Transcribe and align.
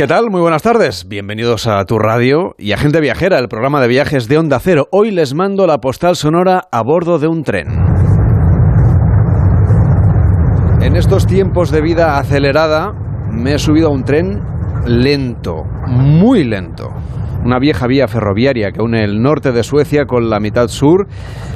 ¿Qué 0.00 0.06
tal? 0.06 0.30
Muy 0.30 0.40
buenas 0.40 0.62
tardes. 0.62 1.06
Bienvenidos 1.06 1.66
a 1.66 1.84
tu 1.84 1.98
radio 1.98 2.54
y 2.56 2.72
a 2.72 2.78
Gente 2.78 3.02
Viajera, 3.02 3.38
el 3.38 3.48
programa 3.48 3.82
de 3.82 3.88
viajes 3.88 4.28
de 4.28 4.38
Onda 4.38 4.58
Cero. 4.58 4.88
Hoy 4.90 5.10
les 5.10 5.34
mando 5.34 5.66
la 5.66 5.76
postal 5.76 6.16
sonora 6.16 6.68
a 6.72 6.82
bordo 6.82 7.18
de 7.18 7.28
un 7.28 7.44
tren. 7.44 7.68
En 10.80 10.96
estos 10.96 11.26
tiempos 11.26 11.70
de 11.70 11.82
vida 11.82 12.16
acelerada, 12.16 12.94
me 13.30 13.52
he 13.52 13.58
subido 13.58 13.88
a 13.88 13.92
un 13.92 14.04
tren 14.04 14.42
lento, 14.86 15.64
muy 15.86 16.44
lento 16.44 16.94
una 17.44 17.58
vieja 17.58 17.86
vía 17.86 18.08
ferroviaria 18.08 18.72
que 18.72 18.82
une 18.82 19.02
el 19.02 19.22
norte 19.22 19.52
de 19.52 19.62
Suecia 19.62 20.04
con 20.04 20.28
la 20.28 20.40
mitad 20.40 20.68
sur, 20.68 21.06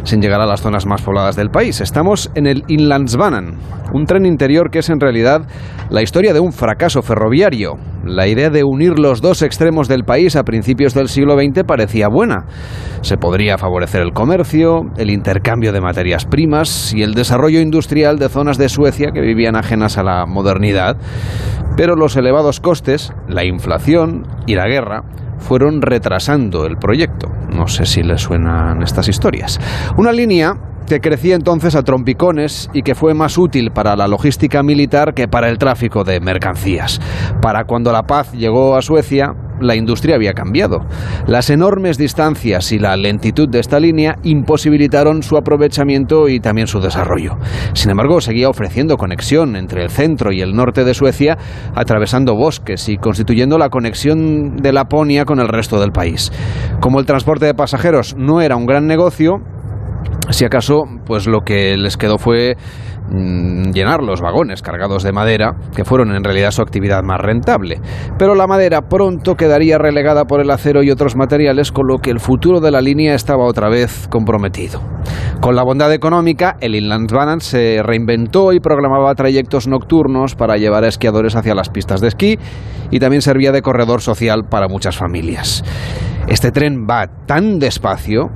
sin 0.03 0.21
llegar 0.21 0.41
a 0.41 0.47
las 0.47 0.63
zonas 0.63 0.87
más 0.87 1.03
pobladas 1.03 1.37
del 1.37 1.51
país. 1.51 1.81
Estamos 1.81 2.31
en 2.35 2.47
el 2.47 2.65
Inlandsbanan, 2.69 3.59
un 3.93 4.07
tren 4.07 4.27
interior 4.27 4.71
que 4.71 4.81
es 4.81 4.89
en 4.89 5.01
realidad 5.01 5.43
la 5.91 6.03
historia 6.03 6.33
de 6.33 6.41
un 6.41 6.53
fracaso 6.53 7.03
ferroviario. 7.03 7.75
La 8.05 8.27
idea 8.27 8.51
de 8.51 8.65
unir 8.65 8.99
los 8.99 9.21
dos 9.21 9.43
extremos 9.43 9.89
del 9.89 10.05
país 10.05 10.37
a 10.37 10.43
principios 10.43 10.95
del 10.95 11.09
siglo 11.09 11.37
XX 11.37 11.65
parecía 11.65 12.09
buena. 12.09 12.47
Se 13.03 13.17
podría 13.17 13.59
favorecer 13.59 14.03
el 14.03 14.13
comercio, 14.13 14.91
el 14.97 15.11
intercambio 15.11 15.73
de 15.73 15.81
materias 15.81 16.25
primas 16.25 16.93
y 16.95 17.03
el 17.03 17.15
desarrollo 17.15 17.61
industrial 17.61 18.19
de 18.19 18.29
zonas 18.29 18.59
de 18.59 18.69
Suecia 18.69 19.11
que 19.13 19.21
vivían 19.21 19.57
ajenas 19.57 19.99
a 19.99 20.03
la 20.03 20.27
modernidad. 20.27 20.97
Pero 21.77 21.97
los 21.97 22.17
elevados 22.17 22.61
costes, 22.61 23.13
la 23.29 23.45
inflación 23.45 24.27
y 24.47 24.55
la 24.55 24.69
guerra 24.69 25.03
fueron 25.39 25.83
retrasando 25.83 26.67
el 26.67 26.77
proyecto. 26.77 27.29
No 27.51 27.69
sé 27.69 27.87
si 27.87 28.03
les 28.03 28.23
suenan 28.23 28.83
estas 28.83 29.09
historias. 29.09 29.61
Una 29.97 30.13
línea 30.13 30.55
que 30.87 31.01
crecía 31.01 31.35
entonces 31.35 31.75
a 31.75 31.83
trompicones 31.83 32.69
y 32.75 32.83
que 32.83 32.95
fue 32.95 33.15
más 33.15 33.39
útil 33.39 33.71
para 33.71 33.97
la 33.97 34.07
logística 34.07 34.63
militar 34.63 35.15
que 35.15 35.29
para 35.29 35.49
el 35.49 35.59
tráfico 35.59 36.05
de 36.05 36.21
mercancías. 36.21 37.01
Para 37.41 37.65
cuando 37.65 37.91
la 37.93 38.03
paz 38.03 38.33
llegó 38.33 38.77
a 38.77 38.83
Suecia, 38.83 39.35
la 39.61 39.77
industria 39.77 40.17
había 40.17 40.33
cambiado. 40.33 40.81
Las 41.27 41.51
enormes 41.51 41.99
distancias 41.99 42.73
y 42.73 42.79
la 42.79 42.97
lentitud 42.97 43.49
de 43.49 43.61
esta 43.61 43.81
línea 43.81 44.17
imposibilitaron 44.23 45.23
su 45.23 45.37
aprovechamiento 45.37 46.29
y 46.29 46.41
también 46.41 46.67
su 46.67 46.81
desarrollo. 46.81 47.37
Sin 47.73 47.91
embargo, 47.91 48.21
seguía 48.21 48.49
ofreciendo 48.49 48.97
conexión 48.97 49.57
entre 49.57 49.83
el 49.83 49.91
centro 49.91 50.33
y 50.33 50.41
el 50.41 50.55
norte 50.55 50.85
de 50.85 50.95
Suecia, 50.95 51.39
atravesando 51.75 52.35
bosques 52.35 52.89
y 52.89 52.97
constituyendo 52.97 53.59
la 53.59 53.69
conexión 53.69 54.57
de 54.57 54.73
Laponia 54.73 55.25
con 55.25 55.41
el 55.41 55.49
resto 55.49 55.81
del 55.81 55.93
país. 55.93 56.33
Como 56.81 57.01
el 57.01 57.07
transporte 57.07 57.47
de 57.47 57.55
pasajeros 57.55 58.15
no 58.17 58.41
era 58.41 58.57
un 58.57 58.67
gran 58.67 58.87
negocio, 58.87 59.41
si 60.31 60.45
acaso, 60.45 60.85
pues 61.07 61.27
lo 61.27 61.41
que 61.41 61.77
les 61.77 61.97
quedó 61.97 62.19
fue 62.19 62.57
Mm, 63.11 63.73
llenar 63.73 64.03
los 64.03 64.23
vagones 64.23 64.63
cargados 64.63 65.03
de 65.03 65.13
madera, 65.13 65.57
que 65.77 65.85
fueron 65.85 66.17
en 66.17 66.25
realidad 66.25 66.53
su 66.53 66.63
actividad 66.63 67.03
más 67.03 67.21
rentable. 67.21 67.81
Pero 68.19 68.35
la 68.35 68.47
madera 68.47 68.89
pronto 68.89 69.35
quedaría 69.35 69.77
relegada 69.77 70.25
por 70.25 70.41
el 70.41 70.51
acero 70.51 70.83
y 70.83 70.91
otros 70.91 71.15
materiales, 71.15 71.71
con 71.71 71.87
lo 71.87 71.99
que 71.99 72.11
el 72.11 72.19
futuro 72.19 72.61
de 72.61 72.71
la 72.71 72.81
línea 72.81 73.15
estaba 73.15 73.45
otra 73.45 73.69
vez 73.69 74.09
comprometido. 74.09 74.81
Con 75.43 75.55
la 75.55 75.63
bondad 75.63 75.93
económica, 75.93 76.57
el 76.61 76.75
Inlandsbanan 76.75 77.41
se 77.41 77.83
reinventó 77.83 78.53
y 78.55 78.61
programaba 78.61 79.15
trayectos 79.15 79.69
nocturnos 79.69 80.35
para 80.35 80.57
llevar 80.57 80.85
a 80.85 80.89
esquiadores 80.89 81.37
hacia 81.37 81.55
las 81.55 81.69
pistas 81.69 82.01
de 82.01 82.09
esquí 82.09 82.39
y 82.91 83.01
también 83.01 83.21
servía 83.21 83.53
de 83.53 83.61
corredor 83.61 84.01
social 84.01 84.45
para 84.49 84.69
muchas 84.69 84.97
familias. 84.97 85.63
Este 86.27 86.51
tren 86.53 86.87
va 86.89 87.07
tan 87.27 87.59
despacio 87.59 88.31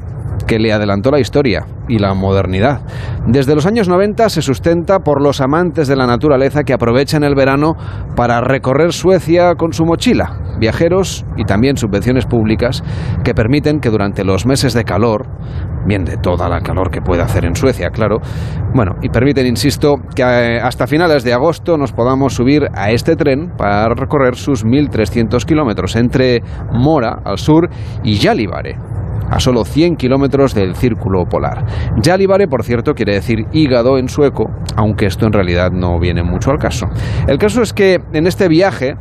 que 0.49 0.59
le 0.59 0.73
adelantó 0.73 1.11
la 1.11 1.21
historia 1.21 1.67
y 1.89 1.99
la 1.99 2.15
modernidad. 2.15 2.81
Desde 3.27 3.55
los 3.55 3.67
años 3.67 3.87
90 3.87 4.31
se 4.31 4.43
sustenta 4.43 5.01
por 5.01 5.23
los 5.23 5.41
amantes 5.41 5.89
de 5.89 5.95
la 5.95 6.07
naturaleza 6.07 6.65
que 6.65 6.73
aprovechan 6.73 7.23
el 7.23 7.35
verano 7.35 7.77
para 8.17 8.41
recorrer 8.41 8.93
Suecia 8.93 9.55
con 9.57 9.75
su 9.75 9.85
mochila, 9.85 10.57
viajeros 10.59 11.27
y 11.37 11.45
también 11.45 11.77
subvenciones 11.77 12.25
públicas 12.25 12.83
que 13.23 13.35
permiten 13.35 13.79
que 13.79 13.91
durante 13.91 14.25
los 14.25 14.47
meses 14.47 14.73
de 14.73 14.85
calor, 14.85 15.27
bien 15.87 16.05
de 16.05 16.17
toda 16.17 16.49
la 16.49 16.63
calor 16.63 16.91
que 16.91 17.03
puede 17.03 17.23
hacer 17.23 17.45
en 17.45 17.55
Suecia, 17.55 17.91
claro, 17.91 18.21
bueno, 18.75 18.97
y 19.03 19.11
permiten, 19.11 19.47
insisto, 19.47 19.97
que 20.17 20.23
eh, 20.23 20.61
hasta 20.61 20.87
finales 20.87 21.25
de 21.25 21.35
agosto 21.35 21.77
nos 21.77 21.93
podamos 21.93 22.35
subir 22.35 22.69
a 22.75 22.91
este 22.91 23.17
tren 23.17 23.53
para 23.57 23.91
recorrer 23.91 24.37
sus 24.37 24.65
1.300 24.65 25.45
kilómetros 25.45 25.95
entre 25.95 26.43
Mora 26.73 27.21
al 27.25 27.37
sur 27.37 27.69
y 28.03 28.15
Yalivare 28.15 28.98
a 29.31 29.41
solo 29.41 29.65
100 29.65 29.97
kilómetros 29.97 30.55
del 30.55 30.75
círculo 30.75 31.25
polar. 31.27 31.65
Jalibare, 32.03 32.49
por 32.49 32.65
cierto, 32.65 32.95
quiere 32.95 33.15
decir 33.15 33.47
hígado 33.53 33.99
en 33.99 34.09
sueco, 34.09 34.51
aunque 34.77 35.07
esto 35.07 35.27
en 35.27 35.33
realidad 35.33 35.71
no 35.71 35.99
viene 35.99 36.23
mucho 36.23 36.51
al 36.51 36.59
caso. 36.59 36.87
El 37.27 37.39
caso 37.39 37.63
es 37.63 37.73
que 37.73 37.99
en 38.13 38.27
este 38.27 38.49
viaje 38.49 38.97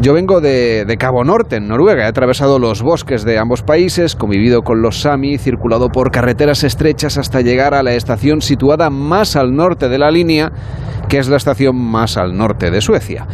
yo 0.00 0.12
vengo 0.12 0.40
de, 0.40 0.96
Cabo 0.98 1.24
Norte, 1.24 1.56
en 1.56 1.66
Noruega. 1.66 2.04
He 2.04 2.06
atravesado 2.06 2.58
los 2.58 2.82
bosques 2.82 3.24
de 3.24 3.38
ambos 3.38 3.62
países, 3.62 4.14
convivido 4.14 4.62
con 4.62 4.80
los 4.80 5.00
Sami, 5.00 5.38
circulado 5.38 5.88
por 5.88 6.10
carreteras 6.10 6.62
estrechas 6.62 7.18
hasta 7.18 7.40
llegar 7.40 7.74
a 7.74 7.82
la 7.82 7.94
estación 7.94 8.40
situada 8.40 8.90
más 8.90 9.34
al 9.34 9.54
norte 9.54 9.88
de 9.88 9.98
la 9.98 10.10
línea, 10.10 10.52
que 11.08 11.18
es 11.18 11.28
la 11.28 11.36
estación 11.36 11.76
más 11.76 12.16
al 12.16 12.36
norte 12.36 12.70
de 12.70 12.80
Suecia. 12.80 13.26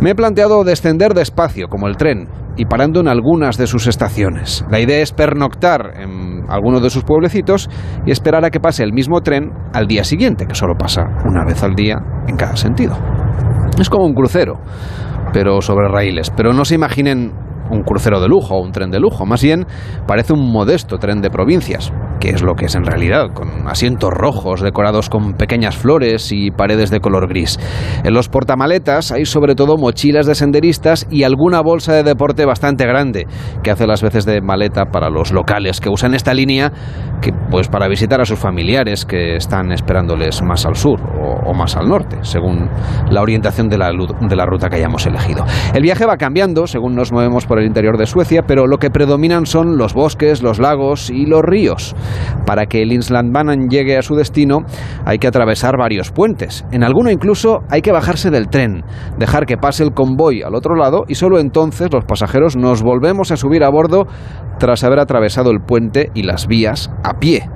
Me 0.00 0.10
he 0.10 0.14
planteado 0.14 0.64
descender 0.64 1.14
despacio, 1.14 1.68
como 1.68 1.86
el 1.86 1.96
tren, 1.96 2.28
y 2.56 2.66
parando 2.66 3.00
en 3.00 3.08
algunas 3.08 3.56
de 3.56 3.66
sus 3.66 3.86
estaciones. 3.86 4.64
La 4.70 4.80
idea 4.80 5.00
es 5.00 5.12
pernoctar 5.12 5.94
en 5.96 6.44
algunos 6.48 6.82
de 6.82 6.90
sus 6.90 7.04
pueblecitos 7.04 7.70
y 8.06 8.10
esperar 8.10 8.44
a 8.44 8.50
que 8.50 8.60
pase 8.60 8.82
el 8.82 8.92
mismo 8.92 9.20
tren 9.20 9.52
al 9.72 9.86
día 9.86 10.04
siguiente, 10.04 10.46
que 10.46 10.54
solo 10.54 10.74
pasa 10.76 11.04
una 11.24 11.44
vez 11.44 11.62
al 11.62 11.74
día 11.74 11.98
en 12.26 12.36
cada 12.36 12.56
sentido. 12.56 12.96
Es 13.78 13.88
como 13.88 14.04
un 14.04 14.14
crucero, 14.14 14.60
pero 15.32 15.60
sobre 15.60 15.88
raíles. 15.88 16.30
Pero 16.30 16.52
no 16.52 16.64
se 16.64 16.74
imaginen 16.74 17.32
un 17.70 17.82
crucero 17.82 18.20
de 18.20 18.28
lujo 18.28 18.54
o 18.54 18.62
un 18.62 18.72
tren 18.72 18.90
de 18.90 19.00
lujo, 19.00 19.26
más 19.26 19.42
bien 19.42 19.66
parece 20.06 20.32
un 20.32 20.52
modesto 20.52 20.98
tren 20.98 21.20
de 21.20 21.30
provincias, 21.30 21.92
que 22.20 22.30
es 22.30 22.42
lo 22.42 22.54
que 22.54 22.66
es 22.66 22.74
en 22.74 22.84
realidad, 22.84 23.32
con 23.34 23.68
asientos 23.68 24.10
rojos 24.10 24.60
decorados 24.60 25.08
con 25.08 25.34
pequeñas 25.34 25.76
flores 25.76 26.30
y 26.32 26.50
paredes 26.50 26.90
de 26.90 27.00
color 27.00 27.28
gris. 27.28 27.58
En 28.04 28.14
los 28.14 28.28
portamaletas 28.28 29.12
hay 29.12 29.24
sobre 29.24 29.54
todo 29.54 29.76
mochilas 29.76 30.26
de 30.26 30.34
senderistas 30.34 31.06
y 31.10 31.24
alguna 31.24 31.60
bolsa 31.62 31.92
de 31.92 32.02
deporte 32.02 32.44
bastante 32.44 32.86
grande, 32.86 33.26
que 33.62 33.70
hace 33.70 33.86
las 33.86 34.02
veces 34.02 34.24
de 34.24 34.40
maleta 34.40 34.86
para 34.86 35.10
los 35.10 35.32
locales 35.32 35.80
que 35.80 35.88
usan 35.88 36.14
esta 36.14 36.34
línea 36.34 36.72
que, 37.20 37.32
pues, 37.50 37.68
para 37.68 37.88
visitar 37.88 38.20
a 38.20 38.24
sus 38.24 38.38
familiares 38.38 39.04
que 39.04 39.36
están 39.36 39.72
esperándoles 39.72 40.42
más 40.42 40.66
al 40.66 40.76
sur 40.76 41.00
o, 41.46 41.54
más 41.54 41.76
al 41.76 41.88
norte, 41.88 42.18
según 42.22 42.68
la 43.10 43.22
orientación 43.22 43.68
de 43.68 43.78
la, 43.78 43.90
de 43.90 44.36
la 44.36 44.46
ruta 44.46 44.68
que 44.68 44.76
hayamos 44.76 45.06
elegido. 45.06 45.44
El 45.74 45.82
viaje 45.82 46.06
va 46.06 46.16
cambiando 46.16 46.66
según 46.66 46.94
nos 46.94 47.12
movemos 47.12 47.46
por 47.46 47.51
el 47.58 47.66
interior 47.66 47.98
de 47.98 48.06
Suecia, 48.06 48.42
pero 48.46 48.66
lo 48.66 48.78
que 48.78 48.90
predominan 48.90 49.46
son 49.46 49.76
los 49.76 49.94
bosques, 49.94 50.42
los 50.42 50.58
lagos 50.58 51.10
y 51.10 51.26
los 51.26 51.42
ríos. 51.42 51.94
Para 52.46 52.66
que 52.66 52.82
el 52.82 52.92
Islandbanan 52.92 53.68
llegue 53.68 53.96
a 53.96 54.02
su 54.02 54.14
destino 54.14 54.60
hay 55.04 55.18
que 55.18 55.28
atravesar 55.28 55.76
varios 55.76 56.10
puentes. 56.10 56.64
En 56.72 56.84
alguno 56.84 57.10
incluso 57.10 57.60
hay 57.70 57.82
que 57.82 57.92
bajarse 57.92 58.30
del 58.30 58.48
tren, 58.48 58.84
dejar 59.18 59.46
que 59.46 59.56
pase 59.56 59.84
el 59.84 59.92
convoy 59.92 60.42
al 60.42 60.54
otro 60.54 60.74
lado 60.74 61.04
y 61.08 61.14
solo 61.14 61.38
entonces 61.38 61.92
los 61.92 62.04
pasajeros 62.04 62.56
nos 62.56 62.82
volvemos 62.82 63.30
a 63.30 63.36
subir 63.36 63.64
a 63.64 63.70
bordo 63.70 64.06
tras 64.62 64.84
haber 64.84 65.00
atravesado 65.00 65.50
el 65.50 65.58
puente 65.58 66.12
y 66.14 66.22
las 66.22 66.46
vías 66.46 66.88
a 67.02 67.18
pie. 67.18 67.50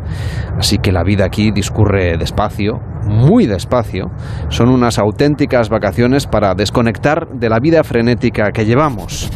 Así 0.59 0.79
que 0.79 0.91
la 0.91 1.05
vida 1.05 1.25
aquí 1.25 1.53
discurre 1.53 2.17
despacio, 2.19 2.81
muy 3.05 3.47
despacio. 3.47 4.11
Son 4.49 4.69
unas 4.69 4.99
auténticas 4.99 5.69
vacaciones 5.69 6.27
para 6.27 6.57
desconectar 6.57 7.29
de 7.29 7.49
la 7.49 7.61
vida 7.61 7.85
frenética 7.85 8.51
que 8.51 8.65
llevamos. 8.65 9.31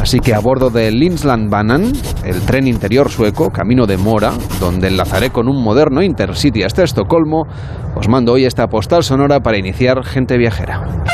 Así 0.00 0.20
que 0.20 0.32
a 0.32 0.40
bordo 0.40 0.70
del 0.70 0.98
Linslandbanan, 0.98 1.92
el 2.24 2.40
tren 2.46 2.66
interior 2.66 3.10
sueco, 3.10 3.50
camino 3.50 3.86
de 3.86 3.98
Mora, 3.98 4.32
donde 4.58 4.88
enlazaré 4.88 5.28
con 5.28 5.46
un 5.46 5.62
moderno 5.62 6.00
Intercity 6.00 6.62
hasta 6.62 6.84
Estocolmo, 6.84 7.46
os 7.96 8.08
mando 8.08 8.32
hoy 8.32 8.46
esta 8.46 8.68
postal 8.68 9.04
sonora 9.04 9.40
para 9.40 9.58
iniciar 9.58 10.04
Gente 10.04 10.38
Viajera. 10.38 11.04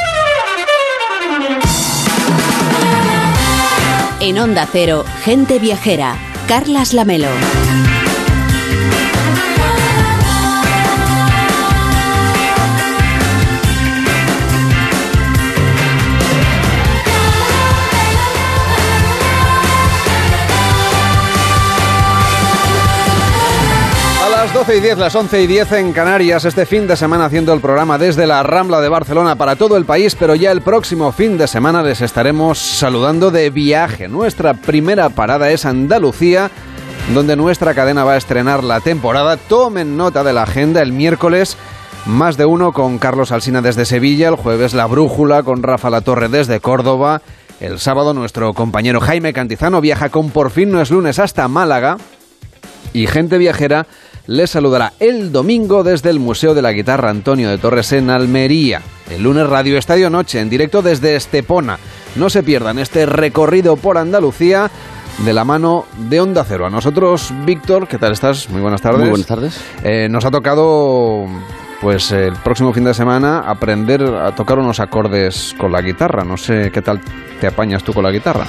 En 4.20 4.38
Onda 4.38 4.66
Cero, 4.70 5.04
Gente 5.24 5.58
Viajera, 5.58 6.16
Carlas 6.48 6.94
Lamelo. 6.94 7.28
12 24.56 24.76
y 24.78 24.80
10, 24.80 24.96
las 24.96 25.14
11 25.14 25.42
y 25.42 25.46
10 25.48 25.72
en 25.72 25.92
Canarias, 25.92 26.46
este 26.46 26.64
fin 26.64 26.86
de 26.86 26.96
semana 26.96 27.26
haciendo 27.26 27.52
el 27.52 27.60
programa 27.60 27.98
desde 27.98 28.26
la 28.26 28.42
Rambla 28.42 28.80
de 28.80 28.88
Barcelona 28.88 29.36
para 29.36 29.56
todo 29.56 29.76
el 29.76 29.84
país, 29.84 30.14
pero 30.14 30.34
ya 30.34 30.50
el 30.50 30.62
próximo 30.62 31.12
fin 31.12 31.36
de 31.36 31.46
semana 31.46 31.82
les 31.82 32.00
estaremos 32.00 32.58
saludando 32.58 33.30
de 33.30 33.50
viaje. 33.50 34.08
Nuestra 34.08 34.54
primera 34.54 35.10
parada 35.10 35.50
es 35.50 35.66
Andalucía, 35.66 36.50
donde 37.12 37.36
nuestra 37.36 37.74
cadena 37.74 38.04
va 38.04 38.14
a 38.14 38.16
estrenar 38.16 38.64
la 38.64 38.80
temporada. 38.80 39.36
Tomen 39.36 39.98
nota 39.98 40.24
de 40.24 40.32
la 40.32 40.44
agenda 40.44 40.80
el 40.80 40.94
miércoles. 40.94 41.58
Más 42.06 42.38
de 42.38 42.46
uno 42.46 42.72
con 42.72 42.96
Carlos 42.96 43.32
Alsina 43.32 43.60
desde 43.60 43.84
Sevilla, 43.84 44.30
el 44.30 44.36
jueves 44.36 44.72
La 44.72 44.86
Brújula 44.86 45.42
con 45.42 45.62
Rafa 45.62 45.90
La 45.90 46.00
Torre 46.00 46.28
desde 46.30 46.60
Córdoba, 46.60 47.20
El 47.60 47.78
sábado 47.78 48.14
nuestro 48.14 48.54
compañero 48.54 49.00
Jaime 49.00 49.34
Cantizano 49.34 49.82
viaja 49.82 50.08
con 50.08 50.30
Por 50.30 50.50
fin 50.50 50.72
no 50.72 50.80
es 50.80 50.90
lunes 50.90 51.18
hasta 51.18 51.46
Málaga 51.46 51.98
y 52.96 53.06
gente 53.06 53.36
viajera 53.36 53.86
les 54.26 54.50
saludará 54.50 54.92
el 54.98 55.32
domingo 55.32 55.84
desde 55.84 56.10
el 56.10 56.20
Museo 56.20 56.54
de 56.54 56.62
la 56.62 56.72
Guitarra 56.72 57.10
Antonio 57.10 57.50
de 57.50 57.58
Torres 57.58 57.92
en 57.92 58.10
Almería. 58.10 58.82
El 59.10 59.22
lunes 59.22 59.48
Radio 59.48 59.78
Estadio 59.78 60.10
Noche 60.10 60.40
en 60.40 60.50
directo 60.50 60.82
desde 60.82 61.16
Estepona. 61.16 61.78
No 62.16 62.30
se 62.30 62.42
pierdan 62.42 62.78
este 62.78 63.06
recorrido 63.06 63.76
por 63.76 63.98
Andalucía 63.98 64.70
de 65.24 65.32
la 65.32 65.44
mano 65.44 65.86
de 66.08 66.20
Onda 66.20 66.44
Cero. 66.44 66.66
A 66.66 66.70
nosotros, 66.70 67.32
Víctor, 67.44 67.88
¿qué 67.88 67.98
tal 67.98 68.12
estás? 68.12 68.50
Muy 68.50 68.60
buenas 68.60 68.82
tardes. 68.82 69.00
Muy 69.00 69.10
buenas 69.10 69.26
tardes. 69.26 69.60
Eh, 69.84 70.08
nos 70.10 70.24
ha 70.24 70.30
tocado, 70.30 71.24
pues 71.80 72.12
el 72.12 72.34
próximo 72.34 72.72
fin 72.72 72.84
de 72.84 72.94
semana, 72.94 73.40
aprender 73.40 74.02
a 74.02 74.34
tocar 74.34 74.58
unos 74.58 74.80
acordes 74.80 75.54
con 75.58 75.72
la 75.72 75.82
guitarra. 75.82 76.24
No 76.24 76.36
sé 76.36 76.70
qué 76.72 76.82
tal 76.82 77.00
te 77.40 77.46
apañas 77.46 77.82
tú 77.82 77.92
con 77.92 78.04
la 78.04 78.10
guitarra. 78.10 78.46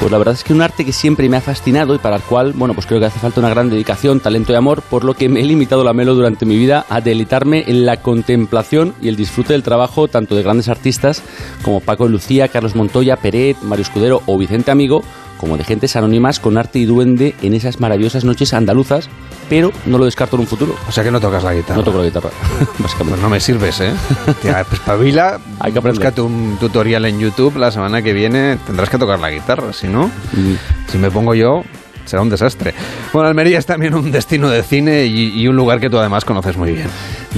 Pues 0.00 0.12
la 0.12 0.18
verdad 0.18 0.34
es 0.34 0.44
que 0.44 0.52
un 0.52 0.62
arte 0.62 0.84
que 0.84 0.92
siempre 0.92 1.28
me 1.28 1.36
ha 1.36 1.40
fascinado 1.40 1.92
y 1.92 1.98
para 1.98 2.16
el 2.16 2.22
cual, 2.22 2.52
bueno, 2.52 2.72
pues 2.72 2.86
creo 2.86 3.00
que 3.00 3.06
hace 3.06 3.18
falta 3.18 3.40
una 3.40 3.50
gran 3.50 3.68
dedicación, 3.68 4.20
talento 4.20 4.52
y 4.52 4.56
amor, 4.56 4.80
por 4.82 5.02
lo 5.02 5.14
que 5.14 5.28
me 5.28 5.40
he 5.40 5.44
limitado 5.44 5.82
la 5.82 5.92
melo 5.92 6.14
durante 6.14 6.46
mi 6.46 6.56
vida 6.56 6.86
a 6.88 7.00
deleitarme 7.00 7.64
en 7.66 7.84
la 7.84 7.96
contemplación 7.96 8.94
y 9.02 9.08
el 9.08 9.16
disfrute 9.16 9.54
del 9.54 9.64
trabajo 9.64 10.06
tanto 10.06 10.36
de 10.36 10.44
grandes 10.44 10.68
artistas 10.68 11.24
como 11.62 11.80
Paco 11.80 12.06
Lucía, 12.06 12.46
Carlos 12.46 12.76
Montoya, 12.76 13.16
Peret, 13.16 13.60
Mario 13.62 13.82
Escudero 13.82 14.22
o 14.26 14.38
Vicente 14.38 14.70
Amigo, 14.70 15.02
como 15.38 15.56
de 15.56 15.64
gentes 15.64 15.96
anónimas 15.96 16.38
con 16.40 16.58
arte 16.58 16.78
y 16.78 16.84
duende 16.84 17.34
en 17.42 17.54
esas 17.54 17.80
maravillosas 17.80 18.24
noches 18.24 18.52
andaluzas, 18.52 19.08
pero 19.48 19.72
no 19.86 19.96
lo 19.96 20.04
descarto 20.04 20.36
en 20.36 20.40
un 20.40 20.46
futuro. 20.46 20.74
O 20.88 20.92
sea 20.92 21.02
que 21.02 21.10
no 21.10 21.20
tocas 21.20 21.42
la 21.44 21.54
guitarra. 21.54 21.76
No 21.78 21.84
toco 21.84 21.98
la 21.98 22.04
guitarra, 22.04 22.28
básicamente. 22.78 23.10
Pues 23.12 23.22
no 23.22 23.30
me 23.30 23.40
sirves, 23.40 23.80
¿eh? 23.80 23.92
Tía, 24.42 24.64
pues 24.68 24.80
pabila, 24.80 25.38
Hay 25.60 25.72
que 25.72 25.78
aprender. 25.78 26.00
búscate 26.02 26.20
un 26.20 26.58
tutorial 26.60 27.04
en 27.06 27.18
YouTube 27.18 27.56
la 27.56 27.70
semana 27.70 28.02
que 28.02 28.12
viene, 28.12 28.58
tendrás 28.66 28.90
que 28.90 28.98
tocar 28.98 29.18
la 29.20 29.30
guitarra, 29.30 29.72
si 29.72 29.86
no, 29.88 30.08
Mm. 30.32 30.54
si 30.90 30.98
me 30.98 31.10
pongo 31.10 31.34
yo, 31.34 31.62
será 32.08 32.22
un 32.22 32.30
desastre. 32.30 32.74
Bueno, 33.12 33.28
Almería 33.28 33.58
es 33.58 33.66
también 33.66 33.94
un 33.94 34.10
destino 34.10 34.48
de 34.48 34.62
cine 34.62 35.06
y, 35.06 35.46
un 35.46 35.56
lugar 35.56 35.80
que 35.80 35.88
tú 35.88 35.98
además 35.98 36.24
conoces 36.24 36.56
muy 36.56 36.72
bien. 36.72 36.88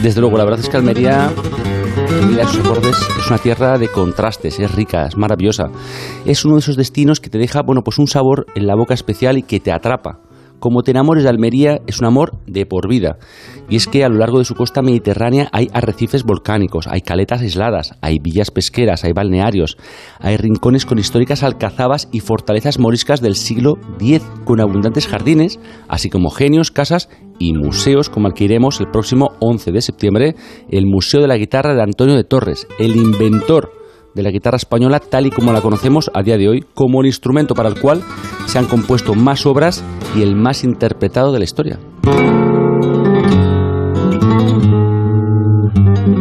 Desde 0.02 0.20
luego, 0.20 0.38
la 0.38 0.44
verdad 0.44 0.60
es 0.60 0.68
que 0.68 0.76
Almería, 0.76 1.30
mira 2.28 2.46
sus 2.46 2.60
acordes, 2.60 2.96
es 3.18 3.26
una 3.26 3.38
tierra 3.38 3.78
de 3.78 3.88
contrastes, 3.88 4.58
es 4.58 4.74
rica, 4.74 5.06
es 5.06 5.16
maravillosa. 5.16 5.70
Es 6.24 6.44
uno 6.44 6.54
de 6.54 6.60
esos 6.60 6.76
destinos 6.76 7.20
que 7.20 7.30
te 7.30 7.38
deja, 7.38 7.62
bueno, 7.62 7.82
pues 7.82 7.98
un 7.98 8.06
sabor 8.06 8.46
en 8.54 8.66
la 8.66 8.74
boca 8.74 8.94
especial 8.94 9.38
y 9.38 9.42
que 9.42 9.60
te 9.60 9.72
atrapa. 9.72 10.18
Como 10.60 10.82
te 10.82 10.90
enamores 10.90 11.24
de 11.24 11.30
Almería, 11.30 11.80
es 11.86 12.00
un 12.00 12.06
amor 12.06 12.38
de 12.46 12.66
por 12.66 12.86
vida. 12.86 13.16
Y 13.70 13.76
es 13.76 13.86
que 13.86 14.04
a 14.04 14.10
lo 14.10 14.18
largo 14.18 14.38
de 14.38 14.44
su 14.44 14.54
costa 14.54 14.82
mediterránea 14.82 15.48
hay 15.52 15.68
arrecifes 15.72 16.22
volcánicos, 16.22 16.86
hay 16.86 17.00
caletas 17.00 17.40
aisladas, 17.40 17.94
hay 18.02 18.18
villas 18.18 18.50
pesqueras, 18.50 19.02
hay 19.04 19.12
balnearios, 19.12 19.78
hay 20.18 20.36
rincones 20.36 20.84
con 20.84 20.98
históricas 20.98 21.42
alcazabas 21.42 22.08
y 22.12 22.20
fortalezas 22.20 22.78
moriscas 22.78 23.22
del 23.22 23.36
siglo 23.36 23.78
X, 23.98 24.22
con 24.44 24.60
abundantes 24.60 25.08
jardines, 25.08 25.58
así 25.88 26.10
como 26.10 26.28
genios, 26.28 26.70
casas 26.70 27.08
y 27.38 27.54
museos, 27.54 28.10
como 28.10 28.26
al 28.26 28.34
que 28.34 28.44
iremos 28.44 28.80
el 28.80 28.90
próximo 28.90 29.30
11 29.40 29.72
de 29.72 29.80
septiembre, 29.80 30.34
el 30.68 30.84
Museo 30.86 31.22
de 31.22 31.28
la 31.28 31.38
Guitarra 31.38 31.74
de 31.74 31.82
Antonio 31.82 32.16
de 32.16 32.24
Torres, 32.24 32.68
el 32.78 32.96
inventor 32.96 33.79
de 34.14 34.22
la 34.22 34.30
guitarra 34.30 34.56
española 34.56 35.00
tal 35.00 35.26
y 35.26 35.30
como 35.30 35.52
la 35.52 35.60
conocemos 35.60 36.10
a 36.14 36.22
día 36.22 36.36
de 36.36 36.48
hoy, 36.48 36.64
como 36.74 37.00
el 37.00 37.06
instrumento 37.06 37.54
para 37.54 37.68
el 37.68 37.80
cual 37.80 38.02
se 38.46 38.58
han 38.58 38.66
compuesto 38.66 39.14
más 39.14 39.46
obras 39.46 39.84
y 40.16 40.22
el 40.22 40.34
más 40.34 40.64
interpretado 40.64 41.32
de 41.32 41.38
la 41.38 41.44
historia. 41.44 41.78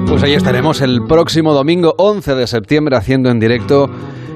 Pues 0.08 0.24
ahí 0.24 0.34
estaremos 0.34 0.82
el 0.82 1.02
próximo 1.08 1.54
domingo 1.54 1.96
11 1.98 2.36
de 2.36 2.48
septiembre 2.48 2.98
haciendo 2.98 3.30
en 3.30 3.40
directo 3.40 3.90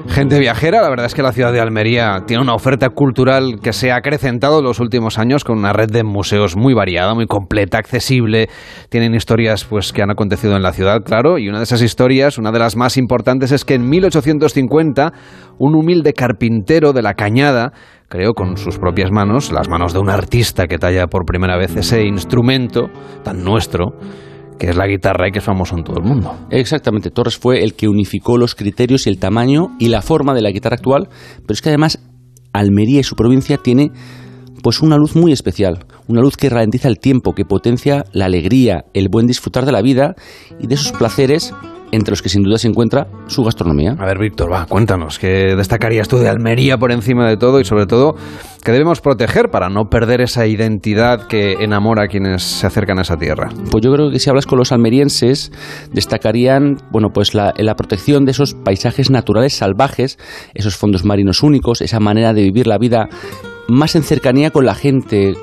Gente 0.08 0.38
Viajera. 0.38 0.82
La 0.82 0.90
verdad 0.90 1.06
es 1.06 1.14
que 1.14 1.22
la 1.22 1.32
ciudad 1.32 1.52
de 1.52 1.60
Almería 1.60 2.24
tiene 2.26 2.42
una 2.42 2.54
oferta 2.54 2.90
cultural 2.90 3.58
que 3.62 3.72
se 3.72 3.90
ha 3.90 3.96
acrecentado 3.96 4.58
en 4.58 4.64
los 4.64 4.78
últimos 4.78 5.18
años 5.18 5.44
con 5.44 5.58
una 5.58 5.72
red 5.72 5.88
de 5.90 6.04
museos 6.04 6.56
muy 6.56 6.74
variada, 6.74 7.14
muy 7.14 7.26
completa, 7.26 7.78
accesible. 7.78 8.48
Tienen 8.90 9.14
historias 9.14 9.64
pues 9.64 9.92
que 9.92 10.02
han 10.02 10.10
acontecido 10.10 10.56
en 10.56 10.62
la 10.62 10.72
ciudad, 10.72 11.02
claro, 11.02 11.38
y 11.38 11.48
una 11.48 11.58
de 11.58 11.64
esas 11.64 11.82
historias, 11.82 12.38
una 12.38 12.52
de 12.52 12.58
las 12.58 12.76
más 12.76 12.96
importantes 12.96 13.50
es 13.50 13.64
que 13.64 13.74
en 13.74 13.88
1850 13.88 15.12
un 15.58 15.74
humilde 15.74 16.12
carpintero 16.12 16.92
de 16.92 17.02
la 17.02 17.14
Cañada 17.14 17.72
creó 18.08 18.34
con 18.34 18.56
sus 18.58 18.78
propias 18.78 19.10
manos, 19.10 19.52
las 19.52 19.68
manos 19.68 19.94
de 19.94 20.00
un 20.00 20.10
artista 20.10 20.66
que 20.66 20.78
talla 20.78 21.06
por 21.06 21.24
primera 21.24 21.56
vez 21.56 21.74
ese 21.76 22.04
instrumento 22.04 22.88
tan 23.24 23.42
nuestro 23.42 23.94
que 24.58 24.68
es 24.70 24.76
la 24.76 24.86
guitarra 24.86 25.28
y 25.28 25.32
que 25.32 25.38
es 25.38 25.44
famoso 25.44 25.76
en 25.76 25.84
todo 25.84 25.98
el 25.98 26.04
mundo. 26.04 26.34
Exactamente, 26.50 27.10
Torres 27.10 27.36
fue 27.36 27.62
el 27.62 27.74
que 27.74 27.88
unificó 27.88 28.38
los 28.38 28.54
criterios 28.54 29.06
y 29.06 29.10
el 29.10 29.18
tamaño 29.18 29.76
y 29.78 29.88
la 29.88 30.02
forma 30.02 30.34
de 30.34 30.42
la 30.42 30.50
guitarra 30.50 30.76
actual, 30.76 31.08
pero 31.42 31.52
es 31.54 31.62
que 31.62 31.70
además 31.70 31.98
Almería 32.52 33.00
y 33.00 33.04
su 33.04 33.16
provincia 33.16 33.56
tiene 33.58 33.90
pues 34.62 34.80
una 34.80 34.96
luz 34.96 35.14
muy 35.14 35.32
especial, 35.32 35.84
una 36.08 36.22
luz 36.22 36.38
que 36.38 36.48
ralentiza 36.48 36.88
el 36.88 36.98
tiempo, 36.98 37.34
que 37.34 37.44
potencia 37.44 38.06
la 38.12 38.24
alegría, 38.24 38.86
el 38.94 39.08
buen 39.10 39.26
disfrutar 39.26 39.66
de 39.66 39.72
la 39.72 39.82
vida 39.82 40.14
y 40.58 40.66
de 40.68 40.78
sus 40.78 40.92
placeres, 40.92 41.52
entre 41.92 42.12
los 42.12 42.22
que 42.22 42.28
sin 42.28 42.42
duda 42.42 42.58
se 42.58 42.68
encuentra 42.68 43.06
su 43.26 43.44
gastronomía. 43.44 43.96
A 43.98 44.06
ver, 44.06 44.18
Víctor, 44.18 44.52
va, 44.52 44.66
cuéntanos, 44.66 45.18
¿qué 45.18 45.54
destacarías 45.56 46.08
tú 46.08 46.18
de 46.18 46.28
Almería 46.28 46.78
por 46.78 46.92
encima 46.92 47.28
de 47.28 47.36
todo 47.36 47.60
y 47.60 47.64
sobre 47.64 47.86
todo 47.86 48.16
qué 48.62 48.72
debemos 48.72 49.00
proteger 49.00 49.50
para 49.50 49.68
no 49.68 49.88
perder 49.88 50.20
esa 50.20 50.46
identidad 50.46 51.26
que 51.26 51.52
enamora 51.60 52.04
a 52.04 52.08
quienes 52.08 52.42
se 52.42 52.66
acercan 52.66 52.98
a 52.98 53.02
esa 53.02 53.16
tierra? 53.16 53.50
Pues 53.70 53.84
yo 53.84 53.92
creo 53.92 54.10
que 54.10 54.18
si 54.18 54.30
hablas 54.30 54.46
con 54.46 54.58
los 54.58 54.72
almerienses, 54.72 55.52
destacarían, 55.92 56.78
bueno, 56.90 57.10
pues 57.12 57.34
la, 57.34 57.54
la 57.56 57.76
protección 57.76 58.24
de 58.24 58.32
esos 58.32 58.54
paisajes 58.54 59.10
naturales 59.10 59.54
salvajes, 59.54 60.18
esos 60.54 60.76
fondos 60.76 61.04
marinos 61.04 61.42
únicos, 61.42 61.80
esa 61.80 62.00
manera 62.00 62.32
de 62.32 62.42
vivir 62.42 62.66
la 62.66 62.78
vida 62.78 63.08
más 63.68 63.96
en 63.96 64.02
cercanía 64.02 64.50
con 64.50 64.66
la 64.66 64.74
gente, 64.74 65.34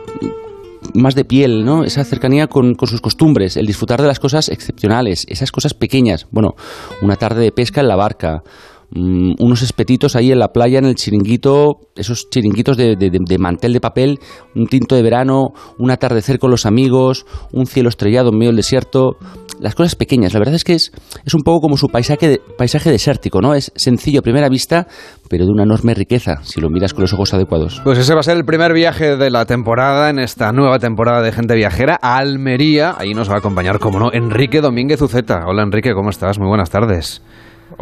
más 0.94 1.16
de 1.16 1.25
piel, 1.25 1.66
¿no? 1.66 1.83
Esa 1.83 2.04
cercanía 2.04 2.48
con, 2.48 2.75
con, 2.75 2.88
sus 2.88 3.01
costumbres, 3.01 3.57
el 3.57 3.66
disfrutar 3.66 4.01
de 4.01 4.07
las 4.07 4.19
cosas 4.19 4.50
excepcionales, 4.50 5.25
esas 5.30 5.51
cosas 5.51 5.74
pequeñas. 5.74 6.28
Bueno, 6.31 6.56
una 7.01 7.16
tarde 7.16 7.44
de 7.44 7.51
pesca 7.51 7.81
en 7.81 7.88
la 7.88 7.95
barca, 7.95 8.44
mmm, 8.92 9.34
unos 9.40 9.62
espetitos 9.62 10.16
ahí 10.16 10.32
en 10.32 10.40
la 10.40 10.50
playa, 10.50 10.80
en 10.80 10.86
el 10.86 10.96
chiringuito, 10.96 11.80
esos 11.96 12.30
chiringuitos 12.30 12.78
de, 12.78 13.38
mantel 13.40 13.74
de 13.74 13.80
papel, 13.80 14.20
un 14.56 14.68
tinto 14.68 14.96
de 14.96 15.02
verano, 15.02 15.54
un 15.78 15.92
atardecer 15.92 16.40
con 16.40 16.52
los 16.52 16.66
amigos, 16.66 17.26
un 17.52 17.66
cielo 17.66 17.90
estrellado 17.90 18.30
en 18.30 18.38
medio 18.38 18.50
del 18.50 18.58
desierto. 18.58 19.18
Las 19.60 19.75
cosas 19.75 19.96
pequeñas, 19.96 20.34
la 20.34 20.39
verdad 20.39 20.56
es 20.56 20.63
que 20.63 20.74
es, 20.74 20.92
es 21.24 21.34
un 21.34 21.42
poco 21.42 21.62
como 21.62 21.77
su 21.77 21.88
paisaje, 21.88 22.27
de, 22.27 22.42
paisaje 22.58 22.89
desértico, 22.89 23.42
¿no? 23.42 23.54
Es 23.54 23.72
sencillo 23.75 24.20
a 24.20 24.24
primera 24.24 24.50
vista, 24.50 24.88
pero 25.30 25.46
de 25.46 25.51
una 25.51 25.63
enorme 25.63 25.94
riqueza, 25.94 26.38
si 26.44 26.60
lo 26.60 26.70
miras 26.70 26.94
con 26.94 27.01
los 27.01 27.13
ojos 27.13 27.34
adecuados. 27.34 27.80
Pues 27.84 28.00
ese 28.00 28.13
va 28.13 28.22
a 28.22 28.24
ser 28.24 28.38
el 28.38 28.46
primer 28.46 28.74
viaje 28.74 29.18
de 29.18 29.30
la 29.30 29.46
temporada, 29.46 30.10
en 30.10 30.20
esta 30.20 30.51
nueva 30.51 30.80
temporada 30.80 31.22
de 31.22 31.32
Gente 31.32 31.56
Viajera, 31.56 32.00
a 32.01 32.18
Almería. 32.18 32.96
Ahí 32.98 33.13
nos 33.13 33.30
va 33.30 33.36
a 33.36 33.38
acompañar, 33.38 33.80
como 33.80 34.00
no, 34.00 34.12
Enrique 34.12 34.62
Domínguez 34.62 35.01
Uceta. 35.01 35.42
Hola 35.46 35.63
Enrique, 35.63 35.94
¿cómo 35.94 36.10
estás? 36.10 36.39
Muy 36.39 36.48
buenas 36.48 36.70
tardes. 36.70 37.22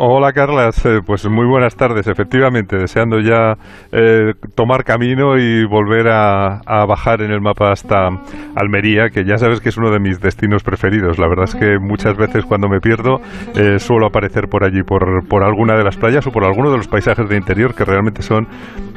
Hola 0.02 0.32
Carlas, 0.32 0.86
eh, 0.86 1.02
pues 1.06 1.28
muy 1.28 1.46
buenas 1.46 1.76
tardes, 1.76 2.08
efectivamente, 2.08 2.78
deseando 2.78 3.20
ya 3.20 3.56
eh, 3.92 4.32
tomar 4.56 4.86
camino 4.86 5.38
y 5.38 5.66
volver 5.66 6.08
a, 6.08 6.62
a, 6.66 6.86
bajar 6.86 7.22
en 7.22 7.32
el 7.32 7.42
mapa 7.42 7.74
hasta 7.74 8.08
Almería, 8.56 9.10
que 9.10 9.26
ya 9.26 9.36
sabes 9.36 9.60
que 9.60 9.68
es 9.68 9.78
uno 9.78 9.92
de 9.92 10.00
mis 10.00 10.22
destinos 10.22 10.64
preferidos. 10.64 11.20
La 11.20 11.28
verdad 11.28 11.44
es 11.50 11.56
que 11.56 11.80
muchas 11.82 12.16
veces 12.16 12.46
cuando 12.46 12.70
me 12.70 12.80
pierdo 12.80 13.20
eh, 13.58 13.78
suelo 13.78 14.08
aparecer 14.08 14.48
por 14.50 14.64
allí, 14.64 14.84
por, 14.84 15.28
por, 15.28 15.44
alguna 15.44 15.76
de 15.76 15.84
las 15.84 15.98
playas 15.98 16.26
o 16.28 16.32
por 16.32 16.46
alguno 16.46 16.72
de 16.72 16.78
los 16.78 16.88
paisajes 16.88 17.28
de 17.28 17.36
interior 17.36 17.76
que 17.76 17.84
realmente 17.84 18.22
son 18.22 18.48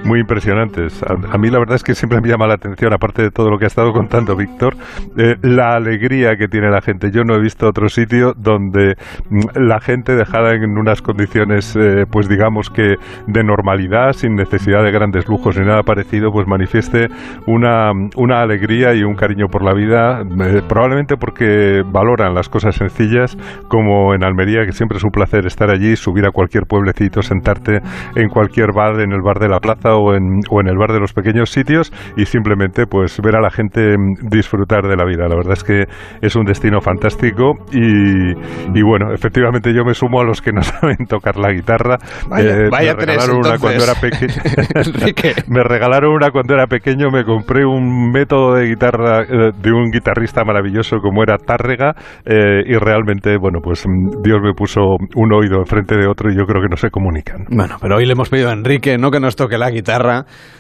muy 0.05 0.21
impresionantes. 0.21 1.03
A, 1.03 1.15
a 1.35 1.39
mí 1.39 1.51
la 1.51 1.59
verdad 1.59 1.77
es 1.77 1.83
que 1.83 1.95
siempre 1.95 2.21
me 2.21 2.29
llama 2.29 2.47
la 2.47 2.55
atención, 2.55 2.93
aparte 2.93 3.23
de 3.23 3.31
todo 3.31 3.51
lo 3.51 3.59
que 3.59 3.65
ha 3.65 3.69
estado 3.69 3.93
contando 3.93 4.37
Víctor, 4.37 4.75
eh, 5.17 5.37
la 5.43 5.75
alegría 5.75 6.37
que 6.37 6.49
tiene 6.49 6.71
la 6.71 6.81
gente. 6.81 7.11
Yo 7.11 7.25
no 7.25 7.35
he 7.35 7.41
visto 7.41 7.69
otro 7.69 7.89
sitio 7.89 8.35
donde 8.37 8.97
mm, 9.31 9.41
la 9.55 9.81
gente 9.81 10.15
dejada 10.15 10.55
en 10.55 10.79
unas 10.79 11.03
condiciones, 11.03 11.77
eh, 11.77 12.05
pues 12.11 12.29
digamos 12.29 12.71
que 12.71 12.97
de 13.27 13.45
normalidad, 13.45 14.13
sin 14.13 14.35
necesidad 14.35 14.83
de 14.83 14.91
grandes 14.91 15.29
lujos 15.29 15.59
ni 15.59 15.65
nada 15.65 15.83
parecido, 15.83 16.31
pues 16.33 16.47
manifieste 16.47 17.09
una, 17.47 17.93
una 18.17 18.41
alegría 18.41 18.95
y 18.95 19.03
un 19.03 19.15
cariño 19.15 19.49
por 19.49 19.63
la 19.63 19.75
vida, 19.75 20.23
eh, 20.23 20.63
probablemente 20.69 21.17
porque 21.17 21.83
valoran 21.87 22.35
las 22.35 22.49
cosas 22.49 22.77
sencillas, 22.77 23.37
como 23.69 24.15
en 24.15 24.25
Almería, 24.25 24.65
que 24.67 24.73
siempre 24.73 24.99
es 24.99 25.05
un 25.05 25.11
placer 25.11 25.47
estar 25.47 25.71
allí, 25.71 25.97
subir 25.97 26.27
a 26.27 26.31
cualquier 26.31 26.65
pueblecito, 26.67 27.23
sentarte 27.23 27.81
en 28.17 28.29
cualquier 28.29 28.73
bar, 28.73 29.01
en 29.01 29.13
el 29.13 29.23
bar 29.23 29.39
de 29.39 29.49
la 29.49 29.61
plaza 29.61 29.92
plaza 29.93 29.97
o 29.97 30.15
en, 30.15 30.41
o 30.51 30.61
en 30.61 30.69
el 30.69 30.77
bar 30.77 30.93
de 30.93 31.01
los 31.01 31.13
pequeños 31.13 31.51
sitios 31.51 31.93
y 32.17 32.27
simplemente 32.27 32.87
pues 32.87 33.21
ver 33.23 33.37
a 33.37 33.41
la 33.41 33.51
gente 33.51 33.97
disfrutar 34.31 34.83
de 34.83 34.97
la 34.97 35.05
vida. 35.05 35.29
La 35.29 35.37
verdad 35.37 35.53
es 35.53 35.65
que 35.65 35.85
es 36.21 36.37
un 36.37 36.45
destino 36.45 36.81
fantástico 36.81 37.55
y, 37.73 38.33
y 38.79 38.83
bueno, 38.83 39.13
efectivamente 39.13 39.75
yo 39.75 39.85
me 39.85 39.95
sumo 39.95 40.21
a 40.21 40.25
los 40.25 40.41
que 40.41 40.53
no 40.53 40.63
saben 40.63 41.07
tocar 41.09 41.37
la 41.37 41.53
guitarra. 41.53 41.99
Vaya, 42.29 42.69
vaya 42.71 42.95
me 42.95 43.07
regalaron 43.07 43.41
tres, 43.41 43.51
una 43.51 43.59
cuando 43.59 43.85
era. 43.85 43.93
Enrique. 44.75 45.35
me 45.49 45.63
regalaron 45.63 46.13
una 46.15 46.31
cuando 46.31 46.55
era 46.55 46.67
pequeño, 46.67 47.11
me 47.11 47.25
compré 47.25 47.65
un 47.65 48.11
método 48.11 48.55
de 48.55 48.67
guitarra 48.67 49.23
eh, 49.23 49.51
de 49.57 49.73
un 49.73 49.91
guitarrista 49.91 50.45
maravilloso 50.45 50.99
como 50.99 51.23
era 51.23 51.39
Tárrega 51.39 51.95
eh, 52.25 52.63
y 52.67 52.77
realmente, 52.77 53.37
bueno, 53.39 53.61
pues 53.63 53.85
mm, 53.87 54.23
Dios 54.23 54.41
me 54.43 54.53
puso 54.55 54.81
un 55.15 55.33
oído 55.33 55.59
enfrente 55.59 55.97
de 55.97 56.07
otro 56.07 56.31
y 56.31 56.37
yo 56.37 56.45
creo 56.45 56.63
que 56.63 56.69
no 56.69 56.77
se 56.77 56.91
comunican. 56.91 57.45
Bueno, 57.51 57.77
pero 57.81 57.97
hoy 57.97 58.07
le 58.07 58.13
hemos 58.13 58.29
pedido 58.29 58.51
a 58.51 58.53
Enrique 58.53 58.97
no 58.99 59.11
que 59.11 59.21
nos 59.21 59.37
toque 59.37 59.59
la 59.59 59.71
guitarra, 59.71 59.82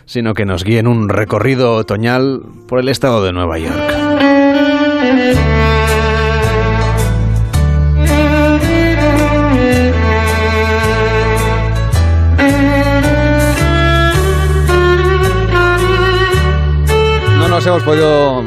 sino 0.05 0.35
que 0.35 0.45
nos 0.45 0.65
guíe 0.65 0.79
en 0.79 0.87
un 0.87 1.09
recorrido 1.09 1.75
otoñal 1.75 2.43
por 2.69 2.81
el 2.81 2.89
estado 2.89 3.25
de 3.25 3.33
Nueva 3.33 3.59
York. 3.59 3.79
No 17.39 17.49
nos 17.49 17.67
hemos 17.67 17.83
podido 17.83 18.43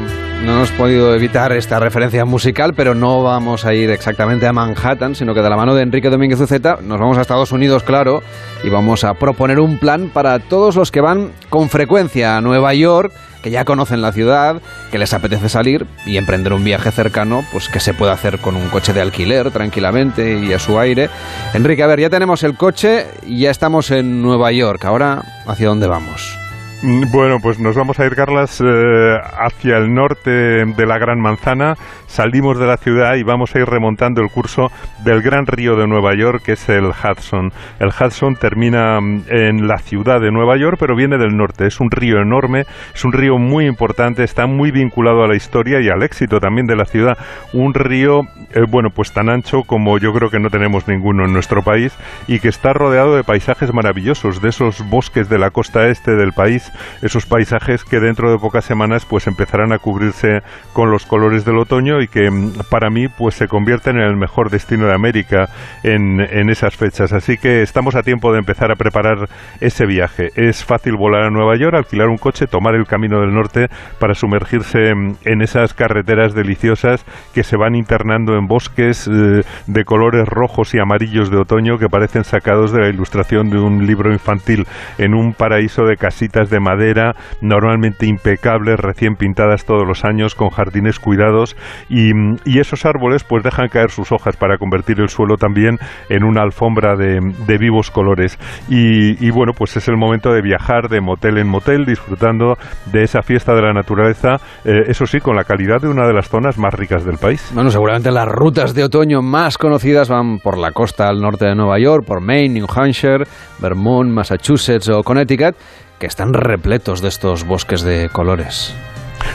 no 0.46 0.52
hemos 0.52 0.70
podido 0.70 1.12
evitar 1.12 1.50
esta 1.50 1.80
referencia 1.80 2.24
musical, 2.24 2.72
pero 2.72 2.94
no 2.94 3.20
vamos 3.20 3.64
a 3.64 3.74
ir 3.74 3.90
exactamente 3.90 4.46
a 4.46 4.52
Manhattan, 4.52 5.16
sino 5.16 5.34
que 5.34 5.42
de 5.42 5.50
la 5.50 5.56
mano 5.56 5.74
de 5.74 5.82
Enrique 5.82 6.08
Domínguez 6.08 6.40
Uceta 6.40 6.78
nos 6.80 7.00
vamos 7.00 7.18
a 7.18 7.22
Estados 7.22 7.50
Unidos, 7.50 7.82
claro, 7.82 8.22
y 8.62 8.68
vamos 8.68 9.02
a 9.02 9.14
proponer 9.14 9.58
un 9.58 9.78
plan 9.78 10.08
para 10.08 10.38
todos 10.38 10.76
los 10.76 10.92
que 10.92 11.00
van 11.00 11.32
con 11.50 11.68
frecuencia 11.68 12.36
a 12.36 12.40
Nueva 12.40 12.74
York, 12.74 13.12
que 13.42 13.50
ya 13.50 13.64
conocen 13.64 14.02
la 14.02 14.12
ciudad, 14.12 14.62
que 14.92 14.98
les 14.98 15.12
apetece 15.14 15.48
salir 15.48 15.84
y 16.06 16.16
emprender 16.16 16.52
un 16.52 16.62
viaje 16.62 16.92
cercano, 16.92 17.44
pues 17.50 17.68
que 17.68 17.80
se 17.80 17.92
puede 17.92 18.12
hacer 18.12 18.38
con 18.38 18.54
un 18.54 18.68
coche 18.68 18.92
de 18.92 19.00
alquiler 19.00 19.50
tranquilamente 19.50 20.38
y 20.38 20.52
a 20.52 20.60
su 20.60 20.78
aire. 20.78 21.10
Enrique, 21.54 21.82
a 21.82 21.88
ver, 21.88 21.98
ya 21.98 22.10
tenemos 22.10 22.44
el 22.44 22.56
coche 22.56 23.06
y 23.26 23.40
ya 23.40 23.50
estamos 23.50 23.90
en 23.90 24.22
Nueva 24.22 24.52
York. 24.52 24.84
Ahora, 24.84 25.24
¿hacia 25.44 25.66
dónde 25.66 25.88
vamos? 25.88 26.45
Bueno, 26.88 27.40
pues 27.40 27.58
nos 27.58 27.74
vamos 27.74 27.98
a 27.98 28.06
ir, 28.06 28.14
Carlas, 28.14 28.60
eh, 28.60 29.16
hacia 29.40 29.76
el 29.76 29.92
norte 29.92 30.30
de 30.30 30.86
la 30.86 30.98
Gran 30.98 31.20
Manzana. 31.20 31.74
Salimos 32.06 32.58
de 32.58 32.66
la 32.66 32.76
ciudad 32.76 33.16
y 33.16 33.22
vamos 33.22 33.54
a 33.54 33.58
ir 33.58 33.66
remontando 33.66 34.22
el 34.22 34.30
curso 34.30 34.70
del 35.04 35.22
gran 35.22 35.46
río 35.46 35.76
de 35.76 35.86
Nueva 35.86 36.14
York, 36.14 36.42
que 36.44 36.52
es 36.52 36.68
el 36.68 36.86
Hudson. 36.86 37.52
El 37.78 37.88
Hudson 37.88 38.36
termina 38.36 39.00
mm, 39.00 39.24
en 39.28 39.66
la 39.66 39.78
ciudad 39.78 40.20
de 40.20 40.30
Nueva 40.30 40.56
York, 40.56 40.76
pero 40.78 40.96
viene 40.96 41.18
del 41.18 41.36
norte. 41.36 41.66
Es 41.66 41.80
un 41.80 41.90
río 41.90 42.20
enorme, 42.20 42.64
es 42.94 43.04
un 43.04 43.12
río 43.12 43.38
muy 43.38 43.66
importante, 43.66 44.24
está 44.24 44.46
muy 44.46 44.70
vinculado 44.70 45.24
a 45.24 45.28
la 45.28 45.36
historia 45.36 45.80
y 45.80 45.88
al 45.88 46.02
éxito 46.02 46.40
también 46.40 46.66
de 46.66 46.76
la 46.76 46.84
ciudad. 46.84 47.18
Un 47.52 47.74
río, 47.74 48.20
eh, 48.54 48.62
bueno, 48.68 48.90
pues 48.94 49.12
tan 49.12 49.28
ancho 49.28 49.62
como 49.66 49.98
yo 49.98 50.12
creo 50.12 50.30
que 50.30 50.38
no 50.38 50.48
tenemos 50.48 50.88
ninguno 50.88 51.24
en 51.24 51.32
nuestro 51.32 51.62
país 51.62 51.92
y 52.28 52.38
que 52.38 52.48
está 52.48 52.72
rodeado 52.72 53.16
de 53.16 53.24
paisajes 53.24 53.74
maravillosos, 53.74 54.40
de 54.40 54.48
esos 54.48 54.88
bosques 54.88 55.28
de 55.28 55.38
la 55.38 55.50
costa 55.50 55.88
este 55.88 56.12
del 56.12 56.32
país, 56.32 56.72
esos 57.02 57.26
paisajes 57.26 57.84
que 57.84 58.00
dentro 58.00 58.30
de 58.30 58.38
pocas 58.38 58.64
semanas 58.64 59.04
pues 59.04 59.26
empezarán 59.26 59.72
a 59.72 59.78
cubrirse 59.78 60.42
con 60.72 60.90
los 60.90 61.04
colores 61.04 61.44
del 61.44 61.58
otoño 61.58 61.95
y 62.00 62.08
que 62.08 62.30
mm, 62.30 62.52
para 62.70 62.90
mí 62.90 63.08
pues 63.08 63.34
se 63.34 63.48
convierten 63.48 63.96
en 63.96 64.04
el 64.04 64.16
mejor 64.16 64.50
destino 64.50 64.86
de 64.86 64.94
América 64.94 65.48
en, 65.82 66.20
en 66.20 66.50
esas 66.50 66.76
fechas. 66.76 67.12
Así 67.12 67.36
que 67.36 67.62
estamos 67.62 67.94
a 67.94 68.02
tiempo 68.02 68.32
de 68.32 68.38
empezar 68.38 68.70
a 68.70 68.76
preparar 68.76 69.28
ese 69.60 69.86
viaje. 69.86 70.30
Es 70.36 70.64
fácil 70.64 70.96
volar 70.96 71.24
a 71.24 71.30
Nueva 71.30 71.56
York, 71.56 71.74
alquilar 71.74 72.08
un 72.08 72.18
coche, 72.18 72.46
tomar 72.46 72.74
el 72.74 72.86
camino 72.86 73.20
del 73.20 73.34
norte 73.34 73.68
para 73.98 74.14
sumergirse 74.14 74.94
mm, 74.94 75.16
en 75.24 75.42
esas 75.42 75.74
carreteras 75.74 76.34
deliciosas 76.34 77.04
que 77.34 77.42
se 77.42 77.56
van 77.56 77.74
internando 77.74 78.36
en 78.36 78.46
bosques 78.46 79.08
eh, 79.08 79.42
de 79.66 79.84
colores 79.84 80.26
rojos 80.26 80.74
y 80.74 80.78
amarillos 80.78 81.30
de 81.30 81.38
otoño 81.38 81.78
que 81.78 81.88
parecen 81.88 82.24
sacados 82.24 82.72
de 82.72 82.80
la 82.80 82.88
ilustración 82.88 83.50
de 83.50 83.58
un 83.58 83.86
libro 83.86 84.12
infantil 84.12 84.66
en 84.98 85.14
un 85.14 85.32
paraíso 85.32 85.84
de 85.84 85.96
casitas 85.96 86.50
de 86.50 86.60
madera 86.60 87.14
normalmente 87.40 88.06
impecables, 88.06 88.78
recién 88.78 89.16
pintadas 89.16 89.64
todos 89.64 89.86
los 89.86 90.04
años 90.04 90.34
con 90.34 90.50
jardines 90.50 90.98
cuidados 90.98 91.56
y, 91.88 92.12
esos 92.58 92.86
árboles 92.86 93.22
pues 93.22 93.44
dejan 93.44 93.68
caer 93.68 93.90
sus 93.90 94.10
hojas 94.12 94.36
para 94.36 94.56
convertir 94.56 94.98
el 94.98 95.08
suelo 95.08 95.36
también 95.36 95.78
en 96.08 96.24
una 96.24 96.42
alfombra 96.42 96.96
de, 96.96 97.20
vivos 97.58 97.90
colores 97.90 98.38
y, 98.68 99.24
y 99.24 99.30
bueno 99.30 99.52
pues 99.56 99.76
es 99.76 99.86
el 99.88 99.96
momento 99.96 100.30
de 100.30 100.40
viajar 100.40 100.88
de 100.88 101.00
motel 101.00 101.38
en 101.38 101.48
motel 101.48 101.84
disfrutando 101.84 102.54
de 102.92 103.02
esa 103.02 103.22
fiesta 103.22 103.54
de 103.54 103.62
la 103.62 103.72
naturaleza 103.72 104.36
eh, 104.64 104.84
eso 104.88 105.06
sí 105.06 105.20
con 105.20 105.36
la 105.36 105.44
calidad 105.44 105.80
de 105.80 105.88
una 105.88 106.06
de 106.06 106.14
las 106.14 106.28
zonas 106.28 106.58
más 106.58 106.72
ricas 106.72 107.04
del 107.04 107.18
país 107.18 107.50
Bueno, 107.54 107.70
seguramente 107.70 108.10
las 108.10 108.26
rutas 108.26 108.74
de 108.74 108.84
otoño 108.84 109.22
más 109.22 109.58
conocidas 109.58 110.08
van 110.08 110.38
por 110.38 110.58
la 110.58 110.72
costa 110.72 111.08
al 111.08 111.20
norte 111.20 111.46
de 111.46 111.54
Nueva 111.54 111.78
York, 111.78 112.04
por 112.06 112.20
Maine, 112.20 112.54
New 112.54 112.66
Hampshire, 112.74 113.24
Vermont, 113.58 114.10
Massachusetts 114.10 114.88
o 114.88 115.02
Connecticut, 115.02 115.56
que 115.98 116.06
están 116.06 116.32
repletos 116.32 117.00
de 117.00 117.08
estos 117.08 117.44
bosques 117.44 117.82
de 117.82 118.08
colores. 118.10 118.74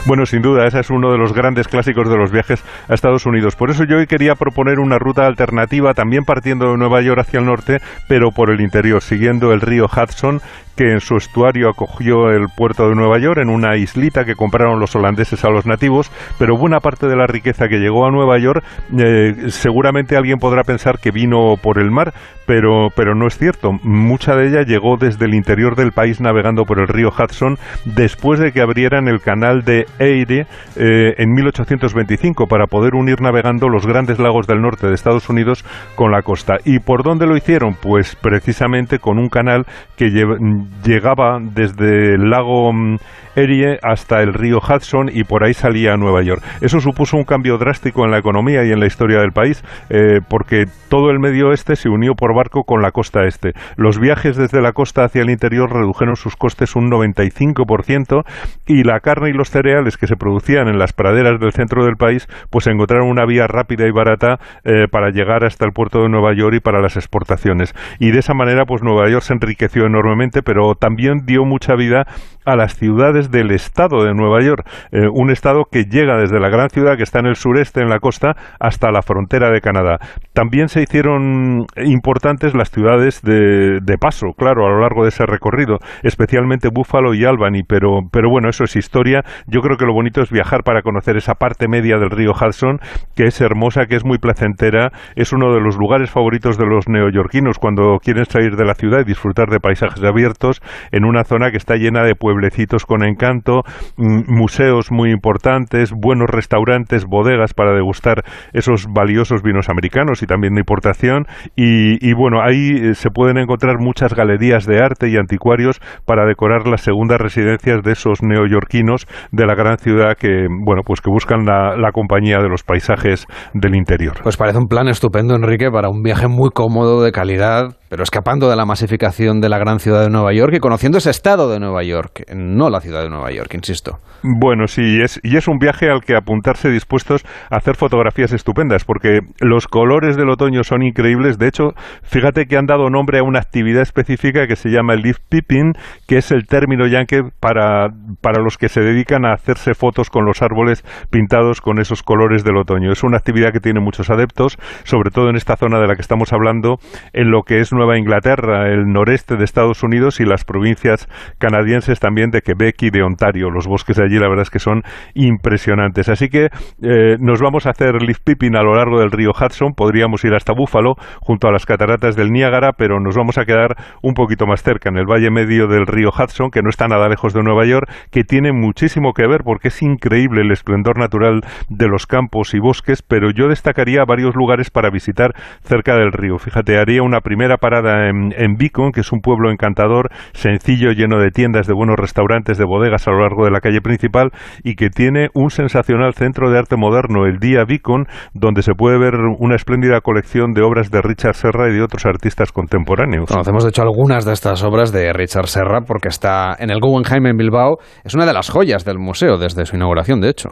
Bueno, 0.06 0.26
sin 0.26 0.42
duda, 0.42 0.66
ese 0.66 0.80
es 0.80 0.90
uno 0.90 1.10
de 1.12 1.18
los 1.18 1.32
grandes 1.32 1.68
clásicos 1.68 2.08
de 2.08 2.16
los 2.16 2.30
viajes 2.30 2.64
a 2.88 2.94
Estados 2.94 3.26
Unidos. 3.26 3.56
Por 3.56 3.70
eso 3.70 3.84
yo 3.84 3.98
hoy 3.98 4.06
quería 4.06 4.34
proponer 4.34 4.78
una 4.80 4.98
ruta 4.98 5.26
alternativa, 5.26 5.94
también 5.94 6.24
partiendo 6.24 6.70
de 6.70 6.76
Nueva 6.76 7.02
York 7.02 7.20
hacia 7.20 7.40
el 7.40 7.46
norte, 7.46 7.78
pero 8.08 8.30
por 8.30 8.50
el 8.50 8.60
interior, 8.60 9.02
siguiendo 9.02 9.52
el 9.52 9.60
río 9.60 9.86
Hudson, 9.86 10.40
que 10.76 10.90
en 10.90 11.00
su 11.00 11.16
estuario 11.16 11.68
acogió 11.68 12.30
el 12.30 12.46
puerto 12.56 12.88
de 12.88 12.94
Nueva 12.94 13.18
York 13.18 13.38
en 13.42 13.50
una 13.50 13.76
islita 13.76 14.24
que 14.24 14.34
compraron 14.34 14.80
los 14.80 14.94
holandeses 14.96 15.44
a 15.44 15.50
los 15.50 15.66
nativos, 15.66 16.10
pero 16.38 16.56
buena 16.56 16.80
parte 16.80 17.06
de 17.06 17.16
la 17.16 17.26
riqueza 17.26 17.68
que 17.68 17.78
llegó 17.78 18.06
a 18.06 18.10
Nueva 18.10 18.38
York, 18.38 18.64
eh, 18.98 19.34
seguramente 19.48 20.16
alguien 20.16 20.38
podrá 20.38 20.62
pensar 20.62 20.98
que 20.98 21.10
vino 21.10 21.56
por 21.62 21.78
el 21.78 21.90
mar, 21.90 22.14
pero, 22.46 22.88
pero 22.94 23.14
no 23.14 23.26
es 23.26 23.38
cierto. 23.38 23.72
Mucha 23.82 24.34
de 24.34 24.48
ella 24.48 24.62
llegó 24.62 24.96
desde 24.96 25.26
el 25.26 25.34
interior 25.34 25.76
del 25.76 25.92
país 25.92 26.20
navegando 26.20 26.64
por 26.64 26.80
el 26.80 26.88
río 26.88 27.08
Hudson 27.08 27.58
después 27.84 28.40
de 28.40 28.52
que 28.52 28.60
abrieran 28.60 29.08
el 29.08 29.20
canal 29.20 29.62
de 29.62 29.71
Erie 29.98 30.46
eh, 30.76 31.14
en 31.18 31.32
1825 31.32 32.46
para 32.46 32.66
poder 32.66 32.94
unir 32.94 33.20
navegando 33.20 33.68
los 33.68 33.86
grandes 33.86 34.18
lagos 34.18 34.46
del 34.46 34.60
norte 34.60 34.86
de 34.86 34.94
Estados 34.94 35.28
Unidos 35.28 35.64
con 35.94 36.12
la 36.12 36.22
costa. 36.22 36.56
¿Y 36.64 36.80
por 36.80 37.02
dónde 37.02 37.26
lo 37.26 37.36
hicieron? 37.36 37.74
Pues 37.80 38.16
precisamente 38.16 38.98
con 38.98 39.18
un 39.18 39.28
canal 39.28 39.64
que 39.96 40.10
llegaba 40.10 41.38
desde 41.40 42.14
el 42.14 42.30
lago 42.30 42.72
mm, 42.72 42.96
Erie 43.36 43.78
hasta 43.82 44.20
el 44.22 44.34
río 44.34 44.58
Hudson 44.58 45.10
y 45.12 45.24
por 45.24 45.44
ahí 45.44 45.54
salía 45.54 45.94
a 45.94 45.96
Nueva 45.96 46.22
York. 46.22 46.42
Eso 46.60 46.80
supuso 46.80 47.16
un 47.16 47.24
cambio 47.24 47.58
drástico 47.58 48.04
en 48.04 48.10
la 48.10 48.18
economía 48.18 48.64
y 48.64 48.72
en 48.72 48.80
la 48.80 48.86
historia 48.86 49.20
del 49.20 49.32
país 49.32 49.64
eh, 49.90 50.20
porque 50.28 50.66
todo 50.88 51.10
el 51.10 51.18
medio 51.18 51.48
oeste 51.48 51.76
se 51.76 51.88
unió 51.88 52.14
por 52.14 52.34
barco 52.34 52.64
con 52.64 52.82
la 52.82 52.90
costa 52.90 53.24
este. 53.26 53.52
Los 53.76 53.98
viajes 53.98 54.36
desde 54.36 54.60
la 54.60 54.72
costa 54.72 55.04
hacia 55.04 55.22
el 55.22 55.30
interior 55.30 55.72
redujeron 55.72 56.16
sus 56.16 56.36
costes 56.36 56.76
un 56.76 56.90
95% 56.90 58.24
y 58.66 58.84
la 58.84 59.00
carne 59.00 59.30
y 59.30 59.32
los 59.32 59.50
cereales 59.50 59.96
que 59.96 60.06
se 60.06 60.16
producían 60.16 60.68
en 60.68 60.78
las 60.78 60.92
praderas 60.92 61.40
del 61.40 61.52
centro 61.52 61.84
del 61.84 61.96
país 61.96 62.28
pues 62.50 62.66
encontraron 62.66 63.08
una 63.08 63.26
vía 63.26 63.46
rápida 63.46 63.86
y 63.86 63.90
barata 63.90 64.38
eh, 64.64 64.86
para 64.90 65.10
llegar 65.10 65.44
hasta 65.44 65.64
el 65.64 65.72
puerto 65.72 66.02
de 66.02 66.08
Nueva 66.08 66.34
York 66.34 66.56
y 66.56 66.60
para 66.60 66.80
las 66.80 66.96
exportaciones. 66.96 67.74
Y 67.98 68.10
de 68.10 68.18
esa 68.18 68.34
manera 68.34 68.64
pues 68.66 68.82
Nueva 68.82 69.08
York 69.08 69.22
se 69.22 69.34
enriqueció 69.34 69.86
enormemente, 69.86 70.42
pero 70.42 70.74
también 70.74 71.24
dio 71.24 71.44
mucha 71.44 71.74
vida 71.74 72.06
a 72.44 72.56
las 72.56 72.76
ciudades 72.76 73.21
del 73.30 73.50
estado 73.50 74.04
de 74.04 74.14
Nueva 74.14 74.40
York, 74.42 74.66
eh, 74.92 75.06
un 75.12 75.30
estado 75.30 75.64
que 75.70 75.84
llega 75.84 76.16
desde 76.16 76.40
la 76.40 76.48
gran 76.48 76.70
ciudad 76.70 76.96
que 76.96 77.02
está 77.02 77.20
en 77.20 77.26
el 77.26 77.36
sureste, 77.36 77.80
en 77.80 77.88
la 77.88 77.98
costa, 77.98 78.34
hasta 78.60 78.90
la 78.90 79.02
frontera 79.02 79.50
de 79.50 79.60
Canadá. 79.60 79.98
También 80.32 80.68
se 80.68 80.82
hicieron 80.82 81.66
importantes 81.76 82.54
las 82.54 82.70
ciudades 82.70 83.22
de, 83.22 83.78
de 83.82 83.98
paso, 83.98 84.28
claro, 84.36 84.66
a 84.66 84.70
lo 84.70 84.80
largo 84.80 85.02
de 85.02 85.10
ese 85.10 85.24
recorrido, 85.26 85.78
especialmente 86.02 86.68
Buffalo 86.72 87.14
y 87.14 87.24
Albany, 87.24 87.62
pero, 87.66 88.00
pero 88.10 88.30
bueno, 88.30 88.48
eso 88.48 88.64
es 88.64 88.76
historia. 88.76 89.22
Yo 89.46 89.60
creo 89.60 89.76
que 89.76 89.86
lo 89.86 89.92
bonito 89.92 90.22
es 90.22 90.30
viajar 90.30 90.62
para 90.64 90.82
conocer 90.82 91.16
esa 91.16 91.34
parte 91.34 91.68
media 91.68 91.98
del 91.98 92.10
río 92.10 92.32
Hudson, 92.32 92.78
que 93.14 93.24
es 93.24 93.40
hermosa, 93.40 93.86
que 93.86 93.96
es 93.96 94.04
muy 94.04 94.18
placentera, 94.18 94.90
es 95.16 95.32
uno 95.32 95.52
de 95.54 95.60
los 95.60 95.76
lugares 95.76 96.10
favoritos 96.10 96.58
de 96.58 96.66
los 96.66 96.88
neoyorquinos 96.88 97.58
cuando 97.58 97.98
quieren 98.02 98.24
salir 98.24 98.56
de 98.56 98.64
la 98.64 98.74
ciudad 98.74 99.00
y 99.00 99.04
disfrutar 99.04 99.48
de 99.48 99.60
paisajes 99.60 100.02
abiertos 100.02 100.60
en 100.90 101.04
una 101.04 101.24
zona 101.24 101.50
que 101.50 101.56
está 101.56 101.76
llena 101.76 102.02
de 102.02 102.14
pueblecitos 102.14 102.86
con 102.86 103.02
encanto, 103.12 103.62
mm, 103.96 104.22
museos 104.26 104.90
muy 104.90 105.10
importantes, 105.10 105.92
buenos 105.92 106.28
restaurantes, 106.28 107.04
bodegas 107.04 107.54
para 107.54 107.72
degustar 107.72 108.24
esos 108.52 108.86
valiosos 108.92 109.42
vinos 109.42 109.68
americanos 109.68 110.22
y 110.22 110.26
también 110.26 110.54
de 110.54 110.60
importación. 110.60 111.26
Y, 111.56 112.12
bueno, 112.14 112.42
ahí 112.42 112.70
eh, 112.70 112.94
se 112.94 113.10
pueden 113.10 113.38
encontrar 113.38 113.76
muchas 113.78 114.14
galerías 114.14 114.66
de 114.66 114.78
arte 114.82 115.08
y 115.08 115.16
anticuarios 115.16 115.80
para 116.06 116.26
decorar 116.26 116.66
las 116.66 116.82
segundas 116.82 117.20
residencias 117.20 117.82
de 117.82 117.92
esos 117.92 118.22
neoyorquinos 118.22 119.06
de 119.30 119.46
la 119.46 119.54
gran 119.54 119.78
ciudad 119.78 120.16
que, 120.16 120.46
bueno, 120.64 120.82
pues 120.84 121.00
que 121.00 121.10
buscan 121.10 121.44
la, 121.44 121.76
la 121.76 121.92
compañía 121.92 122.38
de 122.38 122.48
los 122.48 122.62
paisajes 122.62 123.26
del 123.54 123.74
interior. 123.74 124.14
Pues 124.22 124.36
parece 124.36 124.58
un 124.58 124.66
plan 124.66 124.88
estupendo, 124.88 125.34
Enrique, 125.34 125.70
para 125.70 125.88
un 125.88 126.02
viaje 126.02 126.28
muy 126.28 126.50
cómodo, 126.50 127.02
de 127.02 127.12
calidad, 127.12 127.76
pero 127.92 128.04
escapando 128.04 128.48
de 128.48 128.56
la 128.56 128.64
masificación 128.64 129.42
de 129.42 129.50
la 129.50 129.58
gran 129.58 129.78
ciudad 129.78 130.00
de 130.00 130.08
Nueva 130.08 130.32
York 130.32 130.54
y 130.54 130.60
conociendo 130.60 130.96
ese 130.96 131.10
estado 131.10 131.50
de 131.50 131.60
Nueva 131.60 131.82
York, 131.82 132.24
no 132.34 132.70
la 132.70 132.80
ciudad 132.80 133.02
de 133.02 133.10
Nueva 133.10 133.30
York, 133.32 133.52
insisto. 133.52 133.98
Bueno, 134.22 134.66
sí, 134.66 135.02
es, 135.02 135.20
y 135.22 135.36
es 135.36 135.46
un 135.46 135.58
viaje 135.58 135.90
al 135.90 136.00
que 136.00 136.16
apuntarse 136.16 136.70
dispuestos 136.70 137.22
a 137.50 137.56
hacer 137.56 137.76
fotografías 137.76 138.32
estupendas, 138.32 138.86
porque 138.86 139.18
los 139.40 139.66
colores 139.66 140.16
del 140.16 140.30
otoño 140.30 140.64
son 140.64 140.82
increíbles. 140.82 141.36
De 141.36 141.48
hecho, 141.48 141.74
fíjate 142.02 142.46
que 142.46 142.56
han 142.56 142.64
dado 142.64 142.88
nombre 142.88 143.18
a 143.18 143.24
una 143.24 143.40
actividad 143.40 143.82
específica 143.82 144.46
que 144.46 144.56
se 144.56 144.70
llama 144.70 144.94
el 144.94 145.02
leaf 145.02 145.18
peeping, 145.28 145.74
que 146.08 146.16
es 146.16 146.30
el 146.30 146.46
término 146.46 146.86
yankee 146.86 147.24
para, 147.40 147.88
para 148.22 148.42
los 148.42 148.56
que 148.56 148.70
se 148.70 148.80
dedican 148.80 149.26
a 149.26 149.34
hacerse 149.34 149.74
fotos 149.74 150.08
con 150.08 150.24
los 150.24 150.40
árboles 150.40 150.82
pintados 151.10 151.60
con 151.60 151.78
esos 151.78 152.02
colores 152.02 152.42
del 152.42 152.56
otoño. 152.56 152.90
Es 152.90 153.02
una 153.02 153.18
actividad 153.18 153.52
que 153.52 153.60
tiene 153.60 153.80
muchos 153.80 154.08
adeptos, 154.08 154.56
sobre 154.84 155.10
todo 155.10 155.28
en 155.28 155.36
esta 155.36 155.56
zona 155.56 155.78
de 155.78 155.88
la 155.88 155.94
que 155.94 156.00
estamos 156.00 156.32
hablando, 156.32 156.78
en 157.12 157.30
lo 157.30 157.42
que 157.42 157.60
es 157.60 157.70
Nueva 157.70 157.81
Inglaterra, 157.98 158.68
el 158.68 158.86
noreste 158.86 159.36
de 159.36 159.44
Estados 159.44 159.82
Unidos 159.82 160.20
y 160.20 160.24
las 160.24 160.44
provincias 160.44 161.08
canadienses 161.38 162.00
también 162.00 162.30
de 162.30 162.42
Quebec 162.42 162.82
y 162.82 162.90
de 162.90 163.02
Ontario. 163.02 163.50
Los 163.50 163.66
bosques 163.66 163.96
de 163.96 164.04
allí 164.04 164.18
la 164.18 164.28
verdad 164.28 164.42
es 164.42 164.50
que 164.50 164.58
son 164.58 164.82
impresionantes. 165.14 166.08
Así 166.08 166.28
que 166.28 166.48
eh, 166.82 167.16
nos 167.18 167.40
vamos 167.40 167.66
a 167.66 167.70
hacer 167.70 168.02
leaf 168.02 168.20
peeping 168.24 168.56
a 168.56 168.62
lo 168.62 168.74
largo 168.74 169.00
del 169.00 169.10
río 169.10 169.30
Hudson. 169.30 169.74
Podríamos 169.74 170.24
ir 170.24 170.34
hasta 170.34 170.52
Búfalo, 170.52 170.94
junto 171.20 171.48
a 171.48 171.52
las 171.52 171.66
cataratas 171.66 172.16
del 172.16 172.32
Niágara, 172.32 172.72
pero 172.72 173.00
nos 173.00 173.16
vamos 173.16 173.38
a 173.38 173.44
quedar 173.44 173.76
un 174.02 174.14
poquito 174.14 174.46
más 174.46 174.62
cerca, 174.62 174.88
en 174.88 174.96
el 174.96 175.06
valle 175.06 175.30
medio 175.30 175.66
del 175.66 175.86
río 175.86 176.10
Hudson, 176.10 176.50
que 176.50 176.62
no 176.62 176.70
está 176.70 176.88
nada 176.88 177.08
lejos 177.08 177.32
de 177.34 177.42
Nueva 177.42 177.64
York, 177.64 177.90
que 178.10 178.24
tiene 178.24 178.52
muchísimo 178.52 179.12
que 179.12 179.26
ver 179.26 179.42
porque 179.44 179.68
es 179.68 179.82
increíble 179.82 180.42
el 180.42 180.50
esplendor 180.50 180.98
natural 180.98 181.42
de 181.68 181.88
los 181.88 182.06
campos 182.06 182.54
y 182.54 182.58
bosques, 182.58 183.02
pero 183.02 183.30
yo 183.30 183.48
destacaría 183.48 184.04
varios 184.04 184.34
lugares 184.34 184.70
para 184.70 184.90
visitar 184.90 185.34
cerca 185.62 185.96
del 185.96 186.12
río. 186.12 186.38
Fíjate, 186.38 186.78
haría 186.78 187.02
una 187.02 187.20
primera 187.20 187.56
en, 187.78 188.32
en 188.36 188.54
Beacon, 188.56 188.92
que 188.92 189.00
es 189.00 189.12
un 189.12 189.20
pueblo 189.20 189.50
encantador, 189.50 190.10
sencillo, 190.32 190.92
lleno 190.92 191.18
de 191.18 191.30
tiendas, 191.30 191.66
de 191.66 191.74
buenos 191.74 191.96
restaurantes, 191.96 192.58
de 192.58 192.64
bodegas 192.64 193.06
a 193.08 193.10
lo 193.10 193.20
largo 193.20 193.44
de 193.44 193.50
la 193.50 193.60
calle 193.60 193.80
principal 193.80 194.30
y 194.62 194.74
que 194.74 194.90
tiene 194.90 195.28
un 195.34 195.50
sensacional 195.50 196.14
centro 196.14 196.50
de 196.50 196.58
arte 196.58 196.76
moderno, 196.76 197.26
el 197.26 197.38
Día 197.38 197.64
Beacon, 197.66 198.06
donde 198.34 198.62
se 198.62 198.74
puede 198.74 198.98
ver 198.98 199.14
una 199.38 199.56
espléndida 199.56 200.00
colección 200.00 200.52
de 200.52 200.62
obras 200.62 200.90
de 200.90 201.00
Richard 201.02 201.34
Serra 201.34 201.68
y 201.70 201.74
de 201.74 201.82
otros 201.82 202.06
artistas 202.06 202.52
contemporáneos. 202.52 203.28
Conocemos 203.28 203.64
de 203.64 203.70
hecho 203.70 203.82
algunas 203.82 204.24
de 204.24 204.32
estas 204.32 204.62
obras 204.62 204.92
de 204.92 205.12
Richard 205.12 205.46
Serra 205.46 205.82
porque 205.86 206.08
está 206.08 206.54
en 206.58 206.70
el 206.70 206.80
Guggenheim 206.80 207.26
en 207.26 207.36
Bilbao. 207.36 207.78
Es 208.04 208.14
una 208.14 208.26
de 208.26 208.32
las 208.32 208.50
joyas 208.50 208.84
del 208.84 208.98
museo 208.98 209.36
desde 209.38 209.64
su 209.64 209.76
inauguración, 209.76 210.20
de 210.20 210.30
hecho. 210.30 210.50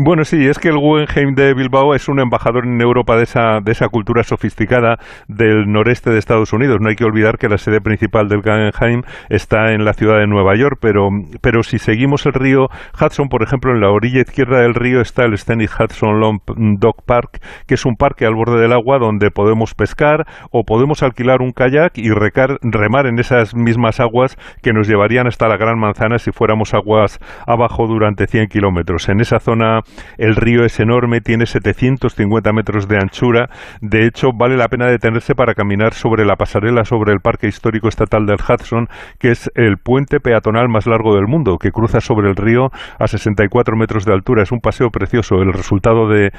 Bueno, 0.00 0.24
sí, 0.24 0.46
es 0.46 0.60
que 0.60 0.68
el 0.68 0.78
Guggenheim 0.78 1.34
de 1.34 1.54
Bilbao 1.54 1.92
es 1.92 2.08
un 2.08 2.20
embajador 2.20 2.64
en 2.66 2.80
Europa 2.80 3.16
de 3.16 3.24
esa, 3.24 3.58
de 3.60 3.72
esa 3.72 3.88
cultura 3.88 4.22
sofisticada 4.22 5.00
del 5.26 5.72
noreste 5.72 6.10
de 6.10 6.20
Estados 6.20 6.52
Unidos. 6.52 6.78
No 6.80 6.88
hay 6.88 6.94
que 6.94 7.04
olvidar 7.04 7.36
que 7.36 7.48
la 7.48 7.58
sede 7.58 7.80
principal 7.80 8.28
del 8.28 8.42
Guggenheim 8.42 9.02
está 9.28 9.72
en 9.72 9.84
la 9.84 9.94
ciudad 9.94 10.20
de 10.20 10.28
Nueva 10.28 10.54
York, 10.54 10.78
pero, 10.80 11.08
pero 11.40 11.64
si 11.64 11.80
seguimos 11.80 12.26
el 12.26 12.34
río 12.34 12.68
Hudson, 12.94 13.28
por 13.28 13.42
ejemplo, 13.42 13.72
en 13.72 13.80
la 13.80 13.90
orilla 13.90 14.20
izquierda 14.20 14.60
del 14.60 14.74
río 14.74 15.00
está 15.00 15.24
el 15.24 15.36
Steny 15.36 15.64
Hudson 15.64 16.20
Long 16.20 16.38
Dog 16.78 17.02
Park, 17.04 17.40
que 17.66 17.74
es 17.74 17.84
un 17.84 17.96
parque 17.96 18.24
al 18.24 18.36
borde 18.36 18.60
del 18.60 18.74
agua 18.74 19.00
donde 19.00 19.32
podemos 19.32 19.74
pescar 19.74 20.28
o 20.52 20.62
podemos 20.62 21.02
alquilar 21.02 21.42
un 21.42 21.50
kayak 21.50 21.98
y 21.98 22.10
recar, 22.10 22.60
remar 22.62 23.06
en 23.06 23.18
esas 23.18 23.52
mismas 23.52 23.98
aguas 23.98 24.36
que 24.62 24.72
nos 24.72 24.86
llevarían 24.86 25.26
hasta 25.26 25.48
la 25.48 25.56
Gran 25.56 25.80
Manzana 25.80 26.20
si 26.20 26.30
fuéramos 26.30 26.72
aguas 26.72 27.18
abajo 27.48 27.88
durante 27.88 28.28
100 28.28 28.46
kilómetros. 28.46 29.08
En 29.08 29.18
esa 29.18 29.40
zona 29.40 29.80
el 30.16 30.36
río 30.36 30.64
es 30.64 30.78
enorme, 30.80 31.20
tiene 31.20 31.46
750 31.46 32.52
metros 32.52 32.88
de 32.88 32.96
anchura. 32.96 33.48
De 33.80 34.06
hecho, 34.06 34.30
vale 34.34 34.56
la 34.56 34.68
pena 34.68 34.86
detenerse 34.86 35.34
para 35.34 35.54
caminar 35.54 35.94
sobre 35.94 36.24
la 36.24 36.36
pasarela 36.36 36.84
sobre 36.84 37.12
el 37.12 37.20
Parque 37.20 37.48
Histórico 37.48 37.88
Estatal 37.88 38.26
del 38.26 38.38
Hudson, 38.38 38.88
que 39.18 39.30
es 39.30 39.50
el 39.54 39.78
puente 39.78 40.20
peatonal 40.20 40.68
más 40.68 40.86
largo 40.86 41.14
del 41.14 41.26
mundo, 41.26 41.58
que 41.58 41.70
cruza 41.70 42.00
sobre 42.00 42.28
el 42.28 42.36
río 42.36 42.70
a 42.98 43.06
64 43.06 43.76
metros 43.76 44.04
de 44.04 44.12
altura. 44.12 44.42
Es 44.42 44.52
un 44.52 44.60
paseo 44.60 44.90
precioso, 44.90 45.36
el 45.36 45.52
resultado 45.52 46.08
de, 46.08 46.30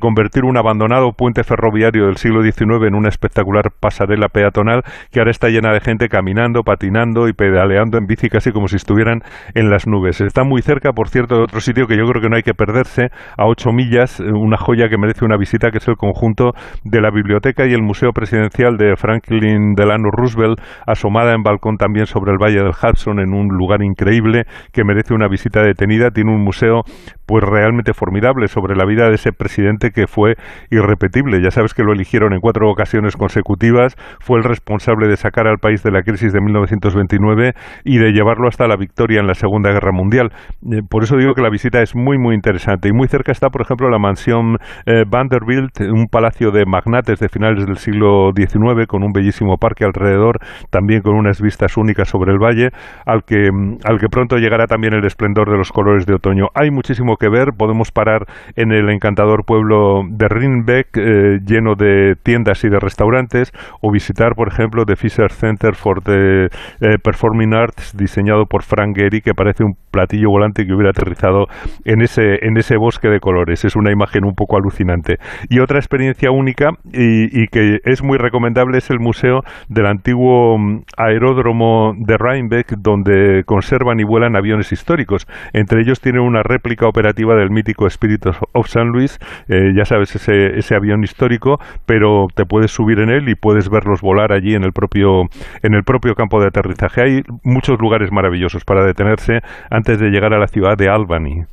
convertir 0.00 0.44
un 0.44 0.56
abandonado 0.56 1.12
puente 1.12 1.44
ferroviario 1.44 2.06
del 2.06 2.16
siglo 2.16 2.42
XIX 2.42 2.86
en 2.86 2.94
una 2.94 3.08
espectacular 3.08 3.70
pasarela 3.80 4.28
peatonal 4.28 4.82
que 5.10 5.20
ahora 5.20 5.30
está 5.30 5.48
llena 5.48 5.72
de 5.72 5.80
gente 5.80 6.08
caminando, 6.08 6.62
patinando 6.62 7.28
y 7.28 7.32
pedaleando 7.32 7.96
en 7.96 8.06
bici 8.06 8.28
casi 8.28 8.52
como 8.52 8.68
si 8.68 8.76
estuvieran 8.76 9.22
en 9.54 9.70
las 9.70 9.86
nubes. 9.86 10.20
Está 10.20 10.44
muy 10.44 10.62
cerca, 10.62 10.92
por 10.92 11.08
cierto, 11.08 11.36
de 11.36 11.42
otro 11.44 11.60
sitio 11.60 11.86
que 11.86 11.96
yo 11.96 12.06
creo 12.06 12.20
que 12.20 12.28
no 12.28 12.36
hay 12.36 12.42
que 12.42 12.54
a 13.02 13.46
ocho 13.46 13.70
millas, 13.72 14.20
eh, 14.20 14.24
una 14.32 14.56
joya 14.56 14.88
que 14.88 14.98
merece 14.98 15.24
una 15.24 15.36
visita, 15.36 15.70
que 15.70 15.78
es 15.78 15.88
el 15.88 15.96
conjunto 15.96 16.52
de 16.84 17.00
la 17.00 17.10
biblioteca 17.10 17.66
y 17.66 17.72
el 17.72 17.82
Museo 17.82 18.12
Presidencial 18.12 18.76
de 18.76 18.96
Franklin 18.96 19.74
Delano 19.74 20.10
Roosevelt, 20.10 20.60
asomada 20.86 21.34
en 21.34 21.42
balcón 21.42 21.76
también 21.76 22.06
sobre 22.06 22.32
el 22.32 22.38
Valle 22.38 22.62
del 22.62 22.72
Hudson, 22.72 23.20
en 23.20 23.34
un 23.34 23.48
lugar 23.48 23.82
increíble 23.82 24.44
que 24.72 24.84
merece 24.84 25.14
una 25.14 25.28
visita 25.28 25.62
detenida. 25.62 26.10
Tiene 26.10 26.32
un 26.32 26.42
museo 26.42 26.82
pues 27.26 27.42
realmente 27.42 27.94
formidable 27.94 28.48
sobre 28.48 28.76
la 28.76 28.84
vida 28.84 29.08
de 29.08 29.14
ese 29.14 29.32
presidente 29.32 29.90
que 29.90 30.06
fue 30.06 30.34
irrepetible. 30.70 31.42
Ya 31.42 31.50
sabes 31.50 31.74
que 31.74 31.82
lo 31.82 31.92
eligieron 31.92 32.32
en 32.32 32.40
cuatro 32.40 32.70
ocasiones 32.70 33.16
consecutivas, 33.16 33.96
fue 34.20 34.38
el 34.38 34.44
responsable 34.44 35.08
de 35.08 35.16
sacar 35.16 35.46
al 35.46 35.58
país 35.58 35.82
de 35.82 35.90
la 35.90 36.02
crisis 36.02 36.32
de 36.32 36.40
1929 36.40 37.52
y 37.84 37.98
de 37.98 38.12
llevarlo 38.12 38.48
hasta 38.48 38.66
la 38.66 38.76
victoria 38.76 39.20
en 39.20 39.26
la 39.26 39.34
Segunda 39.34 39.70
Guerra 39.70 39.92
Mundial. 39.92 40.32
Eh, 40.70 40.80
por 40.88 41.02
eso 41.04 41.16
digo 41.16 41.34
que 41.34 41.42
la 41.42 41.50
visita 41.50 41.82
es 41.82 41.94
muy 41.94 42.18
muy 42.18 42.34
interesante. 42.34 42.73
Y 42.82 42.92
muy 42.92 43.08
cerca 43.08 43.32
está, 43.32 43.48
por 43.50 43.62
ejemplo, 43.62 43.88
la 43.90 43.98
mansión 43.98 44.58
eh, 44.86 45.04
Vanderbilt, 45.06 45.80
un 45.80 46.06
palacio 46.06 46.50
de 46.50 46.64
magnates 46.66 47.20
de 47.20 47.28
finales 47.28 47.66
del 47.66 47.76
siglo 47.78 48.32
XIX, 48.34 48.86
con 48.86 49.02
un 49.02 49.12
bellísimo 49.12 49.56
parque 49.58 49.84
alrededor, 49.84 50.38
también 50.70 51.02
con 51.02 51.14
unas 51.14 51.40
vistas 51.40 51.76
únicas 51.76 52.08
sobre 52.08 52.32
el 52.32 52.38
valle, 52.38 52.70
al 53.06 53.24
que, 53.24 53.50
mm, 53.50 53.78
al 53.84 53.98
que 53.98 54.08
pronto 54.08 54.36
llegará 54.36 54.66
también 54.66 54.94
el 54.94 55.04
esplendor 55.04 55.50
de 55.50 55.56
los 55.56 55.72
colores 55.72 56.06
de 56.06 56.14
otoño. 56.14 56.48
Hay 56.54 56.70
muchísimo 56.70 57.16
que 57.16 57.28
ver, 57.28 57.52
podemos 57.56 57.92
parar 57.92 58.26
en 58.56 58.72
el 58.72 58.88
encantador 58.90 59.44
pueblo 59.44 60.02
de 60.08 60.28
Rinbeck, 60.28 60.96
eh, 60.96 61.38
lleno 61.44 61.74
de 61.74 62.16
tiendas 62.22 62.64
y 62.64 62.68
de 62.68 62.78
restaurantes, 62.80 63.52
o 63.80 63.92
visitar, 63.92 64.34
por 64.34 64.48
ejemplo, 64.48 64.84
The 64.84 64.96
Fisher 64.96 65.30
Center 65.30 65.74
for 65.74 66.02
the 66.02 66.46
eh, 66.80 66.98
Performing 67.02 67.54
Arts, 67.54 67.96
diseñado 67.96 68.46
por 68.46 68.62
Frank 68.62 68.96
Gehry, 68.96 69.20
que 69.20 69.34
parece 69.34 69.64
un 69.64 69.76
platillo 69.90 70.30
volante 70.30 70.66
que 70.66 70.72
hubiera 70.72 70.90
aterrizado 70.90 71.46
en 71.84 72.02
ese, 72.02 72.44
en 72.46 72.56
ese 72.56 72.63
bosque 72.76 73.08
de 73.08 73.20
colores. 73.20 73.64
Es 73.64 73.76
una 73.76 73.92
imagen 73.92 74.24
un 74.24 74.34
poco 74.34 74.56
alucinante. 74.56 75.18
Y 75.48 75.60
otra 75.60 75.78
experiencia 75.78 76.30
única 76.30 76.70
y, 76.92 77.46
que 77.48 77.80
es 77.84 78.02
muy 78.02 78.18
recomendable 78.18 78.78
es 78.78 78.90
el 78.90 78.98
museo 78.98 79.42
del 79.68 79.86
antiguo 79.86 80.58
mm, 80.58 80.82
aeródromo 80.96 81.94
de 81.96 82.16
Rheinbeck, 82.16 82.76
donde 82.78 83.44
conservan 83.44 84.00
y 84.00 84.04
vuelan 84.04 84.36
aviones 84.36 84.72
históricos. 84.72 85.26
Entre 85.52 85.80
ellos 85.80 86.00
tienen 86.00 86.22
una 86.22 86.42
réplica 86.42 86.86
operativa 86.86 87.34
del 87.34 87.50
mítico 87.50 87.86
Spirit 87.86 88.26
of 88.26 88.66
St. 88.66 88.84
Louis, 88.84 89.18
eh, 89.48 89.72
ya 89.76 89.84
sabes, 89.84 90.14
ese, 90.16 90.58
ese 90.58 90.74
avión 90.74 91.04
histórico, 91.04 91.58
pero 91.86 92.26
te 92.34 92.44
puedes 92.44 92.70
subir 92.70 93.00
en 93.00 93.10
él 93.10 93.28
y 93.28 93.34
puedes 93.34 93.68
verlos 93.68 94.00
volar 94.00 94.32
allí 94.32 94.54
en 94.54 94.64
el 94.64 94.72
propio, 94.72 95.22
en 95.62 95.74
el 95.74 95.84
propio 95.84 96.14
campo 96.14 96.40
de 96.40 96.48
aterrizaje. 96.48 97.02
Hay 97.02 97.22
muchos 97.42 97.78
lugares 97.80 98.10
maravillosos 98.12 98.64
para 98.64 98.84
detenerse 98.84 99.40
antes 99.70 99.98
de 99.98 100.10
llegar 100.10 100.34
a 100.34 100.38
la 100.38 100.46
ciudad 100.46 100.76
de 100.76 100.88
Albany. 100.88 101.44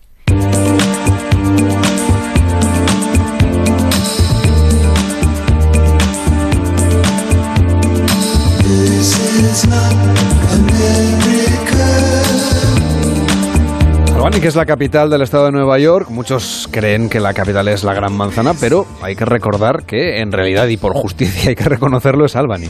Que 14.42 14.48
es 14.48 14.56
la 14.56 14.66
capital 14.66 15.12
del 15.12 15.22
estado 15.22 15.46
de 15.46 15.52
Nueva 15.52 15.78
York, 15.78 16.10
muchos 16.10 16.68
creen 16.72 17.10
que 17.10 17.20
la 17.20 17.32
capital 17.32 17.68
es 17.68 17.84
la 17.84 17.94
Gran 17.94 18.12
Manzana, 18.14 18.56
pero 18.60 18.88
hay 19.04 19.16
que 19.16 19.24
recordar 19.24 19.84
que 19.86 20.20
en 20.20 20.32
realidad 20.32 20.66
y 20.66 20.78
por 20.78 20.96
justicia 20.96 21.50
hay 21.50 21.56
que 21.56 21.66
reconocerlo 21.66 22.26
es 22.26 22.36
Albany. 22.36 22.68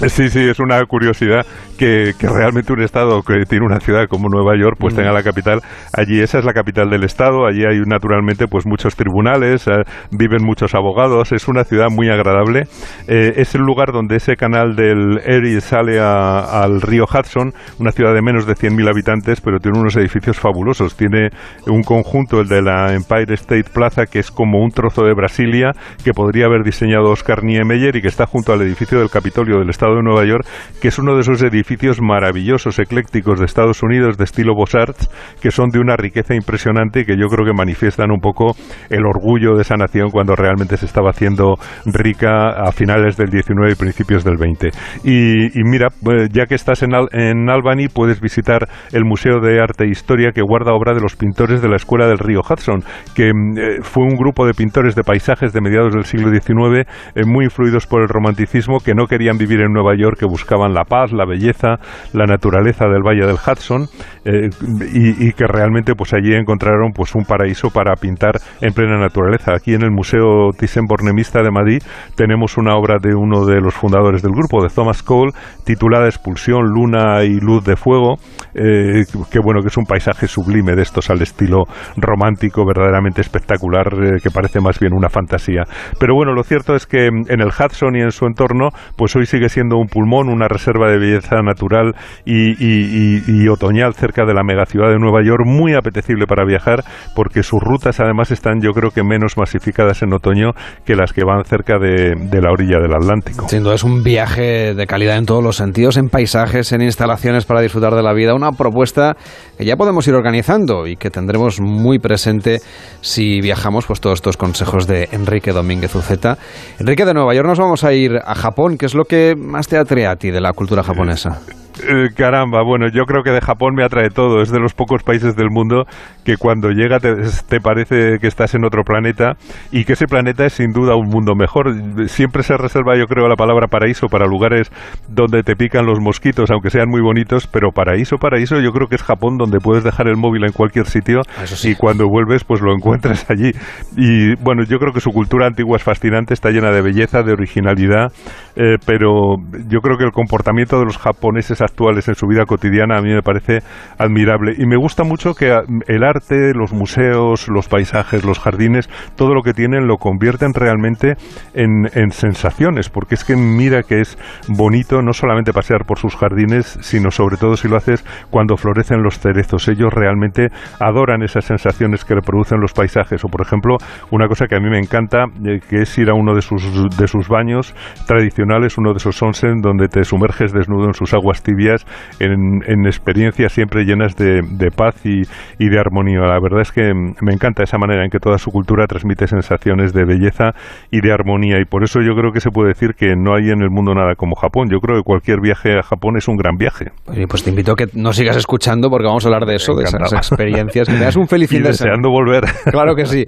Sí, 0.08 0.30
sí, 0.30 0.40
es 0.40 0.58
una 0.58 0.82
curiosidad 0.86 1.44
que, 1.78 2.14
realmente 2.20 2.72
un 2.72 2.82
estado 2.82 3.22
que 3.22 3.44
tiene 3.48 3.66
una 3.66 3.80
ciudad 3.80 4.06
como 4.08 4.28
Nueva 4.28 4.56
York 4.58 4.76
pues 4.78 4.94
tenga 4.94 5.12
la 5.12 5.22
capital 5.22 5.60
allí. 5.92 6.20
Esa 6.20 6.38
es 6.38 6.44
la 6.44 6.52
capital 6.52 6.88
del 6.88 7.04
estado. 7.04 7.46
Allí 7.46 7.64
hay 7.64 7.80
naturalmente 7.86 8.46
pues 8.46 8.66
muchos 8.66 8.96
tribunales, 8.96 9.66
eh, 9.66 9.82
viven 10.10 10.42
muchos 10.42 10.74
abogados. 10.74 11.32
Es 11.32 11.48
una 11.48 11.64
ciudad 11.64 11.88
muy 11.90 12.08
agradable. 12.08 12.62
Eh, 13.08 13.34
es 13.36 13.54
el 13.54 13.60
lugar 13.60 13.92
donde 13.92 14.16
ese 14.16 14.36
canal 14.36 14.74
del 14.74 15.20
Erie 15.24 15.60
sale 15.60 16.00
al 16.00 16.80
río 16.80 17.04
Hudson, 17.04 17.52
una 17.78 17.92
ciudad 17.92 18.14
de 18.14 18.22
menos 18.22 18.46
de 18.46 18.54
100.000 18.54 18.90
habitantes, 18.90 19.40
pero 19.40 19.58
tiene 19.58 19.78
unos 19.78 19.96
edificios 19.96 20.38
fabulosos. 20.38 20.96
Tiene 20.96 21.28
un 21.66 21.82
conjunto, 21.82 22.40
el 22.40 22.48
de 22.48 22.62
la 22.62 22.94
Empire 22.94 23.34
State 23.34 23.70
Plaza, 23.72 24.06
que 24.06 24.18
es 24.18 24.30
como 24.30 24.62
un 24.62 24.70
trozo 24.70 25.02
de 25.04 25.14
Brasilia 25.14 25.72
que 26.04 26.12
podría 26.12 26.46
haber 26.46 26.62
diseñado 26.62 27.10
Oscar 27.10 27.44
Niemeyer 27.44 27.96
y 27.96 28.02
que 28.02 28.08
está 28.08 28.26
junto 28.26 28.52
al 28.52 28.62
edificio 28.62 28.98
del 28.98 29.10
Capitolio 29.10 29.58
del 29.58 29.70
estado 29.70 29.89
de 29.94 30.02
Nueva 30.02 30.24
York, 30.24 30.46
que 30.80 30.88
es 30.88 30.98
uno 30.98 31.14
de 31.14 31.20
esos 31.20 31.42
edificios 31.42 32.00
maravillosos, 32.00 32.78
eclécticos 32.78 33.38
de 33.38 33.46
Estados 33.46 33.82
Unidos, 33.82 34.16
de 34.16 34.24
estilo 34.24 34.54
Beaux-Arts, 34.54 35.08
que 35.40 35.50
son 35.50 35.70
de 35.70 35.80
una 35.80 35.96
riqueza 35.96 36.34
impresionante 36.34 37.00
y 37.00 37.04
que 37.04 37.16
yo 37.16 37.26
creo 37.28 37.46
que 37.46 37.52
manifiestan 37.52 38.10
un 38.10 38.20
poco 38.20 38.54
el 38.88 39.06
orgullo 39.06 39.54
de 39.54 39.62
esa 39.62 39.76
nación 39.76 40.10
cuando 40.10 40.34
realmente 40.34 40.76
se 40.76 40.86
estaba 40.86 41.10
haciendo 41.10 41.54
rica 41.86 42.50
a 42.50 42.72
finales 42.72 43.16
del 43.16 43.30
19 43.30 43.72
y 43.72 43.74
principios 43.74 44.24
del 44.24 44.36
20. 44.36 44.70
Y, 45.04 45.62
mira, 45.64 45.88
eh, 45.88 46.28
ya 46.32 46.46
que 46.46 46.54
estás 46.54 46.82
en, 46.82 46.90
en 47.12 47.48
Albany, 47.50 47.88
puedes 47.92 48.20
visitar 48.20 48.68
el 48.92 49.04
Museo 49.04 49.40
de 49.40 49.60
Arte 49.60 49.84
e 49.84 49.88
Historia 49.88 50.32
que 50.32 50.42
guarda 50.42 50.72
obra 50.72 50.94
de 50.94 51.00
los 51.00 51.16
pintores 51.16 51.62
de 51.62 51.68
la 51.68 51.76
Escuela 51.76 52.06
del 52.06 52.18
Río 52.18 52.40
Hudson, 52.40 52.82
que 53.14 53.32
mm, 53.32 53.58
eh, 53.58 53.78
fue 53.82 54.04
un 54.04 54.16
grupo 54.16 54.46
de 54.46 54.54
pintores 54.54 54.94
de 54.94 55.02
paisajes 55.02 55.52
de 55.52 55.60
mediados 55.60 55.94
del 55.94 56.04
siglo 56.04 56.30
XIX, 56.30 56.86
eh, 57.14 57.24
muy 57.26 57.44
influidos 57.44 57.86
por 57.86 58.02
el 58.02 58.08
romanticismo, 58.08 58.78
que 58.80 58.94
no 58.94 59.06
querían 59.06 59.38
vivir 59.38 59.60
en 59.60 59.72
Nueva 59.80 59.96
York, 59.96 60.18
que 60.18 60.26
buscaban 60.26 60.74
la 60.74 60.84
paz, 60.84 61.12
la 61.12 61.24
belleza, 61.24 61.76
la 62.12 62.26
naturaleza 62.26 62.86
del 62.86 63.02
Valle 63.02 63.26
del 63.26 63.36
Hudson, 63.36 63.88
y, 64.24 65.32
que 65.32 65.46
realmente 65.46 65.94
pues 65.94 66.12
allí 66.12 66.34
encontraron 66.34 66.92
pues 66.92 67.14
un 67.14 67.24
paraíso 67.24 67.70
para 67.70 67.94
pintar 67.94 68.34
en 68.60 68.72
plena 68.72 68.98
naturaleza. 68.98 69.52
Aquí 69.54 69.74
en 69.74 69.82
el 69.82 69.90
Museo 69.90 70.50
Thyssen-Bornemista 70.58 71.42
de 71.42 71.50
Madrid 71.50 71.82
tenemos 72.16 72.58
una 72.58 72.76
obra 72.76 72.96
de 73.00 73.14
uno 73.14 73.46
de 73.46 73.60
los 73.60 73.74
fundadores 73.74 74.22
del 74.22 74.32
grupo, 74.32 74.62
de 74.62 74.68
Thomas 74.68 75.02
Cole, 75.02 75.32
titulada 75.64 76.06
Expulsión, 76.06 76.66
Luna 76.68 77.24
y 77.24 77.40
Luz 77.40 77.64
de 77.64 77.76
Fuego, 77.76 78.16
eh, 78.54 79.04
que 79.30 79.38
bueno, 79.40 79.60
que 79.62 79.68
es 79.68 79.76
un 79.76 79.86
paisaje 79.86 80.26
sublime 80.26 80.74
de 80.74 80.82
estos 80.82 81.08
al 81.10 81.22
estilo 81.22 81.64
romántico, 81.96 82.66
verdaderamente 82.66 83.20
espectacular, 83.20 83.88
eh, 83.94 84.20
que 84.22 84.30
parece 84.30 84.60
más 84.60 84.78
bien 84.78 84.92
una 84.92 85.08
fantasía. 85.08 85.62
Pero 85.98 86.14
bueno, 86.14 86.32
lo 86.32 86.42
cierto 86.42 86.74
es 86.74 86.86
que 86.86 87.06
en 87.06 87.40
el 87.40 87.48
Hudson 87.48 87.96
y 87.96 88.02
en 88.02 88.10
su 88.10 88.26
entorno, 88.26 88.70
pues 88.96 89.14
hoy 89.16 89.26
sigue 89.26 89.48
siendo 89.48 89.69
un 89.78 89.86
pulmón, 89.86 90.28
una 90.28 90.48
reserva 90.48 90.90
de 90.90 90.98
belleza 90.98 91.42
natural 91.42 91.94
y, 92.24 93.48
otoñal 93.48 93.94
cerca 93.94 94.24
de 94.24 94.34
la 94.34 94.42
megaciudad 94.44 94.90
de 94.90 94.98
Nueva 94.98 95.22
York, 95.24 95.44
muy 95.44 95.74
apetecible 95.74 96.26
para 96.26 96.44
viajar, 96.44 96.84
porque 97.14 97.42
sus 97.42 97.60
rutas 97.60 97.98
además 98.00 98.30
están, 98.30 98.60
yo 98.60 98.70
creo 98.72 98.90
que 98.90 99.02
menos 99.02 99.36
masificadas 99.36 100.02
en 100.02 100.12
otoño 100.12 100.52
que 100.84 100.94
las 100.94 101.12
que 101.12 101.24
van 101.24 101.44
cerca 101.44 101.78
de, 101.78 102.14
la 102.40 102.52
orilla 102.52 102.78
del 102.78 102.94
Atlántico. 102.94 103.48
Sin 103.48 103.62
duda 103.62 103.74
es 103.74 103.84
un 103.84 104.02
viaje 104.02 104.74
de 104.74 104.86
calidad 104.86 105.18
en 105.18 105.26
todos 105.26 105.42
los 105.42 105.56
sentidos, 105.56 105.96
en 105.96 106.08
paisajes, 106.08 106.72
en 106.72 106.82
instalaciones 106.82 107.44
para 107.44 107.60
disfrutar 107.60 107.94
de 107.94 108.02
la 108.02 108.12
vida, 108.12 108.34
una 108.34 108.52
propuesta 108.52 109.16
que 109.58 109.64
ya 109.64 109.76
podemos 109.76 110.06
ir 110.08 110.14
organizando 110.14 110.86
y 110.86 110.96
que 110.96 111.10
tendremos 111.10 111.60
muy 111.60 111.98
presente 111.98 112.60
si 113.00 113.40
viajamos, 113.40 113.86
pues 113.86 114.00
todos 114.00 114.18
estos 114.18 114.36
consejos 114.36 114.86
de 114.86 115.08
Enrique 115.12 115.52
Domínguez 115.52 115.94
Uceta. 115.94 116.38
Enrique, 116.78 117.04
de 117.04 117.14
Nueva 117.14 117.34
York 117.34 117.48
nos 117.48 117.58
vamos 117.58 117.84
a 117.84 117.92
ir 117.92 118.18
a 118.24 118.34
Japón, 118.34 118.76
¿qué 118.76 118.86
es 118.86 118.94
lo 118.94 119.04
que 119.04 119.34
te 119.68 119.76
atrae 119.76 120.06
a 120.06 120.16
ti 120.16 120.30
de 120.30 120.40
la 120.40 120.52
cultura 120.52 120.82
japonesa? 120.82 121.40
Eh, 121.78 122.08
caramba, 122.14 122.62
bueno, 122.62 122.88
yo 122.88 123.04
creo 123.04 123.22
que 123.22 123.30
de 123.30 123.40
Japón 123.40 123.74
me 123.74 123.84
atrae 123.84 124.10
todo. 124.10 124.42
Es 124.42 124.50
de 124.50 124.58
los 124.58 124.74
pocos 124.74 125.02
países 125.02 125.36
del 125.36 125.50
mundo 125.50 125.84
que 126.24 126.36
cuando 126.36 126.70
llega 126.70 126.98
te, 126.98 127.60
parece 127.60 128.18
que 128.20 128.26
estás 128.26 128.54
en 128.54 128.64
otro 128.64 128.82
planeta 128.84 129.34
y 129.70 129.84
que 129.84 129.94
ese 129.94 130.06
planeta 130.06 130.44
es 130.44 130.54
sin 130.54 130.72
duda 130.72 130.96
un 130.96 131.08
mundo 131.08 131.34
mejor. 131.34 131.74
Siempre 132.08 132.42
se 132.42 132.56
reserva, 132.56 132.96
yo 132.98 133.06
creo, 133.06 133.28
la 133.28 133.36
palabra 133.36 133.68
paraíso 133.68 134.08
para 134.08 134.26
lugares 134.26 134.70
donde 135.08 135.42
te 135.42 135.56
pican 135.56 135.86
los 135.86 136.00
mosquitos, 136.00 136.50
aunque 136.50 136.70
sean 136.70 136.88
muy 136.88 137.00
bonitos, 137.00 137.46
pero 137.46 137.70
paraíso, 137.72 138.16
paraíso, 138.16 138.60
yo 138.60 138.72
creo 138.72 138.88
que 138.88 138.96
es 138.96 139.02
Japón 139.02 139.36
donde 139.38 139.58
puedes 139.58 139.84
dejar 139.84 140.08
el 140.08 140.16
móvil 140.16 140.44
en 140.44 140.52
cualquier 140.52 140.86
sitio 140.86 141.20
y 141.64 141.74
cuando 141.74 142.06
vuelves 142.08 142.44
pues 142.44 142.60
lo 142.60 142.72
encuentras 142.72 143.28
allí. 143.30 143.52
Y 143.96 144.34
bueno, 144.42 144.64
yo 144.64 144.78
creo 144.78 144.92
que 144.92 145.00
su 145.00 145.10
cultura 145.10 145.46
antigua 145.46 145.76
es 145.76 145.82
fascinante, 145.82 146.34
está 146.34 146.50
llena 146.50 146.70
de 146.70 146.82
belleza, 146.82 147.22
de 147.22 147.32
originalidad, 147.32 148.12
eh, 148.56 148.76
pero 148.86 149.36
yo 149.68 149.80
creo 149.80 149.96
que 149.96 150.04
el 150.04 150.12
comportamiento 150.12 150.78
de 150.78 150.84
los 150.84 150.98
japoneses 150.98 151.60
actuales 151.70 152.08
en 152.08 152.14
su 152.14 152.26
vida 152.26 152.44
cotidiana 152.44 152.98
a 152.98 153.02
mí 153.02 153.12
me 153.12 153.22
parece 153.22 153.60
admirable. 153.98 154.54
Y 154.58 154.66
me 154.66 154.76
gusta 154.76 155.04
mucho 155.04 155.34
que 155.34 155.56
el 155.86 156.04
arte, 156.04 156.52
los 156.54 156.72
museos, 156.72 157.48
los 157.48 157.68
paisajes, 157.68 158.24
los 158.24 158.38
jardines, 158.38 158.88
todo 159.16 159.34
lo 159.34 159.42
que 159.42 159.54
tienen 159.54 159.86
lo 159.86 159.96
convierten 159.96 160.52
realmente 160.52 161.14
en, 161.54 161.88
sensaciones, 162.10 162.88
porque 162.88 163.14
es 163.14 163.24
que 163.24 163.36
mira 163.36 163.82
que 163.82 164.00
es 164.00 164.18
bonito 164.48 165.00
no 165.02 165.12
solamente 165.12 165.52
pasear 165.52 165.84
por 165.84 165.98
sus 165.98 166.16
jardines, 166.16 166.78
sino 166.80 167.10
sobre 167.10 167.36
todo 167.36 167.56
si 167.56 167.68
lo 167.68 167.76
haces 167.76 168.04
cuando 168.30 168.56
florecen 168.56 169.02
los 169.02 169.18
cerezos. 169.18 169.68
Ellos 169.68 169.92
realmente 169.92 170.48
adoran 170.80 171.22
esas 171.22 171.44
sensaciones 171.44 172.04
que 172.04 172.14
le 172.14 172.22
producen 172.22 172.60
los 172.60 172.72
paisajes. 172.72 173.24
O 173.24 173.28
por 173.28 173.42
ejemplo, 173.42 173.76
una 174.10 174.26
cosa 174.26 174.46
que 174.46 174.56
a 174.56 174.60
mí 174.60 174.68
me 174.68 174.78
encanta, 174.78 175.24
eh, 175.44 175.60
que 175.68 175.82
es 175.82 175.98
ir 175.98 176.10
a 176.10 176.14
uno 176.14 176.34
de 176.34 176.42
sus, 176.42 176.62
de 176.96 177.06
sus 177.06 177.28
baños 177.28 177.74
tradicionales, 178.06 178.76
uno 178.76 178.92
de 178.92 178.98
esos 178.98 179.22
onsen 179.22 179.60
donde 179.60 179.88
te 179.88 180.04
sumerges 180.04 180.52
desnudo 180.52 180.86
en 180.86 180.94
sus 180.94 181.14
aguas 181.14 181.42
tibias 181.50 181.84
en, 182.18 182.86
experiencias 182.86 183.52
siempre 183.52 183.84
llenas 183.84 184.16
de, 184.16 184.70
paz 184.74 184.94
y, 185.04 185.24
de 185.58 185.78
armonía. 185.78 186.20
La 186.20 186.40
verdad 186.40 186.60
es 186.62 186.72
que 186.72 186.92
me 186.94 187.32
encanta 187.32 187.62
esa 187.62 187.78
manera 187.78 188.04
en 188.04 188.10
que 188.10 188.18
toda 188.18 188.38
su 188.38 188.50
cultura 188.50 188.86
transmite 188.86 189.26
sensaciones 189.26 189.92
de 189.92 190.04
belleza 190.04 190.52
y 190.90 191.00
de 191.00 191.12
armonía 191.12 191.60
y 191.60 191.64
por 191.64 191.84
eso 191.84 192.00
yo 192.00 192.14
creo 192.14 192.32
que 192.32 192.40
se 192.40 192.50
puede 192.50 192.68
decir 192.68 192.94
que 192.94 193.14
no 193.16 193.34
hay 193.34 193.50
en 193.50 193.62
el 193.62 193.70
mundo 193.70 193.94
nada 193.94 194.14
como 194.14 194.36
Japón. 194.36 194.68
Yo 194.70 194.78
creo 194.78 194.96
que 194.98 195.02
cualquier 195.02 195.40
viaje 195.40 195.78
a 195.78 195.82
Japón 195.82 196.16
es 196.16 196.28
un 196.28 196.36
gran 196.36 196.56
viaje. 196.56 196.86
pues 197.28 197.42
te 197.42 197.50
invito 197.50 197.72
a 197.72 197.76
que 197.76 197.86
nos 197.94 198.16
sigas 198.16 198.36
escuchando 198.36 198.88
porque 198.90 199.06
vamos 199.06 199.24
a 199.24 199.28
hablar 199.28 199.46
de 199.46 199.56
eso, 199.56 199.74
de 199.74 199.84
esas 199.84 200.12
experiencias. 200.12 200.88
Que 200.88 200.94
tengas 200.94 201.16
un 201.16 201.28
feliz 201.28 201.50
fin 201.50 201.62
de 201.62 201.68
deseando 201.68 202.10
volver. 202.10 202.44
Claro 202.70 202.94
que 202.94 203.06
sí. 203.06 203.24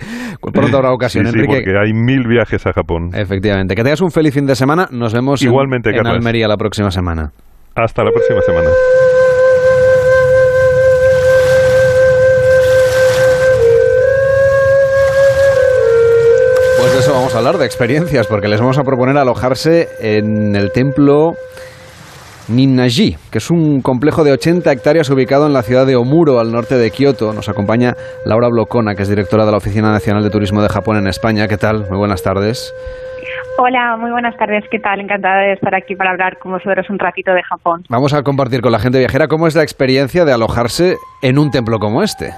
Pronto 0.53 0.77
habrá 0.77 0.93
ocasión, 0.93 1.25
sí, 1.27 1.31
Enrique. 1.31 1.55
porque 1.55 1.79
hay 1.79 1.93
mil 1.93 2.27
viajes 2.27 2.67
a 2.67 2.73
Japón. 2.73 3.11
Efectivamente. 3.15 3.75
Que 3.75 3.83
tengas 3.83 4.01
un 4.01 4.11
feliz 4.11 4.35
fin 4.35 4.47
de 4.47 4.55
semana. 4.55 4.89
Nos 4.91 5.13
vemos 5.13 5.43
Igualmente, 5.43 5.91
en 5.91 6.07
Almería 6.07 6.49
la 6.49 6.57
próxima 6.57 6.91
semana. 6.91 7.33
Hasta 7.75 8.05
la 8.05 8.11
próxima 8.11 8.41
semana. 8.43 8.69
Pues 16.79 16.93
de 16.93 16.99
eso 16.99 17.13
vamos 17.13 17.35
a 17.35 17.39
hablar, 17.39 17.57
de 17.57 17.65
experiencias, 17.65 18.27
porque 18.27 18.49
les 18.49 18.61
vamos 18.61 18.77
a 18.77 18.85
proponer 18.85 19.17
alojarse 19.17 19.89
en 20.01 20.55
el 20.55 20.71
templo 20.71 21.35
Ninnaji, 22.49 23.17
que 23.31 23.39
es 23.39 23.51
un 23.51 23.81
complejo 23.81 24.23
de 24.23 24.33
80 24.33 24.71
hectáreas 24.71 25.09
ubicado 25.09 25.47
en 25.47 25.55
la 25.55 25.63
ciudad 25.63 25.87
de 25.87 25.97
Omuro, 25.97 26.41
al 26.41 26.53
norte 26.53 26.77
de 26.77 26.91
Kioto. 26.91 27.33
Nos 27.33 27.49
acompaña 27.49 27.97
Laura 28.27 28.49
Blocona, 28.49 28.95
que 28.95 29.05
es 29.05 29.09
directora 29.09 29.47
de 29.47 29.51
la 29.53 29.57
Oficina 29.57 29.93
Nacional 29.93 30.23
de 30.23 30.31
Turismo 30.31 30.61
de 30.61 30.69
Japón 30.69 30.99
en 30.99 31.07
España. 31.07 31.49
¿Qué 31.49 31.57
tal? 31.57 31.87
Muy 31.89 31.97
buenas 31.97 32.23
tardes. 32.23 32.75
Hola, 33.59 33.97
muy 33.97 34.11
buenas 34.11 34.37
tardes. 34.37 34.65
¿Qué 34.71 34.79
tal? 34.79 35.01
Encantada 35.01 35.41
de 35.41 35.53
estar 35.53 35.75
aquí 35.75 35.95
para 35.95 36.11
hablar 36.11 36.39
con 36.39 36.53
vosotros 36.53 36.89
un 36.91 36.99
ratito 36.99 37.33
de 37.33 37.43
Japón. 37.43 37.85
Vamos 37.89 38.15
a 38.15 38.23
compartir 38.23 38.61
con 38.61 38.73
la 38.73 38.79
gente 38.79 38.99
viajera 38.99 39.29
cómo 39.29 39.47
es 39.47 39.55
la 39.55 39.63
experiencia 39.63 40.25
de 40.25 40.33
alojarse 40.33 40.97
en 41.23 41.39
un 41.39 41.51
templo 41.51 41.79
como 41.79 42.03
este. 42.03 42.31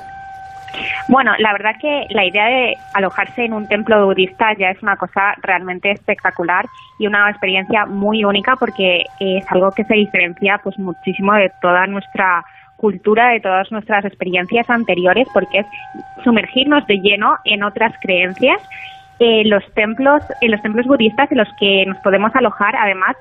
Bueno, 1.09 1.33
la 1.39 1.53
verdad 1.53 1.73
que 1.81 2.07
la 2.11 2.25
idea 2.25 2.47
de 2.47 2.75
alojarse 2.95 3.45
en 3.45 3.53
un 3.53 3.69
templo 3.69 4.07
budista 4.07 4.55
ya 4.59 4.71
es 4.71 4.83
una 4.83 4.97
cosa 4.97 5.35
realmente 5.43 5.91
espectacular 5.91 6.65
y 6.99 7.07
una 7.07 7.31
experiencia 7.31 7.87
muy 7.87 8.25
única 8.25 8.57
porque 8.57 9.05
es 9.21 9.45
algo 9.51 9.71
que 9.71 9.85
se 9.85 9.95
diferencia 9.95 10.59
pues 10.63 10.79
muchísimo 10.79 11.35
de 11.35 11.53
toda 11.61 11.87
nuestra 11.87 12.45
cultura, 12.77 13.29
de 13.29 13.41
todas 13.41 13.71
nuestras 13.71 14.05
experiencias 14.05 14.69
anteriores, 14.69 15.29
porque 15.33 15.61
es 15.61 15.67
sumergirnos 16.25 16.87
de 16.87 16.99
lleno 16.99 17.37
en 17.45 17.63
otras 17.63 17.95
creencias 18.01 18.61
eh, 19.19 19.43
los 19.47 19.65
templos, 19.75 20.23
en 20.41 20.51
los 20.51 20.63
templos 20.63 20.87
budistas 20.87 21.31
en 21.31 21.39
los 21.39 21.49
que 21.59 21.85
nos 21.87 21.99
podemos 21.99 22.35
alojar, 22.35 22.75
además, 22.77 23.17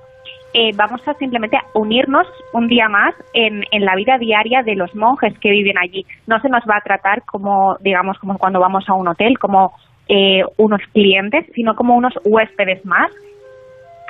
eh, 0.54 0.72
vamos 0.76 1.08
a 1.08 1.14
simplemente 1.16 1.58
unirnos 1.74 2.28
un 2.54 2.68
día 2.68 2.88
más 2.88 3.16
en, 3.34 3.64
en, 3.72 3.86
la 3.86 3.96
vida 3.96 4.18
diaria 4.20 4.62
de 4.62 4.76
los 4.76 4.94
monjes 4.96 5.38
que 5.40 5.50
viven 5.50 5.78
allí. 5.80 6.06
No 6.28 6.40
se 6.42 6.50
nos 6.50 6.64
va 6.70 6.78
a 6.78 6.82
tratar 6.82 7.24
como, 7.24 7.78
digamos, 7.82 8.20
como 8.20 8.38
cuando 8.38 8.60
vamos 8.60 8.88
a 8.88 8.94
un 8.94 9.08
hotel, 9.08 9.40
como 9.40 9.74
eh, 10.08 10.44
unos 10.58 10.82
clientes, 10.94 11.46
sino 11.56 11.76
como 11.76 11.96
unos 11.96 12.14
huéspedes 12.26 12.86
más 12.86 13.10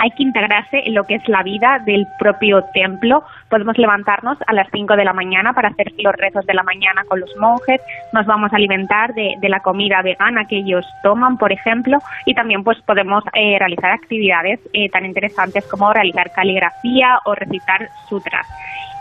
hay 0.03 0.11
que 0.11 0.23
integrarse 0.23 0.83
en 0.85 0.95
lo 0.95 1.05
que 1.05 1.15
es 1.15 1.29
la 1.29 1.43
vida 1.43 1.79
del 1.85 2.05
propio 2.19 2.61
templo. 2.73 3.23
Podemos 3.49 3.77
levantarnos 3.77 4.37
a 4.45 4.51
las 4.51 4.67
5 4.73 4.97
de 4.97 5.05
la 5.05 5.13
mañana 5.13 5.53
para 5.53 5.69
hacer 5.69 5.93
los 5.97 6.13
rezos 6.17 6.45
de 6.45 6.53
la 6.53 6.63
mañana 6.63 7.03
con 7.07 7.21
los 7.21 7.33
monjes, 7.37 7.79
nos 8.11 8.25
vamos 8.25 8.51
a 8.51 8.57
alimentar 8.57 9.13
de, 9.13 9.37
la 9.43 9.61
comida 9.61 10.01
vegana 10.01 10.45
que 10.45 10.57
ellos 10.57 10.85
toman, 11.03 11.37
por 11.37 11.53
ejemplo, 11.53 11.99
y 12.25 12.33
también 12.33 12.63
pues 12.63 12.81
podemos 12.81 13.23
eh, 13.33 13.57
realizar 13.59 13.91
actividades 13.91 14.59
eh, 14.73 14.89
tan 14.89 15.05
interesantes 15.05 15.65
como 15.67 15.93
realizar 15.93 16.31
caligrafía 16.33 17.19
o 17.23 17.35
recitar 17.35 17.87
sutras. 18.09 18.47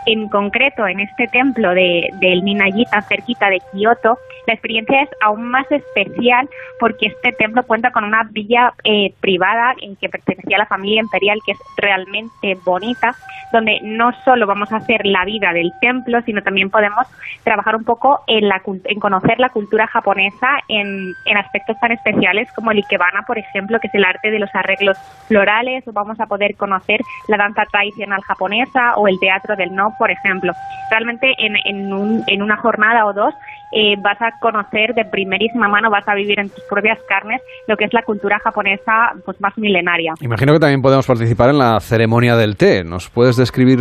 En 0.05 0.27
concreto, 0.27 0.85
en 0.87 0.99
este 0.99 1.27
templo 1.27 1.73
de, 1.73 2.09
del 2.19 2.43
Ninayita, 2.43 3.01
cerquita 3.03 3.49
de 3.49 3.61
Kioto, 3.71 4.17
la 4.47 4.53
experiencia 4.53 5.01
es 5.01 5.09
aún 5.21 5.49
más 5.49 5.69
especial 5.71 6.49
porque 6.79 7.07
este 7.07 7.31
templo 7.31 7.63
cuenta 7.63 7.91
con 7.91 8.03
una 8.03 8.23
villa 8.29 8.73
eh, 8.83 9.13
privada 9.21 9.73
en 9.81 9.95
que 9.95 10.09
pertenecía 10.09 10.57
a 10.57 10.59
la 10.59 10.65
familia 10.65 11.01
imperial 11.01 11.39
que 11.45 11.53
es 11.53 11.59
realmente 11.77 12.57
bonita, 12.65 13.15
donde 13.53 13.79
no 13.83 14.11
solo 14.25 14.45
vamos 14.45 14.71
a 14.73 14.77
hacer 14.77 15.05
la 15.05 15.23
vida 15.23 15.53
del 15.53 15.71
templo, 15.79 16.21
sino 16.23 16.41
también 16.41 16.69
podemos 16.69 17.07
trabajar 17.43 17.75
un 17.75 17.85
poco 17.85 18.21
en, 18.27 18.49
la, 18.49 18.61
en 18.65 18.99
conocer 18.99 19.39
la 19.39 19.49
cultura 19.49 19.87
japonesa 19.87 20.49
en, 20.67 21.13
en 21.25 21.37
aspectos 21.37 21.79
tan 21.79 21.93
especiales 21.93 22.51
como 22.53 22.71
el 22.71 22.79
ikebana, 22.79 23.23
por 23.25 23.37
ejemplo, 23.37 23.79
que 23.79 23.87
es 23.87 23.95
el 23.95 24.03
arte 24.03 24.31
de 24.31 24.39
los 24.39 24.53
arreglos 24.53 24.97
florales, 25.27 25.87
o 25.87 25.93
vamos 25.93 26.19
a 26.19 26.25
poder 26.25 26.55
conocer 26.55 26.99
la 27.27 27.37
danza 27.37 27.63
tradicional 27.71 28.21
japonesa 28.23 28.95
o 28.95 29.07
el 29.07 29.19
teatro 29.19 29.55
del 29.55 29.73
no, 29.73 29.92
por 29.97 30.11
ejemplo. 30.11 30.53
Realmente 30.89 31.33
en, 31.37 31.55
en, 31.65 31.93
un, 31.93 32.23
en 32.27 32.41
una 32.41 32.57
jornada 32.57 33.05
o 33.05 33.13
dos 33.13 33.33
eh, 33.71 33.95
vas 33.99 34.21
a 34.21 34.31
conocer 34.39 34.93
de 34.93 35.05
primerísima 35.05 35.67
mano, 35.67 35.89
vas 35.89 36.07
a 36.07 36.13
vivir 36.13 36.39
en 36.39 36.49
tus 36.49 36.63
propias 36.69 36.99
carnes 37.07 37.41
lo 37.67 37.75
que 37.75 37.85
es 37.85 37.93
la 37.93 38.03
cultura 38.03 38.39
japonesa 38.39 39.13
pues 39.25 39.39
más 39.41 39.57
milenaria. 39.57 40.13
Imagino 40.21 40.53
que 40.53 40.59
también 40.59 40.81
podemos 40.81 41.07
participar 41.07 41.49
en 41.49 41.57
la 41.57 41.79
ceremonia 41.79 42.35
del 42.35 42.55
té. 42.55 42.83
¿Nos 42.83 43.09
puedes 43.09 43.35
describir 43.35 43.79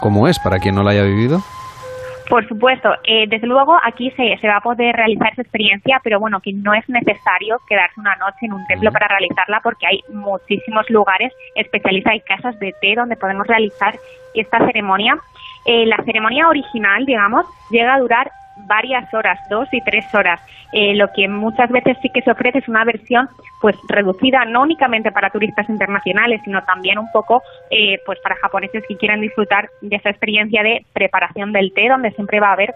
cómo 0.00 0.28
es 0.28 0.38
para 0.38 0.58
quien 0.58 0.74
no 0.74 0.82
la 0.82 0.90
haya 0.90 1.02
vivido? 1.04 1.40
Por 2.30 2.46
supuesto, 2.46 2.90
eh, 3.02 3.26
desde 3.26 3.48
luego 3.48 3.76
aquí 3.82 4.12
se, 4.12 4.38
se, 4.40 4.46
va 4.46 4.58
a 4.58 4.60
poder 4.60 4.94
realizar 4.94 5.32
esa 5.32 5.42
experiencia, 5.42 6.00
pero 6.04 6.20
bueno, 6.20 6.38
que 6.38 6.52
no 6.52 6.72
es 6.74 6.88
necesario 6.88 7.58
quedarse 7.68 7.98
una 7.98 8.14
noche 8.16 8.38
en 8.42 8.52
un 8.52 8.64
templo 8.68 8.92
para 8.92 9.08
realizarla 9.08 9.58
porque 9.64 9.88
hay 9.88 10.04
muchísimos 10.14 10.88
lugares 10.90 11.32
especializados, 11.56 12.12
hay 12.12 12.20
casas 12.20 12.56
de 12.60 12.72
té 12.80 12.94
donde 12.94 13.16
podemos 13.16 13.48
realizar 13.48 13.98
esta 14.32 14.64
ceremonia. 14.64 15.18
Eh, 15.64 15.86
la 15.86 16.02
ceremonia 16.04 16.48
original, 16.48 17.04
digamos, 17.04 17.46
llega 17.70 17.94
a 17.94 18.00
durar 18.00 18.30
varias 18.66 19.12
horas, 19.14 19.38
dos 19.48 19.68
y 19.72 19.80
tres 19.82 20.04
horas. 20.14 20.40
Eh, 20.72 20.94
lo 20.94 21.10
que 21.12 21.28
muchas 21.28 21.70
veces 21.70 21.96
sí 22.00 22.08
que 22.10 22.22
se 22.22 22.30
ofrece 22.30 22.58
es 22.58 22.68
una 22.68 22.84
versión 22.84 23.28
pues 23.60 23.76
reducida 23.88 24.44
no 24.44 24.62
únicamente 24.62 25.10
para 25.10 25.30
turistas 25.30 25.68
internacionales, 25.68 26.40
sino 26.44 26.62
también 26.64 26.98
un 26.98 27.10
poco 27.12 27.42
eh, 27.70 27.98
pues 28.06 28.18
para 28.22 28.36
japoneses 28.36 28.84
que 28.86 28.96
quieran 28.96 29.20
disfrutar 29.20 29.68
de 29.80 29.96
esa 29.96 30.10
experiencia 30.10 30.62
de 30.62 30.84
preparación 30.92 31.52
del 31.52 31.72
té, 31.74 31.88
donde 31.88 32.12
siempre 32.12 32.40
va 32.40 32.48
a 32.48 32.52
haber 32.52 32.74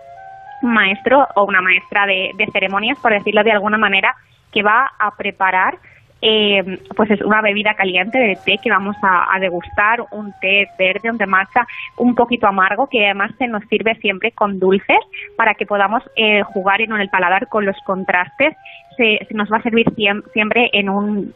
un 0.62 0.72
maestro 0.72 1.26
o 1.36 1.44
una 1.44 1.60
maestra 1.60 2.06
de, 2.06 2.30
de 2.36 2.46
ceremonias, 2.46 2.98
por 2.98 3.12
decirlo 3.12 3.44
de 3.44 3.52
alguna 3.52 3.78
manera, 3.78 4.14
que 4.52 4.62
va 4.62 4.90
a 4.98 5.16
preparar 5.16 5.78
eh, 6.26 6.80
pues 6.96 7.10
es 7.10 7.20
una 7.20 7.42
bebida 7.42 7.74
caliente 7.74 8.18
de 8.18 8.38
té 8.46 8.56
que 8.56 8.70
vamos 8.70 8.96
a, 9.02 9.38
degustar, 9.38 10.02
un 10.10 10.32
té 10.40 10.66
verde, 10.78 11.10
un 11.10 11.18
té 11.18 11.26
matcha, 11.26 11.66
un 11.98 12.14
poquito 12.14 12.46
amargo 12.46 12.88
que 12.88 13.04
además 13.04 13.32
se 13.36 13.46
nos 13.46 13.62
sirve 13.64 13.94
siempre 13.96 14.32
con 14.32 14.58
dulces 14.58 14.98
para 15.36 15.54
que 15.54 15.66
podamos 15.66 16.02
eh, 16.16 16.42
jugar 16.42 16.80
en 16.80 16.92
el 16.92 17.10
paladar 17.10 17.48
con 17.48 17.66
los 17.66 17.76
contrastes. 17.84 18.56
Se, 18.96 19.18
nos 19.34 19.52
va 19.52 19.58
a 19.58 19.62
servir 19.62 19.86
siempre 20.32 20.70
en 20.72 20.88
un 20.88 21.34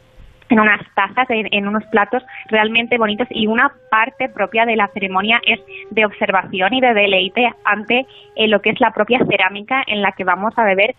en 0.49 0.59
unas 0.59 0.81
tazas, 0.95 1.27
en, 1.29 1.67
unos 1.67 1.83
platos 1.85 2.23
realmente 2.47 2.97
bonitos 2.97 3.27
y 3.29 3.47
una 3.47 3.71
parte 3.89 4.29
propia 4.29 4.65
de 4.65 4.75
la 4.75 4.87
ceremonia 4.87 5.39
es 5.45 5.59
de 5.91 6.05
observación 6.05 6.73
y 6.73 6.81
de 6.81 6.93
deleite 6.93 7.49
ante 7.63 8.05
eh, 8.35 8.47
lo 8.47 8.61
que 8.61 8.71
es 8.71 8.79
la 8.79 8.91
propia 8.91 9.19
cerámica 9.25 9.83
en 9.87 10.01
la 10.01 10.11
que 10.11 10.23
vamos 10.23 10.53
a 10.57 10.63
beber. 10.63 10.95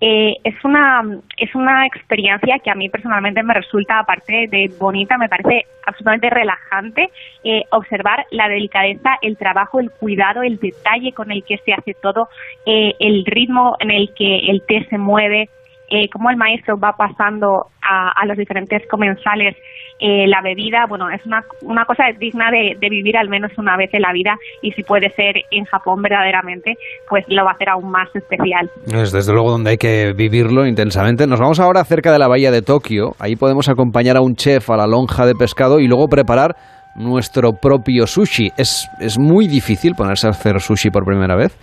Eh, 0.00 0.34
es 0.42 0.54
una 0.64 1.02
es 1.36 1.54
una 1.54 1.86
experiencia 1.86 2.58
que 2.58 2.70
a 2.70 2.74
mí 2.74 2.88
personalmente 2.88 3.42
me 3.42 3.54
resulta 3.54 4.00
aparte 4.00 4.48
de 4.50 4.70
bonita 4.78 5.16
me 5.16 5.28
parece 5.28 5.66
absolutamente 5.86 6.30
relajante 6.30 7.10
eh, 7.44 7.62
observar 7.70 8.26
la 8.32 8.48
delicadeza 8.48 9.16
el 9.22 9.36
trabajo 9.36 9.78
el 9.78 9.92
cuidado 9.92 10.42
el 10.42 10.58
detalle 10.58 11.12
con 11.12 11.30
el 11.30 11.44
que 11.44 11.58
se 11.58 11.72
hace 11.72 11.94
todo 11.94 12.28
eh, 12.66 12.94
el 12.98 13.24
ritmo 13.24 13.76
en 13.78 13.92
el 13.92 14.12
que 14.14 14.40
el 14.50 14.62
té 14.66 14.84
se 14.90 14.98
mueve 14.98 15.48
eh, 15.90 16.08
cómo 16.10 16.30
el 16.30 16.36
maestro 16.36 16.76
va 16.78 16.92
pasando 16.92 17.66
a, 17.82 18.12
a 18.20 18.26
los 18.26 18.36
diferentes 18.36 18.82
comensales 18.88 19.56
eh, 20.00 20.26
la 20.26 20.42
bebida, 20.42 20.86
bueno, 20.88 21.08
es 21.08 21.24
una, 21.24 21.44
una 21.62 21.84
cosa 21.84 22.04
digna 22.18 22.50
de, 22.50 22.76
de, 22.80 22.88
vivir 22.88 23.16
al 23.16 23.28
menos 23.28 23.52
una 23.56 23.76
vez 23.76 23.90
en 23.94 24.02
la 24.02 24.12
vida 24.12 24.36
y 24.60 24.72
si 24.72 24.82
puede 24.82 25.08
ser 25.10 25.36
en 25.52 25.64
Japón 25.66 26.02
verdaderamente, 26.02 26.74
pues 27.08 27.24
lo 27.28 27.44
va 27.44 27.52
a 27.52 27.54
hacer 27.54 27.68
aún 27.68 27.90
más 27.90 28.08
especial. 28.14 28.68
Es 28.92 29.12
desde 29.12 29.32
luego 29.32 29.52
donde 29.52 29.70
hay 29.70 29.76
que 29.76 30.12
vivirlo 30.12 30.66
intensamente. 30.66 31.28
Nos 31.28 31.38
vamos 31.38 31.60
ahora 31.60 31.84
cerca 31.84 32.12
de 32.12 32.18
la 32.18 32.26
bahía 32.26 32.50
de 32.50 32.62
Tokio, 32.62 33.12
ahí 33.20 33.36
podemos 33.36 33.68
acompañar 33.68 34.16
a 34.16 34.20
un 34.20 34.34
chef 34.34 34.68
a 34.70 34.76
la 34.76 34.86
lonja 34.86 35.26
de 35.26 35.34
pescado 35.34 35.78
y 35.78 35.86
luego 35.86 36.08
preparar 36.08 36.56
nuestro 36.96 37.52
propio 37.52 38.06
sushi. 38.06 38.50
¿Es, 38.56 38.88
es 39.00 39.16
muy 39.18 39.46
difícil 39.46 39.94
ponerse 39.94 40.26
a 40.26 40.30
hacer 40.30 40.60
sushi 40.60 40.90
por 40.90 41.04
primera 41.04 41.36
vez? 41.36 41.56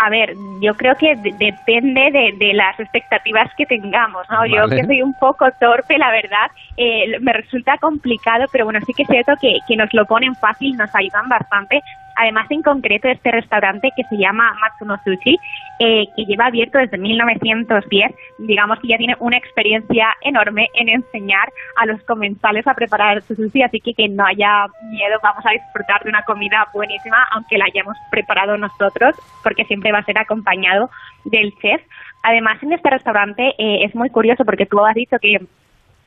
A 0.00 0.10
ver, 0.10 0.36
yo 0.60 0.76
creo 0.76 0.96
que 0.96 1.16
depende 1.16 2.32
de, 2.38 2.52
las 2.54 2.78
expectativas 2.78 3.52
que 3.56 3.66
tengamos, 3.66 4.28
¿no? 4.30 4.46
Yo 4.46 4.68
que 4.68 4.84
soy 4.84 5.02
un 5.02 5.12
poco 5.12 5.50
torpe, 5.58 5.98
la 5.98 6.12
verdad, 6.12 6.50
eh, 6.78 7.18
me 7.20 7.32
resulta 7.32 7.76
complicado, 7.78 8.46
pero 8.50 8.64
bueno, 8.64 8.80
sí 8.86 8.92
que 8.94 9.02
es 9.02 9.08
cierto 9.08 9.32
que, 9.40 9.58
que 9.66 9.76
nos 9.76 9.92
lo 9.92 10.06
ponen 10.06 10.34
fácil, 10.36 10.76
nos 10.76 10.94
ayudan 10.94 11.28
bastante 11.28 11.82
Además, 12.18 12.50
en 12.50 12.62
concreto, 12.62 13.06
este 13.06 13.30
restaurante 13.30 13.92
que 13.96 14.02
se 14.04 14.16
llama 14.16 14.52
Matsuno 14.60 14.98
Sushi, 15.04 15.38
eh, 15.78 16.04
que 16.16 16.24
lleva 16.24 16.46
abierto 16.46 16.76
desde 16.78 16.98
1910, 16.98 18.12
digamos 18.38 18.80
que 18.80 18.88
ya 18.88 18.98
tiene 18.98 19.14
una 19.20 19.36
experiencia 19.36 20.08
enorme 20.22 20.68
en 20.74 20.88
enseñar 20.88 21.48
a 21.76 21.86
los 21.86 22.02
comensales 22.02 22.66
a 22.66 22.74
preparar 22.74 23.22
su 23.22 23.36
sushi, 23.36 23.62
así 23.62 23.78
que 23.78 23.94
que 23.94 24.08
no 24.08 24.26
haya 24.26 24.66
miedo, 24.90 25.16
vamos 25.22 25.46
a 25.46 25.52
disfrutar 25.52 26.02
de 26.02 26.08
una 26.08 26.22
comida 26.22 26.66
buenísima, 26.74 27.24
aunque 27.30 27.56
la 27.56 27.66
hayamos 27.66 27.96
preparado 28.10 28.56
nosotros, 28.56 29.14
porque 29.44 29.64
siempre 29.66 29.92
va 29.92 29.98
a 29.98 30.04
ser 30.04 30.18
acompañado 30.18 30.90
del 31.24 31.54
chef. 31.62 31.80
Además, 32.24 32.60
en 32.64 32.72
este 32.72 32.90
restaurante 32.90 33.54
eh, 33.58 33.84
es 33.84 33.94
muy 33.94 34.10
curioso 34.10 34.44
porque 34.44 34.66
tú 34.66 34.84
has 34.84 34.96
dicho 34.96 35.18
que 35.20 35.38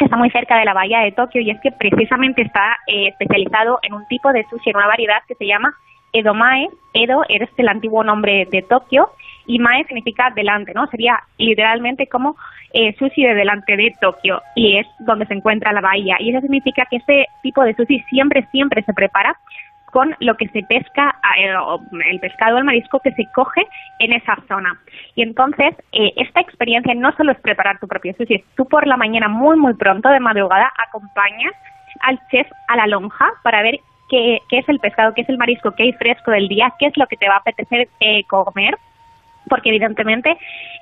está 0.05 0.17
muy 0.17 0.29
cerca 0.29 0.57
de 0.57 0.65
la 0.65 0.73
bahía 0.73 0.99
de 0.99 1.11
Tokio 1.11 1.41
y 1.41 1.51
es 1.51 1.59
que 1.61 1.71
precisamente 1.71 2.41
está 2.41 2.77
eh, 2.87 3.07
especializado 3.07 3.79
en 3.83 3.93
un 3.93 4.05
tipo 4.07 4.31
de 4.31 4.45
sushi, 4.49 4.69
en 4.69 4.77
una 4.77 4.87
variedad 4.87 5.23
que 5.27 5.35
se 5.35 5.45
llama 5.45 5.73
Edomae, 6.13 6.69
Edo 6.93 7.23
es 7.29 7.49
el 7.57 7.69
antiguo 7.69 8.03
nombre 8.03 8.47
de 8.51 8.61
Tokio 8.63 9.09
y 9.45 9.59
Mae 9.59 9.85
significa 9.85 10.29
delante, 10.35 10.73
¿no? 10.73 10.87
Sería 10.87 11.21
literalmente 11.37 12.07
como 12.07 12.35
eh, 12.73 12.95
sushi 12.97 13.23
de 13.23 13.33
delante 13.33 13.75
de 13.75 13.93
Tokio 13.99 14.41
y 14.55 14.77
es 14.77 14.87
donde 14.99 15.25
se 15.25 15.33
encuentra 15.33 15.73
la 15.73 15.81
bahía. 15.81 16.17
Y 16.19 16.29
eso 16.29 16.41
significa 16.41 16.85
que 16.89 16.97
ese 16.97 17.25
tipo 17.41 17.63
de 17.63 17.73
sushi 17.75 17.99
siempre, 18.09 18.47
siempre 18.51 18.83
se 18.83 18.93
prepara 18.93 19.35
con 19.91 20.15
lo 20.19 20.35
que 20.35 20.47
se 20.49 20.63
pesca, 20.63 21.15
eh, 21.37 21.53
el 22.09 22.19
pescado, 22.19 22.57
el 22.57 22.63
marisco 22.63 22.99
que 22.99 23.11
se 23.11 23.25
coge 23.33 23.61
en 23.99 24.13
esa 24.13 24.37
zona. 24.47 24.79
Y 25.15 25.21
entonces, 25.21 25.75
eh, 25.91 26.11
esta 26.15 26.41
experiencia 26.41 26.93
no 26.95 27.11
solo 27.13 27.33
es 27.33 27.39
preparar 27.39 27.79
tu 27.79 27.87
propio 27.87 28.13
sushi, 28.13 28.43
tú 28.55 28.65
por 28.65 28.87
la 28.87 28.97
mañana 28.97 29.27
muy, 29.27 29.57
muy 29.57 29.73
pronto, 29.75 30.09
de 30.09 30.19
madrugada, 30.19 30.71
acompañas 30.87 31.53
al 32.01 32.19
chef 32.29 32.47
a 32.67 32.77
la 32.77 32.87
lonja 32.87 33.25
para 33.43 33.61
ver 33.61 33.79
qué, 34.09 34.39
es 34.51 34.67
el 34.69 34.79
pescado, 34.79 35.13
qué 35.13 35.21
es 35.21 35.29
el 35.29 35.37
marisco, 35.37 35.71
qué 35.71 35.83
hay 35.83 35.93
fresco 35.93 36.31
del 36.31 36.47
día, 36.47 36.73
qué 36.79 36.87
es 36.87 36.97
lo 36.97 37.07
que 37.07 37.17
te 37.17 37.27
va 37.27 37.35
a 37.35 37.39
apetecer 37.39 37.87
eh, 37.99 38.23
comer 38.25 38.75
porque 39.49 39.69
evidentemente 39.69 40.37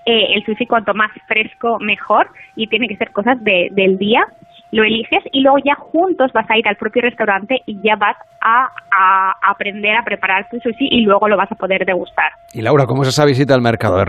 eh, 0.06 0.34
el 0.34 0.46
sushi 0.46 0.66
cuanto 0.66 0.94
más 0.94 1.12
fresco 1.28 1.80
mejor 1.80 2.30
y 2.56 2.68
tiene 2.68 2.88
que 2.88 2.98
ser 2.98 3.12
cosas 3.12 3.44
de, 3.44 3.70
del 3.72 3.98
día 3.98 4.28
lo 4.72 4.84
eliges 4.84 5.24
y 5.32 5.42
luego 5.42 5.58
ya 5.64 5.76
juntos 5.76 6.32
vas 6.34 6.50
a 6.50 6.58
ir 6.58 6.68
al 6.68 6.76
propio 6.76 7.02
restaurante 7.02 7.62
y 7.66 7.80
ya 7.82 7.96
vas 7.96 8.16
a, 8.42 8.70
a, 8.92 9.34
aprender 9.50 9.96
a 9.96 10.04
preparar 10.04 10.48
tu 10.50 10.60
sushi 10.60 10.88
y 10.92 11.02
luego 11.02 11.28
lo 11.28 11.38
vas 11.38 11.52
a 11.52 11.56
poder 11.56 11.86
degustar. 11.86 12.32
Y 12.54 12.62
Laura, 12.62 12.86
¿cómo 12.86 13.04
es 13.04 13.10
esa 13.10 13.26
visita 13.26 13.54
al 13.54 13.62
mercado? 13.62 14.04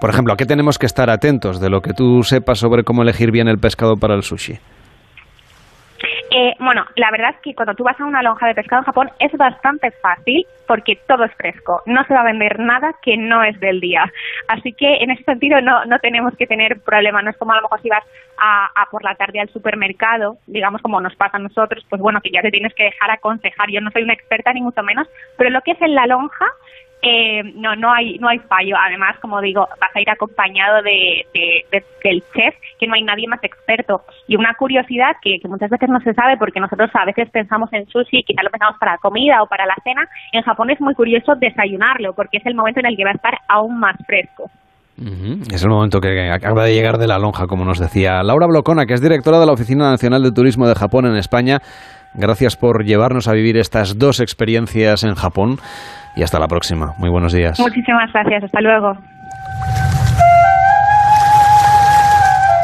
por 0.00 0.10
ejemplo, 0.10 0.32
¿a 0.32 0.36
qué 0.36 0.46
tenemos 0.46 0.78
que 0.78 0.86
estar 0.86 1.10
atentos 1.10 1.60
de 1.60 1.70
lo 1.70 1.80
que 1.80 1.92
tú 1.92 2.22
sepas 2.22 2.58
sobre 2.58 2.84
cómo 2.84 3.02
elegir 3.02 3.30
bien 3.30 3.48
el 3.48 3.58
pescado 3.58 3.96
para 3.96 4.14
el 4.14 4.22
sushi? 4.22 4.58
Eh, 6.36 6.52
bueno, 6.58 6.84
la 6.96 7.12
verdad 7.12 7.30
es 7.30 7.40
que 7.42 7.54
cuando 7.54 7.76
tú 7.76 7.84
vas 7.84 8.00
a 8.00 8.04
una 8.04 8.20
lonja 8.20 8.48
de 8.48 8.56
pescado 8.56 8.80
en 8.80 8.86
Japón 8.86 9.08
es 9.20 9.30
bastante 9.34 9.92
fácil 9.92 10.44
porque 10.66 10.98
todo 11.06 11.22
es 11.22 11.32
fresco. 11.34 11.80
No 11.86 12.04
se 12.06 12.12
va 12.12 12.22
a 12.22 12.24
vender 12.24 12.58
nada 12.58 12.96
que 13.02 13.16
no 13.16 13.44
es 13.44 13.60
del 13.60 13.80
día. 13.80 14.12
Así 14.48 14.72
que 14.72 14.96
en 14.96 15.12
ese 15.12 15.22
sentido 15.22 15.60
no, 15.60 15.84
no 15.84 16.00
tenemos 16.00 16.34
que 16.36 16.48
tener 16.48 16.80
problema. 16.80 17.22
No 17.22 17.30
es 17.30 17.36
como 17.36 17.52
a 17.52 17.56
lo 17.56 17.62
mejor 17.62 17.80
si 17.82 17.88
vas 17.88 18.02
a, 18.36 18.66
a 18.74 18.86
por 18.90 19.04
la 19.04 19.14
tarde 19.14 19.38
al 19.38 19.48
supermercado, 19.50 20.38
digamos 20.48 20.82
como 20.82 21.00
nos 21.00 21.14
pasa 21.14 21.36
a 21.36 21.40
nosotros, 21.40 21.86
pues 21.88 22.02
bueno, 22.02 22.20
que 22.20 22.32
ya 22.32 22.42
te 22.42 22.50
tienes 22.50 22.74
que 22.74 22.82
dejar 22.82 23.12
aconsejar. 23.12 23.70
Yo 23.70 23.80
no 23.80 23.92
soy 23.92 24.02
una 24.02 24.14
experta 24.14 24.52
ni 24.52 24.60
mucho 24.60 24.82
menos, 24.82 25.06
pero 25.38 25.50
lo 25.50 25.60
que 25.60 25.70
es 25.70 25.82
en 25.82 25.94
la 25.94 26.08
lonja 26.08 26.46
eh, 27.04 27.42
no 27.56 27.76
no 27.76 27.92
hay 27.92 28.18
no 28.18 28.28
hay 28.28 28.38
fallo. 28.38 28.76
Además 28.76 29.16
como 29.20 29.40
digo 29.40 29.66
vas 29.80 29.94
a 29.94 30.00
ir 30.00 30.08
acompañado 30.10 30.82
de, 30.82 31.26
del 32.02 32.22
chef 32.34 32.54
que 32.78 32.86
no 32.86 32.94
hay 32.94 33.02
nadie 33.02 33.28
más 33.28 33.42
experto. 33.44 34.02
Y 34.26 34.36
una 34.36 34.54
curiosidad 34.54 35.16
que, 35.22 35.38
muchas 35.44 35.70
veces 35.70 35.88
no 35.88 36.00
se 36.00 36.14
sabe 36.14 36.36
porque 36.38 36.60
nosotros 36.60 36.90
a 36.94 37.04
veces 37.04 37.28
pensamos 37.30 37.72
en 37.72 37.86
sushi 37.86 38.22
quizá 38.22 38.42
lo 38.42 38.50
pensamos 38.50 38.78
para 38.78 38.92
la 38.92 38.98
comida 38.98 39.42
o 39.42 39.46
para 39.46 39.66
la 39.66 39.76
cena. 39.84 40.08
En 40.32 40.42
Japón 40.42 40.70
es 40.70 40.80
muy 40.80 40.94
curioso 40.94 41.34
desayunarlo 41.34 42.14
porque 42.14 42.38
es 42.38 42.46
el 42.46 42.54
momento 42.54 42.80
en 42.80 42.86
el 42.86 42.96
que 42.96 43.04
va 43.04 43.10
a 43.10 43.14
estar 43.14 43.38
aún 43.48 43.78
más 43.78 43.96
fresco. 44.06 44.50
Es 45.50 45.62
el 45.64 45.70
momento 45.70 46.00
que 46.00 46.30
acaba 46.30 46.64
de 46.64 46.72
llegar 46.72 46.98
de 46.98 47.08
la 47.08 47.18
lonja, 47.18 47.48
como 47.48 47.64
nos 47.64 47.80
decía 47.80 48.22
Laura 48.22 48.46
Blocona, 48.46 48.86
que 48.86 48.94
es 48.94 49.02
directora 49.02 49.40
de 49.40 49.46
la 49.46 49.52
Oficina 49.52 49.90
Nacional 49.90 50.22
de 50.22 50.30
Turismo 50.30 50.68
de 50.68 50.76
Japón 50.76 51.06
en 51.06 51.16
España. 51.16 51.58
Gracias 52.14 52.56
por 52.56 52.84
llevarnos 52.84 53.26
a 53.26 53.32
vivir 53.32 53.56
estas 53.56 53.98
dos 53.98 54.20
experiencias 54.20 55.02
en 55.02 55.16
Japón 55.16 55.58
y 56.16 56.22
hasta 56.22 56.38
la 56.38 56.48
próxima. 56.48 56.94
Muy 56.98 57.10
buenos 57.10 57.32
días. 57.32 57.58
Muchísimas 57.58 58.12
gracias. 58.12 58.44
Hasta 58.44 58.60
luego. 58.60 58.96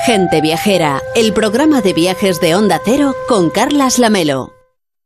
Gente 0.06 0.40
Viajera, 0.40 0.98
el 1.14 1.32
programa 1.32 1.82
de 1.82 1.92
viajes 1.92 2.40
de 2.40 2.54
Onda 2.54 2.80
Cero 2.84 3.12
con 3.28 3.50
Carlas 3.50 3.98
Lamelo. 3.98 4.52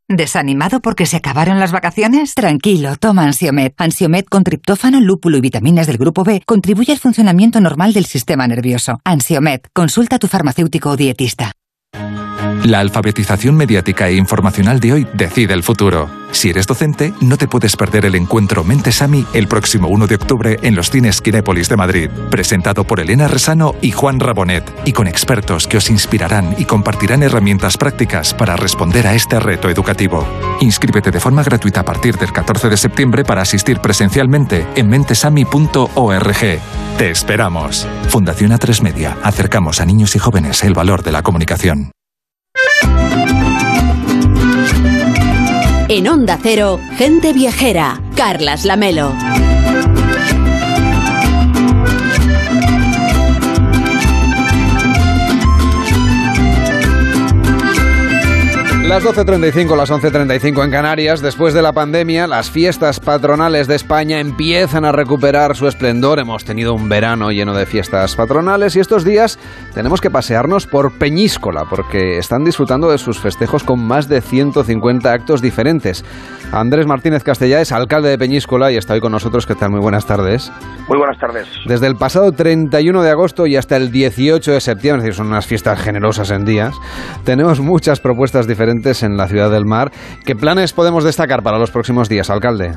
¿Desanimado 0.07 0.81
porque 0.81 1.05
se 1.05 1.17
acabaron 1.17 1.59
las 1.59 1.71
vacaciones? 1.71 2.35
Tranquilo, 2.35 2.95
toma 2.95 3.23
Ansiomet. 3.23 3.73
Ansiomet 3.77 4.29
con 4.29 4.43
triptófano, 4.43 5.01
lúpulo 5.01 5.37
y 5.37 5.41
vitaminas 5.41 5.87
del 5.87 5.97
grupo 5.97 6.23
B 6.23 6.43
contribuye 6.45 6.93
al 6.93 6.99
funcionamiento 6.99 7.59
normal 7.59 7.91
del 7.91 8.05
sistema 8.05 8.47
nervioso. 8.47 8.99
Ansiomet, 9.03 9.67
consulta 9.73 10.17
a 10.17 10.19
tu 10.19 10.27
farmacéutico 10.27 10.91
o 10.91 10.95
dietista. 10.95 11.51
La 12.65 12.79
alfabetización 12.79 13.55
mediática 13.55 14.09
e 14.09 14.15
informacional 14.15 14.79
de 14.79 14.91
hoy 14.91 15.07
decide 15.13 15.53
el 15.53 15.61
futuro. 15.61 16.09
Si 16.31 16.49
eres 16.49 16.65
docente, 16.65 17.13
no 17.21 17.37
te 17.37 17.47
puedes 17.47 17.75
perder 17.75 18.05
el 18.05 18.15
encuentro 18.15 18.63
Mentesami 18.63 19.23
el 19.33 19.47
próximo 19.47 19.87
1 19.87 20.07
de 20.07 20.15
octubre 20.15 20.57
en 20.63 20.75
los 20.75 20.89
cines 20.89 21.21
Kinépolis 21.21 21.69
de 21.69 21.77
Madrid, 21.77 22.09
presentado 22.31 22.83
por 22.83 22.99
Elena 22.99 23.27
Resano 23.27 23.75
y 23.83 23.91
Juan 23.91 24.19
Rabonet, 24.19 24.63
y 24.83 24.93
con 24.93 25.05
expertos 25.05 25.67
que 25.67 25.77
os 25.77 25.91
inspirarán 25.91 26.55
y 26.57 26.65
compartirán 26.65 27.21
herramientas 27.21 27.77
prácticas 27.77 28.33
para 28.33 28.55
responder 28.55 29.05
a 29.05 29.13
este 29.13 29.39
reto 29.39 29.69
educativo. 29.69 30.27
Inscríbete 30.59 31.11
de 31.11 31.19
forma 31.19 31.43
gratuita 31.43 31.81
a 31.81 31.85
partir 31.85 32.17
del 32.17 32.33
14 32.33 32.67
de 32.67 32.77
septiembre 32.77 33.23
para 33.23 33.43
asistir 33.43 33.79
presencialmente 33.79 34.65
en 34.75 34.89
mentesami.org. 34.89 36.59
Te 36.97 37.11
esperamos. 37.11 37.87
Fundación 38.09 38.53
A3 38.53 38.81
Media. 38.81 39.17
Acercamos 39.21 39.79
a 39.81 39.85
niños 39.85 40.15
y 40.15 40.19
jóvenes 40.19 40.63
el 40.63 40.73
valor 40.73 41.03
de 41.03 41.11
la 41.11 41.21
comunicación. 41.21 41.94
En 45.97 46.09
Onda 46.09 46.37
Cero, 46.43 46.77
Gente 46.97 47.31
Viajera, 47.31 48.01
Carlas 48.17 48.65
Lamelo. 48.65 49.13
Las 58.87 59.03
12.35, 59.03 59.75
las 59.75 59.89
11.35 59.89 60.63
en 60.63 60.69
Canarias. 60.69 61.19
Después 61.19 61.55
de 61.55 61.63
la 61.63 61.73
pandemia, 61.73 62.27
las 62.27 62.51
fiestas 62.51 62.99
patronales 62.99 63.67
de 63.67 63.73
España 63.73 64.19
empiezan 64.19 64.85
a 64.85 64.91
recuperar 64.91 65.55
su 65.55 65.67
esplendor. 65.67 66.19
Hemos 66.19 66.45
tenido 66.45 66.75
un 66.75 66.87
verano 66.87 67.31
lleno 67.31 67.55
de 67.55 67.65
fiestas 67.65 68.15
patronales 68.15 68.75
y 68.75 68.79
estos 68.79 69.03
días 69.03 69.39
tenemos 69.73 70.01
que 70.01 70.11
pasearnos 70.11 70.67
por 70.67 70.99
Peñíscola 70.99 71.65
porque 71.67 72.19
están 72.19 72.43
disfrutando 72.43 72.91
de 72.91 72.99
sus 72.99 73.19
festejos 73.19 73.63
con 73.63 73.83
más 73.83 74.07
de 74.07 74.21
150 74.21 75.11
actos 75.11 75.41
diferentes. 75.41 76.05
Andrés 76.51 76.85
Martínez 76.85 77.23
Castellá 77.23 77.61
es 77.61 77.71
alcalde 77.71 78.09
de 78.09 78.19
Peñíscola 78.19 78.71
y 78.71 78.77
está 78.77 78.93
hoy 78.93 79.01
con 79.01 79.11
nosotros. 79.11 79.47
¿Qué 79.47 79.55
tal? 79.55 79.71
Muy 79.71 79.81
buenas 79.81 80.05
tardes. 80.05 80.51
Muy 80.87 80.99
buenas 80.99 81.17
tardes. 81.17 81.47
Desde 81.65 81.87
el 81.87 81.95
pasado 81.95 82.31
31 82.31 83.01
de 83.01 83.09
agosto 83.09 83.47
y 83.47 83.55
hasta 83.55 83.77
el 83.77 83.91
18 83.91 84.51
de 84.51 84.61
septiembre, 84.61 84.99
es 84.99 85.03
decir, 85.05 85.17
son 85.17 85.27
unas 85.27 85.47
fiestas 85.47 85.81
generosas 85.81 86.29
en 86.29 86.45
días, 86.45 86.75
tenemos 87.23 87.59
muchas 87.59 87.99
propuestas 87.99 88.45
diferentes 88.45 88.74
en 89.03 89.17
la 89.17 89.27
ciudad 89.27 89.51
del 89.51 89.65
mar. 89.65 89.91
¿Qué 90.25 90.35
planes 90.35 90.73
podemos 90.73 91.03
destacar 91.03 91.41
para 91.43 91.57
los 91.57 91.71
próximos 91.71 92.09
días, 92.09 92.29
alcalde? 92.29 92.71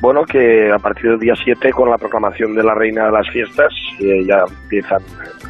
Bueno, 0.00 0.24
que 0.24 0.70
a 0.70 0.78
partir 0.78 1.10
del 1.10 1.18
día 1.18 1.34
7, 1.42 1.70
con 1.70 1.90
la 1.90 1.96
proclamación 1.96 2.54
de 2.54 2.62
la 2.62 2.74
reina 2.74 3.06
de 3.06 3.12
las 3.12 3.28
fiestas, 3.30 3.72
ya 3.98 4.44
empiezan 4.62 5.00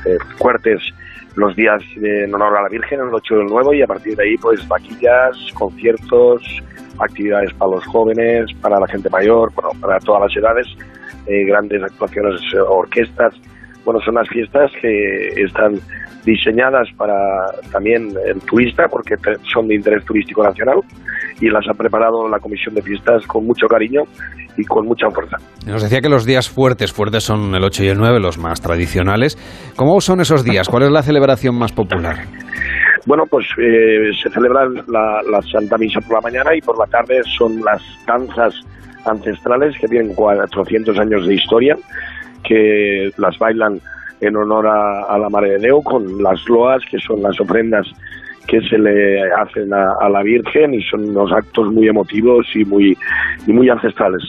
eh, 0.07 0.17
fuertes 0.39 0.81
los 1.35 1.55
días 1.57 1.83
en 1.97 2.35
honor 2.35 2.57
a 2.57 2.63
la 2.63 2.69
Virgen, 2.69 3.01
el 3.01 3.13
8 3.13 3.35
del 3.35 3.47
nuevo, 3.47 3.75
y 3.75 3.83
a 3.83 3.87
partir 3.87 4.17
de 4.17 4.25
ahí, 4.25 4.37
pues 4.37 4.67
vaquillas, 4.69 5.37
conciertos, 5.55 6.43
actividades 6.99 7.53
para 7.55 7.73
los 7.73 7.85
jóvenes, 7.87 8.47
para 8.63 8.81
la 8.81 8.87
gente 8.87 9.11
mayor, 9.11 9.53
bueno, 9.55 9.71
para 9.81 9.99
todas 9.99 10.23
las 10.23 10.37
edades, 10.37 10.67
eh, 11.27 11.45
grandes 11.45 11.83
actuaciones, 11.83 12.41
orquestas. 12.69 13.35
Bueno, 13.87 14.01
son 14.05 14.17
las 14.17 14.29
fiestas 14.29 14.71
que 14.83 15.29
están 15.37 15.75
diseñadas 16.25 16.89
para 16.97 17.15
también 17.71 18.11
el 18.27 18.41
turista, 18.41 18.89
porque 18.89 19.15
son 19.51 19.69
de 19.69 19.77
interés 19.77 20.05
turístico 20.05 20.43
nacional, 20.43 20.81
y 21.41 21.49
las 21.49 21.67
ha 21.69 21.73
preparado 21.73 22.29
la 22.29 22.41
Comisión 22.41 22.75
de 22.75 22.83
Fiestas 22.83 23.25
con 23.29 23.47
mucho 23.47 23.69
cariño 23.69 24.03
y 24.57 24.65
con 24.65 24.87
mucha 24.87 25.09
fuerza. 25.11 25.37
Nos 25.67 25.83
decía 25.83 26.01
que 26.01 26.09
los 26.09 26.27
días 26.27 26.51
fuertes, 26.51 26.93
fuertes 26.93 27.23
son 27.23 27.55
el 27.55 27.63
8 27.63 27.85
y 27.85 27.89
el 27.89 27.99
9, 27.99 28.19
los 28.19 28.39
más 28.39 28.61
tradicionales. 28.61 29.39
¿Cómo 29.77 30.01
son 30.01 30.21
esos 30.21 30.43
días? 30.43 30.69
¿Cuál 30.69 30.83
es 30.83 30.91
la 30.91 31.03
celebración 31.03 31.55
más 31.55 31.73
popular? 31.73 32.17
Bueno, 33.07 33.23
pues 33.31 33.47
eh, 33.59 34.11
se 34.21 34.29
celebra 34.31 34.69
la, 34.89 35.23
la 35.31 35.41
Santa 35.43 35.79
Misa 35.79 36.01
por 36.01 36.17
la 36.17 36.23
mañana 36.23 36.57
y 36.57 36.61
por 36.61 36.77
la 36.77 36.87
tarde 36.87 37.21
son 37.39 37.63
las 37.63 37.81
danzas 38.05 38.53
ancestrales 39.05 39.79
que 39.79 39.87
tienen 39.87 40.13
400 40.15 40.99
años 40.99 41.27
de 41.27 41.35
historia, 41.35 41.77
que 42.47 43.11
las 43.19 43.39
bailan 43.39 43.81
en 44.21 44.37
honor 44.37 44.67
a, 44.67 45.19
la 45.19 45.29
Madre 45.29 45.53
de 45.53 45.59
Deo 45.59 45.83
con 45.83 46.23
las 46.23 46.41
loas, 46.49 46.83
que 46.91 46.99
son 46.99 47.23
las 47.23 47.39
ofrendas 47.41 47.87
que 48.47 48.61
se 48.61 48.79
le 48.79 49.21
hacen 49.33 49.73
a, 49.75 50.09
la 50.09 50.23
Virgen 50.23 50.73
y 50.75 50.83
son 50.83 51.11
unos 51.11 51.33
actos 51.33 51.73
muy 51.73 51.89
emotivos 51.89 52.47
y 52.55 52.65
muy, 52.65 52.97
y 53.47 53.53
muy 53.53 53.69
ancestrales. 53.69 54.23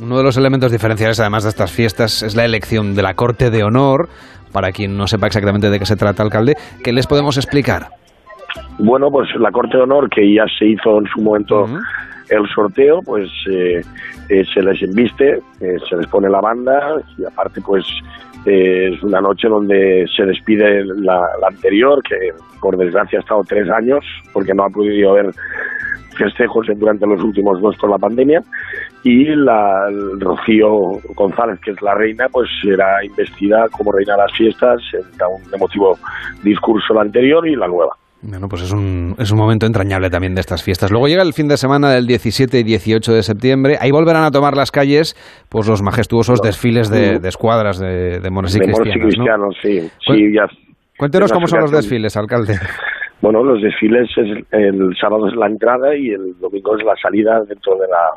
Uno 0.00 0.18
de 0.18 0.22
los 0.22 0.36
elementos 0.36 0.70
diferenciales, 0.70 1.18
además 1.20 1.42
de 1.44 1.50
estas 1.50 1.72
fiestas, 1.72 2.22
es 2.22 2.36
la 2.36 2.44
elección 2.44 2.94
de 2.94 3.02
la 3.02 3.14
Corte 3.14 3.50
de 3.50 3.64
Honor. 3.64 4.08
Para 4.52 4.70
quien 4.70 4.96
no 4.96 5.06
sepa 5.06 5.26
exactamente 5.26 5.68
de 5.68 5.78
qué 5.78 5.86
se 5.86 5.96
trata, 5.96 6.22
alcalde, 6.22 6.54
¿qué 6.84 6.92
les 6.92 7.06
podemos 7.06 7.36
explicar? 7.36 7.88
Bueno, 8.78 9.10
pues 9.10 9.28
la 9.38 9.50
Corte 9.50 9.76
de 9.76 9.82
Honor, 9.82 10.08
que 10.08 10.32
ya 10.32 10.44
se 10.58 10.66
hizo 10.66 10.98
en 10.98 11.06
su 11.06 11.20
momento 11.20 11.66
el 12.28 12.46
sorteo, 12.48 13.02
pues 13.02 13.28
eh, 13.50 13.82
eh, 14.28 14.44
se 14.52 14.62
les 14.62 14.80
inviste, 14.82 15.40
eh, 15.60 15.76
se 15.88 15.96
les 15.96 16.06
pone 16.06 16.28
la 16.28 16.40
banda 16.40 16.96
y 17.18 17.24
aparte 17.24 17.60
pues 17.60 17.84
es 18.44 19.02
una 19.02 19.20
noche 19.20 19.48
donde 19.48 20.06
se 20.14 20.24
despide 20.24 20.84
la, 20.84 21.20
anterior, 21.48 22.00
que 22.02 22.32
por 22.60 22.76
desgracia 22.76 23.18
ha 23.18 23.22
estado 23.22 23.42
tres 23.44 23.68
años, 23.70 24.04
porque 24.32 24.54
no 24.54 24.64
ha 24.64 24.70
podido 24.70 25.10
haber 25.10 25.32
festejos 26.16 26.66
durante 26.76 27.06
los 27.06 27.22
últimos 27.22 27.60
dos 27.60 27.76
por 27.76 27.90
la 27.90 27.98
pandemia 27.98 28.42
y 29.02 29.24
la 29.34 29.88
Rocío 30.18 31.00
González, 31.14 31.58
que 31.60 31.72
es 31.72 31.82
la 31.82 31.94
reina, 31.94 32.28
pues 32.30 32.48
será 32.62 33.04
investida 33.04 33.68
como 33.68 33.92
reina 33.92 34.14
de 34.14 34.22
las 34.22 34.32
fiestas, 34.32 34.80
da 35.18 35.28
un 35.28 35.42
emotivo 35.52 35.98
discurso 36.42 36.94
la 36.94 37.02
anterior 37.02 37.46
y 37.46 37.56
la 37.56 37.66
nueva. 37.66 37.96
Bueno, 38.22 38.48
pues 38.48 38.62
es 38.62 38.72
un, 38.72 39.14
es 39.18 39.30
un 39.30 39.38
momento 39.38 39.66
entrañable 39.66 40.10
también 40.10 40.34
de 40.34 40.40
estas 40.40 40.62
fiestas. 40.62 40.90
Luego 40.90 41.06
llega 41.06 41.22
el 41.22 41.32
fin 41.32 41.48
de 41.48 41.56
semana 41.56 41.90
del 41.90 42.06
17 42.06 42.58
y 42.58 42.62
18 42.64 43.12
de 43.12 43.22
septiembre. 43.22 43.76
Ahí 43.80 43.90
volverán 43.90 44.24
a 44.24 44.30
tomar 44.30 44.56
las 44.56 44.70
calles 44.70 45.14
pues 45.48 45.68
los 45.68 45.82
majestuosos 45.82 46.40
desfiles 46.40 46.90
de, 46.90 47.16
escuadras 47.28 47.78
de, 47.78 48.20
de 48.20 48.28
y 48.28 49.00
cristianos. 49.00 49.56
sí. 49.62 49.80
sí 50.06 50.32
ya, 50.34 50.46
Cuéntenos 50.98 51.30
cómo 51.30 51.46
son 51.46 51.60
los 51.60 51.72
desfiles, 51.72 52.16
alcalde. 52.16 52.54
Bueno, 53.22 53.42
los 53.42 53.62
desfiles 53.62 54.10
es 54.14 54.44
el 54.52 54.94
sábado 55.00 55.26
es 55.26 55.34
la 55.34 55.46
entrada 55.46 55.96
y 55.96 56.10
el 56.10 56.38
domingo 56.38 56.76
es 56.76 56.84
la 56.84 56.94
salida 56.96 57.40
dentro 57.48 57.74
de 57.76 57.88
la 57.88 58.12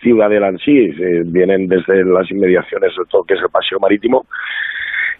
ciudad 0.00 0.30
de 0.30 0.40
Lancy. 0.40 0.78
Eh, 0.78 1.22
vienen 1.26 1.68
desde 1.68 2.02
las 2.06 2.28
inmediaciones 2.30 2.90
de 2.96 3.04
todo 3.10 3.22
que 3.24 3.34
es 3.34 3.40
el 3.40 3.50
paseo 3.50 3.78
marítimo 3.78 4.24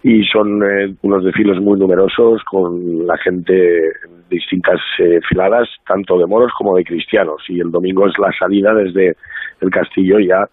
y 0.03 0.23
son 0.25 0.63
eh, 0.63 0.95
unos 1.03 1.23
desfiles 1.23 1.59
muy 1.61 1.79
numerosos 1.79 2.41
con 2.43 3.05
la 3.05 3.17
gente 3.17 3.77
en 3.87 4.27
distintas 4.29 4.79
eh, 4.99 5.19
filadas, 5.29 5.69
tanto 5.85 6.17
de 6.17 6.25
moros 6.25 6.51
como 6.57 6.75
de 6.75 6.83
cristianos. 6.83 7.43
Y 7.47 7.59
el 7.59 7.69
domingo 7.69 8.07
es 8.07 8.17
la 8.17 8.31
salida 8.37 8.73
desde 8.73 9.15
el 9.59 9.69
castillo 9.69 10.19
ya 10.19 10.47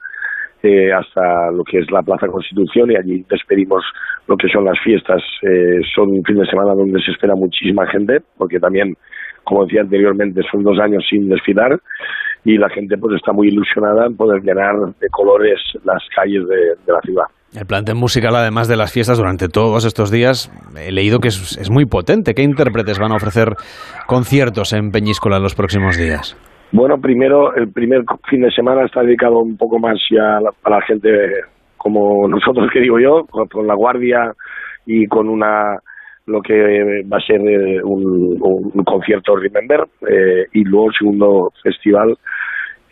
eh, 0.63 0.93
hasta 0.93 1.51
lo 1.53 1.65
que 1.65 1.79
es 1.79 1.91
la 1.91 2.03
Plaza 2.03 2.27
Constitución 2.27 2.91
y 2.91 2.97
allí 2.97 3.25
despedimos 3.31 3.85
lo 4.27 4.37
que 4.37 4.49
son 4.49 4.65
las 4.65 4.79
fiestas. 4.81 5.23
son 5.95 6.11
un 6.11 6.25
fin 6.25 6.37
de 6.37 6.47
semana 6.47 6.75
donde 6.75 7.01
se 7.01 7.13
espera 7.13 7.35
muchísima 7.35 7.87
gente, 7.87 8.19
porque 8.37 8.61
también, 8.61 8.95
como 9.45 9.65
decía 9.65 9.81
anteriormente, 9.81 10.43
son 10.51 10.63
dos 10.63 10.79
años 10.79 11.07
sin 11.09 11.29
desfilar 11.29 11.79
y 12.45 12.59
la 12.59 12.69
gente 12.69 12.99
pues 12.99 13.17
está 13.17 13.33
muy 13.33 13.49
ilusionada 13.49 14.07
en 14.07 14.17
poder 14.17 14.43
llenar 14.43 14.75
de 15.01 15.09
colores 15.09 15.59
las 15.85 16.03
calles 16.15 16.47
de 16.47 16.93
la 16.93 17.01
ciudad. 17.01 17.27
El 17.55 17.65
plantel 17.65 17.95
musical, 17.95 18.37
además 18.37 18.69
de 18.69 18.77
las 18.77 18.93
fiestas 18.93 19.17
durante 19.17 19.49
todos 19.49 19.87
estos 19.87 20.11
días, 20.11 20.53
he 20.77 20.93
leído 20.93 21.19
que 21.19 21.29
es, 21.29 21.71
muy 21.71 21.87
potente. 21.87 22.35
¿Qué 22.35 22.43
intérpretes 22.43 22.99
van 22.99 23.13
a 23.13 23.17
ofrecer 23.17 23.55
conciertos 24.07 24.75
en 24.75 24.91
Peñíscola 24.91 25.39
en 25.39 25.45
los 25.45 25.55
próximos 25.55 25.97
días? 25.97 26.37
Bueno, 26.73 26.99
primero, 27.01 27.55
el 27.55 27.73
primer 27.73 28.03
fin 28.29 28.43
de 28.43 28.51
semana 28.51 28.85
está 28.85 29.01
dedicado 29.01 29.39
un 29.39 29.57
poco 29.57 29.79
más 29.79 29.97
ya 30.11 30.37
a 30.37 30.71
la, 30.71 30.83
gente 30.83 31.09
como 31.79 32.29
nosotros, 32.29 32.69
que 32.71 32.81
digo 32.81 33.01
yo, 33.01 33.25
con, 33.27 33.67
la 33.67 33.75
guardia 33.75 34.33
y 34.85 35.07
con 35.07 35.31
una 35.31 35.79
lo 36.27 36.43
que 36.43 37.03
va 37.11 37.17
a 37.17 37.27
ser 37.27 37.41
eh, 37.41 37.81
un, 37.83 38.71
concierto 38.85 39.35
Remember 39.37 39.87
eh, 40.07 40.45
y 40.53 40.65
luego 40.65 40.89
el 40.89 40.95
segundo 40.99 41.51
festival 41.63 42.19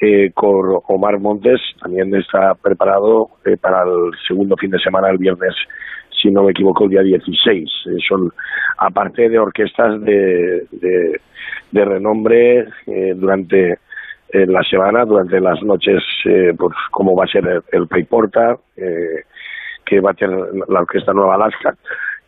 eh, 0.01 0.31
con 0.35 0.79
Omar 0.89 1.19
Montes 1.19 1.61
también 1.81 2.15
está 2.15 2.55
preparado 2.55 3.31
eh, 3.45 3.57
para 3.57 3.83
el 3.83 4.13
segundo 4.27 4.57
fin 4.57 4.71
de 4.71 4.79
semana, 4.79 5.11
el 5.11 5.19
viernes 5.19 5.55
si 6.21 6.31
no 6.31 6.45
me 6.45 6.53
equivoco, 6.53 6.85
el 6.85 6.91
día 6.91 7.03
16. 7.03 7.71
Eh, 7.87 7.97
son, 8.09 8.33
aparte 8.79 9.29
de 9.29 9.39
orquestas 9.39 10.01
de, 10.01 10.67
de, 10.73 11.85
renombre 11.85 12.69
eh, 12.87 13.13
durante 13.15 13.79
la 14.33 14.63
semana, 14.65 15.05
durante 15.05 15.41
las 15.41 15.63
noches, 15.63 16.03
pues 16.59 16.75
como 16.91 17.15
va 17.15 17.25
a 17.25 17.29
ser 17.29 17.47
el, 17.47 17.63
el 17.71 17.87
Payporta, 17.87 18.57
que 19.85 20.01
va 20.01 20.11
a 20.11 20.15
tener 20.15 20.37
la 20.69 20.81
Orquesta 20.81 21.13
Nueva 21.13 21.37
Alaska, 21.37 21.77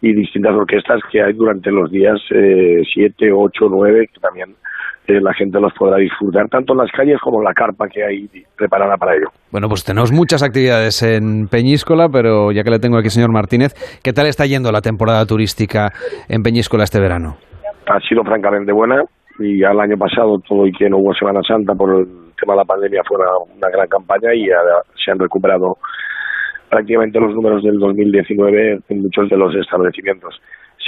y 0.01 0.15
distintas 0.15 0.55
orquestas 0.55 1.01
que 1.11 1.21
hay 1.21 1.33
durante 1.33 1.71
los 1.71 1.91
días 1.91 2.21
7, 2.29 3.33
8, 3.33 3.67
9, 3.69 4.09
que 4.15 4.21
también 4.21 4.55
la 5.09 5.33
gente 5.35 5.59
los 5.61 5.73
podrá 5.73 5.97
disfrutar 5.97 6.49
tanto 6.49 6.75
en 6.75 6.79
las 6.79 6.91
calles 6.93 7.19
como 7.23 7.39
en 7.39 7.45
la 7.45 7.55
carpa 7.55 7.89
que 7.89 8.05
hay 8.05 8.29
preparada 8.57 8.97
para 8.97 9.15
ello. 9.15 9.29
Bueno, 9.51 9.69
pues 9.69 9.85
tenemos 9.85 10.13
muchas 10.13 10.43
actividades 10.43 11.03
en 11.03 11.49
Peñíscola, 11.49 12.09
pero 12.13 12.53
ya 12.53 12.63
que 12.63 12.71
le 12.71 12.79
tengo 12.79 12.99
aquí, 12.99 13.09
señor 13.09 13.33
Martínez, 13.33 13.73
¿qué 14.03 14.13
tal 14.13 14.27
está 14.27 14.45
yendo 14.47 14.71
la 14.71 14.81
temporada 14.81 15.25
turística 15.25 15.91
en 16.29 16.43
Peñíscola 16.43 16.85
este 16.85 17.01
verano? 17.01 17.37
Ha 17.87 18.01
sido 18.01 18.23
francamente 18.23 18.73
buena 18.73 19.03
y 19.39 19.61
ya 19.61 19.71
el 19.71 19.81
año 19.81 19.97
pasado 19.97 20.39
todo 20.47 20.67
y 20.67 20.73
que 20.73 20.91
no 20.91 20.99
hubo 20.99 21.15
Semana 21.15 21.41
Santa 21.47 21.75
por 21.75 22.01
el 22.01 22.07
tema 22.39 22.53
de 22.53 22.59
la 22.59 22.65
pandemia 22.65 23.03
fue 23.07 23.17
una, 23.17 23.71
gran 23.71 23.89
campaña 23.89 24.35
y 24.35 24.47
se 25.03 25.11
han 25.11 25.19
recuperado 25.19 25.79
prácticamente 26.69 27.19
los 27.19 27.35
números 27.35 27.63
del 27.63 27.79
2019 27.79 28.81
en 28.89 29.03
muchos 29.03 29.31
de 29.31 29.37
los 29.39 29.55
establecimientos 29.55 30.39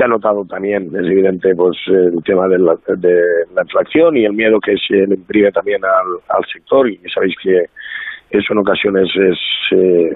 se 0.00 0.04
ha 0.04 0.08
notado 0.08 0.46
también, 0.46 0.86
es 0.94 1.06
evidente, 1.06 1.54
pues 1.54 1.76
el 1.88 2.22
tema 2.24 2.48
de 2.48 2.58
la, 2.58 2.74
de 2.96 3.20
la 3.54 3.62
inflación 3.62 4.16
y 4.16 4.24
el 4.24 4.32
miedo 4.32 4.58
que 4.58 4.74
se 4.78 5.06
le 5.06 5.14
imprime 5.14 5.52
también 5.52 5.82
al, 5.84 6.44
sector. 6.50 6.88
Y 6.88 6.98
sabéis 7.12 7.34
que 7.42 7.66
eso 8.30 8.52
en 8.54 8.58
ocasiones 8.60 9.10
es 9.14 9.38
eh, 9.72 10.14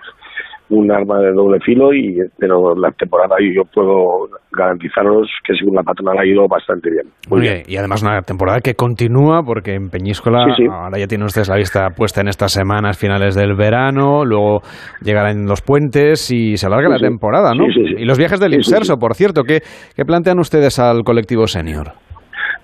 un 0.70 0.90
arma 0.90 1.18
de 1.18 1.32
doble 1.32 1.60
filo 1.60 1.92
y 1.92 2.18
pero 2.38 2.74
la 2.74 2.90
temporada 2.92 3.36
yo 3.40 3.62
puedo 3.72 4.28
garantizaros 4.56 5.28
que 5.46 5.54
según 5.54 5.74
la 5.74 5.82
patronal 5.82 6.18
ha 6.18 6.26
ido 6.26 6.46
bastante 6.48 6.90
bien. 6.90 7.06
Muy 7.28 7.42
bien. 7.42 7.62
Y 7.66 7.76
además 7.76 8.02
una 8.02 8.22
temporada 8.22 8.60
que 8.60 8.74
continúa 8.74 9.42
porque 9.44 9.74
en 9.74 9.90
Peñíscola 9.90 10.46
ahora 10.70 10.98
ya 10.98 11.06
tienen 11.06 11.26
ustedes 11.26 11.48
la 11.48 11.56
vista 11.56 11.90
puesta 11.90 12.22
en 12.22 12.28
estas 12.28 12.52
semanas 12.52 12.98
finales 12.98 13.34
del 13.34 13.54
verano, 13.54 14.24
luego 14.24 14.60
llegarán 15.02 15.44
los 15.46 15.60
puentes 15.60 16.30
y 16.30 16.56
se 16.56 16.66
alarga 16.66 16.88
la 16.88 16.98
temporada, 16.98 17.52
¿no? 17.54 17.66
Y 17.66 18.04
los 18.04 18.18
viajes 18.18 18.40
del 18.40 18.54
Inserso, 18.54 18.96
por 18.96 19.14
cierto, 19.14 19.42
¿qué, 19.42 19.60
¿qué 19.94 20.04
plantean 20.04 20.38
ustedes 20.38 20.78
al 20.78 21.02
colectivo 21.04 21.46
senior? 21.46 21.92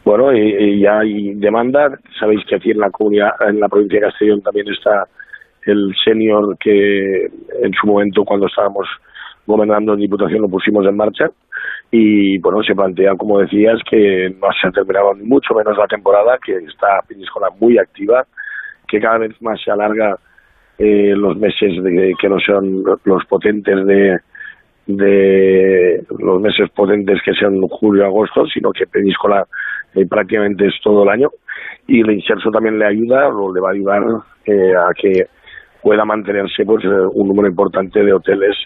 Bueno, 0.05 0.32
y, 0.32 0.80
ya 0.80 1.01
hay 1.01 1.34
demanda. 1.34 1.88
Sabéis 2.18 2.40
que 2.48 2.57
aquí 2.57 2.70
en 2.70 2.78
la 2.78 2.90
comunidad, 2.90 3.30
en 3.46 3.61
la 3.61 3.68
provincia 3.68 4.01
de 4.01 4.07
Castellón 4.07 4.40
también 4.40 4.66
está 4.68 5.05
el 5.66 5.94
senior 6.04 6.56
que 6.58 7.26
en 7.26 7.72
su 7.80 7.86
momento 7.86 8.24
cuando 8.24 8.46
estábamos 8.46 8.86
gobernando 9.46 9.94
en 9.94 10.00
Diputación 10.00 10.42
lo 10.42 10.48
pusimos 10.48 10.86
en 10.86 10.96
marcha. 10.96 11.30
Y 11.90 12.38
bueno, 12.38 12.62
se 12.62 12.74
plantea, 12.74 13.16
como 13.16 13.40
decías, 13.40 13.80
que 13.88 14.30
no 14.40 14.48
se 14.61 14.68
ha 14.68 14.70
terminado 14.70 15.14
ni 15.14 15.24
mucho 15.24 15.54
menos 15.54 15.76
la 15.76 15.86
temporada, 15.86 16.38
que 16.44 16.56
está 16.56 17.00
Peñíscola 17.06 17.48
muy 17.61 17.78
activa, 17.78 18.24
que 18.86 19.00
cada 19.00 19.18
vez 19.18 19.40
más 19.42 19.61
se 19.62 19.70
alarga 19.70 20.16
eh, 20.78 21.14
los 21.16 21.36
meses 21.36 21.82
de, 21.82 22.14
que 22.20 22.28
no 22.28 22.38
son 22.38 22.84
los 23.04 23.24
potentes 23.26 23.84
de, 23.86 24.18
de 24.86 26.04
los 26.18 26.40
meses 26.40 26.70
potentes 26.70 27.20
que 27.24 27.34
sean 27.34 27.61
julio 27.62 28.06
agosto, 28.06 28.46
sino 28.46 28.72
que 28.72 28.86
Peñíscola 28.86 29.46
eh, 29.94 30.06
prácticamente 30.06 30.66
es 30.66 30.74
todo 30.82 31.02
el 31.02 31.08
año. 31.08 31.28
Y 31.86 32.00
el 32.00 32.12
inserso 32.12 32.50
también 32.50 32.78
le 32.78 32.86
ayuda 32.86 33.28
o 33.28 33.52
le 33.52 33.61
va 33.61 33.70
a 33.70 33.72
ayudar 33.72 34.02
eh, 34.46 34.72
a 34.76 34.94
que 34.94 35.26
pueda 35.83 36.05
mantenerse 36.05 36.64
pues, 36.64 36.85
eh, 36.85 36.89
un 37.14 37.28
número 37.28 37.49
importante 37.49 38.03
de 38.03 38.12
hoteles 38.12 38.57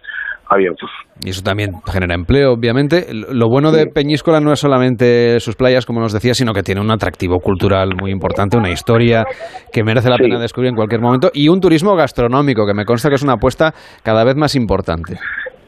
abiertos. 0.48 0.90
Y 1.24 1.30
eso 1.30 1.42
también 1.42 1.70
genera 1.90 2.14
empleo, 2.14 2.52
obviamente. 2.52 3.06
Lo 3.12 3.48
bueno 3.48 3.72
de 3.72 3.86
Peñíscola 3.86 4.40
no 4.40 4.52
es 4.52 4.60
solamente 4.60 5.40
sus 5.40 5.56
playas, 5.56 5.86
como 5.86 6.00
nos 6.00 6.12
decía, 6.12 6.34
sino 6.34 6.52
que 6.52 6.62
tiene 6.62 6.80
un 6.80 6.90
atractivo 6.90 7.38
cultural 7.38 7.90
muy 8.00 8.10
importante, 8.10 8.56
una 8.56 8.70
historia 8.70 9.24
que 9.72 9.84
merece 9.84 10.10
la 10.10 10.16
pena 10.16 10.38
descubrir 10.38 10.70
en 10.70 10.76
cualquier 10.76 11.00
momento 11.00 11.30
y 11.32 11.48
un 11.48 11.60
turismo 11.60 11.96
gastronómico 11.96 12.66
que 12.66 12.74
me 12.74 12.84
consta 12.84 13.08
que 13.08 13.14
es 13.14 13.22
una 13.22 13.34
apuesta 13.34 13.72
cada 14.02 14.24
vez 14.24 14.36
más 14.36 14.54
importante. 14.54 15.14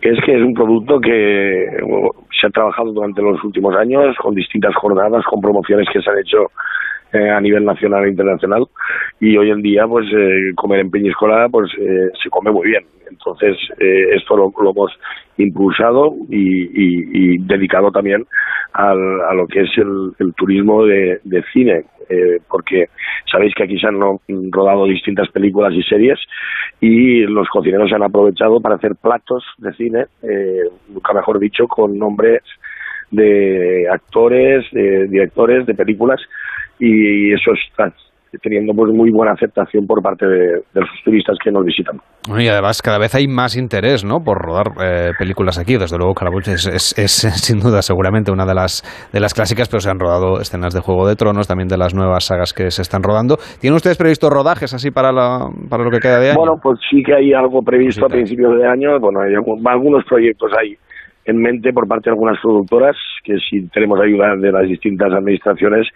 Es 0.03 0.19
que 0.25 0.35
es 0.37 0.43
un 0.43 0.53
producto 0.53 1.01
que 1.01 1.65
se 2.39 2.47
ha 2.47 2.51
trabajado 2.51 2.93
durante 2.93 3.23
los 3.23 3.43
últimos 3.43 3.75
años 3.77 4.15
con 4.23 4.35
distintas 4.35 4.75
jornadas, 4.77 5.25
con 5.29 5.41
promociones 5.41 5.87
que 5.93 6.01
se 6.01 6.11
han 6.11 6.19
hecho 6.19 6.39
eh, 7.13 7.31
a 7.31 7.41
nivel 7.41 7.65
nacional 7.65 8.05
e 8.05 8.11
internacional 8.11 8.67
y 9.21 9.37
hoy 9.37 9.51
en 9.51 9.63
día 9.63 9.87
pues 9.87 10.07
eh, 10.13 10.53
comer 10.57 10.81
en 10.81 10.91
Peñíscola 10.91 11.49
pues 11.49 11.71
eh, 11.79 12.11
se 12.21 12.29
come 12.31 12.51
muy 12.51 12.67
bien. 12.67 12.85
Entonces 13.09 13.57
esto 13.79 14.37
lo, 14.37 14.53
hemos 14.71 14.93
impulsado 15.37 16.13
y, 16.29 17.39
dedicado 17.39 17.93
también 17.93 18.27
al, 18.73 19.21
a 19.23 19.33
lo 19.35 19.47
que 19.47 19.61
es 19.61 19.71
el, 19.79 20.35
turismo 20.35 20.85
de, 20.85 21.21
cine 21.53 21.85
porque 22.49 22.89
sabéis 23.31 23.55
que 23.55 23.63
aquí 23.63 23.79
se 23.79 23.87
han 23.87 24.01
rodado 24.51 24.87
distintas 24.87 25.29
películas 25.31 25.73
y 25.75 25.83
series 25.85 26.19
y 26.81 27.21
los 27.23 27.49
cocineros 27.49 27.89
se 27.89 27.95
han 27.95 28.03
aprovechado 28.03 28.61
para 28.61 28.75
hacer 28.75 28.97
platos 28.97 29.45
de 29.59 29.73
cine 29.75 30.07
nunca 30.89 31.13
mejor 31.13 31.39
dicho 31.39 31.69
con 31.69 31.97
nombres 31.97 32.43
de 33.17 33.89
actores, 33.91 34.65
de 34.73 35.07
directores 35.09 35.67
de 35.67 35.75
películas 35.75 36.21
y 36.79 37.33
eso 37.33 37.53
está 37.53 37.93
teniendo 38.43 38.75
pues 38.75 38.93
muy 38.93 39.11
buena 39.11 39.33
aceptación 39.33 39.87
por 39.87 40.03
parte 40.03 40.27
de, 40.27 40.63
los 40.75 40.89
turistas 41.05 41.37
que 41.43 41.51
nos 41.51 41.65
visitan. 41.65 41.99
y 42.39 42.49
además 42.49 42.83
cada 42.83 42.99
vez 42.99 43.15
hay 43.15 43.27
más 43.27 43.57
interés 43.57 44.05
¿no? 44.05 44.21
por 44.21 44.39
rodar 44.39 44.67
eh, 44.83 45.13
películas 45.19 45.59
aquí. 45.59 45.77
Desde 45.77 45.97
luego 45.97 46.15
Calabuch 46.15 46.49
es, 46.49 46.67
es, 46.67 47.11
sin 47.47 47.61
duda 47.61 47.83
seguramente 47.83 48.31
una 48.31 48.45
de 48.45 48.55
las, 48.55 48.83
de 49.13 49.21
las 49.21 49.35
clásicas, 49.35 49.69
pero 49.69 49.81
se 49.81 49.91
han 49.91 49.99
rodado 49.99 50.41
escenas 50.41 50.75
de 50.75 50.81
Juego 50.81 51.09
de 51.09 51.17
Tronos, 51.17 51.49
también 51.49 51.69
de 51.69 51.79
las 51.79 51.95
nuevas 51.95 52.25
sagas 52.25 52.53
que 52.53 52.71
se 52.71 52.83
están 52.83 53.03
rodando. 53.03 53.37
¿Tienen 53.61 53.77
ustedes 53.77 53.97
previsto 53.97 54.29
rodajes 54.29 54.75
así 54.75 54.91
para, 54.91 55.13
la, 55.13 55.49
para 55.71 55.85
lo 55.85 55.91
que 55.91 55.99
queda 55.99 56.21
de 56.21 56.31
año? 56.31 56.39
Bueno, 56.39 56.57
pues 56.63 56.79
sí 56.91 57.03
que 57.03 57.15
hay 57.15 57.33
algo 57.33 57.63
previsto 57.63 58.05
a 58.05 58.09
principios 58.09 58.59
de 58.59 58.67
año. 58.67 58.99
Bueno, 59.01 59.21
hay 59.21 59.35
algunos 59.35 60.05
proyectos 60.05 60.53
ahí 60.59 60.77
en 61.27 61.39
mente 61.39 61.73
por 61.73 61.87
parte 61.87 62.11
de 62.11 62.15
algunas 62.15 62.41
productoras 62.41 62.97
que 63.25 63.37
si 63.39 63.69
tenemos 63.69 64.01
ayuda 64.01 64.37
de 64.37 64.53
las 64.53 64.69
distintas 64.69 65.13
administraciones 65.13 65.89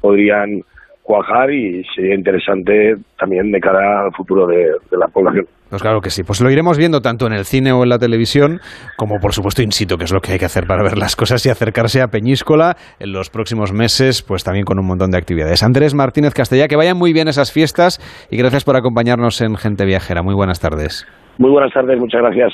podrían 0.00 0.60
cuajar 1.04 1.50
y 1.50 1.82
sería 1.94 2.14
interesante 2.14 2.94
también 3.18 3.52
de 3.52 3.60
cara 3.60 4.04
al 4.04 4.12
futuro 4.16 4.46
de, 4.46 4.72
la 4.98 5.06
población. 5.08 5.44
Pues 5.68 5.82
claro 5.82 6.00
que 6.00 6.08
sí, 6.08 6.22
pues 6.22 6.40
lo 6.40 6.50
iremos 6.50 6.78
viendo 6.78 7.00
tanto 7.00 7.26
en 7.26 7.34
el 7.34 7.44
cine 7.44 7.72
o 7.72 7.82
en 7.82 7.90
la 7.90 7.98
televisión, 7.98 8.60
como 8.96 9.18
por 9.20 9.32
supuesto 9.32 9.62
in 9.62 9.70
situ, 9.70 9.96
que 9.96 10.04
es 10.04 10.12
lo 10.12 10.20
que 10.20 10.32
hay 10.32 10.38
que 10.38 10.46
hacer 10.46 10.64
para 10.66 10.82
ver 10.82 10.96
las 10.96 11.14
cosas 11.14 11.44
y 11.44 11.50
acercarse 11.50 12.00
a 12.00 12.08
Peñíscola 12.08 12.76
en 13.00 13.12
los 13.12 13.28
próximos 13.28 13.72
meses, 13.72 14.22
pues 14.22 14.44
también 14.44 14.64
con 14.64 14.78
un 14.78 14.86
montón 14.86 15.10
de 15.10 15.18
actividades. 15.18 15.62
Andrés 15.62 15.94
Martínez 15.94 16.32
Castellá, 16.32 16.68
que 16.68 16.76
vayan 16.76 16.96
muy 16.96 17.12
bien 17.12 17.28
esas 17.28 17.52
fiestas 17.52 17.98
y 18.30 18.38
gracias 18.38 18.64
por 18.64 18.76
acompañarnos 18.76 19.42
en 19.42 19.56
Gente 19.56 19.84
Viajera. 19.84 20.22
Muy 20.22 20.34
buenas 20.34 20.60
tardes. 20.60 21.06
Muy 21.38 21.50
buenas 21.50 21.72
tardes, 21.72 21.98
muchas 21.98 22.22
gracias. 22.22 22.52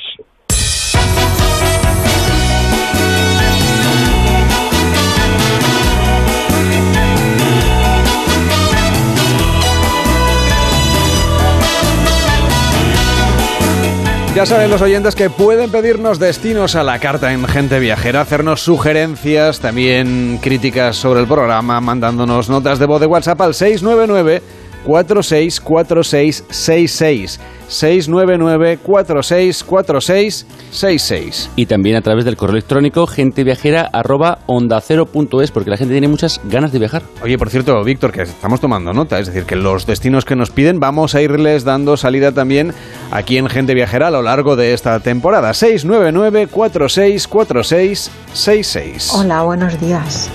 Ya 14.40 14.46
saben 14.46 14.70
los 14.70 14.80
oyentes 14.80 15.14
que 15.14 15.28
pueden 15.28 15.70
pedirnos 15.70 16.18
destinos 16.18 16.74
a 16.74 16.82
la 16.82 16.98
carta 16.98 17.30
en 17.30 17.46
Gente 17.46 17.78
Viajera, 17.78 18.22
hacernos 18.22 18.62
sugerencias, 18.62 19.60
también 19.60 20.38
críticas 20.40 20.96
sobre 20.96 21.20
el 21.20 21.26
programa, 21.26 21.78
mandándonos 21.82 22.48
notas 22.48 22.78
de 22.78 22.86
voz 22.86 23.02
de 23.02 23.06
WhatsApp 23.06 23.38
al 23.42 23.52
699 23.52 24.42
464666 24.84 27.40
699 27.68 28.78
464666 28.78 31.50
Y 31.54 31.66
también 31.66 31.94
a 31.96 32.02
través 32.02 32.24
del 32.24 32.36
correo 32.36 32.56
electrónico 32.56 33.06
genteviajera 33.06 33.88
arroba 33.92 34.40
onda 34.46 34.80
cero 34.80 35.06
punto 35.06 35.40
es, 35.40 35.52
porque 35.52 35.70
la 35.70 35.76
gente 35.76 35.94
tiene 35.94 36.08
muchas 36.08 36.40
ganas 36.44 36.72
de 36.72 36.80
viajar. 36.80 37.02
Oye, 37.22 37.38
por 37.38 37.48
cierto, 37.50 37.84
Víctor, 37.84 38.10
que 38.12 38.22
estamos 38.22 38.60
tomando 38.60 38.92
nota, 38.92 39.20
es 39.20 39.28
decir, 39.28 39.44
que 39.44 39.54
los 39.56 39.86
destinos 39.86 40.24
que 40.24 40.36
nos 40.36 40.50
piden 40.50 40.80
vamos 40.80 41.14
a 41.14 41.22
irles 41.22 41.64
dando 41.64 41.96
salida 41.96 42.32
también 42.32 42.74
aquí 43.10 43.38
en 43.38 43.48
Gente 43.48 43.74
Viajera 43.74 44.08
a 44.08 44.10
lo 44.10 44.22
largo 44.22 44.56
de 44.56 44.74
esta 44.74 44.98
temporada. 45.00 45.54
699 45.54 46.48
464666 46.48 49.12
Hola, 49.14 49.42
buenos 49.42 49.80
días. 49.80 50.28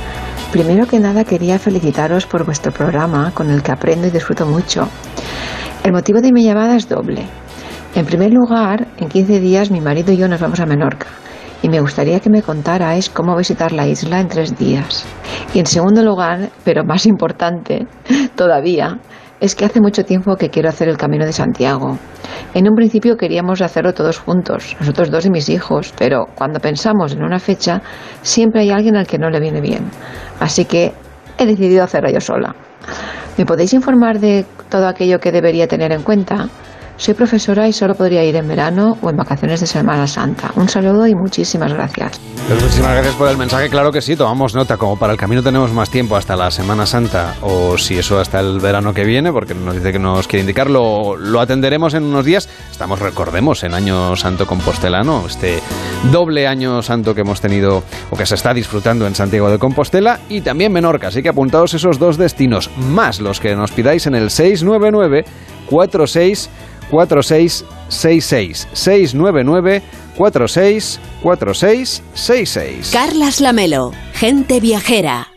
Primero 0.52 0.88
que 0.88 1.00
nada 1.00 1.24
quería 1.24 1.60
felicitaros 1.60 2.26
por 2.26 2.46
vuestro 2.46 2.72
programa 2.72 3.32
con 3.34 3.50
el 3.52 3.62
que 3.62 3.72
aprendo 3.72 4.08
y 4.08 4.12
disfruto 4.12 4.46
mucho. 4.46 4.88
El 5.84 5.92
motivo 5.92 6.22
de 6.22 6.32
mi 6.32 6.44
llamada 6.44 6.76
es 6.76 6.88
doble. 6.88 7.26
En 7.94 8.06
primer 8.06 8.32
lugar, 8.34 8.88
en 8.98 9.10
15 9.10 9.40
días 9.40 9.72
mi 9.72 9.82
marido 9.82 10.14
y 10.14 10.18
yo 10.18 10.28
nos 10.28 10.42
vamos 10.42 10.60
a 10.60 10.66
Menorca 10.66 11.08
y 11.62 11.70
me 11.70 11.80
gustaría 11.80 12.20
que 12.20 12.30
me 12.30 12.44
contarais 12.44 13.10
cómo 13.10 13.36
visitar 13.36 13.72
la 13.72 13.88
isla 13.88 14.20
en 14.20 14.28
tres 14.28 14.56
días. 14.58 15.06
Y 15.54 15.60
en 15.60 15.66
segundo 15.66 16.04
lugar, 16.04 16.50
pero 16.64 16.84
más 16.84 17.06
importante 17.06 17.88
todavía, 18.36 19.00
es 19.46 19.54
que 19.54 19.64
hace 19.64 19.80
mucho 19.80 20.04
tiempo 20.04 20.36
que 20.38 20.50
quiero 20.50 20.70
hacer 20.70 20.90
el 20.90 20.98
Camino 20.98 21.24
de 21.24 21.32
Santiago. 21.32 22.00
En 22.56 22.68
un 22.68 22.76
principio 22.76 23.16
queríamos 23.16 23.62
hacerlo 23.62 23.94
todos 23.94 24.18
juntos, 24.18 24.76
nosotros 24.80 25.12
dos 25.12 25.26
y 25.28 25.30
mis 25.30 25.50
hijos, 25.50 25.94
pero 25.98 26.26
cuando 26.34 26.60
pensamos 26.60 27.14
en 27.14 27.24
una 27.24 27.38
fecha, 27.38 27.82
siempre 28.24 28.62
hay 28.62 28.72
alguien 28.72 28.96
al 28.96 29.06
que 29.06 29.20
no 29.20 29.30
le 29.30 29.40
viene 29.40 29.62
bien. 29.62 29.92
Así 30.40 30.66
que 30.66 30.94
he 31.38 31.46
decidido 31.46 31.84
hacerlo 31.84 32.10
yo 32.10 32.22
sola. 32.22 32.56
¿Me 33.38 33.46
podéis 33.46 33.74
informar 33.74 34.20
de 34.20 34.46
todo 34.70 34.88
aquello 34.88 35.20
que 35.20 35.32
debería 35.32 35.68
tener 35.68 35.92
en 35.92 36.02
cuenta? 36.02 36.50
Soy 36.98 37.14
profesora 37.14 37.68
y 37.68 37.74
solo 37.74 37.94
podría 37.94 38.24
ir 38.24 38.38
en 38.38 38.48
verano 38.48 38.98
o 39.02 39.10
en 39.10 39.18
vacaciones 39.18 39.60
de 39.60 39.68
Semana 39.68 40.08
Santa. 40.08 40.52
Un 40.56 40.70
saludo 40.70 41.06
y 41.06 41.14
muchísimas 41.14 41.74
gracias. 41.74 42.22
Pues 42.48 42.62
muchísimas 42.62 42.94
gracias 42.94 43.16
por 43.16 43.28
el 43.28 43.38
mensaje. 43.38 43.70
Claro 43.70 43.92
que 43.92 44.02
sí, 44.02 44.16
tomamos 44.16 44.56
nota. 44.56 44.78
Como 44.78 44.98
para 44.98 45.12
el 45.12 45.20
camino 45.20 45.44
tenemos 45.44 45.74
más 45.74 45.90
tiempo 45.90 46.16
hasta 46.16 46.38
la 46.38 46.52
Semana 46.52 46.86
Santa 46.86 47.36
o 47.42 47.78
si 47.78 47.98
eso 47.98 48.18
hasta 48.20 48.40
el 48.40 48.60
verano 48.60 48.94
que 48.94 49.04
viene, 49.04 49.34
porque 49.34 49.54
nos 49.54 49.76
dice 49.76 49.92
que 49.92 50.00
nos 50.00 50.28
quiere 50.28 50.42
indicar, 50.42 50.70
lo, 50.70 51.18
atenderemos 51.40 51.96
en 51.96 52.04
unos 52.04 52.24
días. 52.24 52.48
Estamos, 52.72 53.00
recordemos, 53.00 53.64
en 53.64 53.74
Año 53.74 54.16
Santo 54.16 54.48
Compostelano, 54.48 55.26
este 55.28 55.60
doble 56.12 56.48
Año 56.48 56.82
Santo 56.82 57.14
que 57.14 57.22
hemos 57.22 57.42
tenido 57.42 57.84
o 58.10 58.16
que 58.16 58.26
se 58.26 58.36
está 58.36 58.54
disfrutando 58.54 59.06
en 59.06 59.16
Santiago 59.16 59.50
de 59.50 59.60
Compostela 59.60 60.22
y 60.30 60.42
también 60.42 60.72
Menorca. 60.72 61.08
Así 61.08 61.22
que 61.22 61.30
apuntados 61.30 61.74
esos 61.74 62.00
dos 62.00 62.18
destinos, 62.18 62.70
más 62.78 63.20
los 63.20 63.42
que 63.42 63.54
nos 63.56 63.72
pidáis 63.72 64.08
en 64.08 64.16
el 64.16 64.30
699 64.30 65.26
46 65.70 66.50
4666 66.90 68.68
699 68.74 69.82
46 70.18 71.00
4666 71.22 72.92
Carlas 72.92 73.40
Lamelo, 73.40 73.92
gente 74.14 74.60
viajera. 74.60 75.28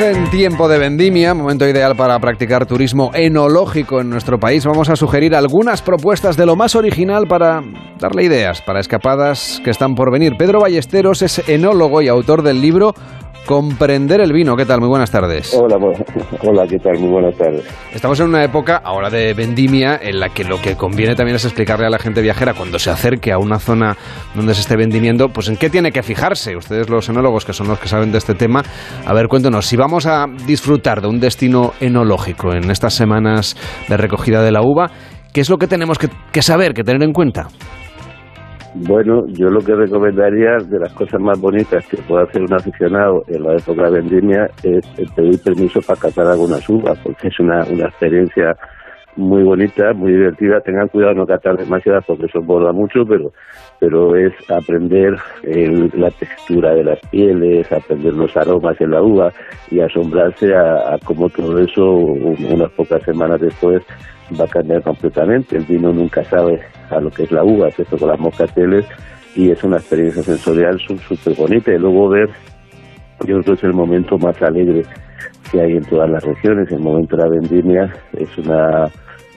En 0.00 0.30
tiempo 0.30 0.68
de 0.68 0.78
vendimia, 0.78 1.34
momento 1.34 1.68
ideal 1.68 1.96
para 1.96 2.16
practicar 2.20 2.66
turismo 2.66 3.10
enológico 3.14 4.00
en 4.00 4.08
nuestro 4.08 4.38
país. 4.38 4.64
Vamos 4.64 4.88
a 4.90 4.94
sugerir 4.94 5.34
algunas 5.34 5.82
propuestas 5.82 6.36
de 6.36 6.46
lo 6.46 6.54
más 6.54 6.76
original 6.76 7.26
para 7.26 7.64
darle 7.98 8.22
ideas 8.22 8.62
para 8.62 8.78
escapadas 8.78 9.60
que 9.64 9.70
están 9.70 9.96
por 9.96 10.12
venir. 10.12 10.34
Pedro 10.38 10.60
Ballesteros 10.60 11.22
es 11.22 11.48
enólogo 11.48 12.00
y 12.00 12.06
autor 12.06 12.42
del 12.42 12.62
libro 12.62 12.94
Comprender 13.48 14.20
el 14.20 14.30
vino. 14.34 14.54
¿Qué 14.56 14.66
tal? 14.66 14.78
Muy 14.78 14.90
buenas 14.90 15.10
tardes. 15.10 15.58
Hola, 15.58 15.76
hola, 16.46 16.66
¿qué 16.66 16.78
tal? 16.78 16.98
Muy 16.98 17.08
buenas 17.08 17.34
tardes. 17.34 17.66
Estamos 17.94 18.20
en 18.20 18.26
una 18.26 18.44
época 18.44 18.76
ahora 18.84 19.08
de 19.08 19.32
vendimia 19.32 19.98
en 20.02 20.20
la 20.20 20.28
que 20.28 20.44
lo 20.44 20.60
que 20.60 20.76
conviene 20.76 21.14
también 21.14 21.36
es 21.36 21.46
explicarle 21.46 21.86
a 21.86 21.88
la 21.88 21.98
gente 21.98 22.20
viajera 22.20 22.52
cuando 22.52 22.78
se 22.78 22.90
acerque 22.90 23.32
a 23.32 23.38
una 23.38 23.58
zona 23.58 23.96
donde 24.34 24.52
se 24.52 24.60
esté 24.60 24.76
vendimiendo, 24.76 25.30
pues 25.30 25.48
en 25.48 25.56
qué 25.56 25.70
tiene 25.70 25.92
que 25.92 26.02
fijarse. 26.02 26.56
Ustedes 26.56 26.90
los 26.90 27.08
enólogos, 27.08 27.46
que 27.46 27.54
son 27.54 27.68
los 27.68 27.78
que 27.78 27.88
saben 27.88 28.12
de 28.12 28.18
este 28.18 28.34
tema, 28.34 28.62
a 29.06 29.14
ver, 29.14 29.28
cuéntanos, 29.28 29.64
si 29.64 29.78
vamos 29.78 30.04
a 30.04 30.26
disfrutar 30.46 31.00
de 31.00 31.08
un 31.08 31.18
destino 31.18 31.72
enológico 31.80 32.52
en 32.52 32.70
estas 32.70 32.92
semanas 32.92 33.56
de 33.88 33.96
recogida 33.96 34.42
de 34.42 34.52
la 34.52 34.60
uva, 34.60 34.90
¿qué 35.32 35.40
es 35.40 35.48
lo 35.48 35.56
que 35.56 35.68
tenemos 35.68 35.96
que, 35.96 36.10
que 36.32 36.42
saber, 36.42 36.74
que 36.74 36.84
tener 36.84 37.02
en 37.02 37.14
cuenta? 37.14 37.48
Bueno, 38.74 39.26
yo 39.28 39.48
lo 39.48 39.60
que 39.60 39.74
recomendaría 39.74 40.58
de 40.58 40.78
las 40.78 40.92
cosas 40.92 41.20
más 41.20 41.40
bonitas 41.40 41.86
que 41.88 41.96
puede 42.02 42.24
hacer 42.24 42.42
un 42.42 42.52
aficionado 42.52 43.22
en 43.28 43.42
la 43.42 43.54
época 43.54 43.84
de 43.84 44.00
vendimia 44.00 44.50
es 44.62 44.84
pedir 45.16 45.42
permiso 45.42 45.80
para 45.80 45.98
catar 45.98 46.26
algunas 46.26 46.68
uvas, 46.68 46.98
porque 47.02 47.28
es 47.28 47.40
una, 47.40 47.64
una 47.64 47.86
experiencia 47.86 48.54
muy 49.16 49.42
bonita, 49.42 49.92
muy 49.94 50.12
divertida. 50.12 50.60
Tengan 50.60 50.88
cuidado 50.88 51.14
no 51.14 51.26
catar 51.26 51.56
demasiadas 51.56 52.04
porque 52.06 52.26
eso 52.26 52.40
borda 52.40 52.72
mucho, 52.72 53.04
pero 53.08 53.32
pero 53.80 54.16
es 54.16 54.32
aprender 54.50 55.14
la 55.94 56.10
textura 56.10 56.74
de 56.74 56.84
las 56.84 56.98
pieles, 57.10 57.70
aprender 57.72 58.12
los 58.14 58.36
aromas 58.36 58.80
en 58.80 58.90
la 58.90 59.02
uva 59.02 59.32
y 59.70 59.80
asombrarse 59.80 60.54
a, 60.54 60.94
a 60.94 60.98
cómo 61.04 61.28
todo 61.30 61.58
eso 61.58 61.84
unas 61.84 62.70
pocas 62.72 63.02
semanas 63.02 63.40
después 63.40 63.82
va 64.38 64.44
a 64.44 64.48
cambiar 64.48 64.82
completamente. 64.82 65.56
El 65.56 65.64
vino 65.64 65.92
nunca 65.92 66.22
sabe 66.24 66.60
a 66.90 67.00
lo 67.00 67.10
que 67.10 67.24
es 67.24 67.32
la 67.32 67.44
uva, 67.44 67.68
esto 67.68 67.96
con 67.96 68.08
las 68.08 68.20
moscateles, 68.20 68.86
y 69.34 69.50
es 69.50 69.62
una 69.64 69.76
experiencia 69.76 70.22
sensorial 70.22 70.78
súper 70.78 71.34
bonita. 71.36 71.72
Y 71.72 71.78
luego 71.78 72.08
ver, 72.08 72.28
yo 73.20 73.40
creo 73.40 73.42
que 73.42 73.52
es 73.52 73.64
el 73.64 73.74
momento 73.74 74.16
más 74.18 74.40
alegre 74.42 74.82
que 75.50 75.60
hay 75.60 75.72
en 75.72 75.84
todas 75.84 76.10
las 76.10 76.24
regiones, 76.24 76.70
el 76.70 76.80
momento 76.80 77.16
de 77.16 77.22
la 77.22 77.28
vendimia 77.30 77.92
es 78.12 78.38
una 78.38 78.88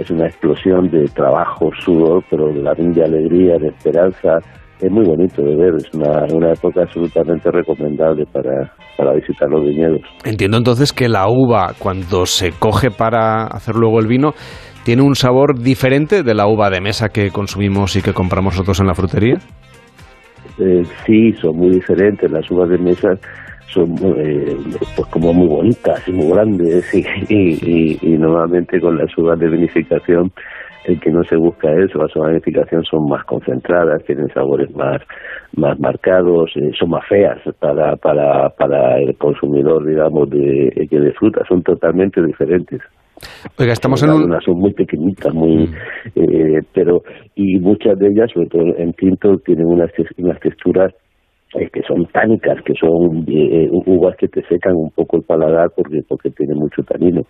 es 0.02 0.10
una 0.10 0.26
explosión 0.26 0.90
de 0.90 1.06
trabajo, 1.14 1.70
sudor, 1.86 2.24
pero 2.30 2.48
también 2.64 2.92
de 2.94 3.04
alegría, 3.04 3.58
de 3.60 3.68
esperanza. 3.68 4.40
Es 4.80 4.90
muy 4.90 5.06
bonito 5.06 5.44
de 5.44 5.56
ver, 5.56 5.76
es 5.76 5.94
una, 5.94 6.26
una 6.34 6.54
época 6.54 6.82
absolutamente 6.82 7.52
recomendable 7.52 8.26
para, 8.34 8.74
para 8.98 9.14
visitar 9.14 9.48
los 9.48 9.64
viñedos. 9.64 10.02
Entiendo 10.26 10.58
entonces 10.58 10.92
que 10.92 11.08
la 11.08 11.28
uva, 11.30 11.74
cuando 11.78 12.26
se 12.26 12.52
coge 12.52 12.90
para 12.90 13.44
hacer 13.44 13.76
luego 13.76 14.00
el 14.00 14.08
vino, 14.08 14.32
¿Tiene 14.84 15.04
un 15.04 15.16
sabor 15.16 15.60
diferente 15.60 16.24
de 16.24 16.34
la 16.34 16.48
uva 16.48 16.70
de 16.70 16.82
mesa 16.82 17.10
que 17.10 17.30
consumimos 17.30 17.96
y 17.96 18.02
que 18.02 18.14
compramos 18.14 18.56
nosotros 18.56 18.80
en 18.80 18.88
la 18.88 18.96
frutería? 18.96 19.38
Eh, 20.60 20.84
sí, 21.06 21.34
son 21.34 21.58
muy 21.58 21.70
diferentes. 21.70 22.30
Las 22.32 22.50
uvas 22.50 22.70
de 22.70 22.78
mesa 22.78 23.18
son 23.68 23.96
eh, 24.18 24.58
pues 24.96 25.08
como 25.10 25.34
muy 25.34 25.48
bonitas 25.48 26.08
y 26.08 26.12
muy 26.12 26.28
grandes 26.30 26.94
y, 27.30 27.98
y, 28.02 28.18
normalmente 28.18 28.80
con 28.82 28.98
las 28.98 29.16
uvas 29.18 29.40
de 29.40 29.48
vinificación 29.48 30.32
el 30.86 31.00
que 31.00 31.12
no 31.12 31.24
se 31.24 31.36
busca 31.36 31.72
eso, 31.74 32.00
las 32.00 32.16
uvas 32.16 32.30
de 32.30 32.34
vinificación 32.34 32.84
son 32.84 33.08
más 33.08 33.24
concentradas, 33.26 34.04
tienen 34.06 34.28
sabores 34.34 34.76
más 34.76 35.02
más 35.56 35.80
marcados, 35.80 36.52
eh, 36.56 36.72
son 36.78 36.90
más 36.90 37.06
feas 37.08 37.38
para, 37.60 37.96
para, 37.98 38.50
para 38.50 39.00
el 39.00 39.16
consumidor, 39.18 39.86
digamos, 39.86 40.30
de, 40.30 40.88
de 40.90 41.14
fruta, 41.14 41.44
son 41.48 41.62
totalmente 41.62 42.24
diferentes. 42.24 42.82
Oiga, 43.60 43.74
estamos 43.74 44.02
en 44.04 44.12
un... 44.12 44.42
Son 44.42 44.58
muy 44.58 44.74
pequeñitas, 44.74 45.34
muy... 45.34 45.68
Mm. 45.68 45.74
Eh, 46.16 46.62
pero... 46.74 47.02
Y 47.36 47.60
muchas 47.60 47.98
de 47.98 48.08
ellas, 48.08 48.30
sobre 48.34 48.48
todo 48.48 48.64
en 48.78 48.94
tinto, 48.94 49.38
tienen 49.46 49.66
unas, 49.66 49.92
unas 50.18 50.40
texturas 50.40 50.94
eh, 51.56 51.70
que 51.74 51.82
son 51.82 52.06
tánicas, 52.08 52.62
que 52.64 52.74
son 52.80 53.26
eh, 53.28 53.70
uvas 53.72 54.16
que 54.18 54.28
te 54.28 54.42
secan 54.48 54.76
un 54.76 54.90
poco 54.92 55.18
el 55.18 55.24
paladar 55.24 55.70
porque, 55.76 56.02
porque 56.08 56.30
tiene 56.32 56.56
mucho 56.56 56.82
tanino. 56.84 57.22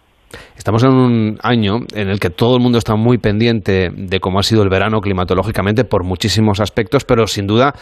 Estamos 0.55 0.83
en 0.83 0.91
un 0.91 1.37
año 1.41 1.79
en 1.95 2.09
el 2.09 2.19
que 2.19 2.29
todo 2.29 2.55
el 2.55 2.61
mundo 2.61 2.77
está 2.77 2.95
muy 2.95 3.17
pendiente 3.17 3.89
de 3.95 4.19
cómo 4.19 4.39
ha 4.39 4.43
sido 4.43 4.61
el 4.63 4.69
verano 4.69 4.99
climatológicamente 4.99 5.85
por 5.85 6.05
muchísimos 6.05 6.59
aspectos, 6.59 7.03
pero 7.03 7.25
sin 7.25 7.47
duda, 7.47 7.73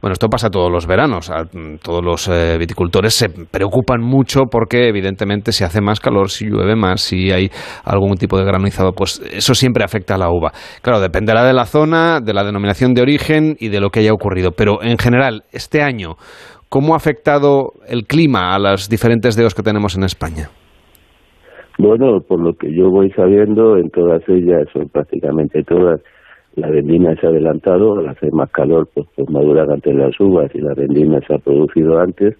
bueno, 0.00 0.14
esto 0.14 0.28
pasa 0.28 0.48
todos 0.48 0.70
los 0.72 0.86
veranos. 0.86 1.30
Todos 1.82 2.02
los 2.02 2.28
eh, 2.28 2.56
viticultores 2.58 3.14
se 3.14 3.28
preocupan 3.28 4.00
mucho 4.00 4.44
porque 4.50 4.88
evidentemente 4.88 5.52
si 5.52 5.62
hace 5.62 5.80
más 5.80 6.00
calor, 6.00 6.30
si 6.30 6.46
llueve 6.46 6.74
más, 6.74 7.02
si 7.02 7.30
hay 7.30 7.50
algún 7.84 8.16
tipo 8.16 8.38
de 8.38 8.44
granizado, 8.44 8.92
pues 8.92 9.20
eso 9.30 9.54
siempre 9.54 9.84
afecta 9.84 10.14
a 10.14 10.18
la 10.18 10.30
uva. 10.30 10.52
Claro, 10.80 11.00
dependerá 11.00 11.44
de 11.44 11.52
la 11.52 11.66
zona, 11.66 12.20
de 12.20 12.32
la 12.32 12.44
denominación 12.44 12.94
de 12.94 13.02
origen 13.02 13.56
y 13.60 13.68
de 13.68 13.80
lo 13.80 13.90
que 13.90 14.00
haya 14.00 14.12
ocurrido, 14.12 14.52
pero 14.52 14.82
en 14.82 14.98
general, 14.98 15.44
este 15.52 15.82
año, 15.82 16.16
¿cómo 16.68 16.94
ha 16.94 16.96
afectado 16.96 17.72
el 17.86 18.06
clima 18.06 18.54
a 18.54 18.58
las 18.58 18.88
diferentes 18.88 19.36
deos 19.36 19.54
que 19.54 19.62
tenemos 19.62 19.96
en 19.96 20.04
España? 20.04 20.50
Bueno, 21.78 22.20
por 22.20 22.40
lo 22.40 22.54
que 22.54 22.72
yo 22.72 22.90
voy 22.90 23.10
sabiendo, 23.10 23.76
en 23.76 23.90
todas 23.90 24.22
ellas, 24.28 24.68
son 24.72 24.88
prácticamente 24.88 25.62
todas, 25.64 26.00
la 26.54 26.68
vendimia 26.68 27.16
se 27.16 27.26
ha 27.26 27.30
adelantado, 27.30 27.98
al 27.98 28.08
hacer 28.08 28.32
más 28.32 28.50
calor, 28.50 28.88
pues, 28.92 29.06
pues 29.16 29.28
maduran 29.30 29.70
antes 29.70 29.94
las 29.94 30.18
uvas 30.20 30.54
y 30.54 30.60
la 30.60 30.74
vendimia 30.74 31.20
se 31.26 31.34
ha 31.34 31.38
producido 31.38 31.98
antes. 31.98 32.36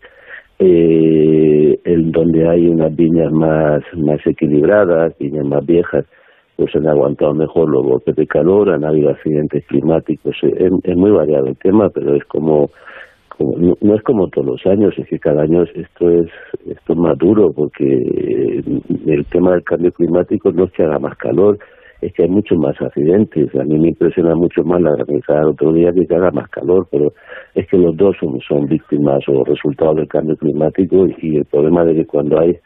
Eh, 0.59 1.81
en 1.85 2.13
donde 2.13 2.49
hay 2.49 2.69
unas 2.69 2.95
viñas 2.95 3.33
más, 3.33 3.83
más 3.97 4.25
equilibradas, 4.25 5.17
viñas 5.19 5.45
más 5.45 5.67
viejas, 5.67 6.05
pues 6.57 6.75
han 6.77 6.87
aguantado 6.87 7.35
mejor 7.35 7.69
los 7.69 7.83
golpes 7.83 8.15
de 8.15 8.27
calor, 8.27 8.71
han 8.71 8.85
habido 8.85 9.11
accidentes 9.11 9.65
climáticos, 9.67 10.37
es, 10.43 10.73
es 10.85 10.97
muy 10.97 11.11
variado 11.11 11.47
el 11.47 11.57
tema, 11.57 11.89
pero 11.91 12.15
es 12.15 12.25
como 12.27 12.71
no, 13.39 13.95
es 13.95 14.03
como 14.03 14.29
todos 14.29 14.47
los 14.47 14.67
años, 14.67 14.95
es 14.99 15.07
que 15.09 15.19
cada 15.19 15.43
año 15.43 15.63
esto 15.63 16.11
es 16.11 16.27
esto 16.67 16.93
es 16.93 16.99
más 16.99 17.17
duro 17.19 17.53
porque 17.55 17.85
el 19.07 19.25
tema 19.27 19.53
del 19.53 19.65
cambio 19.65 19.93
climático 19.93 20.53
no 20.53 20.65
es 20.65 20.73
que 20.73 20.85
haga 20.85 20.99
más 20.99 21.17
calor, 21.17 21.59
es 22.01 22.13
que 22.13 22.25
hay 22.25 22.29
muchos 22.29 22.59
más 22.59 22.75
accidentes. 22.81 23.55
A 23.55 23.65
mí 23.65 23.79
me 23.79 23.89
impresiona 23.89 24.35
mucho 24.35 24.63
más 24.65 24.81
la 24.83 24.93
granizada 24.93 25.49
otro 25.49 25.73
día 25.73 25.93
que 25.93 26.15
haga 26.15 26.31
más 26.33 26.49
calor, 26.51 26.87
pero 26.91 27.13
es 27.55 27.67
que 27.69 27.79
los 27.79 27.97
dos 27.97 28.17
son, 28.21 28.41
son 28.41 28.67
víctimas 28.67 29.21
o 29.29 29.45
resultados 29.45 29.97
del 29.97 30.09
cambio 30.09 30.37
climático 30.37 31.07
y 31.21 31.37
el 31.37 31.45
problema 31.45 31.85
de 31.85 31.95
que 31.95 32.07
cuando 32.07 32.41
hay 32.41 32.57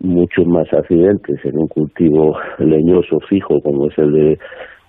muchos 0.00 0.46
más 0.46 0.66
accidentes 0.72 1.38
en 1.44 1.58
un 1.58 1.68
cultivo 1.68 2.36
leñoso 2.58 3.20
fijo 3.28 3.60
como 3.62 3.86
es 3.88 3.98
el 3.98 4.12
de 4.12 4.38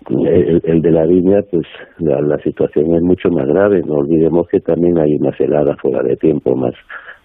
el, 0.10 0.82
de 0.82 0.92
la 0.92 1.06
viña, 1.06 1.42
pues 1.50 1.66
la, 2.00 2.38
situación 2.40 2.96
es 2.96 3.02
mucho 3.02 3.30
más 3.30 3.48
grave. 3.48 3.82
No 3.86 3.96
olvidemos 3.96 4.48
que 4.50 4.60
también 4.60 4.98
hay 4.98 5.16
unas 5.20 5.40
heladas 5.40 5.78
fuera 5.82 6.02
de 6.04 6.16
tiempo 6.16 6.56
más, 6.56 6.74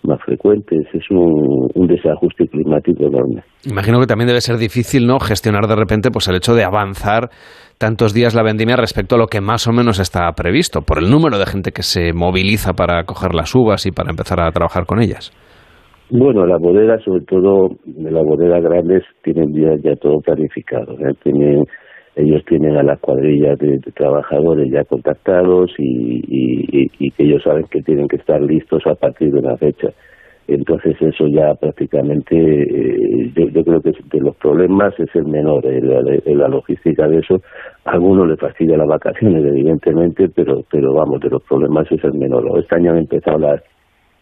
más 0.03 0.20
frecuentes. 0.24 0.87
Es 0.93 1.11
un, 1.11 1.68
un 1.74 1.87
desajuste 1.87 2.47
climático 2.49 3.07
enorme. 3.07 3.43
Imagino 3.64 3.99
que 4.01 4.07
también 4.07 4.29
debe 4.29 4.41
ser 4.41 4.57
difícil 4.57 5.07
no 5.07 5.18
gestionar 5.18 5.66
de 5.66 5.77
repente 5.77 6.11
pues 6.11 6.29
el 6.29 6.37
hecho 6.37 6.55
de 6.55 6.64
avanzar 6.64 7.31
tantos 7.79 8.14
días 8.14 8.35
la 8.35 8.43
vendimia 8.43 8.77
respecto 8.77 9.16
a 9.16 9.18
lo 9.18 9.27
que 9.27 9.41
más 9.41 9.66
o 9.68 9.72
menos 9.72 10.01
está 10.01 10.31
previsto, 10.33 10.81
por 10.83 10.99
el 10.99 11.11
número 11.11 11.39
de 11.39 11.47
gente 11.47 11.72
que 11.72 11.83
se 11.83 12.12
moviliza 12.12 12.72
para 12.72 13.05
coger 13.05 13.35
las 13.35 13.55
uvas 13.55 13.87
y 13.87 13.91
para 13.91 14.11
empezar 14.11 14.41
a 14.41 14.51
trabajar 14.51 14.87
con 14.87 15.01
ellas. 15.01 15.33
Bueno, 16.11 16.47
las 16.47 16.61
bodegas, 16.61 17.03
sobre 17.03 17.24
todo 17.24 17.68
las 17.85 18.24
bodegas 18.24 18.62
grandes, 18.62 19.03
tienen 19.24 19.53
ya, 19.53 19.74
ya 19.83 19.97
todo 19.97 20.20
planificado. 20.20 20.93
¿eh? 20.93 21.12
Tienen, 21.22 21.64
ellos 22.16 22.42
tienen 22.46 22.76
a 22.76 22.82
las 22.82 22.98
cuadrillas 22.98 23.58
de, 23.58 23.78
trabajadores 23.94 24.70
ya 24.72 24.84
contactados 24.84 25.70
y, 25.78 26.88
y, 26.98 27.10
que 27.10 27.22
ellos 27.24 27.42
saben 27.42 27.64
que 27.70 27.82
tienen 27.82 28.08
que 28.08 28.16
estar 28.16 28.40
listos 28.40 28.82
a 28.86 28.94
partir 28.94 29.30
de 29.32 29.38
una 29.38 29.56
fecha. 29.56 29.88
Entonces 30.48 30.96
eso 31.00 31.26
ya 31.26 31.54
prácticamente, 31.54 32.34
eh, 32.36 33.32
yo, 33.34 33.64
creo 33.64 33.80
que 33.82 33.90
de 33.90 34.20
los 34.20 34.36
problemas 34.36 34.94
es 34.98 35.14
el 35.14 35.26
menor, 35.26 35.66
en 35.66 35.88
la, 36.38 36.48
logística 36.48 37.06
de 37.06 37.18
eso. 37.18 37.42
A 37.84 37.92
algunos 37.92 38.28
les 38.28 38.38
fastidia 38.38 38.76
las 38.76 38.88
vacaciones, 38.88 39.44
evidentemente, 39.44 40.28
pero, 40.34 40.62
pero 40.70 40.94
vamos, 40.94 41.20
de 41.20 41.30
los 41.30 41.42
problemas 41.42 41.90
es 41.90 42.02
el 42.02 42.14
menor. 42.14 42.44
Este 42.58 42.76
año 42.76 42.92
han 42.92 42.98
empezado 42.98 43.38
las 43.38 43.62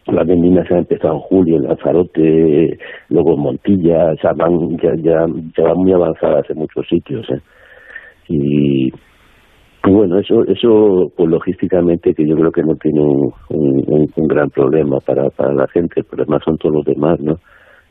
las 0.07 0.27
vendimias 0.27 0.69
han 0.69 0.79
empezado 0.79 1.15
en 1.15 1.19
julio 1.21 1.57
en 1.57 1.63
Lanzarote, 1.63 2.77
luego 3.09 3.33
en 3.33 3.39
Montilla, 3.39 4.13
ya 4.21 4.33
van, 4.33 4.77
ya, 4.77 4.93
ya, 4.97 5.25
ya 5.57 5.63
van 5.63 5.77
muy 5.77 5.93
avanzadas 5.93 6.47
en 6.51 6.59
muchos 6.59 6.87
sitios. 6.87 7.27
¿eh? 7.31 7.41
Y, 8.27 8.91
bueno, 9.83 10.19
eso, 10.19 10.43
eso 10.47 11.11
logísticamente 11.17 12.13
que 12.13 12.27
yo 12.27 12.35
creo 12.35 12.51
que 12.51 12.63
no 12.63 12.75
tiene 12.75 13.01
un, 13.01 13.31
un, 13.49 14.27
gran 14.27 14.49
problema 14.49 14.97
para, 14.99 15.29
para 15.29 15.53
la 15.53 15.67
gente, 15.67 15.99
el 15.99 16.05
problema 16.05 16.39
son 16.43 16.57
todos 16.57 16.75
los 16.75 16.85
demás, 16.85 17.19
¿no? 17.19 17.35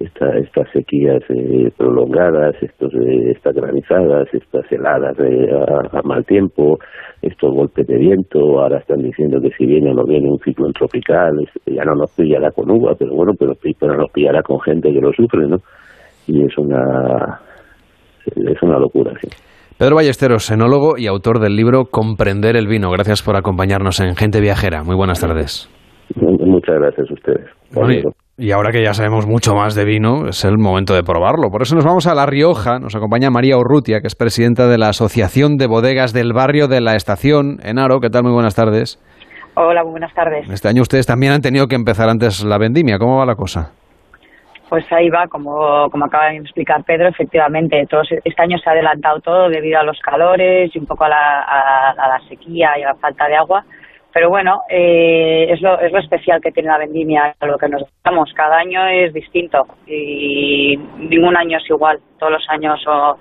esta, 0.01 0.37
estas 0.39 0.68
sequías 0.72 1.22
eh, 1.28 1.70
prolongadas, 1.76 2.55
estos, 2.61 2.93
eh, 2.95 3.30
estas 3.30 3.55
granizadas, 3.55 4.28
estas 4.32 4.70
heladas 4.70 5.16
eh, 5.20 5.49
a, 5.93 6.03
mal 6.03 6.24
tiempo, 6.24 6.78
estos 7.22 7.55
golpes 7.55 7.87
de 7.87 7.97
viento, 7.97 8.61
ahora 8.61 8.78
están 8.78 9.03
diciendo 9.03 9.41
que 9.41 9.51
si 9.57 9.66
viene 9.66 9.91
o 9.91 9.95
no 9.95 10.05
viene 10.05 10.28
un 10.30 10.39
ciclón 10.41 10.72
tropical, 10.72 11.32
ya 11.66 11.85
no 11.85 11.95
nos 11.95 12.11
pillará 12.14 12.51
con 12.51 12.70
uva, 12.70 12.95
pero 12.99 13.14
bueno, 13.14 13.32
pero, 13.39 13.55
pero 13.78 13.97
nos 13.97 14.11
pillará 14.11 14.43
con 14.43 14.61
gente 14.61 14.93
que 14.93 15.01
lo 15.01 15.12
sufre, 15.12 15.47
¿no? 15.47 15.59
Y 16.26 16.43
es 16.43 16.57
una, 16.59 17.41
es 18.26 18.62
una 18.62 18.78
locura, 18.78 19.12
sí. 19.20 19.28
Pedro 19.79 19.97
Ballesteros, 19.97 20.49
enólogo 20.53 20.97
y 20.97 21.09
autor 21.09 21.41
del 21.41 21.57
libro 21.57 21.87
Comprender 21.87 22.57
el 22.57 22.68
vino. 22.68 22.91
Gracias 22.91 23.22
por 23.22 23.37
acompañarnos 23.37 23.99
en 23.99 24.14
Gente 24.14 24.41
Viajera. 24.41 24.85
Muy 24.85 24.95
buenas 24.95 25.20
tardes. 25.20 25.68
Muchas 26.14 26.77
gracias 26.77 27.09
a 27.11 27.14
ustedes. 27.14 28.14
Y 28.39 28.53
ahora 28.53 28.70
que 28.70 28.85
ya 28.85 28.95
sabemos 28.95 29.27
mucho 29.27 29.55
más 29.55 29.75
de 29.75 29.85
vino, 29.85 30.29
es 30.29 30.45
el 30.45 30.59
momento 30.59 30.95
de 30.95 31.03
probarlo. 31.03 31.51
Por 31.51 31.62
eso 31.62 31.75
nos 31.75 31.85
vamos 31.85 32.07
a 32.07 32.14
La 32.14 32.25
Rioja. 32.25 32.79
Nos 32.79 32.95
acompaña 32.95 33.31
María 33.31 33.57
Urrutia, 33.57 34.01
que 34.01 34.07
es 34.07 34.14
presidenta 34.14 34.68
de 34.68 34.79
la 34.79 34.91
Asociación 34.91 35.57
de 35.57 35.66
Bodegas 35.66 36.12
del 36.12 36.33
Barrio 36.33 36.68
de 36.68 36.81
la 36.81 36.95
Estación, 36.95 37.59
en 37.64 37.81
Aro. 37.81 37.99
¿Qué 37.99 38.11
tal? 38.11 38.22
Muy 38.22 38.33
buenas 38.33 38.55
tardes. 38.55 39.01
Hola, 39.57 39.83
muy 39.83 39.93
buenas 39.93 40.14
tardes. 40.14 40.49
Este 40.51 40.68
año 40.68 40.83
ustedes 40.83 41.07
también 41.07 41.33
han 41.33 41.41
tenido 41.41 41.66
que 41.66 41.75
empezar 41.75 42.09
antes 42.09 42.45
la 42.45 42.59
vendimia. 42.59 42.99
¿Cómo 42.99 43.18
va 43.18 43.27
la 43.27 43.35
cosa? 43.35 43.72
Pues 44.75 44.91
ahí 44.91 45.09
va, 45.09 45.29
como, 45.29 45.89
como 45.89 46.07
acaba 46.07 46.31
de 46.31 46.39
explicar 46.39 46.83
Pedro, 46.83 47.07
efectivamente, 47.07 47.87
todo, 47.89 48.03
este 48.03 48.43
año 48.43 48.59
se 48.59 48.68
ha 48.68 48.72
adelantado 48.72 49.20
todo 49.20 49.49
debido 49.49 49.79
a 49.79 49.85
los 49.85 50.01
calores 50.01 50.75
y 50.75 50.79
un 50.81 50.87
poco 50.87 51.05
a 51.05 51.11
la, 51.11 51.93
a 51.93 52.09
la 52.09 52.18
sequía 52.29 52.77
y 52.77 52.83
a 52.83 52.89
la 52.89 52.95
falta 52.97 53.29
de 53.29 53.37
agua 53.37 53.64
pero 54.12 54.31
bueno, 54.31 54.62
eh, 54.68 55.47
es, 55.49 55.61
lo, 55.61 55.79
es 55.81 55.93
lo 55.93 56.01
especial 56.01 56.41
que 56.41 56.51
tiene 56.51 56.70
la 56.70 56.79
vendimia, 56.79 57.35
lo 57.41 57.57
que 57.57 57.68
nos 57.68 57.83
damos. 58.05 58.33
Cada 58.35 58.59
año 58.59 58.85
es 58.87 59.12
distinto 59.12 59.64
y 59.87 60.77
ningún 60.99 61.37
año 61.37 61.59
es 61.59 61.70
igual. 61.70 61.99
Todos 62.18 62.33
los 62.33 62.47
años 62.49 62.81
o, 62.87 63.16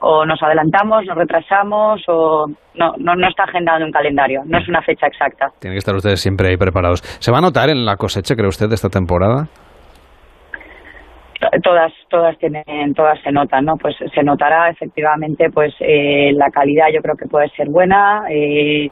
o 0.00 0.26
nos 0.26 0.42
adelantamos, 0.42 1.06
nos 1.06 1.16
retrasamos 1.16 2.02
o 2.08 2.46
no, 2.74 2.92
no, 2.98 3.14
no 3.14 3.28
está 3.28 3.44
agendado 3.44 3.78
en 3.78 3.84
un 3.84 3.92
calendario, 3.92 4.42
no 4.44 4.58
es 4.58 4.68
una 4.68 4.82
fecha 4.82 5.06
exacta. 5.06 5.48
Tienen 5.60 5.76
que 5.76 5.78
estar 5.78 5.94
ustedes 5.94 6.20
siempre 6.20 6.48
ahí 6.48 6.56
preparados. 6.58 7.00
¿Se 7.20 7.32
va 7.32 7.38
a 7.38 7.40
notar 7.40 7.70
en 7.70 7.86
la 7.86 7.96
cosecha, 7.96 8.34
cree 8.34 8.48
usted, 8.48 8.68
de 8.68 8.74
esta 8.74 8.90
temporada? 8.90 9.48
Todas 11.62 11.92
todas 12.08 12.38
tienen 12.38 12.94
todas 12.94 13.20
se 13.22 13.32
notan 13.32 13.64
no 13.64 13.76
pues 13.76 13.96
se 14.14 14.22
notará 14.22 14.70
efectivamente 14.70 15.50
pues 15.50 15.74
eh, 15.80 16.32
la 16.34 16.50
calidad 16.50 16.86
yo 16.92 17.00
creo 17.02 17.16
que 17.16 17.26
puede 17.26 17.48
ser 17.50 17.68
buena 17.68 18.24
eh, 18.28 18.90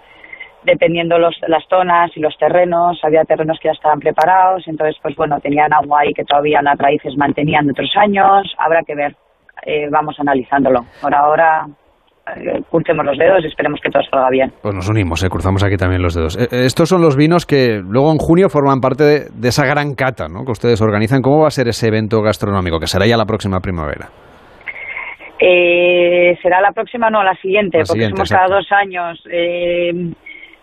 dependiendo 0.64 1.18
los, 1.18 1.34
las 1.48 1.64
zonas 1.68 2.10
y 2.16 2.20
los 2.20 2.36
terrenos, 2.38 3.00
había 3.02 3.24
terrenos 3.24 3.58
que 3.60 3.68
ya 3.68 3.72
estaban 3.72 4.00
preparados, 4.00 4.66
entonces 4.66 4.96
pues 5.02 5.16
bueno, 5.16 5.40
tenían 5.40 5.72
agua 5.72 6.00
ahí 6.00 6.12
que 6.12 6.24
todavía 6.24 6.62
las 6.62 6.78
raíces 6.78 7.16
mantenían 7.16 7.66
de 7.66 7.72
otros 7.72 7.92
años, 7.96 8.54
habrá 8.58 8.82
que 8.82 8.94
ver, 8.94 9.16
eh, 9.64 9.88
vamos 9.90 10.18
analizándolo. 10.18 10.84
Por 11.00 11.14
ahora 11.14 11.66
eh, 12.36 13.04
los 13.04 13.18
dedos 13.18 13.44
y 13.44 13.46
esperemos 13.46 13.80
que 13.80 13.90
todo 13.90 14.02
salga 14.10 14.30
bien. 14.30 14.52
Pues 14.62 14.74
nos 14.74 14.88
unimos, 14.88 15.22
eh, 15.24 15.28
cruzamos 15.28 15.62
aquí 15.64 15.76
también 15.76 16.02
los 16.02 16.14
dedos. 16.14 16.36
Eh, 16.36 16.48
estos 16.64 16.88
son 16.88 17.02
los 17.02 17.16
vinos 17.16 17.46
que 17.46 17.80
luego 17.82 18.12
en 18.12 18.18
junio 18.18 18.48
forman 18.48 18.80
parte 18.80 19.04
de, 19.04 19.48
esa 19.48 19.66
gran 19.66 19.94
cata 19.94 20.28
¿no? 20.28 20.44
que 20.44 20.52
ustedes 20.52 20.80
organizan. 20.80 21.22
¿Cómo 21.22 21.40
va 21.40 21.48
a 21.48 21.50
ser 21.50 21.68
ese 21.68 21.88
evento 21.88 22.22
gastronómico, 22.22 22.78
que 22.78 22.86
será 22.86 23.06
ya 23.06 23.16
la 23.16 23.26
próxima 23.26 23.60
primavera? 23.60 24.08
será 26.40 26.60
la 26.60 26.70
próxima, 26.70 27.10
no, 27.10 27.24
la 27.24 27.34
siguiente, 27.34 27.78
porque 27.84 28.08
somos 28.10 28.30
cada 28.30 28.46
dos 28.46 28.70
años. 28.70 29.20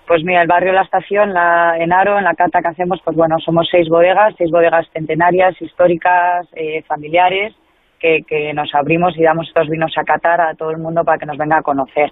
Pues 0.10 0.24
mira, 0.24 0.42
el 0.42 0.48
barrio 0.48 0.74
La 0.74 0.82
Estación, 0.82 1.36
la, 1.36 1.78
en 1.78 1.94
Aro, 1.94 2.18
en 2.18 2.24
la 2.24 2.34
cata 2.34 2.62
que 2.64 2.70
hacemos, 2.70 3.00
pues 3.06 3.16
bueno, 3.16 3.36
somos 3.46 3.68
seis 3.70 3.88
bodegas, 3.88 4.34
seis 4.40 4.50
bodegas 4.50 4.88
centenarias, 4.92 5.62
históricas, 5.62 6.48
eh, 6.56 6.82
familiares, 6.88 7.54
que, 8.00 8.20
que, 8.28 8.54
nos 8.54 8.74
abrimos 8.74 9.18
y 9.18 9.24
damos 9.24 9.48
estos 9.48 9.68
vinos 9.68 9.92
a 9.98 10.04
catar 10.04 10.42
a 10.42 10.56
todo 10.56 10.72
el 10.72 10.78
mundo 10.78 11.04
para 11.04 11.18
que 11.18 11.26
nos 11.26 11.38
venga 11.38 11.58
a 11.58 11.62
conocer. 11.62 12.12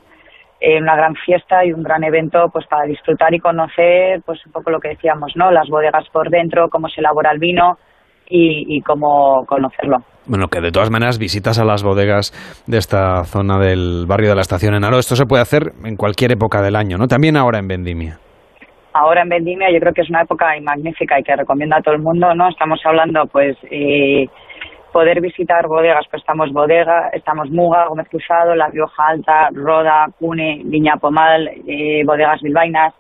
Eh, 0.60 0.82
una 0.82 0.96
gran 0.96 1.14
fiesta 1.16 1.64
y 1.64 1.72
un 1.72 1.84
gran 1.84 2.04
evento 2.04 2.50
pues 2.52 2.66
para 2.66 2.86
disfrutar 2.88 3.34
y 3.34 3.40
conocer 3.40 4.22
pues 4.26 4.44
un 4.46 4.52
poco 4.52 4.72
lo 4.72 4.80
que 4.80 4.90
decíamos, 4.90 5.34
¿no? 5.36 5.52
Las 5.52 5.70
bodegas 5.70 6.10
por 6.12 6.30
dentro, 6.30 6.70
cómo 6.70 6.90
se 6.90 7.00
elabora 7.00 7.32
el 7.32 7.40
vino, 7.40 7.78
y, 8.30 8.82
cómo 8.82 9.46
conocerlo. 9.46 9.98
Bueno, 10.26 10.48
que 10.48 10.60
de 10.60 10.72
todas 10.72 10.92
maneras 10.92 11.18
visitas 11.18 11.60
a 11.60 11.66
las 11.66 11.84
bodegas 11.84 12.32
de 12.68 12.78
esta 12.78 13.24
zona 13.24 13.58
del 13.60 14.06
barrio 14.08 14.30
de 14.30 14.36
la 14.36 14.42
Estación 14.42 14.76
en 14.76 14.84
Aro, 14.84 15.00
esto 15.00 15.16
se 15.16 15.26
puede 15.26 15.42
hacer 15.42 15.72
en 15.86 15.96
cualquier 15.96 16.34
época 16.34 16.62
del 16.62 16.76
año, 16.76 16.98
¿no? 16.98 17.08
También 17.08 17.38
ahora 17.38 17.60
en 17.60 17.68
Vendimia. 17.68 18.18
Ahora 18.94 19.22
en 19.22 19.30
Vendimia 19.30 19.72
yo 19.72 19.80
creo 19.80 19.94
que 19.94 20.02
es 20.02 20.10
una 20.10 20.24
época 20.24 20.48
magnífica 20.62 21.20
y 21.20 21.24
que 21.24 21.36
recomienda 21.36 21.78
a 21.78 21.82
todo 21.82 21.96
el 21.96 22.02
mundo, 22.02 22.34
¿no? 22.36 22.50
Estamos 22.50 22.80
hablando, 22.84 23.24
pues, 23.32 23.56
eh, 23.72 24.26
poder 24.98 25.22
visitar 25.22 25.68
bodegas, 25.68 26.08
pues 26.10 26.24
estamos 26.24 26.52
Bodega, 26.52 27.10
estamos 27.14 27.52
Muga, 27.52 27.86
Gómez 27.86 28.10
Cruzado, 28.10 28.56
La 28.56 28.70
Rioja 28.70 29.10
Alta, 29.10 29.50
Roda, 29.54 30.08
Cune, 30.18 30.62
Viña 30.66 30.98
Pomal, 30.98 31.48
eh, 31.68 32.02
bodegas 32.04 32.41
bilbainas. 32.41 32.95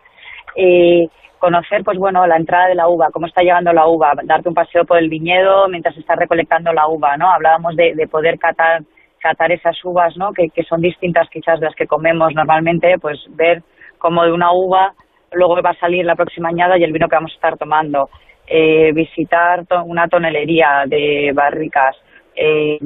Eh, 0.55 1.07
conocer, 1.39 1.83
pues 1.83 1.97
bueno, 1.97 2.27
la 2.27 2.37
entrada 2.37 2.67
de 2.67 2.75
la 2.75 2.87
uva, 2.87 3.07
cómo 3.11 3.25
está 3.25 3.41
llegando 3.41 3.73
la 3.73 3.87
uva, 3.87 4.13
darte 4.25 4.47
un 4.47 4.53
paseo 4.53 4.85
por 4.85 4.99
el 4.99 5.09
viñedo 5.09 5.67
mientras 5.69 5.97
estás 5.97 6.19
recolectando 6.19 6.71
la 6.71 6.87
uva, 6.87 7.17
¿no? 7.17 7.31
Hablábamos 7.31 7.75
de, 7.75 8.07
poder 8.11 8.37
catar, 8.37 8.83
catar 9.19 9.51
esas 9.51 9.83
uvas, 9.83 10.15
¿no? 10.17 10.33
Que, 10.33 10.51
son 10.69 10.81
distintas 10.81 11.27
quizás 11.31 11.59
de 11.59 11.65
las 11.65 11.75
que 11.75 11.87
comemos 11.87 12.31
normalmente, 12.35 12.99
pues 13.01 13.17
ver 13.29 13.63
cómo 13.97 14.23
de 14.23 14.33
una 14.33 14.51
uva 14.51 14.93
luego 15.31 15.59
va 15.63 15.71
a 15.71 15.79
salir 15.79 16.05
la 16.05 16.15
próxima 16.15 16.49
añada 16.49 16.77
y 16.77 16.83
el 16.83 16.93
vino 16.93 17.07
que 17.07 17.15
vamos 17.15 17.31
a 17.31 17.35
estar 17.37 17.57
tomando. 17.57 18.07
Eh, 18.49 18.93
visitar 18.93 19.65
una 19.85 20.07
tonelería 20.07 20.85
de 20.87 21.31
barricas. 21.33 21.97
Eh, 22.33 22.77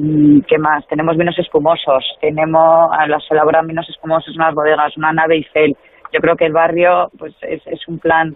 ¿Qué 0.48 0.58
más? 0.58 0.84
Tenemos 0.88 1.16
vinos 1.16 1.38
espumosos, 1.38 2.04
tenemos, 2.20 2.90
las 3.06 3.22
elaboran 3.30 3.68
vinos 3.68 3.88
espumosos 3.88 4.34
en 4.34 4.42
las 4.42 4.54
bodegas, 4.54 4.96
una 4.96 5.12
nave 5.12 5.36
Eiffel, 5.36 5.76
yo 6.12 6.20
creo 6.20 6.36
que 6.36 6.46
el 6.46 6.52
barrio 6.52 7.10
pues 7.18 7.34
es, 7.42 7.64
es 7.66 7.86
un 7.86 7.98
plan 7.98 8.34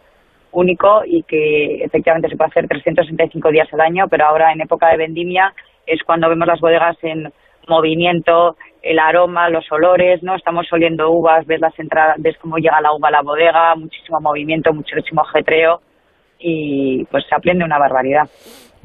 único 0.53 1.03
y 1.05 1.23
que 1.25 1.83
efectivamente 1.85 2.29
se 2.29 2.37
puede 2.37 2.51
hacer 2.51 2.69
365 2.69 3.51
días 3.51 3.69
al 3.73 3.81
año, 3.81 4.07
pero 4.09 4.27
ahora 4.27 4.53
en 4.53 4.61
época 4.61 4.89
de 4.89 4.99
vendimia 4.99 5.53
es 5.87 6.03
cuando 6.05 6.29
vemos 6.29 6.47
las 6.47 6.61
bodegas 6.61 6.97
en 7.03 7.33
movimiento, 7.67 8.57
el 8.83 8.99
aroma, 8.99 9.49
los 9.49 9.71
olores, 9.73 10.23
¿no? 10.23 10.37
Estamos 10.37 10.67
oliendo 10.73 11.11
uvas, 11.11 11.45
ves 11.47 11.61
las 11.61 11.77
entradas, 11.79 12.17
ves 12.19 12.37
cómo 12.41 12.59
llega 12.59 12.81
la 12.81 12.93
uva 12.93 13.09
a 13.09 13.13
la 13.13 13.23
bodega, 13.23 13.75
muchísimo 13.75 14.21
movimiento, 14.21 14.73
muchísimo 14.73 15.23
ajetreo 15.23 15.81
y 16.39 17.05
pues 17.11 17.25
se 17.29 17.35
aprende 17.35 17.65
una 17.65 17.79
barbaridad. 17.79 18.29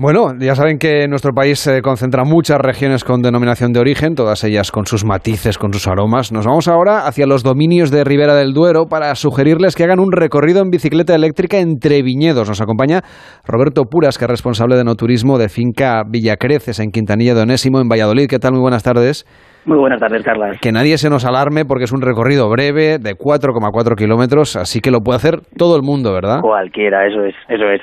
Bueno, 0.01 0.33
ya 0.39 0.55
saben 0.55 0.79
que 0.79 1.07
nuestro 1.07 1.31
país 1.31 1.59
se 1.59 1.83
concentra 1.83 2.23
muchas 2.23 2.57
regiones 2.57 3.03
con 3.03 3.21
denominación 3.21 3.71
de 3.71 3.81
origen, 3.81 4.15
todas 4.15 4.43
ellas 4.43 4.71
con 4.71 4.87
sus 4.87 5.05
matices, 5.05 5.59
con 5.59 5.71
sus 5.73 5.87
aromas. 5.87 6.31
Nos 6.31 6.47
vamos 6.47 6.67
ahora 6.67 7.05
hacia 7.05 7.27
los 7.27 7.43
dominios 7.43 7.91
de 7.91 8.03
Ribera 8.03 8.33
del 8.33 8.51
Duero 8.51 8.87
para 8.89 9.13
sugerirles 9.13 9.75
que 9.75 9.83
hagan 9.83 9.99
un 9.99 10.11
recorrido 10.11 10.63
en 10.63 10.71
bicicleta 10.71 11.13
eléctrica 11.13 11.59
entre 11.59 12.01
viñedos. 12.01 12.49
Nos 12.49 12.61
acompaña 12.61 13.01
Roberto 13.45 13.83
Puras, 13.83 14.17
que 14.17 14.25
es 14.25 14.31
responsable 14.31 14.75
de 14.75 14.85
no 14.85 14.95
turismo 14.95 15.37
de 15.37 15.49
finca 15.49 16.01
Villacreces 16.09 16.79
en 16.79 16.89
Quintanilla 16.89 17.35
de 17.35 17.43
Onésimo, 17.43 17.79
en 17.79 17.87
Valladolid. 17.87 18.25
¿Qué 18.27 18.39
tal? 18.39 18.53
Muy 18.53 18.61
buenas 18.61 18.81
tardes. 18.81 19.27
Muy 19.65 19.77
buenas 19.77 19.99
tardes, 19.99 20.23
Carla. 20.23 20.57
Que 20.59 20.71
nadie 20.71 20.97
se 20.97 21.11
nos 21.11 21.23
alarme 21.25 21.65
porque 21.65 21.83
es 21.83 21.91
un 21.91 22.01
recorrido 22.01 22.49
breve 22.49 22.97
de 22.97 23.13
4,4 23.13 23.95
kilómetros, 23.95 24.55
así 24.55 24.81
que 24.81 24.89
lo 24.89 25.01
puede 25.01 25.17
hacer 25.17 25.41
todo 25.55 25.75
el 25.75 25.83
mundo, 25.83 26.11
¿verdad? 26.11 26.39
Cualquiera, 26.41 27.05
eso 27.05 27.23
es, 27.23 27.35
eso 27.47 27.69
es. 27.69 27.81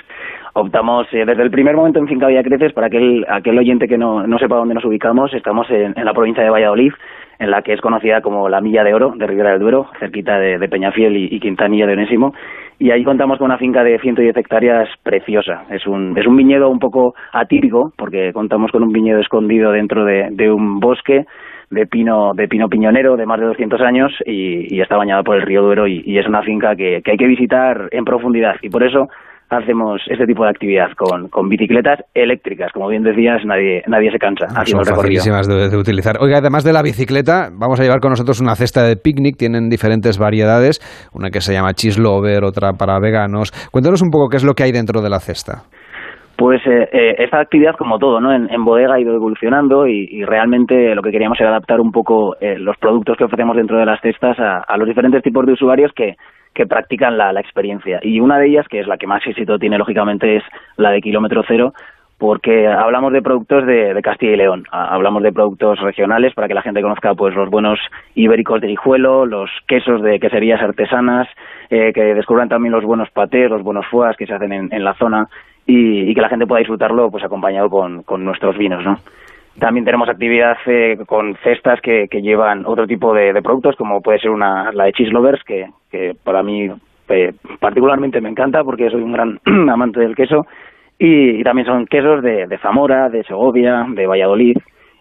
Optamos 0.58 1.06
eh, 1.12 1.24
desde 1.24 1.42
el 1.42 1.50
primer 1.50 1.76
momento 1.76 1.98
en 1.98 2.08
Finca 2.08 2.26
Villa 2.26 2.42
Creces, 2.42 2.72
para 2.72 2.88
aquel, 2.88 3.24
aquel 3.28 3.58
oyente 3.58 3.88
que 3.88 3.98
no, 3.98 4.26
no 4.26 4.38
sepa 4.38 4.56
dónde 4.56 4.74
nos 4.74 4.84
ubicamos, 4.84 5.32
estamos 5.32 5.68
en, 5.70 5.94
la 5.96 6.12
provincia 6.12 6.42
de 6.42 6.50
Valladolid, 6.50 6.92
en 7.38 7.50
la 7.50 7.62
que 7.62 7.72
es 7.72 7.80
conocida 7.80 8.20
como 8.20 8.48
la 8.48 8.60
Milla 8.60 8.82
de 8.82 8.94
Oro 8.94 9.12
de 9.16 9.26
Ribera 9.26 9.50
del 9.50 9.60
Duero, 9.60 9.86
cerquita 10.00 10.38
de, 10.38 10.68
Peñafiel 10.68 11.16
y, 11.16 11.40
Quintanilla 11.40 11.86
de 11.86 11.92
Onésimo. 11.92 12.34
Y 12.80 12.90
ahí 12.90 13.04
contamos 13.04 13.38
con 13.38 13.46
una 13.46 13.58
finca 13.58 13.82
de 13.84 13.98
110 13.98 14.36
hectáreas 14.36 14.88
preciosa. 15.02 15.64
Es 15.70 15.86
un, 15.86 16.16
es 16.18 16.26
un 16.26 16.36
viñedo 16.36 16.68
un 16.68 16.78
poco 16.78 17.14
atípico, 17.32 17.92
porque 17.96 18.32
contamos 18.32 18.72
con 18.72 18.82
un 18.82 18.92
viñedo 18.92 19.20
escondido 19.20 19.70
dentro 19.72 20.04
de, 20.04 20.50
un 20.50 20.80
bosque 20.80 21.26
de 21.70 21.86
pino 21.86 22.32
de 22.34 22.48
pino 22.48 22.68
piñonero 22.68 23.16
de 23.16 23.26
más 23.26 23.38
de 23.38 23.46
200 23.46 23.80
años 23.82 24.12
y, 24.24 24.80
está 24.80 24.96
bañado 24.96 25.22
por 25.22 25.36
el 25.36 25.42
río 25.42 25.62
Duero 25.62 25.86
y, 25.86 26.18
es 26.18 26.26
una 26.26 26.42
finca 26.42 26.74
que, 26.74 27.02
que, 27.04 27.12
hay 27.12 27.16
que 27.16 27.26
visitar 27.26 27.88
en 27.92 28.04
profundidad 28.04 28.56
y 28.62 28.70
por 28.70 28.82
eso 28.82 29.08
hacemos 29.50 30.02
este 30.08 30.26
tipo 30.26 30.44
de 30.44 30.50
actividad 30.50 30.90
con, 30.96 31.28
con 31.28 31.48
bicicletas 31.48 32.00
eléctricas. 32.14 32.72
Como 32.72 32.88
bien 32.88 33.02
decías, 33.02 33.44
nadie, 33.44 33.82
nadie 33.86 34.10
se 34.10 34.18
cansa 34.18 34.46
ah, 34.54 34.64
Son 34.64 34.84
facilísimas 34.84 35.48
de, 35.48 35.76
utilizar. 35.76 36.16
Oiga, 36.20 36.38
además 36.38 36.64
de 36.64 36.72
la 36.72 36.82
bicicleta, 36.82 37.48
vamos 37.52 37.80
a 37.80 37.82
llevar 37.82 38.00
con 38.00 38.10
nosotros 38.10 38.40
una 38.40 38.54
cesta 38.54 38.82
de 38.82 38.96
picnic. 38.96 39.36
Tienen 39.36 39.68
diferentes 39.68 40.18
variedades. 40.18 40.80
Una 41.14 41.30
que 41.30 41.40
se 41.40 41.52
llama 41.52 41.72
cheese 41.72 42.00
lover, 42.00 42.44
otra 42.44 42.72
para 42.72 42.98
veganos. 43.00 43.52
Cuéntanos 43.70 44.02
un 44.02 44.10
poco 44.10 44.28
qué 44.28 44.36
es 44.36 44.44
lo 44.44 44.54
que 44.54 44.64
hay 44.64 44.72
dentro 44.72 45.00
de 45.00 45.10
la 45.10 45.20
cesta. 45.20 45.64
Pues 46.38 46.64
eh, 46.68 46.88
eh, 46.92 47.14
esta 47.18 47.40
actividad, 47.40 47.74
como 47.76 47.98
todo, 47.98 48.20
¿no? 48.20 48.32
En, 48.32 48.64
bodega 48.64 48.94
ha 48.94 49.00
ido 49.00 49.12
evolucionando 49.12 49.88
y, 49.88 50.22
realmente 50.24 50.94
lo 50.94 51.02
que 51.02 51.10
queríamos 51.10 51.40
era 51.40 51.50
adaptar 51.50 51.80
un 51.80 51.90
poco 51.90 52.36
eh, 52.40 52.56
los 52.60 52.76
productos 52.76 53.16
que 53.16 53.24
ofrecemos 53.24 53.56
dentro 53.56 53.76
de 53.76 53.84
las 53.84 54.00
cestas 54.00 54.36
a, 54.38 54.76
los 54.76 54.86
diferentes 54.86 55.20
tipos 55.20 55.44
de 55.44 55.54
usuarios 55.54 55.90
que, 55.96 56.14
que 56.58 56.66
practican 56.66 57.16
la, 57.16 57.30
experiencia. 57.38 58.00
Y 58.02 58.18
una 58.18 58.36
de 58.36 58.48
ellas, 58.48 58.66
que 58.66 58.80
es 58.80 58.88
la 58.88 58.96
que 58.98 59.06
más 59.06 59.24
éxito 59.24 59.60
tiene, 59.60 59.78
lógicamente, 59.78 60.38
es 60.38 60.42
la 60.76 60.90
de 60.90 61.00
kilómetro 61.00 61.44
cero, 61.46 61.72
porque 62.18 62.66
hablamos 62.66 63.12
de 63.12 63.22
productos 63.22 63.64
de, 63.64 63.96
Castilla 64.02 64.32
y 64.32 64.36
León, 64.38 64.64
hablamos 64.72 65.22
de 65.22 65.30
productos 65.30 65.78
regionales 65.78 66.34
para 66.34 66.48
que 66.48 66.54
la 66.54 66.62
gente 66.62 66.82
conozca 66.82 67.14
pues 67.14 67.32
los 67.36 67.48
buenos 67.48 67.78
ibéricos 68.16 68.60
de 68.60 68.72
hijuelo, 68.72 69.24
los 69.24 69.48
quesos 69.68 70.02
de 70.02 70.18
queserías 70.18 70.60
artesanas, 70.60 71.28
eh, 71.70 71.92
que 71.94 72.02
descubran 72.12 72.48
también 72.48 72.72
los 72.72 72.82
buenos 72.82 73.08
patés, 73.10 73.48
los 73.48 73.62
buenos 73.62 73.86
foas 73.86 74.16
que 74.16 74.26
se 74.26 74.34
hacen 74.34 74.52
en, 74.52 74.82
la 74.84 74.94
zona 74.94 75.28
y, 75.64 76.12
que 76.12 76.20
la 76.20 76.28
gente 76.28 76.48
pueda 76.48 76.58
disfrutarlo 76.58 77.08
pues 77.08 77.22
acompañado 77.22 77.70
con, 77.70 78.02
con 78.02 78.24
nuestros 78.24 78.58
vinos, 78.58 78.84
¿no? 78.84 78.96
También 79.58 79.84
tenemos 79.84 80.08
actividad 80.08 80.56
eh, 80.66 80.96
con 81.06 81.34
cestas 81.42 81.80
que, 81.80 82.06
llevan 82.22 82.64
otro 82.64 82.86
tipo 82.86 83.12
de, 83.12 83.32
productos, 83.42 83.74
como 83.76 84.00
puede 84.00 84.20
ser 84.20 84.30
una, 84.30 84.70
la 84.72 84.84
de 84.84 84.92
Cheese 84.92 85.10
Lovers, 85.10 85.42
que, 85.42 85.66
para 86.22 86.42
mí 86.42 86.68
eh, 87.08 87.32
particularmente 87.58 88.20
me 88.20 88.28
encanta 88.28 88.62
porque 88.62 88.90
soy 88.90 89.02
un 89.02 89.12
gran 89.12 89.40
amante 89.70 90.00
del 90.00 90.14
queso. 90.14 90.46
Y, 90.98 91.42
también 91.42 91.66
son 91.66 91.86
quesos 91.86 92.22
de, 92.22 92.58
Zamora, 92.62 93.08
de 93.08 93.24
Segovia, 93.24 93.84
de 93.88 94.06
Valladolid. 94.06 94.56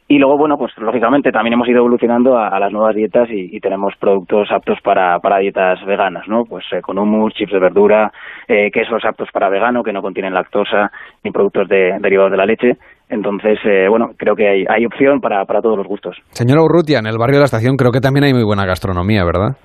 Y 0.09 0.19
luego, 0.19 0.37
bueno, 0.37 0.57
pues 0.57 0.71
lógicamente 0.77 1.31
también 1.31 1.53
hemos 1.53 1.67
ido 1.67 1.79
evolucionando 1.79 2.37
a, 2.37 2.57
las 2.59 2.71
nuevas 2.71 2.95
dietas 2.95 3.27
y, 3.29 3.59
tenemos 3.59 3.93
productos 3.99 4.49
aptos 4.51 4.79
para, 4.81 5.19
para 5.19 5.39
dietas 5.39 5.83
veganas, 5.85 6.27
¿no? 6.27 6.45
Pues 6.45 6.65
eh, 6.71 6.81
con 6.81 6.97
hummus, 6.97 7.33
chips 7.33 7.51
de 7.51 7.59
verdura, 7.59 8.11
quesos 8.47 9.03
aptos 9.03 9.29
para 9.33 9.49
vegano 9.49 9.83
que 9.83 9.91
no 9.91 10.01
contienen 10.01 10.33
lactosa 10.33 10.91
ni 11.23 11.31
productos 11.31 11.67
de, 11.67 11.97
derivados 11.99 12.31
de 12.31 12.37
la 12.37 12.45
leche 12.45 12.77
entonces, 13.09 13.57
eh, 13.65 13.87
bueno, 13.89 14.11
creo 14.17 14.35
que 14.35 14.47
hay, 14.47 14.65
hay 14.67 14.85
opción 14.85 15.21
para, 15.21 15.45
para 15.45 15.61
todos 15.61 15.77
los 15.77 15.87
gustos. 15.87 16.17
Señora 16.31 16.61
Urrutia, 16.61 16.99
en 16.99 17.07
el 17.07 17.17
barrio 17.17 17.35
de 17.35 17.41
la 17.41 17.45
estación 17.45 17.77
creo 17.77 17.91
que 17.91 18.01
también 18.01 18.25
hay 18.25 18.33
muy 18.33 18.43
buena 18.43 18.65
gastronomía, 18.65 19.23
¿verdad? 19.23 19.57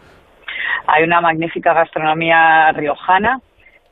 Hay 0.86 1.04
una 1.04 1.20
magnífica 1.20 1.72
gastronomía 1.72 2.72
riojana, 2.72 3.38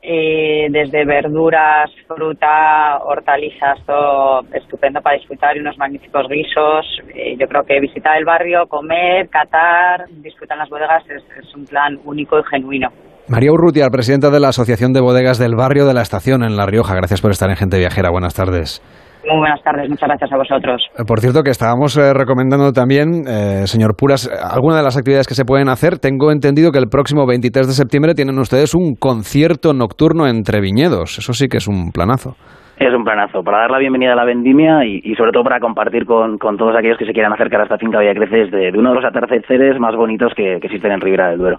eh, 0.03 0.67
desde 0.71 1.05
verduras, 1.05 1.91
fruta, 2.07 2.97
hortalizas, 3.05 3.85
todo 3.85 4.41
estupendo 4.53 4.99
para 5.01 5.17
disfrutar 5.17 5.55
y 5.55 5.59
unos 5.59 5.77
magníficos 5.77 6.27
guisos. 6.27 6.85
Eh, 7.13 7.35
yo 7.39 7.47
creo 7.47 7.63
que 7.63 7.79
visitar 7.79 8.17
el 8.17 8.25
barrio, 8.25 8.65
comer, 8.67 9.29
catar, 9.29 10.07
disfrutar 10.09 10.57
las 10.57 10.69
bodegas 10.69 11.03
es, 11.07 11.23
es 11.37 11.55
un 11.55 11.65
plan 11.65 11.99
único 12.03 12.39
y 12.39 12.43
genuino. 12.49 12.89
María 13.27 13.51
Urrutia, 13.51 13.87
presidenta 13.91 14.31
de 14.31 14.39
la 14.39 14.49
Asociación 14.49 14.91
de 14.91 15.01
Bodegas 15.01 15.37
del 15.37 15.55
Barrio 15.55 15.85
de 15.85 15.93
la 15.93 16.01
Estación 16.01 16.43
en 16.43 16.57
La 16.57 16.65
Rioja. 16.65 16.95
Gracias 16.95 17.21
por 17.21 17.31
estar 17.31 17.49
en 17.49 17.55
Gente 17.55 17.77
Viajera. 17.77 18.09
Buenas 18.09 18.33
tardes. 18.33 18.81
Muy 19.27 19.37
buenas 19.37 19.61
tardes, 19.63 19.87
muchas 19.89 20.07
gracias 20.07 20.31
a 20.31 20.37
vosotros. 20.37 20.81
Eh, 20.97 21.03
por 21.07 21.19
cierto, 21.19 21.43
que 21.43 21.51
estábamos 21.51 21.95
eh, 21.97 22.13
recomendando 22.13 22.71
también, 22.71 23.27
eh, 23.27 23.67
señor 23.67 23.95
Puras, 23.95 24.27
algunas 24.27 24.77
de 24.77 24.83
las 24.83 24.97
actividades 24.97 25.27
que 25.27 25.35
se 25.35 25.45
pueden 25.45 25.69
hacer. 25.69 25.99
Tengo 25.99 26.31
entendido 26.31 26.71
que 26.71 26.79
el 26.79 26.89
próximo 26.89 27.27
23 27.27 27.67
de 27.67 27.73
septiembre 27.73 28.15
tienen 28.15 28.39
ustedes 28.39 28.73
un 28.73 28.95
concierto 28.95 29.73
nocturno 29.73 30.27
entre 30.27 30.59
viñedos. 30.59 31.19
Eso 31.19 31.33
sí 31.33 31.47
que 31.47 31.57
es 31.57 31.67
un 31.67 31.91
planazo. 31.91 32.35
Es 32.81 32.91
un 32.95 33.03
planazo, 33.03 33.43
para 33.43 33.59
dar 33.59 33.69
la 33.69 33.77
bienvenida 33.77 34.13
a 34.13 34.15
la 34.15 34.25
vendimia 34.25 34.83
y, 34.83 35.13
sobre 35.13 35.31
todo 35.31 35.43
para 35.43 35.59
compartir 35.59 36.03
con, 36.03 36.39
todos 36.39 36.75
aquellos 36.75 36.97
que 36.97 37.05
se 37.05 37.13
quieran 37.13 37.31
acercar 37.31 37.61
a 37.61 37.63
esta 37.65 37.77
finca 37.77 37.99
Villa 37.99 38.15
Creces 38.15 38.49
de, 38.49 38.71
uno 38.75 38.89
de 38.89 38.95
los 38.95 39.05
atardeceres 39.05 39.79
más 39.79 39.95
bonitos 39.95 40.33
que, 40.33 40.55
existen 40.55 40.91
en 40.91 40.99
Ribera 40.99 41.29
del 41.29 41.37
Duero. 41.37 41.57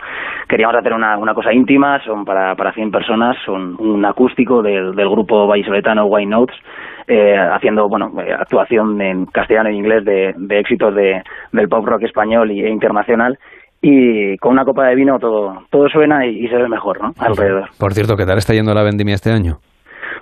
Queríamos 0.49 0.75
hacer 0.75 0.93
una, 0.93 1.17
cosa 1.33 1.53
íntima, 1.53 2.01
son 2.05 2.25
para, 2.25 2.57
para 2.57 2.73
100 2.73 2.91
personas, 2.91 3.37
son 3.47 3.77
un 3.79 4.05
acústico 4.05 4.63
del, 4.63 4.97
del 4.97 5.09
grupo 5.09 5.47
vallisoletano 5.47 6.07
White 6.07 6.29
Notes, 6.29 6.57
eh, 7.07 7.37
haciendo 7.37 7.89
bueno 7.89 8.13
eh, 8.21 8.33
actuación 8.33 9.01
en 9.01 9.27
castellano 9.27 9.69
e 9.69 9.75
inglés 9.75 10.05
de, 10.05 10.35
éxitos 10.51 10.95
de, 10.95 11.23
del 11.53 11.69
pop 11.69 11.85
rock 11.85 12.03
español 12.05 12.51
e 12.51 12.69
internacional 12.69 13.39
y 13.81 14.37
con 14.39 14.53
una 14.53 14.65
copa 14.65 14.87
de 14.87 14.95
vino 14.95 15.19
todo 15.19 15.65
todo 15.71 15.89
suena 15.89 16.25
y, 16.27 16.47
se 16.49 16.57
ve 16.57 16.69
mejor 16.69 17.03
¿no? 17.03 17.13
alrededor. 17.19 17.71
Por 17.79 17.93
cierto, 17.93 18.17
¿qué 18.17 18.25
tal 18.25 18.39
está 18.39 18.55
yendo 18.55 18.75
la 18.75 18.85
vendimia 18.85 19.15
este 19.15 19.33
año? 19.33 19.59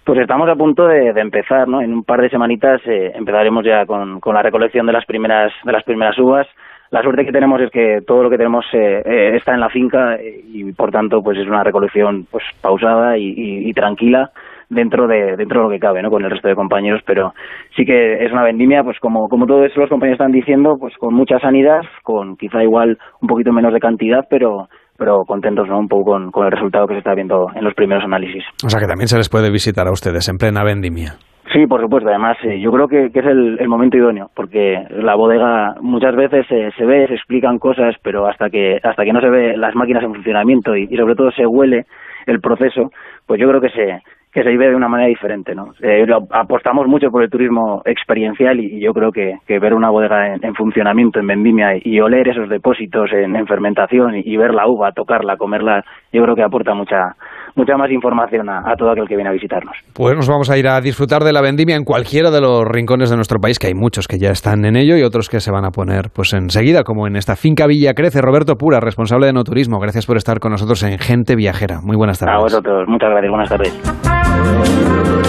Pues 0.04 0.20
estamos 0.20 0.48
a 0.48 0.54
punto 0.54 0.86
de, 0.86 1.10
empezar, 1.10 1.68
¿no? 1.68 1.82
En 1.82 1.92
un 1.92 2.04
par 2.04 2.22
de 2.22 2.30
semanitas 2.30 2.80
eh, 2.86 3.12
empezaremos 3.14 3.64
ya 3.64 3.84
con, 3.84 4.18
con, 4.18 4.34
la 4.34 4.42
recolección 4.42 4.86
de 4.86 4.94
las 4.94 5.04
primeras 5.04 5.52
de 5.64 5.72
las 5.72 5.84
primeras 5.84 6.18
uvas. 6.18 6.46
La 6.90 7.02
suerte 7.02 7.24
que 7.24 7.32
tenemos 7.32 7.60
es 7.60 7.70
que 7.70 8.00
todo 8.06 8.22
lo 8.22 8.30
que 8.30 8.38
tenemos 8.38 8.64
está 8.72 9.54
en 9.54 9.60
la 9.60 9.68
finca 9.68 10.18
y 10.20 10.72
por 10.72 10.90
tanto 10.90 11.22
pues 11.22 11.38
es 11.38 11.46
una 11.46 11.62
recolección 11.62 12.26
pues 12.28 12.42
pausada 12.60 13.16
y 13.16 13.72
tranquila 13.74 14.32
dentro 14.70 15.06
de 15.06 15.36
dentro 15.36 15.60
de 15.60 15.64
lo 15.64 15.70
que 15.70 15.78
cabe, 15.78 16.02
¿no? 16.02 16.10
Con 16.10 16.24
el 16.24 16.30
resto 16.30 16.48
de 16.48 16.54
compañeros, 16.54 17.02
pero 17.04 17.34
sí 17.76 17.84
que 17.84 18.24
es 18.24 18.32
una 18.32 18.44
vendimia, 18.44 18.82
pues 18.82 18.98
como 19.00 19.28
como 19.28 19.46
todos 19.46 19.70
los 19.76 19.88
compañeros 19.90 20.18
están 20.18 20.32
diciendo, 20.32 20.76
pues 20.78 20.96
con 20.96 21.12
mucha 21.12 21.38
sanidad, 21.38 21.80
con 22.02 22.36
quizá 22.36 22.62
igual 22.62 22.96
un 23.20 23.28
poquito 23.28 23.52
menos 23.52 23.74
de 23.74 23.80
cantidad, 23.80 24.24
pero 24.30 24.68
pero 24.96 25.24
contentos 25.26 25.66
¿no? 25.68 25.78
un 25.78 25.88
poco 25.88 26.12
con, 26.12 26.30
con 26.30 26.46
el 26.46 26.52
resultado 26.52 26.86
que 26.86 26.94
se 26.94 26.98
está 26.98 27.14
viendo 27.14 27.46
en 27.54 27.64
los 27.64 27.74
primeros 27.74 28.04
análisis. 28.04 28.44
O 28.64 28.68
sea 28.68 28.80
que 28.80 28.86
también 28.86 29.08
se 29.08 29.16
les 29.16 29.30
puede 29.30 29.50
visitar 29.50 29.86
a 29.86 29.92
ustedes 29.92 30.28
en 30.28 30.36
plena 30.36 30.62
vendimia. 30.62 31.14
Sí, 31.52 31.66
por 31.66 31.80
supuesto. 31.80 32.08
Además, 32.08 32.36
eh, 32.44 32.60
yo 32.60 32.70
creo 32.70 32.86
que, 32.86 33.06
es 33.06 33.26
el, 33.26 33.66
momento 33.66 33.96
idóneo, 33.96 34.30
porque 34.36 34.76
la 34.90 35.16
bodega 35.16 35.74
muchas 35.80 36.14
veces 36.14 36.46
se 36.46 36.84
ve, 36.84 37.08
se 37.08 37.14
explican 37.14 37.58
cosas, 37.58 37.96
pero 38.04 38.28
hasta 38.28 38.50
que 38.50 38.78
hasta 38.82 39.04
que 39.04 39.12
no 39.12 39.20
se 39.20 39.30
ve 39.30 39.56
las 39.56 39.74
máquinas 39.74 40.04
en 40.04 40.14
funcionamiento 40.14 40.76
y 40.76 40.86
sobre 40.96 41.16
todo 41.16 41.32
se 41.32 41.46
huele 41.46 41.86
el 42.26 42.40
proceso, 42.40 42.90
pues 43.26 43.40
yo 43.40 43.48
creo 43.48 43.60
que 43.60 43.70
se, 43.70 44.02
que 44.32 44.42
se 44.42 44.48
vive 44.48 44.68
de 44.68 44.76
una 44.76 44.88
manera 44.88 45.08
diferente. 45.08 45.54
¿no? 45.54 45.72
Eh, 45.80 46.06
apostamos 46.30 46.86
mucho 46.86 47.10
por 47.10 47.22
el 47.22 47.30
turismo 47.30 47.82
experiencial 47.84 48.60
y, 48.60 48.80
yo 48.80 48.92
creo 48.92 49.10
que, 49.12 49.38
ver 49.58 49.74
una 49.74 49.90
bodega 49.90 50.34
en, 50.34 50.54
funcionamiento, 50.54 51.18
en 51.18 51.26
vendimia 51.26 51.72
y 51.82 52.00
oler 52.00 52.28
esos 52.28 52.48
depósitos 52.48 53.10
en, 53.12 53.46
fermentación 53.46 54.14
y, 54.16 54.36
ver 54.36 54.54
la 54.54 54.66
uva, 54.66 54.92
tocarla, 54.92 55.36
comerla, 55.36 55.84
yo 56.12 56.22
creo 56.22 56.36
que 56.36 56.42
aporta 56.42 56.74
mucha 56.74 57.16
mucha 57.54 57.76
más 57.76 57.90
información 57.90 58.48
a, 58.48 58.74
todo 58.76 58.90
aquel 58.90 59.06
que 59.08 59.16
viene 59.16 59.30
a 59.30 59.32
visitarnos. 59.32 59.76
Pues 59.94 60.16
nos 60.16 60.28
vamos 60.28 60.50
a 60.50 60.58
ir 60.58 60.68
a 60.68 60.80
disfrutar 60.80 61.22
de 61.22 61.32
la 61.32 61.40
vendimia 61.40 61.76
en 61.76 61.84
cualquiera 61.84 62.30
de 62.30 62.40
los 62.40 62.64
rincones 62.66 63.10
de 63.10 63.16
nuestro 63.16 63.38
país, 63.38 63.58
que 63.58 63.68
hay 63.68 63.74
muchos 63.74 64.08
que 64.08 64.18
ya 64.18 64.30
están 64.30 64.64
en 64.64 64.76
ello 64.76 64.96
y 64.96 65.02
otros 65.02 65.28
que 65.28 65.40
se 65.40 65.50
van 65.50 65.64
a 65.64 65.70
poner 65.70 66.10
pues 66.14 66.32
enseguida, 66.32 66.82
como 66.82 67.06
en 67.06 67.16
esta 67.16 67.36
finca 67.36 67.66
Villa 67.66 67.94
Crece. 67.94 68.20
Roberto 68.20 68.56
Pura, 68.56 68.80
responsable 68.80 69.26
de 69.26 69.32
no 69.32 69.44
turismo, 69.44 69.78
gracias 69.78 70.06
por 70.06 70.16
estar 70.16 70.40
con 70.40 70.52
nosotros 70.52 70.82
en 70.82 70.98
Gente 70.98 71.36
Viajera. 71.36 71.80
Muy 71.82 71.96
buenas 71.96 72.18
tardes. 72.18 72.34
A 72.34 72.38
vosotros, 72.38 72.88
muchas 72.88 73.10
gracias, 73.10 73.30
buenas 73.30 73.48
tardes. 73.48 75.19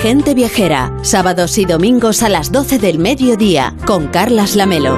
Gente 0.00 0.32
Viajera, 0.32 0.90
sábados 1.02 1.58
y 1.58 1.66
domingos 1.66 2.22
a 2.22 2.30
las 2.30 2.50
12 2.50 2.78
del 2.78 2.98
mediodía, 2.98 3.74
con 3.86 4.06
Carlas 4.06 4.56
Lamelo. 4.56 4.96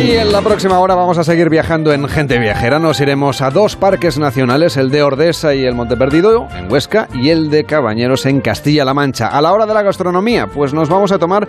Y 0.00 0.12
en 0.12 0.30
la 0.30 0.42
próxima 0.42 0.78
hora 0.78 0.94
vamos 0.94 1.18
a 1.18 1.24
seguir 1.24 1.50
viajando 1.50 1.92
en 1.92 2.06
Gente 2.08 2.38
Viajera. 2.38 2.78
Nos 2.78 3.00
iremos 3.00 3.42
a 3.42 3.50
dos 3.50 3.74
parques 3.74 4.16
nacionales, 4.16 4.76
el 4.76 4.90
de 4.90 5.02
Ordesa 5.02 5.56
y 5.56 5.64
el 5.64 5.74
Monte 5.74 5.96
Perdido 5.96 6.46
en 6.54 6.70
Huesca 6.70 7.08
y 7.12 7.30
el 7.30 7.50
de 7.50 7.64
Cabañeros 7.64 8.24
en 8.24 8.40
Castilla-La 8.40 8.94
Mancha. 8.94 9.26
A 9.26 9.40
la 9.40 9.52
hora 9.52 9.66
de 9.66 9.74
la 9.74 9.82
gastronomía, 9.82 10.46
pues 10.46 10.72
nos 10.72 10.88
vamos 10.88 11.10
a 11.10 11.18
tomar 11.18 11.48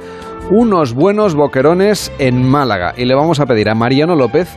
unos 0.50 0.94
buenos 0.94 1.36
boquerones 1.36 2.12
en 2.20 2.44
Málaga. 2.48 2.94
Y 2.98 3.06
le 3.06 3.16
vamos 3.16 3.40
a 3.40 3.46
pedir 3.46 3.70
a 3.70 3.76
Mariano 3.76 4.16
López 4.16 4.48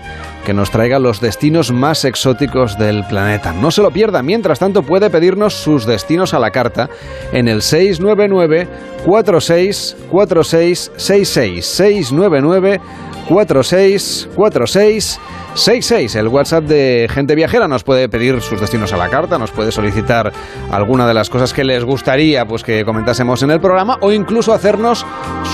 que 0.44 0.54
nos 0.54 0.70
traiga 0.70 0.98
los 0.98 1.20
destinos 1.20 1.72
más 1.72 2.04
exóticos 2.04 2.78
del 2.78 3.04
planeta. 3.04 3.52
No 3.52 3.70
se 3.70 3.82
lo 3.82 3.90
pierda, 3.90 4.22
mientras 4.22 4.58
tanto 4.58 4.82
puede 4.82 5.10
pedirnos 5.10 5.54
sus 5.54 5.84
destinos 5.86 6.32
a 6.34 6.38
la 6.38 6.50
carta 6.50 6.88
en 7.32 7.48
el 7.48 7.62
699 7.62 8.66
46 9.04 9.96
46 10.10 10.92
66 10.96 11.66
699 11.66 12.80
46 13.28 14.28
46 14.34 15.20
66, 15.58 16.14
el 16.14 16.28
WhatsApp 16.28 16.64
de 16.64 17.10
Gente 17.12 17.34
Viajera. 17.34 17.66
Nos 17.66 17.82
puede 17.82 18.08
pedir 18.08 18.40
sus 18.40 18.60
destinos 18.60 18.92
a 18.92 18.96
la 18.96 19.08
carta, 19.08 19.38
nos 19.38 19.50
puede 19.50 19.72
solicitar 19.72 20.32
alguna 20.70 21.08
de 21.08 21.14
las 21.14 21.30
cosas 21.30 21.52
que 21.52 21.64
les 21.64 21.82
gustaría 21.82 22.46
pues, 22.46 22.62
que 22.62 22.84
comentásemos 22.84 23.42
en 23.42 23.50
el 23.50 23.58
programa 23.60 23.98
o 24.00 24.12
incluso 24.12 24.54
hacernos 24.54 25.04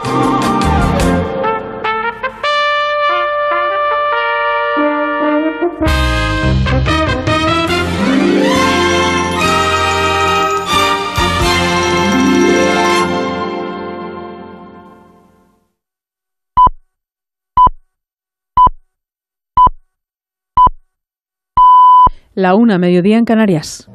La 22.37 22.53
una, 22.53 22.77
mediodía 22.77 23.17
en 23.17 23.25
Canarias. 23.25 23.89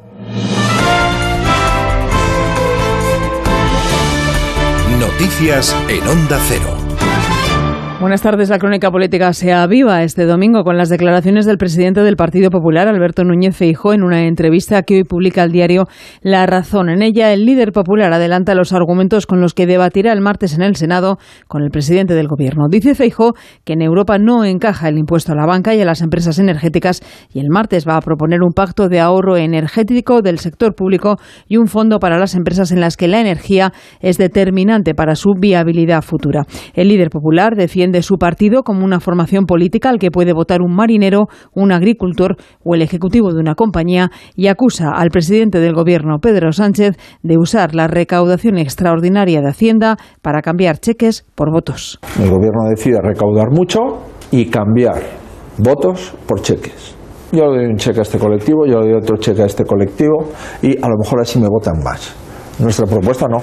Noticias 4.99 5.73
en 5.87 6.05
Onda 6.05 6.37
Cero. 6.49 6.82
Buenas 8.03 8.21
tardes. 8.21 8.49
La 8.49 8.59
crónica 8.59 8.91
política 8.91 9.31
se 9.31 9.53
aviva 9.53 10.03
este 10.03 10.25
domingo 10.25 10.65
con 10.65 10.75
las 10.75 10.89
declaraciones 10.89 11.45
del 11.45 11.57
presidente 11.57 12.01
del 12.01 12.17
Partido 12.17 12.49
Popular, 12.49 12.89
Alberto 12.89 13.23
Núñez 13.23 13.55
Feijó, 13.55 13.93
en 13.93 14.03
una 14.03 14.27
entrevista 14.27 14.83
que 14.83 14.95
hoy 14.95 15.03
publica 15.05 15.41
el 15.41 15.53
diario 15.53 15.85
La 16.21 16.45
Razón. 16.45 16.89
En 16.89 17.01
ella, 17.01 17.31
el 17.31 17.45
líder 17.45 17.71
popular 17.71 18.11
adelanta 18.11 18.55
los 18.55 18.73
argumentos 18.73 19.25
con 19.25 19.39
los 19.39 19.53
que 19.53 19.67
debatirá 19.67 20.11
el 20.11 20.19
martes 20.19 20.53
en 20.53 20.63
el 20.63 20.75
Senado 20.75 21.17
con 21.47 21.63
el 21.63 21.69
presidente 21.69 22.13
del 22.13 22.27
Gobierno. 22.27 22.65
Dice 22.69 22.93
Feijó 22.93 23.35
que 23.63 23.71
en 23.71 23.81
Europa 23.81 24.17
no 24.17 24.43
encaja 24.43 24.89
el 24.89 24.97
impuesto 24.97 25.31
a 25.31 25.35
la 25.35 25.45
banca 25.45 25.73
y 25.73 25.79
a 25.79 25.85
las 25.85 26.01
empresas 26.01 26.39
energéticas 26.39 26.99
y 27.33 27.39
el 27.39 27.47
martes 27.49 27.87
va 27.87 27.95
a 27.95 28.01
proponer 28.01 28.41
un 28.43 28.51
pacto 28.51 28.89
de 28.89 28.99
ahorro 28.99 29.37
energético 29.37 30.21
del 30.21 30.39
sector 30.39 30.75
público 30.75 31.15
y 31.47 31.55
un 31.55 31.67
fondo 31.67 31.99
para 31.99 32.19
las 32.19 32.35
empresas 32.35 32.73
en 32.73 32.81
las 32.81 32.97
que 32.97 33.07
la 33.07 33.21
energía 33.21 33.71
es 34.01 34.17
determinante 34.17 34.93
para 34.93 35.15
su 35.15 35.35
viabilidad 35.39 36.01
futura. 36.01 36.43
El 36.73 36.89
líder 36.89 37.09
popular 37.09 37.55
defiende 37.55 37.92
de 37.93 38.01
su 38.01 38.17
partido 38.17 38.63
como 38.63 38.83
una 38.83 38.99
formación 38.99 39.45
política 39.45 39.89
al 39.89 39.99
que 39.99 40.11
puede 40.11 40.33
votar 40.33 40.61
un 40.61 40.75
marinero, 40.75 41.27
un 41.53 41.71
agricultor 41.71 42.35
o 42.63 42.75
el 42.75 42.81
ejecutivo 42.81 43.31
de 43.31 43.39
una 43.39 43.55
compañía 43.55 44.09
y 44.35 44.47
acusa 44.47 44.91
al 44.93 45.09
presidente 45.09 45.59
del 45.59 45.73
gobierno, 45.73 46.19
Pedro 46.19 46.51
Sánchez, 46.51 46.97
de 47.21 47.37
usar 47.37 47.75
la 47.75 47.87
recaudación 47.87 48.57
extraordinaria 48.57 49.39
de 49.41 49.47
Hacienda 49.47 49.97
para 50.21 50.41
cambiar 50.41 50.79
cheques 50.79 51.25
por 51.35 51.51
votos. 51.51 51.99
El 52.19 52.29
gobierno 52.29 52.63
decide 52.69 52.99
recaudar 53.01 53.51
mucho 53.51 53.79
y 54.31 54.47
cambiar 54.47 55.01
votos 55.59 56.15
por 56.27 56.41
cheques. 56.41 56.95
Yo 57.31 57.45
le 57.45 57.61
doy 57.61 57.65
un 57.67 57.77
cheque 57.77 57.99
a 57.99 58.03
este 58.03 58.17
colectivo, 58.17 58.65
yo 58.65 58.79
le 58.79 58.89
doy 58.89 58.97
otro 59.01 59.17
cheque 59.17 59.43
a 59.43 59.45
este 59.45 59.63
colectivo 59.65 60.31
y 60.61 60.77
a 60.77 60.89
lo 60.89 60.97
mejor 60.97 61.21
así 61.21 61.39
me 61.39 61.47
votan 61.47 61.83
más. 61.83 62.15
Nuestra 62.59 62.85
propuesta 62.87 63.27
no 63.27 63.37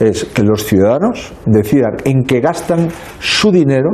es 0.00 0.24
que 0.24 0.42
los 0.42 0.64
ciudadanos 0.64 1.32
decidan 1.46 1.96
en 2.04 2.24
qué 2.24 2.40
gastan 2.40 2.88
su 3.18 3.52
dinero 3.52 3.90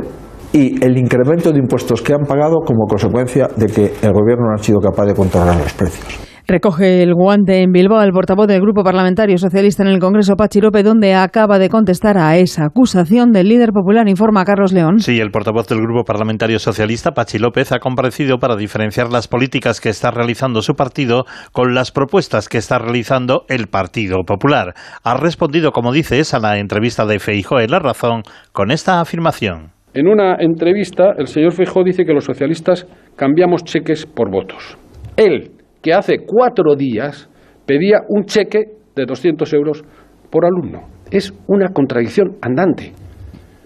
y 0.53 0.83
el 0.83 0.97
incremento 0.97 1.51
de 1.51 1.59
impuestos 1.59 2.01
que 2.01 2.13
han 2.13 2.25
pagado 2.25 2.61
como 2.65 2.87
consecuencia 2.87 3.47
de 3.55 3.67
que 3.67 3.93
el 4.01 4.13
gobierno 4.13 4.47
no 4.47 4.55
ha 4.55 4.63
sido 4.63 4.79
capaz 4.79 5.05
de 5.05 5.13
controlar 5.13 5.57
los 5.57 5.73
precios. 5.73 6.26
Recoge 6.49 7.03
el 7.03 7.13
guante 7.13 7.61
en 7.61 7.73
Bilbao 7.73 8.01
el 8.01 8.13
portavoz 8.13 8.47
del 8.47 8.61
Grupo 8.61 8.81
Parlamentario 8.81 9.37
Socialista 9.37 9.83
en 9.83 9.89
el 9.89 9.99
Congreso, 9.99 10.37
Pachi 10.37 10.61
López, 10.61 10.85
donde 10.85 11.13
acaba 11.13 11.59
de 11.59 11.67
contestar 11.67 12.17
a 12.17 12.37
esa 12.37 12.67
acusación 12.67 13.33
del 13.33 13.49
líder 13.49 13.73
popular, 13.73 14.07
informa 14.07 14.45
Carlos 14.45 14.71
León. 14.71 14.99
Sí, 14.99 15.19
el 15.19 15.29
portavoz 15.29 15.67
del 15.67 15.81
Grupo 15.81 16.05
Parlamentario 16.05 16.57
Socialista, 16.59 17.11
Pachi 17.11 17.37
López, 17.37 17.73
ha 17.73 17.79
comparecido 17.79 18.37
para 18.37 18.55
diferenciar 18.55 19.11
las 19.11 19.27
políticas 19.27 19.81
que 19.81 19.89
está 19.89 20.09
realizando 20.09 20.61
su 20.61 20.75
partido 20.75 21.25
con 21.51 21.75
las 21.75 21.91
propuestas 21.91 22.47
que 22.47 22.59
está 22.59 22.79
realizando 22.79 23.43
el 23.49 23.67
Partido 23.67 24.23
Popular. 24.25 24.73
Ha 25.03 25.17
respondido, 25.17 25.71
como 25.71 25.91
dices, 25.91 26.33
a 26.33 26.39
la 26.39 26.59
entrevista 26.59 27.05
de 27.05 27.19
Feijóo 27.19 27.59
en 27.59 27.71
La 27.71 27.79
Razón 27.79 28.21
con 28.53 28.71
esta 28.71 29.01
afirmación. 29.01 29.71
En 29.93 30.07
una 30.07 30.37
entrevista, 30.39 31.11
el 31.17 31.27
señor 31.27 31.51
Feijóo 31.51 31.83
dice 31.83 32.05
que 32.05 32.13
los 32.13 32.23
socialistas 32.23 32.87
cambiamos 33.17 33.65
cheques 33.65 34.05
por 34.05 34.31
votos. 34.31 34.77
Él 35.17 35.56
que 35.81 35.93
hace 35.93 36.25
cuatro 36.25 36.75
días 36.75 37.29
pedía 37.65 38.01
un 38.07 38.25
cheque 38.25 38.77
de 38.95 39.05
200 39.05 39.53
euros 39.53 39.83
por 40.29 40.45
alumno. 40.45 40.87
Es 41.11 41.33
una 41.47 41.69
contradicción 41.69 42.37
andante. 42.41 42.93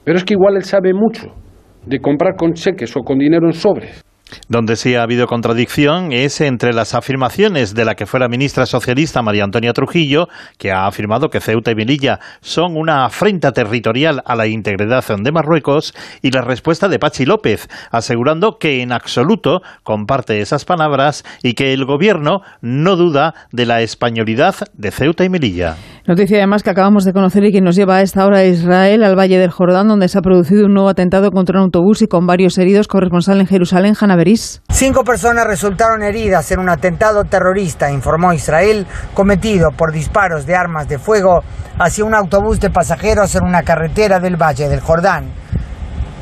Pero 0.04 0.18
es 0.18 0.24
que 0.24 0.34
igual 0.34 0.56
él 0.56 0.64
sabe 0.64 0.94
mucho 0.94 1.28
de 1.86 2.00
comprar 2.00 2.36
con 2.36 2.54
cheques 2.54 2.96
o 2.96 3.02
con 3.02 3.20
dinero 3.20 3.48
en 3.48 3.54
sobres. 3.54 4.04
Donde 4.48 4.76
sí 4.76 4.96
ha 4.96 5.04
habido 5.04 5.28
contradicción 5.28 6.12
es 6.12 6.42
entre 6.42 6.74
las 6.74 6.94
afirmaciones 6.94 7.74
de 7.74 7.86
la 7.86 7.96
que 7.96 8.06
fue 8.06 8.20
la 8.20 8.28
ministra 8.28 8.66
socialista 8.66 9.22
María 9.22 9.44
Antonia 9.44 9.74
Trujillo, 9.74 10.30
que 10.58 10.72
ha 10.72 10.88
afirmado 10.88 11.30
que 11.30 11.42
Ceuta 11.42 11.72
y 11.72 11.76
Melilla 11.76 12.20
son 12.42 12.76
una 12.78 13.06
afrenta 13.06 13.52
territorial 13.52 14.22
a 14.26 14.36
la 14.36 14.48
integridad 14.48 15.04
de 15.18 15.32
Marruecos, 15.32 15.94
y 16.22 16.32
la 16.32 16.42
respuesta 16.42 16.88
de 16.88 17.00
Pachi 17.00 17.26
López, 17.26 17.68
asegurando 17.92 18.58
que 18.58 18.82
en 18.82 18.92
absoluto 18.92 19.62
comparte 19.84 20.42
esas 20.42 20.66
palabras 20.66 21.24
y 21.44 21.54
que 21.54 21.74
el 21.74 21.86
gobierno 21.86 22.42
no 22.62 22.96
duda 22.96 23.34
de 23.52 23.66
la 23.66 23.82
españolidad 23.82 24.56
de 24.74 24.92
Ceuta 24.92 25.24
y 25.24 25.30
Melilla. 25.30 25.78
Noticia 26.08 26.38
además 26.38 26.64
que 26.64 26.72
acabamos 26.72 27.06
de 27.06 27.14
conocer 27.14 27.44
y 27.44 27.52
que 27.52 27.62
nos 27.62 27.76
lleva 27.76 27.98
a 27.98 28.02
esta 28.02 28.26
hora 28.26 28.40
a 28.40 28.46
Israel, 28.46 29.04
al 29.04 29.16
Valle 29.16 29.38
del 29.38 29.52
Jordán, 29.52 29.88
donde 29.88 30.08
se 30.08 30.18
ha 30.18 30.22
producido 30.22 30.66
un 30.66 30.74
nuevo 30.74 30.90
atentado 30.90 31.30
contra 31.30 31.60
un 31.60 31.66
autobús 31.66 32.02
y 32.02 32.08
con 32.08 32.26
varios 32.26 32.58
heridos. 32.58 32.88
Corresponsal 32.88 33.40
en 33.40 33.46
Jerusalén, 33.46 33.94
Hanna 34.00 34.16
Beris. 34.16 34.64
Cinco 34.70 35.04
personas 35.04 35.46
resultaron 35.46 36.02
heridas 36.02 36.52
en 36.52 36.60
un 36.60 36.70
atentado 36.70 37.24
terrorista, 37.26 37.92
informó 37.92 38.34
Israel, 38.34 38.88
cometido 39.14 39.70
por 39.78 39.92
disparos 39.92 40.48
de 40.48 40.56
armas 40.56 40.90
de 40.90 40.98
fuego 40.98 41.44
hacia 41.78 42.04
un 42.04 42.16
autobús 42.16 42.60
de 42.60 42.72
pasajeros 42.72 43.36
en 43.36 43.44
una 43.44 43.62
carretera 43.62 44.20
del 44.20 44.42
Valle 44.42 44.70
del 44.70 44.80
Jordán. 44.80 45.26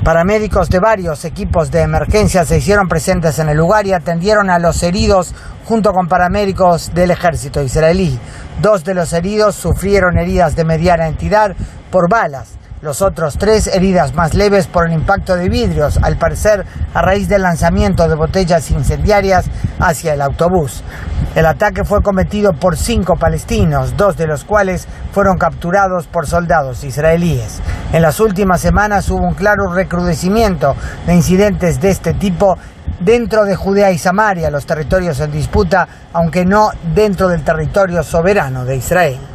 Paramédicos 0.04 0.70
de 0.70 0.80
varios 0.80 1.26
equipos 1.26 1.72
de 1.72 1.82
emergencia 1.82 2.46
se 2.46 2.58
hicieron 2.58 2.88
presentes 2.88 3.38
en 3.40 3.50
el 3.50 3.58
lugar 3.58 3.86
y 3.86 3.94
atendieron 3.94 4.50
a 4.50 4.58
los 4.58 4.82
heridos 4.82 5.36
junto 5.66 5.92
con 5.92 6.08
paramédicos 6.08 6.94
del 6.94 7.12
ejército 7.12 7.62
israelí. 7.62 8.18
Dos 8.62 8.86
de 8.86 8.94
los 8.94 9.12
heridos 9.12 9.56
sufrieron 9.56 10.18
heridas 10.18 10.56
de 10.56 10.64
mediana 10.64 11.08
entidad 11.08 11.54
por 11.92 12.10
balas. 12.10 12.59
Los 12.82 13.02
otros 13.02 13.38
tres 13.38 13.68
heridas 13.68 14.14
más 14.14 14.34
leves 14.34 14.68
por 14.68 14.88
el 14.88 14.94
impacto 14.94 15.36
de 15.36 15.50
vidrios, 15.50 16.00
al 16.02 16.16
parecer 16.16 16.66
a 16.94 17.02
raíz 17.02 17.28
del 17.28 17.42
lanzamiento 17.42 18.08
de 18.08 18.16
botellas 18.16 18.72
incendiarias 18.72 19.48
hacia 19.80 20.14
el 20.14 20.22
autobús. 20.22 20.82
El 21.36 21.46
ataque 21.46 21.84
fue 21.84 22.02
cometido 22.02 22.54
por 22.54 22.78
cinco 22.78 23.18
palestinos, 23.18 23.98
dos 23.98 24.16
de 24.16 24.28
los 24.28 24.46
cuales 24.46 24.88
fueron 25.12 25.38
capturados 25.38 26.08
por 26.08 26.26
soldados 26.26 26.86
israelíes. 26.86 27.60
En 27.92 28.02
las 28.02 28.22
últimas 28.22 28.62
semanas 28.62 29.10
hubo 29.10 29.28
un 29.28 29.34
claro 29.34 29.74
recrudecimiento 29.74 30.74
de 31.06 31.16
incidentes 31.16 31.82
de 31.82 31.90
este 31.90 32.14
tipo 32.14 32.58
dentro 33.02 33.44
de 33.44 33.58
Judea 33.58 33.92
y 33.92 33.98
Samaria, 33.98 34.50
los 34.50 34.66
territorios 34.66 35.20
en 35.20 35.32
disputa, 35.32 35.86
aunque 36.14 36.46
no 36.46 36.70
dentro 36.96 37.28
del 37.28 37.44
territorio 37.44 38.04
soberano 38.04 38.64
de 38.64 38.78
Israel. 38.78 39.29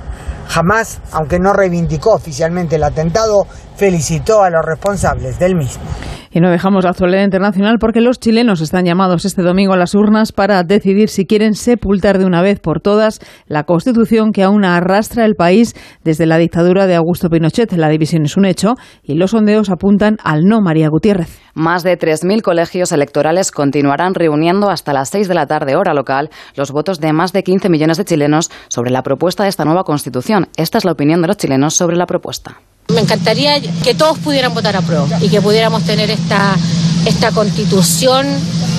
Jamás, 0.49 1.01
aunque 1.13 1.39
no 1.39 1.53
reivindicó 1.53 2.15
oficialmente 2.15 2.77
el 2.77 2.85
atentado, 2.85 3.47
felicitó 3.77 4.43
a 4.43 4.51
los 4.51 4.65
responsables 4.65 5.39
del 5.39 5.57
mismo. 5.57 5.83
Y 6.35 6.41
no 6.41 6.51
dejamos 6.51 6.83
la 6.83 6.91
actualidad 6.91 7.23
internacional 7.23 7.77
porque 7.79 8.01
los 8.01 8.19
chilenos 8.19 8.61
están 8.61 8.85
llamados 8.85 9.25
este 9.25 9.43
domingo 9.43 9.73
a 9.73 9.77
las 9.77 9.95
urnas 9.95 10.33
para 10.33 10.65
decidir 10.65 11.09
si 11.09 11.27
quieren 11.27 11.55
sepultar 11.55 12.19
de 12.19 12.25
una 12.25 12.43
vez 12.43 12.59
por 12.59 12.81
todas 12.81 13.21
la 13.47 13.63
constitución 13.63 14.33
que 14.33 14.43
aún 14.43 14.65
arrastra 14.65 15.27
el 15.27 15.37
país 15.37 15.77
desde 16.03 16.27
la 16.27 16.37
dictadura 16.37 16.89
de 16.89 16.97
Augusto 16.97 17.31
Pinochet. 17.31 17.73
La 17.75 17.89
división 17.89 18.25
es 18.25 18.37
un 18.37 18.47
hecho 18.47 18.75
y 19.05 19.15
los 19.15 19.31
sondeos 19.31 19.71
apuntan 19.71 20.17
al 20.25 20.43
no 20.43 20.61
María 20.61 20.89
Gutiérrez. 20.89 21.39
Más 21.55 21.85
de 21.85 21.97
3.000 21.97 22.43
colegios 22.43 22.91
electorales 22.91 23.53
continuarán 23.53 24.15
reuniendo 24.15 24.71
hasta 24.71 24.93
las 24.93 25.11
6 25.11 25.29
de 25.29 25.35
la 25.35 25.47
tarde 25.47 25.77
hora 25.77 25.95
local 25.95 26.31
los 26.57 26.73
votos 26.73 26.99
de 26.99 27.13
más 27.13 27.33
de 27.33 27.45
15 27.45 27.69
millones 27.69 27.97
de 27.97 28.05
chilenos 28.05 28.51
sobre 28.67 28.91
la 28.91 29.05
propuesta 29.05 29.45
de 29.45 29.51
esta 29.51 29.65
nueva 29.65 29.85
constitución. 29.85 30.49
Esta 30.57 30.79
es 30.79 30.85
la 30.85 30.91
opinión 30.91 31.23
de 31.23 31.29
los 31.29 31.37
chilenos 31.37 31.77
sobre 31.77 31.97
la 31.97 32.07
propuesta. 32.07 32.57
Me 32.89 33.01
encantaría 33.01 33.61
que 33.61 33.95
todos 33.95 34.19
pudieran 34.19 34.53
votar 34.55 34.77
a 34.77 34.83
prueba 34.83 35.07
y 35.21 35.29
que 35.29 35.41
pudiéramos 35.41 35.85
tener 35.85 36.11
esta, 36.11 36.55
esta 37.07 37.33
constitución 37.33 38.27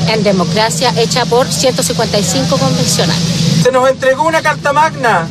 en 0.08 0.24
democracia 0.24 0.94
hecha 0.98 1.26
por 1.26 1.52
155 1.52 2.58
convencionales. 2.58 3.24
Se 3.64 3.72
nos 3.72 3.90
entregó 3.90 4.24
una 4.28 4.42
carta 4.44 4.74
magna, 4.74 5.28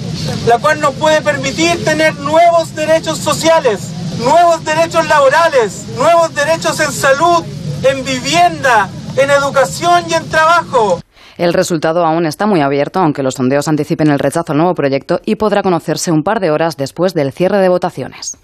la 0.47 0.59
cual 0.59 0.81
nos 0.81 0.95
puede 0.95 1.23
permitir 1.23 1.85
tener 1.85 2.17
nuevos 2.17 2.75
derechos 2.75 3.19
sociales, 3.19 3.79
nuevos 4.19 4.65
derechos 4.65 5.07
laborales, 5.07 5.85
nuevos 5.97 6.35
derechos 6.35 6.81
en 6.81 6.93
salud, 6.93 7.45
en 7.85 8.05
vivienda, 8.05 8.89
en 9.17 9.31
educación 9.31 10.05
y 10.11 10.15
en 10.15 10.29
trabajo. 10.29 11.01
El 11.37 11.53
resultado 11.53 12.05
aún 12.05 12.27
está 12.27 12.47
muy 12.47 12.61
abierto, 12.61 13.01
aunque 13.01 13.23
los 13.23 13.35
sondeos 13.35 13.67
anticipen 13.67 14.09
el 14.09 14.19
rechazo 14.19 14.53
al 14.53 14.59
nuevo 14.59 14.75
proyecto 14.75 15.21
y 15.25 15.37
podrá 15.37 15.63
conocerse 15.63 16.13
un 16.13 16.23
par 16.23 16.41
de 16.41 16.51
horas 16.51 16.77
después 16.77 17.15
del 17.15 17.33
cierre 17.33 17.59
de 17.59 17.69
votaciones. 17.69 18.39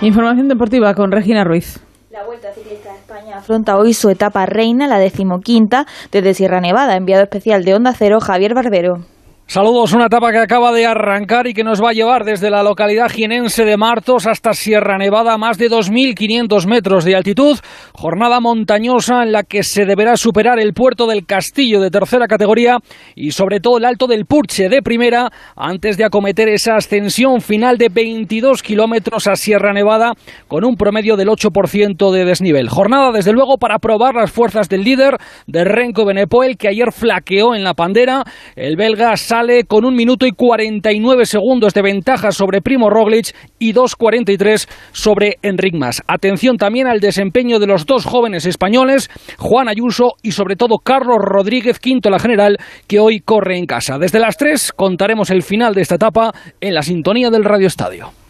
Información 0.00 0.48
deportiva 0.48 0.94
con 0.94 1.12
Regina 1.12 1.44
Ruiz. 1.44 1.80
La 2.10 2.24
Vuelta 2.24 2.52
Ciclista 2.52 2.90
de 2.92 2.98
España 2.98 3.38
afronta 3.38 3.76
hoy 3.76 3.94
su 3.94 4.08
etapa 4.08 4.46
reina, 4.46 4.86
la 4.86 4.98
decimoquinta, 4.98 5.86
desde 6.12 6.34
Sierra 6.34 6.60
Nevada. 6.60 6.96
Enviado 6.96 7.22
especial 7.22 7.64
de 7.64 7.74
Onda 7.74 7.92
Cero, 7.92 8.18
Javier 8.20 8.54
Barbero. 8.54 9.13
Saludos, 9.46 9.92
una 9.92 10.06
etapa 10.06 10.32
que 10.32 10.38
acaba 10.38 10.72
de 10.72 10.86
arrancar 10.86 11.46
y 11.46 11.52
que 11.52 11.64
nos 11.64 11.80
va 11.80 11.90
a 11.90 11.92
llevar 11.92 12.24
desde 12.24 12.50
la 12.50 12.62
localidad 12.62 13.10
jienense 13.10 13.66
de 13.66 13.76
Martos 13.76 14.26
hasta 14.26 14.54
Sierra 14.54 14.96
Nevada, 14.96 15.36
más 15.36 15.58
de 15.58 15.70
2.500 15.70 16.66
metros 16.66 17.04
de 17.04 17.14
altitud. 17.14 17.58
Jornada 17.92 18.40
montañosa 18.40 19.22
en 19.22 19.32
la 19.32 19.42
que 19.42 19.62
se 19.62 19.84
deberá 19.84 20.16
superar 20.16 20.58
el 20.58 20.72
puerto 20.72 21.06
del 21.06 21.26
Castillo 21.26 21.82
de 21.82 21.90
tercera 21.90 22.26
categoría 22.26 22.78
y 23.14 23.32
sobre 23.32 23.60
todo 23.60 23.76
el 23.76 23.84
alto 23.84 24.06
del 24.06 24.24
Purche 24.24 24.70
de 24.70 24.80
primera 24.80 25.30
antes 25.54 25.98
de 25.98 26.04
acometer 26.04 26.48
esa 26.48 26.76
ascensión 26.76 27.42
final 27.42 27.76
de 27.76 27.90
22 27.90 28.62
kilómetros 28.62 29.26
a 29.26 29.36
Sierra 29.36 29.74
Nevada 29.74 30.14
con 30.48 30.64
un 30.64 30.76
promedio 30.76 31.16
del 31.16 31.28
8% 31.28 32.12
de 32.12 32.24
desnivel. 32.24 32.70
Jornada, 32.70 33.12
desde 33.12 33.32
luego, 33.32 33.58
para 33.58 33.78
probar 33.78 34.14
las 34.14 34.32
fuerzas 34.32 34.70
del 34.70 34.84
líder 34.84 35.18
de 35.46 35.64
Renko 35.64 36.06
Benepoel 36.06 36.56
que 36.56 36.68
ayer 36.68 36.92
flaqueó 36.92 37.54
en 37.54 37.62
la 37.62 37.74
pandera. 37.74 38.24
El 38.56 38.76
belga 38.76 39.14
sale 39.34 39.64
con 39.64 39.84
un 39.84 39.96
minuto 39.96 40.26
y 40.26 40.30
49 40.30 41.26
segundos 41.26 41.74
de 41.74 41.82
ventaja 41.82 42.30
sobre 42.30 42.62
Primo 42.62 42.88
Roglic 42.88 43.34
y 43.58 43.72
2.43 43.74 44.68
sobre 44.92 45.38
Enric 45.42 45.74
Mas. 45.74 46.04
Atención 46.06 46.56
también 46.56 46.86
al 46.86 47.00
desempeño 47.00 47.58
de 47.58 47.66
los 47.66 47.84
dos 47.84 48.04
jóvenes 48.04 48.46
españoles, 48.46 49.10
Juan 49.38 49.68
Ayuso 49.68 50.12
y 50.22 50.30
sobre 50.30 50.54
todo 50.54 50.78
Carlos 50.78 51.18
Rodríguez, 51.18 51.80
quinto 51.80 52.10
la 52.10 52.20
general, 52.20 52.58
que 52.86 53.00
hoy 53.00 53.18
corre 53.18 53.58
en 53.58 53.66
casa. 53.66 53.98
Desde 53.98 54.20
las 54.20 54.36
3 54.36 54.72
contaremos 54.72 55.30
el 55.30 55.42
final 55.42 55.74
de 55.74 55.82
esta 55.82 55.96
etapa 55.96 56.32
en 56.60 56.72
la 56.72 56.82
sintonía 56.82 57.30
del 57.30 57.42
Radio 57.42 57.66
Estadio. 57.66 58.23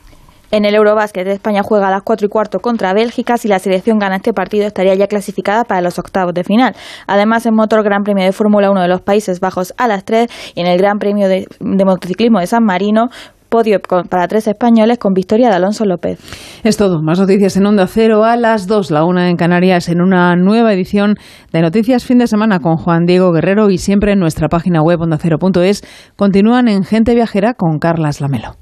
En 0.55 0.64
el 0.64 0.76
Eurobásquet, 0.76 1.26
España 1.26 1.64
juega 1.64 1.88
a 1.88 1.90
las 1.90 2.02
4 2.05 2.26
y 2.26 2.30
cuarto 2.30 2.61
contra 2.61 2.94
Bélgica. 2.94 3.36
Si 3.38 3.48
la 3.48 3.59
selección 3.59 3.98
gana 3.98 4.14
este 4.14 4.32
partido, 4.32 4.68
estaría 4.68 4.94
ya 4.94 5.09
clasificada 5.09 5.64
para 5.64 5.80
los 5.80 5.98
octavos 5.98 6.32
de 6.32 6.44
final. 6.44 6.76
Además, 7.09 7.44
en 7.46 7.57
motor 7.57 7.82
Gran 7.82 8.05
Premio 8.05 8.24
de 8.24 8.30
Fórmula 8.30 8.70
1 8.70 8.82
de 8.82 8.86
los 8.86 9.00
Países 9.00 9.40
Bajos 9.40 9.74
a 9.78 9.88
las 9.88 10.05
3 10.05 10.30
y 10.55 10.61
en 10.61 10.68
el 10.68 10.78
Gran 10.78 11.00
Premio 11.00 11.26
de, 11.26 11.48
motociclismo 11.59 12.38
de 12.38 12.46
San 12.46 12.62
Marino, 12.62 13.09
podio 13.48 13.80
para 14.09 14.28
tres 14.28 14.46
españoles 14.46 14.98
con 14.98 15.12
victoria 15.12 15.48
de 15.48 15.57
Alonso 15.57 15.86
López. 15.86 16.20
Es 16.62 16.76
todo. 16.76 17.02
Más 17.02 17.18
noticias 17.18 17.57
en 17.57 17.66
Onda 17.66 17.88
Cero 17.88 18.22
a 18.22 18.36
las 18.36 18.68
2, 18.68 18.92
la 18.92 19.05
una 19.05 19.30
en 19.30 19.34
Canarias, 19.34 19.88
en 19.88 20.00
una 20.00 20.36
nueva 20.36 20.72
edición 20.72 21.16
de 21.52 21.62
Noticias 21.62 22.05
Fin 22.05 22.18
de 22.18 22.28
Semana 22.28 22.61
con 22.61 22.76
Juan 22.76 23.07
Diego 23.07 23.32
Guerrero 23.32 23.70
y 23.70 23.78
siempre 23.78 24.12
en 24.12 24.20
nuestra 24.20 24.46
página 24.46 24.82
web 24.82 25.00
ondacero.es. 25.00 25.82
Continúan 26.14 26.68
en 26.68 26.84
Gente 26.84 27.12
Viajera 27.12 27.55
con 27.55 27.80
Carlas 27.80 28.20
Lamelo 28.20 28.55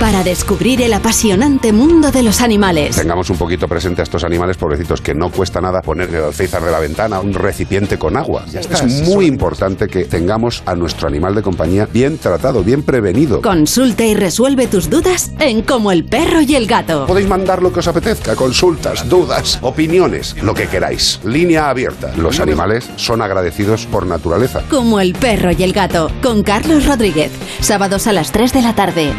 para 0.00 0.22
descubrir 0.22 0.80
el 0.82 0.92
apasionante 0.92 1.72
mundo 1.72 2.12
de 2.12 2.22
los 2.22 2.40
animales. 2.40 2.94
Tengamos 2.94 3.30
un 3.30 3.36
poquito 3.36 3.66
presente 3.66 4.00
a 4.02 4.04
estos 4.04 4.22
animales 4.22 4.56
pobrecitos 4.56 5.00
que 5.00 5.12
no 5.14 5.30
cuesta 5.30 5.60
nada 5.60 5.82
poner 5.82 6.14
el 6.14 6.22
alféizar 6.22 6.62
de 6.62 6.70
la 6.70 6.78
ventana, 6.78 7.18
un 7.20 7.34
recipiente 7.34 7.98
con 7.98 8.16
agua. 8.16 8.44
es 8.52 9.08
muy 9.08 9.26
importante 9.26 9.88
que 9.88 10.04
tengamos 10.04 10.62
a 10.66 10.76
nuestro 10.76 11.08
animal 11.08 11.34
de 11.34 11.42
compañía 11.42 11.88
bien 11.92 12.18
tratado, 12.18 12.62
bien 12.62 12.82
prevenido. 12.82 13.42
Consulta 13.42 14.04
y 14.04 14.14
resuelve 14.14 14.68
tus 14.68 14.88
dudas 14.88 15.32
en 15.40 15.62
Como 15.62 15.90
el 15.90 16.04
perro 16.04 16.42
y 16.42 16.54
el 16.54 16.66
gato. 16.66 17.06
Podéis 17.06 17.28
mandar 17.28 17.60
lo 17.60 17.72
que 17.72 17.80
os 17.80 17.88
apetezca, 17.88 18.36
consultas, 18.36 19.08
dudas, 19.08 19.58
opiniones, 19.62 20.36
lo 20.42 20.54
que 20.54 20.68
queráis. 20.68 21.18
Línea 21.24 21.70
abierta. 21.70 22.12
Los 22.16 22.38
animales 22.38 22.88
son 22.96 23.20
agradecidos 23.20 23.86
por 23.86 24.06
naturaleza. 24.06 24.62
Como 24.70 25.00
el 25.00 25.14
perro 25.14 25.50
y 25.50 25.62
el 25.62 25.72
gato, 25.72 26.10
con 26.22 26.42
Carlos 26.42 26.86
Rodríguez. 26.86 27.32
Sábados 27.60 28.06
a 28.06 28.12
las 28.12 28.30
3 28.30 28.52
de 28.52 28.62
la 28.62 28.74
tarde, 28.74 29.12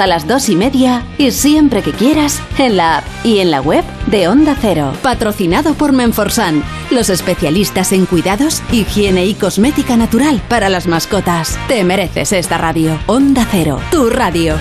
a 0.00 0.06
las 0.06 0.26
dos 0.26 0.48
y 0.48 0.56
media 0.56 1.04
y 1.18 1.30
siempre 1.32 1.82
que 1.82 1.92
quieras 1.92 2.40
en 2.58 2.76
la 2.76 2.98
app 2.98 3.04
y 3.24 3.40
en 3.40 3.50
la 3.50 3.60
web 3.60 3.84
de 4.06 4.28
Onda 4.28 4.56
Cero. 4.58 4.92
Patrocinado 5.02 5.74
por 5.74 5.92
Menforsan, 5.92 6.62
los 6.90 7.10
especialistas 7.10 7.92
en 7.92 8.06
cuidados, 8.06 8.62
higiene 8.70 9.26
y 9.26 9.34
cosmética 9.34 9.96
natural 9.96 10.40
para 10.48 10.68
las 10.68 10.86
mascotas. 10.86 11.58
Te 11.68 11.84
mereces 11.84 12.32
esta 12.32 12.58
radio. 12.58 12.98
Onda 13.06 13.46
Cero, 13.50 13.80
tu 13.90 14.08
radio. 14.08 14.56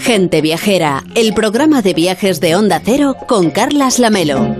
Gente 0.00 0.40
Viajera, 0.40 1.02
el 1.14 1.34
programa 1.34 1.82
de 1.82 1.92
viajes 1.92 2.40
de 2.40 2.54
Onda 2.54 2.80
Cero 2.84 3.16
con 3.26 3.50
Carlas 3.50 3.98
Lamelo. 3.98 4.54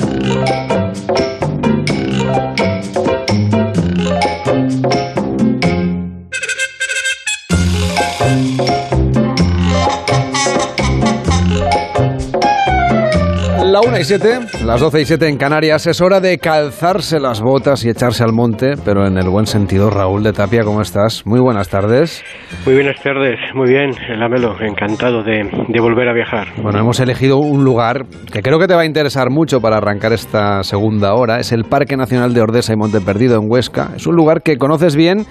La 13.77 13.83
1 13.83 13.99
y 13.99 14.05
7, 14.05 14.39
las 14.65 14.81
12 14.81 15.03
y 15.03 15.05
7 15.05 15.29
en 15.29 15.37
Canarias, 15.37 15.87
es 15.87 16.01
hora 16.01 16.19
de 16.19 16.39
calzarse 16.39 17.21
las 17.21 17.43
botas 17.43 17.85
y 17.85 17.91
echarse 17.91 18.25
al 18.25 18.33
monte, 18.33 18.73
pero 18.83 19.07
en 19.07 19.19
el 19.19 19.29
buen 19.29 19.45
sentido. 19.45 19.91
Raúl 19.91 20.23
de 20.23 20.33
Tapia, 20.33 20.65
¿cómo 20.65 20.81
estás? 20.81 21.27
Muy 21.27 21.41
buenas 21.41 21.69
tardes. 21.69 22.25
Muy 22.65 22.77
buenas 22.77 22.99
tardes, 23.03 23.39
muy 23.55 23.69
bien, 23.69 23.91
Lamelo, 24.19 24.59
encantado 24.63 25.23
de, 25.23 25.51
de 25.69 25.81
volver 25.83 26.09
a 26.09 26.15
viajar. 26.15 26.55
Bueno, 26.63 26.79
hemos 26.79 27.01
elegido 27.01 27.37
un 27.37 27.65
lugar 27.65 28.07
que 28.33 28.41
creo 28.41 28.59
que 28.59 28.67
te 28.67 28.75
va 28.75 28.81
a 28.81 28.87
interesar 28.87 29.29
mucho 29.29 29.61
para 29.61 29.77
arrancar 29.77 30.15
esta 30.15 30.63
segunda 30.63 31.13
hora. 31.13 31.39
Es 31.39 31.53
el 31.53 31.65
Parque 31.65 31.99
Nacional 31.99 32.33
de 32.33 32.41
Ordesa 32.41 32.73
y 32.73 32.77
Monte 32.77 33.03
Perdido 33.03 33.39
en 33.39 33.43
Huesca. 33.47 33.91
Es 33.95 34.07
un 34.07 34.17
lugar 34.17 34.41
que 34.41 34.57
conoces 34.57 34.97
bien 34.97 35.27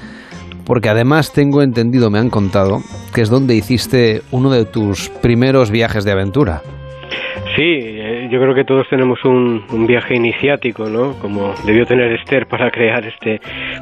porque 0.67 0.89
además 0.89 1.33
tengo 1.33 1.63
entendido, 1.63 2.11
me 2.11 2.19
han 2.19 2.29
contado, 2.29 2.83
que 3.11 3.21
es 3.21 3.29
donde 3.31 3.55
hiciste 3.55 4.21
uno 4.29 4.51
de 4.51 4.65
tus 4.65 5.09
primeros 5.09 5.71
viajes 5.71 6.05
de 6.05 6.11
aventura. 6.11 6.61
Sí, 7.55 7.61
eh, 7.61 8.27
yo 8.29 8.39
creo 8.41 8.53
que 8.53 8.63
todos 8.63 8.87
tenemos 8.89 9.23
un, 9.23 9.63
un, 9.71 9.87
viaje 9.87 10.15
iniciático, 10.15 10.89
¿no? 10.89 11.13
Como 11.19 11.53
debió 11.65 11.85
tener 11.85 12.11
Esther 12.13 12.47
para 12.47 12.69
crear 12.75 13.05
este 13.05 13.39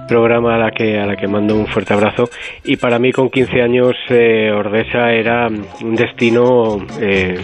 programa 0.07 0.55
a 0.55 0.57
la 0.57 0.71
que 0.71 0.99
a 0.99 1.05
la 1.05 1.15
que 1.15 1.27
mando 1.27 1.55
un 1.55 1.67
fuerte 1.67 1.93
abrazo. 1.93 2.29
Y 2.63 2.77
para 2.77 2.99
mí 2.99 3.11
con 3.11 3.29
15 3.29 3.61
años 3.61 3.95
eh, 4.09 4.51
Ordesa 4.51 5.11
era 5.11 5.47
un 5.47 5.95
destino 5.95 6.85
eh, 7.01 7.39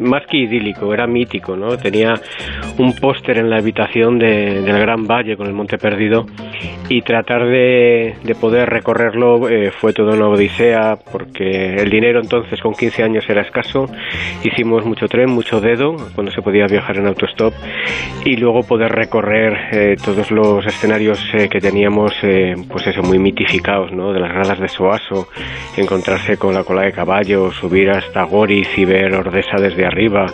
más 0.00 0.26
que 0.26 0.38
idílico, 0.38 0.92
era 0.92 1.06
mítico, 1.06 1.56
¿no? 1.56 1.76
Tenía 1.76 2.14
un 2.78 2.94
póster 2.94 3.38
en 3.38 3.48
la 3.48 3.56
habitación 3.58 4.18
de, 4.18 4.62
del 4.62 4.78
Gran 4.78 5.06
Valle 5.06 5.36
con 5.36 5.46
el 5.46 5.52
Monte 5.52 5.78
Perdido 5.78 6.26
y 6.88 7.02
tratar 7.02 7.46
de, 7.46 8.16
de 8.22 8.34
poder 8.34 8.68
recorrerlo 8.68 9.48
eh, 9.48 9.70
fue 9.70 9.92
toda 9.92 10.14
una 10.14 10.28
odisea 10.28 10.98
porque 11.10 11.76
el 11.76 11.90
dinero 11.90 12.20
entonces 12.20 12.60
con 12.60 12.74
15 12.74 13.02
años 13.02 13.24
era 13.28 13.42
escaso. 13.42 13.86
Hicimos 14.44 14.84
mucho 14.84 15.06
tren, 15.06 15.30
dedo 15.50 15.96
cuando 16.14 16.32
se 16.32 16.42
podía 16.42 16.66
viajar 16.66 16.96
en 16.96 17.06
autostop 17.06 17.52
y 18.24 18.36
luego 18.36 18.62
poder 18.62 18.92
recorrer 18.92 19.52
eh, 19.72 19.96
todos 20.02 20.30
los 20.30 20.64
escenarios 20.66 21.20
eh, 21.34 21.48
que 21.48 21.60
teníamos 21.60 22.12
eh, 22.22 22.54
pues 22.68 22.86
eso 22.86 23.02
muy 23.02 23.18
mitificados 23.18 23.92
¿no? 23.92 24.12
de 24.12 24.20
las 24.20 24.32
gradas 24.32 24.60
de 24.60 24.68
Soaso 24.68 25.28
encontrarse 25.76 26.36
con 26.36 26.54
la 26.54 26.64
cola 26.64 26.82
de 26.82 26.92
caballo 26.92 27.50
subir 27.52 27.90
hasta 27.90 28.22
Goriz 28.24 28.68
y 28.76 28.84
ver 28.84 29.14
Ordesa 29.14 29.56
desde 29.58 29.84
arriba 29.84 30.26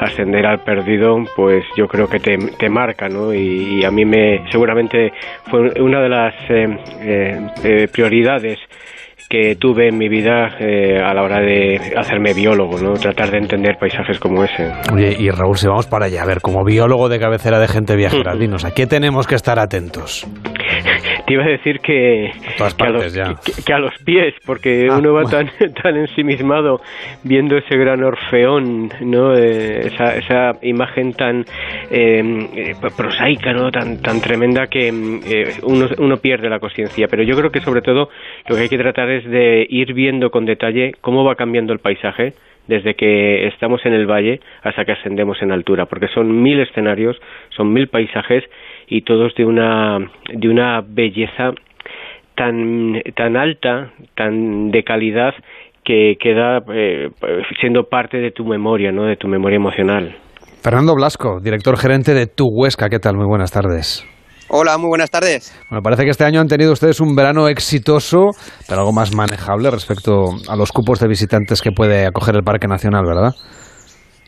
ascender 0.00 0.46
al 0.46 0.60
perdido 0.60 1.16
pues 1.36 1.64
yo 1.76 1.86
creo 1.86 2.08
que 2.08 2.18
te, 2.18 2.36
te 2.36 2.68
marca 2.68 3.08
¿no? 3.08 3.32
y, 3.32 3.80
y, 3.80 3.84
a 3.84 3.90
mí 3.90 4.04
me 4.04 4.44
seguramente 4.50 5.12
fue 5.50 5.80
una 5.80 6.00
de 6.00 6.08
las 6.08 6.34
prioridades 7.92 8.58
que 9.30 9.54
tuve 9.54 9.86
en 9.88 9.96
mi 9.96 10.08
vida 10.08 10.56
eh, 10.58 10.98
a 11.00 11.14
la 11.14 11.22
hora 11.22 11.40
de 11.40 11.94
hacerme 11.96 12.34
biólogo, 12.34 12.80
¿no? 12.80 12.94
Tratar 12.94 13.30
de 13.30 13.38
entender 13.38 13.78
paisajes 13.78 14.18
como 14.18 14.42
ese. 14.42 14.72
Oye, 14.92 15.16
y 15.16 15.30
Raúl, 15.30 15.56
si 15.56 15.68
vamos 15.68 15.86
para 15.86 16.06
allá, 16.06 16.24
a 16.24 16.26
ver, 16.26 16.40
como 16.40 16.64
biólogo 16.64 17.08
de 17.08 17.20
cabecera 17.20 17.60
de 17.60 17.68
gente 17.68 17.94
viajera, 17.94 18.34
dinos, 18.34 18.64
¿a 18.64 18.72
qué 18.72 18.88
tenemos 18.88 19.28
que 19.28 19.36
estar 19.36 19.60
atentos? 19.60 20.26
Te 21.30 21.34
iba 21.34 21.44
a 21.44 21.48
decir 21.48 21.78
que, 21.78 22.32
que, 22.56 22.84
a, 22.84 22.90
los, 22.90 23.14
que, 23.64 23.72
a 23.72 23.78
los 23.78 23.96
pies, 24.02 24.34
porque 24.44 24.88
Ah, 24.90 24.98
uno 24.98 25.12
va 25.12 25.22
bueno. 25.22 25.48
tan, 25.58 25.74
tan 25.80 25.96
ensimismado 25.96 26.80
viendo 27.22 27.56
ese 27.56 27.76
gran 27.76 28.02
orfeón, 28.02 28.90
¿no? 29.00 29.36
Eh, 29.36 29.86
esa, 29.86 30.16
esa 30.16 30.58
imagen 30.62 31.12
tan 31.12 31.44
eh, 31.88 32.48
eh, 32.56 32.74
prosaica, 32.96 33.52
¿no? 33.52 33.70
Tan, 33.70 34.02
tan 34.02 34.20
tremenda 34.20 34.66
que 34.66 34.90
mm, 34.90 35.20
eh, 35.24 35.52
uno, 35.62 35.86
uno 35.98 36.16
pierde 36.16 36.48
la 36.48 36.58
conciencia. 36.58 37.06
Pero 37.06 37.22
yo 37.22 37.36
creo 37.36 37.52
que 37.52 37.60
sobre 37.60 37.82
todo 37.82 38.10
lo 38.48 38.56
que 38.56 38.62
hay 38.62 38.68
que 38.68 38.78
tratar 38.78 39.08
es 39.08 39.24
de 39.24 39.64
ir 39.70 39.94
viendo 39.94 40.32
con 40.32 40.46
detalle 40.46 40.96
cómo 41.00 41.22
va 41.22 41.36
cambiando 41.36 41.72
el 41.72 41.78
paisaje 41.78 42.32
desde 42.66 42.94
que 42.94 43.46
estamos 43.48 43.84
en 43.86 43.92
el 43.92 44.06
valle 44.06 44.40
hasta 44.62 44.84
que 44.84 44.92
ascendemos 44.92 45.42
en 45.42 45.52
altura, 45.52 45.86
porque 45.86 46.08
son 46.08 46.42
mil 46.42 46.60
escenarios, 46.60 47.20
son 47.50 47.72
mil 47.72 47.88
paisajes 47.88 48.44
y 48.90 49.02
todos 49.02 49.32
de 49.36 49.46
una 49.46 49.98
de 50.34 50.48
una 50.48 50.82
belleza 50.86 51.52
tan 52.36 53.00
tan 53.16 53.36
alta, 53.36 53.92
tan 54.16 54.70
de 54.70 54.82
calidad 54.82 55.32
que 55.84 56.16
queda 56.20 56.58
eh, 56.74 57.08
siendo 57.60 57.84
parte 57.84 58.18
de 58.18 58.32
tu 58.32 58.44
memoria, 58.44 58.92
¿no? 58.92 59.04
De 59.04 59.16
tu 59.16 59.28
memoria 59.28 59.56
emocional. 59.56 60.14
Fernando 60.62 60.94
Blasco, 60.94 61.40
director 61.40 61.78
gerente 61.78 62.12
de 62.12 62.26
Tu 62.26 62.44
Huesca, 62.46 62.90
¿qué 62.90 62.98
tal? 62.98 63.16
Muy 63.16 63.26
buenas 63.26 63.50
tardes. 63.50 64.06
Hola, 64.50 64.76
muy 64.78 64.88
buenas 64.88 65.10
tardes. 65.10 65.56
Bueno, 65.70 65.80
parece 65.80 66.04
que 66.04 66.10
este 66.10 66.24
año 66.24 66.40
han 66.40 66.48
tenido 66.48 66.72
ustedes 66.72 67.00
un 67.00 67.14
verano 67.14 67.48
exitoso, 67.48 68.30
pero 68.68 68.80
algo 68.80 68.92
más 68.92 69.14
manejable 69.14 69.70
respecto 69.70 70.24
a 70.48 70.56
los 70.56 70.72
cupos 70.72 70.98
de 70.98 71.06
visitantes 71.06 71.62
que 71.62 71.70
puede 71.70 72.04
acoger 72.04 72.34
el 72.34 72.42
Parque 72.42 72.66
Nacional, 72.66 73.04
¿verdad? 73.06 73.30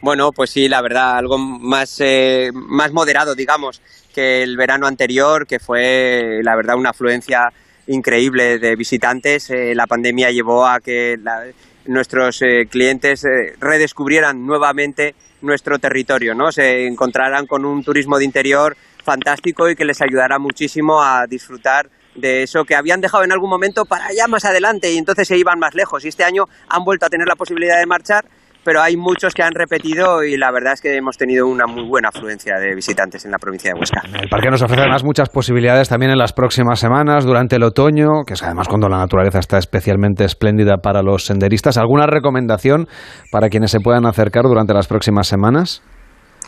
Bueno, 0.03 0.33
pues 0.33 0.51
sí, 0.51 0.69
la 0.69 0.83
verdad, 0.83 1.17
algo 1.17 1.39
más, 1.39 1.97
eh, 2.01 2.51
más 2.53 2.93
moderado, 2.93 3.37
digamos, 3.37 3.81
que 4.13 4.43
el 4.43 4.57
verano 4.57 4.89
anterior, 4.89 5.47
que 5.47 5.61
fue, 5.61 6.41
la 6.43 6.57
verdad, 6.57 6.75
una 6.77 6.91
afluencia 6.91 7.53
increíble 7.87 8.59
de 8.59 8.75
visitantes. 8.75 9.49
Eh, 9.51 9.75
la 9.77 9.87
pandemia 9.87 10.33
llevó 10.33 10.67
a 10.67 10.81
que 10.81 11.17
la- 11.23 11.45
nuestros 11.87 12.43
eh, 12.43 12.67
clientes 12.69 13.25
eh, 13.25 13.55
redescubrieran 13.61 14.45
nuevamente 14.45 15.15
nuestro 15.41 15.79
territorio, 15.79 16.35
¿no? 16.35 16.51
Se 16.51 16.87
encontraran 16.87 17.47
con 17.47 17.65
un 17.65 17.85
turismo 17.85 18.19
de 18.19 18.25
interior 18.25 18.77
fantástico 19.05 19.69
y 19.71 19.77
que 19.77 19.85
les 19.85 20.01
ayudará 20.03 20.39
muchísimo 20.41 21.01
a 21.03 21.27
disfrutar 21.29 21.89
de 22.15 22.43
eso 22.43 22.65
que 22.65 22.75
habían 22.77 23.01
dejado 23.01 23.25
en 23.25 23.33
algún 23.33 23.51
momento 23.51 23.85
para 23.85 24.07
allá 24.07 24.27
más 24.29 24.45
adelante 24.45 24.93
y 24.93 24.99
entonces 24.99 25.27
se 25.29 25.37
iban 25.39 25.59
más 25.61 25.75
lejos. 25.75 26.05
Y 26.05 26.09
este 26.09 26.25
año 26.25 26.49
han 26.69 26.85
vuelto 26.85 27.07
a 27.07 27.09
tener 27.09 27.27
la 27.27 27.37
posibilidad 27.37 27.79
de 27.79 27.87
marchar, 27.87 28.25
pero 28.65 28.81
hay 28.81 28.97
muchos 28.97 29.35
que 29.35 29.43
han 29.43 29.53
repetido 29.55 30.25
y 30.25 30.37
la 30.37 30.51
verdad 30.51 30.75
es 30.75 30.81
que 30.81 30.97
hemos 30.97 31.17
tenido 31.17 31.47
una 31.47 31.67
muy 31.67 31.87
buena 31.87 32.09
afluencia 32.09 32.59
de 32.59 32.75
visitantes 32.75 33.25
en 33.25 33.31
la 33.31 33.39
provincia 33.39 33.73
de 33.73 33.79
Huesca. 33.79 34.03
El 34.21 34.29
parque 34.29 34.51
nos 34.51 34.63
ofrece 34.63 34.83
además 34.83 35.05
muchas 35.05 35.29
posibilidades 35.29 35.89
también 35.89 36.13
en 36.13 36.19
las 36.19 36.33
próximas 36.33 36.79
semanas, 36.79 37.25
durante 37.25 37.57
el 37.57 37.63
otoño, 37.63 38.25
que 38.27 38.35
es 38.35 38.43
además 38.43 38.69
cuando 38.69 38.89
la 38.89 38.99
naturaleza 38.99 39.39
está 39.39 39.59
especialmente 39.59 40.25
espléndida 40.25 40.79
para 40.79 41.03
los 41.03 41.25
senderistas. 41.25 41.77
¿Alguna 41.77 42.07
recomendación 42.07 42.87
para 43.31 43.49
quienes 43.49 43.71
se 43.71 43.81
puedan 43.81 44.07
acercar 44.07 44.45
durante 44.45 44.75
las 44.75 44.87
próximas 44.87 45.27
semanas? 45.27 45.83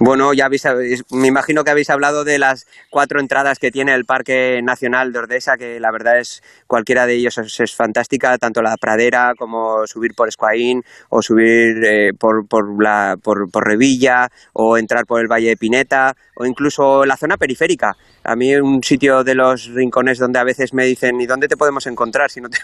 Bueno, 0.00 0.32
ya 0.32 0.46
habéis, 0.46 0.64
me 1.12 1.28
imagino 1.28 1.62
que 1.62 1.70
habéis 1.70 1.88
hablado 1.88 2.24
de 2.24 2.40
las 2.40 2.66
cuatro 2.90 3.20
entradas 3.20 3.60
que 3.60 3.70
tiene 3.70 3.94
el 3.94 4.04
Parque 4.04 4.60
Nacional 4.60 5.12
de 5.12 5.20
Ordesa, 5.20 5.56
que 5.56 5.78
la 5.78 5.92
verdad 5.92 6.18
es 6.18 6.42
cualquiera 6.66 7.06
de 7.06 7.14
ellos 7.14 7.38
es, 7.38 7.76
fantástica, 7.76 8.36
tanto 8.38 8.60
la 8.60 8.76
pradera 8.76 9.34
como 9.38 9.86
subir 9.86 10.10
por 10.16 10.26
Escuaín 10.26 10.82
o 11.10 11.22
subir 11.22 11.84
eh, 11.84 12.10
por, 12.18 12.44
la, 12.82 13.16
por, 13.22 13.48
por 13.52 13.68
Revilla 13.68 14.28
o 14.52 14.76
entrar 14.76 15.06
por 15.06 15.20
el 15.20 15.28
Valle 15.28 15.50
de 15.50 15.56
Pineta 15.56 16.12
o 16.34 16.44
incluso 16.44 17.04
la 17.04 17.16
zona 17.16 17.36
periférica. 17.36 17.92
A 18.24 18.34
mí 18.34 18.52
un 18.56 18.82
sitio 18.82 19.22
de 19.22 19.36
los 19.36 19.66
rincones 19.66 20.18
donde 20.18 20.40
a 20.40 20.44
veces 20.44 20.74
me 20.74 20.86
dicen 20.86 21.20
¿y 21.20 21.26
dónde 21.26 21.46
te 21.46 21.56
podemos 21.56 21.86
encontrar 21.86 22.30
si 22.32 22.40
no 22.40 22.48
te, 22.48 22.58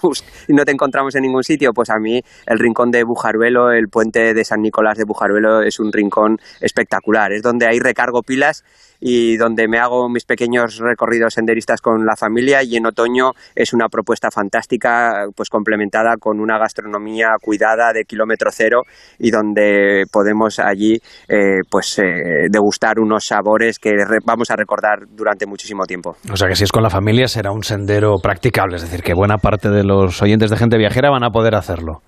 no 0.49 0.65
te 0.65 0.73
encontramos 0.73 1.15
en 1.15 1.23
ningún 1.23 1.45
sitio? 1.45 1.73
Pues 1.73 1.91
a 1.91 1.99
mí 2.01 2.21
el 2.47 2.59
rincón 2.59 2.91
de 2.91 3.05
Bujaruelo, 3.05 3.71
el 3.71 3.89
puente 3.89 4.35
de 4.35 4.45
San 4.45 4.63
Nicolás 4.63 4.99
de 4.99 5.05
Bujaruelo 5.05 5.63
es 5.63 5.79
un 5.79 5.93
rincón 5.93 6.39
espectacular. 6.61 7.20
Es 7.29 7.43
donde 7.43 7.67
ahí 7.67 7.79
recargo 7.79 8.23
pilas 8.23 8.65
y 9.01 9.37
donde 9.37 9.67
me 9.67 9.79
hago 9.79 10.09
mis 10.09 10.25
pequeños 10.25 10.79
recorridos 10.79 11.35
senderistas 11.35 11.81
con 11.81 12.05
la 12.05 12.17
familia 12.17 12.63
y 12.63 12.77
en 12.77 12.87
otoño 12.87 13.33
es 13.55 13.73
una 13.73 13.89
propuesta 13.89 14.31
fantástica 14.31 15.27
pues 15.35 15.49
complementada 15.49 16.17
con 16.19 16.39
una 16.39 16.59
gastronomía 16.59 17.29
cuidada 17.41 17.93
de 17.93 18.05
kilómetro 18.05 18.51
cero 18.53 18.83
y 19.19 19.31
donde 19.31 20.05
podemos 20.13 20.59
allí 20.59 20.99
eh, 21.29 21.61
pues 21.71 21.99
eh, 21.99 22.49
degustar 22.51 23.01
unos 23.01 23.25
sabores 23.25 23.79
que 23.79 23.91
vamos 24.25 24.51
a 24.51 24.57
recordar 24.57 25.07
durante 25.09 25.47
muchísimo 25.47 25.85
tiempo. 25.85 26.17
O 26.31 26.37
sea 26.37 26.49
que 26.49 26.55
si 26.55 26.65
es 26.65 26.73
con 26.73 26.83
la 26.83 26.91
familia 26.91 27.27
será 27.27 27.53
un 27.53 27.65
sendero 27.65 28.17
practicable, 28.23 28.77
es 28.77 28.83
decir, 28.83 29.03
que 29.03 29.15
buena 29.15 29.39
parte 29.39 29.71
de 29.71 29.85
los 29.85 30.21
oyentes 30.23 30.51
de 30.51 30.57
gente 30.57 30.77
viajera 30.77 31.11
van 31.11 31.25
a 31.25 31.31
poder 31.31 31.55
hacerlo. 31.55 32.03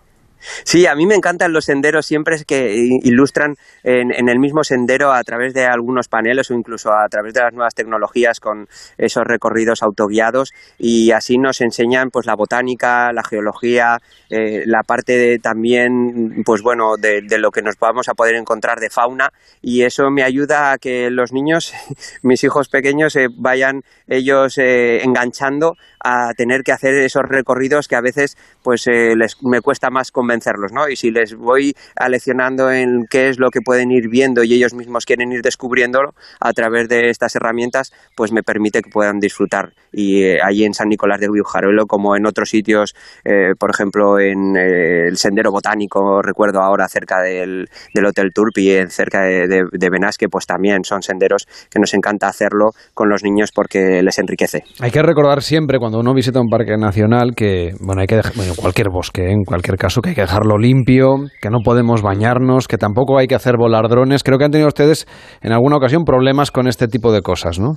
Sí, 0.64 0.86
a 0.86 0.94
mí 0.94 1.06
me 1.06 1.14
encantan 1.14 1.52
los 1.52 1.66
senderos 1.66 2.06
siempre 2.06 2.36
que 2.46 2.74
ilustran 3.02 3.56
en, 3.82 4.28
el 4.28 4.38
mismo 4.38 4.64
sendero 4.64 5.12
a 5.12 5.22
través 5.22 5.54
de 5.54 5.66
algunos 5.66 6.08
paneles 6.08 6.50
o 6.50 6.54
incluso 6.54 6.92
a 6.92 7.08
través 7.08 7.34
de 7.34 7.40
las 7.40 7.52
nuevas 7.52 7.74
tecnologías 7.74 8.40
con 8.40 8.68
esos 8.98 9.24
recorridos 9.24 9.82
autoguiados 9.82 10.52
y 10.78 11.10
así 11.10 11.38
nos 11.38 11.60
enseñan 11.60 12.10
pues 12.10 12.26
la 12.26 12.34
botánica, 12.34 13.12
la 13.12 13.22
geología, 13.22 13.98
eh, 14.30 14.62
la 14.66 14.82
parte 14.82 15.16
de, 15.16 15.38
también 15.38 16.42
pues 16.44 16.62
bueno 16.62 16.96
de, 16.96 17.22
lo 17.38 17.50
que 17.50 17.62
nos 17.62 17.78
vamos 17.78 18.08
a 18.08 18.14
poder 18.14 18.36
encontrar 18.36 18.78
de 18.78 18.90
fauna 18.90 19.32
y 19.60 19.82
eso 19.82 20.10
me 20.10 20.22
ayuda 20.22 20.72
a 20.72 20.78
que 20.78 21.10
los 21.10 21.32
niños, 21.32 21.72
mis 22.22 22.44
hijos 22.44 22.68
pequeños, 22.68 23.12
se 23.12 23.28
vayan 23.30 23.82
ellos 24.06 24.58
eh, 24.58 25.02
enganchando 25.02 25.76
a 26.00 26.32
tener 26.34 26.62
que 26.62 26.72
hacer 26.72 26.94
esos 26.94 27.22
recorridos 27.22 27.88
que 27.88 27.96
a 27.96 28.00
veces 28.00 28.36
pues 28.62 28.86
eh, 28.86 29.14
les 29.16 29.42
me 29.42 29.60
cuesta 29.60 29.90
más 29.90 30.10
convencerlos, 30.32 30.72
¿no? 30.72 30.88
Y 30.88 30.96
si 30.96 31.10
les 31.10 31.34
voy 31.34 31.74
aleccionando 31.96 32.70
en 32.70 33.04
qué 33.10 33.28
es 33.28 33.38
lo 33.38 33.50
que 33.50 33.60
pueden 33.60 33.90
ir 33.90 34.08
viendo 34.08 34.42
y 34.42 34.54
ellos 34.54 34.74
mismos 34.74 35.04
quieren 35.04 35.30
ir 35.32 35.42
descubriéndolo 35.42 36.10
a 36.40 36.52
través 36.52 36.88
de 36.88 37.10
estas 37.10 37.36
herramientas, 37.36 37.92
pues 38.16 38.32
me 38.32 38.42
permite 38.42 38.80
que 38.80 38.90
puedan 38.90 39.18
disfrutar. 39.18 39.72
Y 39.92 40.24
eh, 40.24 40.38
ahí 40.42 40.64
en 40.64 40.72
San 40.72 40.88
Nicolás 40.88 41.20
de 41.20 41.28
Bujaruelo, 41.28 41.86
como 41.86 42.16
en 42.16 42.26
otros 42.26 42.48
sitios, 42.48 42.94
eh, 43.24 43.54
por 43.58 43.70
ejemplo 43.70 44.18
en 44.18 44.56
eh, 44.56 45.08
el 45.08 45.18
Sendero 45.18 45.50
Botánico, 45.50 46.22
recuerdo 46.22 46.60
ahora 46.60 46.88
cerca 46.88 47.20
del, 47.20 47.68
del 47.94 48.06
Hotel 48.06 48.30
Turpi, 48.34 48.70
en 48.70 48.90
cerca 48.90 49.22
de, 49.22 49.46
de, 49.46 49.64
de 49.70 49.90
Benasque, 49.90 50.28
pues 50.28 50.46
también 50.46 50.84
son 50.84 51.02
senderos 51.02 51.46
que 51.70 51.78
nos 51.78 51.92
encanta 51.92 52.28
hacerlo 52.28 52.70
con 52.94 53.08
los 53.10 53.22
niños 53.22 53.50
porque 53.54 54.02
les 54.02 54.18
enriquece. 54.18 54.64
Hay 54.80 54.90
que 54.90 55.02
recordar 55.02 55.42
siempre 55.42 55.78
cuando 55.78 56.00
uno 56.00 56.14
visita 56.14 56.40
un 56.40 56.48
parque 56.48 56.76
nacional 56.78 57.34
que, 57.36 57.72
bueno, 57.80 58.00
hay 58.00 58.06
que 58.06 58.16
dejar, 58.16 58.32
bueno, 58.34 58.54
cualquier 58.56 58.88
bosque, 58.88 59.26
¿eh? 59.26 59.32
en 59.32 59.44
cualquier 59.44 59.76
caso, 59.76 60.00
que 60.00 60.10
hay 60.10 60.14
que 60.14 60.21
dejarlo 60.22 60.58
limpio, 60.58 61.16
que 61.40 61.50
no 61.50 61.58
podemos 61.64 62.02
bañarnos, 62.02 62.66
que 62.66 62.78
tampoco 62.78 63.18
hay 63.18 63.26
que 63.26 63.34
hacer 63.34 63.56
volar 63.56 63.88
drones. 63.88 64.22
Creo 64.22 64.38
que 64.38 64.44
han 64.44 64.50
tenido 64.50 64.68
ustedes 64.68 65.06
en 65.42 65.52
alguna 65.52 65.76
ocasión 65.76 66.04
problemas 66.04 66.50
con 66.50 66.66
este 66.66 66.88
tipo 66.88 67.12
de 67.12 67.22
cosas, 67.22 67.58
¿no? 67.58 67.76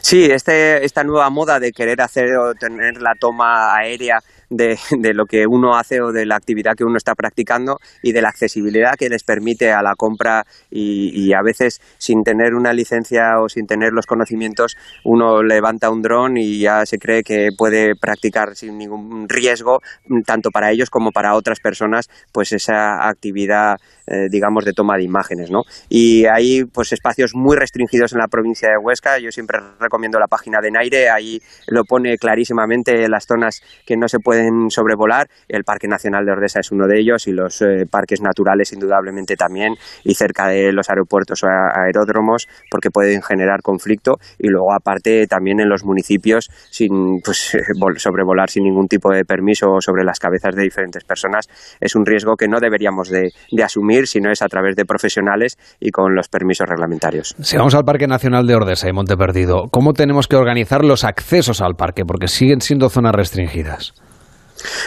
Sí, 0.00 0.24
este, 0.24 0.84
esta 0.84 1.04
nueva 1.04 1.28
moda 1.30 1.60
de 1.60 1.72
querer 1.72 2.00
hacer 2.00 2.26
o 2.36 2.54
tener 2.54 3.00
la 3.00 3.12
toma 3.18 3.74
aérea 3.76 4.18
de, 4.50 4.78
de, 4.98 5.14
lo 5.14 5.26
que 5.26 5.46
uno 5.46 5.76
hace 5.76 6.00
o 6.00 6.12
de 6.12 6.26
la 6.26 6.36
actividad 6.36 6.74
que 6.76 6.84
uno 6.84 6.96
está 6.96 7.14
practicando 7.14 7.78
y 8.02 8.12
de 8.12 8.20
la 8.20 8.28
accesibilidad 8.28 8.96
que 8.98 9.08
les 9.08 9.22
permite 9.24 9.72
a 9.72 9.82
la 9.82 9.94
compra 9.94 10.44
y, 10.70 11.10
y 11.14 11.32
a 11.32 11.42
veces 11.42 11.80
sin 11.98 12.22
tener 12.24 12.54
una 12.54 12.72
licencia 12.72 13.40
o 13.40 13.48
sin 13.48 13.66
tener 13.66 13.92
los 13.92 14.06
conocimientos 14.06 14.76
uno 15.04 15.42
levanta 15.42 15.90
un 15.90 16.02
dron 16.02 16.36
y 16.36 16.58
ya 16.58 16.84
se 16.84 16.98
cree 16.98 17.22
que 17.22 17.50
puede 17.56 17.94
practicar 17.94 18.56
sin 18.56 18.76
ningún 18.76 19.28
riesgo 19.28 19.80
tanto 20.26 20.50
para 20.50 20.70
ellos 20.72 20.90
como 20.90 21.12
para 21.12 21.34
otras 21.34 21.60
personas 21.60 22.08
pues 22.32 22.52
esa 22.52 23.08
actividad 23.08 23.76
eh, 24.10 24.28
digamos 24.28 24.64
de 24.64 24.72
toma 24.72 24.96
de 24.96 25.04
imágenes 25.04 25.50
¿no? 25.50 25.62
y 25.88 26.26
hay 26.26 26.64
pues 26.64 26.92
espacios 26.92 27.34
muy 27.34 27.56
restringidos 27.56 28.12
en 28.12 28.18
la 28.18 28.28
provincia 28.28 28.68
de 28.68 28.76
Huesca. 28.76 29.18
Yo 29.18 29.30
siempre 29.30 29.58
recomiendo 29.78 30.18
la 30.18 30.26
página 30.26 30.60
de 30.60 30.70
Naire. 30.70 31.10
Ahí 31.10 31.40
lo 31.68 31.84
pone 31.84 32.16
clarísimamente 32.18 33.08
las 33.08 33.26
zonas 33.26 33.60
que 33.86 33.96
no 33.96 34.08
se 34.08 34.18
pueden 34.18 34.70
sobrevolar. 34.70 35.28
El 35.48 35.64
Parque 35.64 35.88
Nacional 35.88 36.24
de 36.24 36.32
Ordesa 36.32 36.60
es 36.60 36.72
uno 36.72 36.86
de 36.86 37.00
ellos 37.00 37.26
y 37.26 37.32
los 37.32 37.62
eh, 37.62 37.86
parques 37.90 38.20
naturales 38.20 38.72
indudablemente 38.72 39.36
también. 39.36 39.74
Y 40.04 40.14
cerca 40.14 40.48
de 40.48 40.72
los 40.72 40.90
aeropuertos 40.90 41.42
o 41.44 41.46
aeródromos 41.48 42.48
porque 42.70 42.90
pueden 42.90 43.22
generar 43.22 43.62
conflicto. 43.62 44.18
Y 44.38 44.48
luego 44.48 44.72
aparte 44.72 45.26
también 45.26 45.60
en 45.60 45.68
los 45.68 45.84
municipios 45.84 46.50
sin 46.70 47.20
pues 47.24 47.56
sobrevolar 47.96 48.50
sin 48.50 48.64
ningún 48.64 48.88
tipo 48.88 49.12
de 49.12 49.24
permiso 49.24 49.80
sobre 49.80 50.04
las 50.04 50.18
cabezas 50.18 50.54
de 50.54 50.62
diferentes 50.62 51.04
personas 51.04 51.48
es 51.80 51.94
un 51.94 52.06
riesgo 52.06 52.36
que 52.36 52.48
no 52.48 52.60
deberíamos 52.60 53.08
de, 53.08 53.32
de 53.50 53.62
asumir 53.62 53.99
sino 54.06 54.30
es 54.30 54.42
a 54.42 54.48
través 54.48 54.76
de 54.76 54.84
profesionales 54.84 55.58
y 55.80 55.90
con 55.90 56.14
los 56.14 56.28
permisos 56.28 56.68
reglamentarios. 56.68 57.34
Si 57.40 57.56
vamos 57.56 57.74
al 57.74 57.84
Parque 57.84 58.06
Nacional 58.06 58.46
de 58.46 58.54
Ordesa 58.54 58.88
y 58.88 58.92
Monte 58.92 59.16
Perdido, 59.16 59.64
¿cómo 59.70 59.92
tenemos 59.92 60.28
que 60.28 60.36
organizar 60.36 60.84
los 60.84 61.04
accesos 61.04 61.60
al 61.60 61.74
parque? 61.74 62.04
Porque 62.04 62.28
siguen 62.28 62.60
siendo 62.60 62.88
zonas 62.88 63.14
restringidas. 63.14 63.94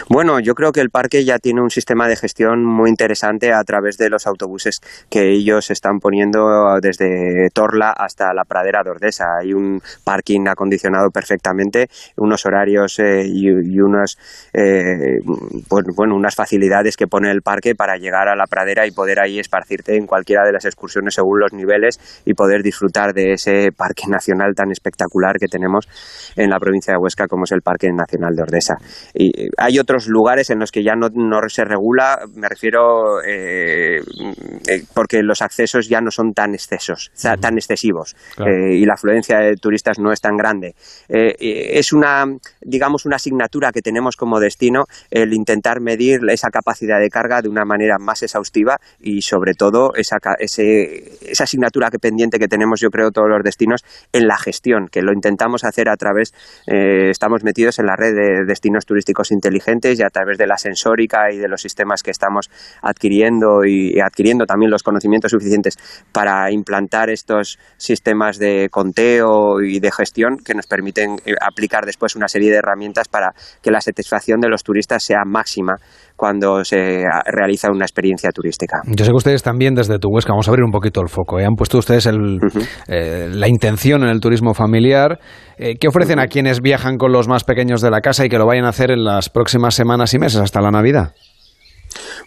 Bueno, 0.09 0.39
yo 0.39 0.53
creo 0.53 0.71
que 0.71 0.82
el 0.82 0.89
parque 0.89 1.24
ya 1.26 1.39
tiene 1.39 1.61
un 1.61 1.69
sistema 1.69 2.07
de 2.07 2.15
gestión 2.15 2.65
muy 2.65 2.89
interesante 2.89 3.53
a 3.53 3.63
través 3.63 3.97
de 3.97 4.09
los 4.09 4.28
autobuses 4.28 4.80
que 5.09 5.32
ellos 5.32 5.71
están 5.71 5.99
poniendo 5.99 6.80
desde 6.82 7.49
Torla 7.53 7.91
hasta 7.91 8.34
la 8.34 8.43
pradera 8.43 8.84
de 8.84 8.91
Ordesa. 8.91 9.26
Hay 9.41 9.53
un 9.53 9.82
parking 10.03 10.47
acondicionado 10.47 11.09
perfectamente, 11.09 11.88
unos 12.17 12.45
horarios 12.45 12.99
eh, 12.99 13.26
y, 13.26 13.80
unos, 13.80 14.17
eh, 14.53 15.19
bueno, 15.95 16.15
unas 16.15 16.36
facilidades 16.36 16.97
que 16.97 17.07
pone 17.07 17.32
el 17.32 17.41
parque 17.41 17.76
para 17.76 17.97
llegar 17.97 18.28
a 18.28 18.36
la 18.36 18.45
pradera 18.47 18.86
y 18.88 18.91
poder 18.91 19.19
ahí 19.19 19.39
esparcirte 19.39 19.95
en 19.97 20.05
cualquiera 20.05 20.45
de 20.45 20.51
las 20.51 20.65
excursiones 20.65 21.15
según 21.15 21.39
los 21.39 21.53
niveles 21.53 21.99
y 22.26 22.34
poder 22.34 22.63
disfrutar 22.63 23.13
de 23.13 23.34
ese 23.34 23.71
parque 23.71 24.03
nacional 24.07 24.53
tan 24.55 24.71
espectacular 24.71 25.38
que 25.39 25.47
tenemos 25.47 25.88
en 26.36 26.49
la 26.49 26.59
provincia 26.59 26.93
de 26.93 26.97
Huesca 26.99 27.28
como 27.28 27.43
es 27.45 27.51
el 27.51 27.61
Parque 27.61 27.91
Nacional 27.91 28.36
de 28.36 28.41
Ordesa. 28.41 28.76
Y 29.13 29.32
hay 29.64 29.79
otros 29.79 30.08
lugares 30.08 30.50
en 30.50 30.59
los 30.59 30.71
que 30.71 30.83
ya 30.83 30.93
no, 30.96 31.08
no 31.13 31.39
se 31.47 31.63
regula, 31.63 32.20
me 32.36 32.50
refiero 32.50 33.24
eh, 33.25 34.01
eh, 34.67 34.83
porque 34.93 35.24
los 35.24 35.42
accesos 35.42 35.87
ya 35.87 36.01
no 36.01 36.12
son 36.12 36.33
tan 36.33 36.54
excesos, 36.54 37.12
uh 37.16 37.28
-huh. 37.28 37.39
tan 37.39 37.55
excesivos 37.55 38.13
claro. 38.36 38.51
eh, 38.51 38.75
y 38.75 38.86
la 38.86 38.96
afluencia 38.96 39.39
de 39.39 39.55
turistas 39.55 40.00
no 40.00 40.12
es 40.12 40.20
tan 40.20 40.36
grande. 40.36 40.75
Es 41.08 41.93
una, 41.93 42.25
digamos, 42.62 43.05
una 43.05 43.16
asignatura 43.16 43.71
que 43.71 43.82
tenemos 43.82 44.17
como 44.17 44.39
destino 44.39 44.83
el 45.09 45.33
intentar 45.33 45.79
medir 45.79 46.20
esa 46.29 46.50
capacidad 46.50 47.00
de 47.00 47.09
carga 47.09 47.42
de 47.42 47.50
una 47.50 47.63
manera 47.63 47.97
más 48.00 48.21
exhaustiva 48.24 48.78
y 49.00 49.21
sobre 49.21 49.54
todo 49.54 49.93
esa, 49.96 50.17
ese, 50.39 51.32
esa 51.32 51.43
asignatura 51.46 51.89
que 51.89 52.00
pendiente 52.00 52.37
que 52.37 52.47
tenemos 52.47 52.82
yo 52.82 52.89
creo 52.89 53.12
todos 53.12 53.29
los 53.29 53.43
destinos 53.43 53.83
en 54.12 54.28
la 54.28 54.37
gestión, 54.37 54.87
que 54.92 55.01
lo 55.01 55.13
intentamos 55.13 55.63
hacer 55.63 55.87
a 55.87 55.96
través, 55.96 56.33
estamos 56.67 57.43
metidos 57.43 57.79
en 57.79 57.86
la 57.86 57.96
red 57.96 58.13
de 58.13 58.46
destinos 58.46 58.86
turísticos 58.86 59.32
inteligentes 59.32 59.53
y 59.54 60.01
a 60.01 60.09
través 60.09 60.38
de 60.38 60.47
la 60.47 60.58
sensórica 60.58 61.32
y 61.32 61.38
de 61.38 61.47
los 61.47 61.62
sistemas 61.62 62.04
que 62.04 62.12
estamos 62.12 62.50
adquiriendo 62.82 63.66
y, 63.66 63.93
y 63.96 64.00
adquiriendo 64.00 64.46
también 64.46 64.71
los 64.71 64.84
conocimientos 64.84 65.32
suficientes 65.32 65.78
para 66.12 66.51
implantar 66.51 67.09
estos 67.09 67.59
sistemas 67.78 68.38
de 68.38 68.70
conteo 68.71 69.62
y 69.62 69.80
de 69.80 69.92
gestión 69.92 70.38
que 70.38 70.54
nos 70.54 70.67
permiten 70.67 71.20
eh, 71.25 71.34
aplicar 71.42 71.86
después 71.86 72.16
una 72.16 72.28
serie 72.28 72.51
de 72.51 72.58
herramientas 72.58 73.08
para 73.08 73.34
que 73.62 73.71
la 73.71 73.82
satisfacción 73.82 74.42
de 74.42 74.50
los 74.50 74.63
turistas 74.63 75.04
sea 75.04 75.25
máxima 75.25 75.78
cuando 76.15 76.63
se 76.63 77.03
realiza 77.25 77.71
una 77.71 77.85
experiencia 77.85 78.31
turística. 78.31 78.81
Yo 78.85 79.05
sé 79.05 79.11
que 79.11 79.17
ustedes 79.17 79.43
también 79.43 79.75
desde 79.75 79.99
tu 79.99 80.09
Huesca, 80.09 80.31
vamos 80.31 80.47
a 80.47 80.51
abrir 80.51 80.63
un 80.63 80.71
poquito 80.71 81.01
el 81.01 81.09
foco, 81.09 81.39
¿eh? 81.39 81.45
han 81.45 81.55
puesto 81.55 81.77
ustedes 81.77 82.05
el, 82.05 82.17
uh 82.17 82.39
-huh. 82.39 82.67
eh, 82.87 83.29
la 83.31 83.47
intención 83.47 84.03
en 84.03 84.09
el 84.09 84.19
turismo 84.19 84.53
familiar. 84.53 85.19
Eh, 85.57 85.75
¿Qué 85.79 85.87
ofrecen 85.87 86.19
uh 86.19 86.21
-huh. 86.21 86.25
a 86.25 86.27
quienes 86.27 86.61
viajan 86.61 86.97
con 86.97 87.11
los 87.11 87.27
más 87.27 87.43
pequeños 87.43 87.81
de 87.81 87.89
la 87.89 88.01
casa 88.01 88.25
y 88.25 88.29
que 88.29 88.37
lo 88.37 88.45
vayan 88.45 88.65
a 88.65 88.69
hacer 88.69 88.91
en 88.91 89.03
las 89.03 89.29
próximas 89.29 89.75
semanas 89.75 90.13
y 90.13 90.19
meses 90.19 90.39
hasta 90.39 90.61
la 90.61 90.71
Navidad? 90.71 91.13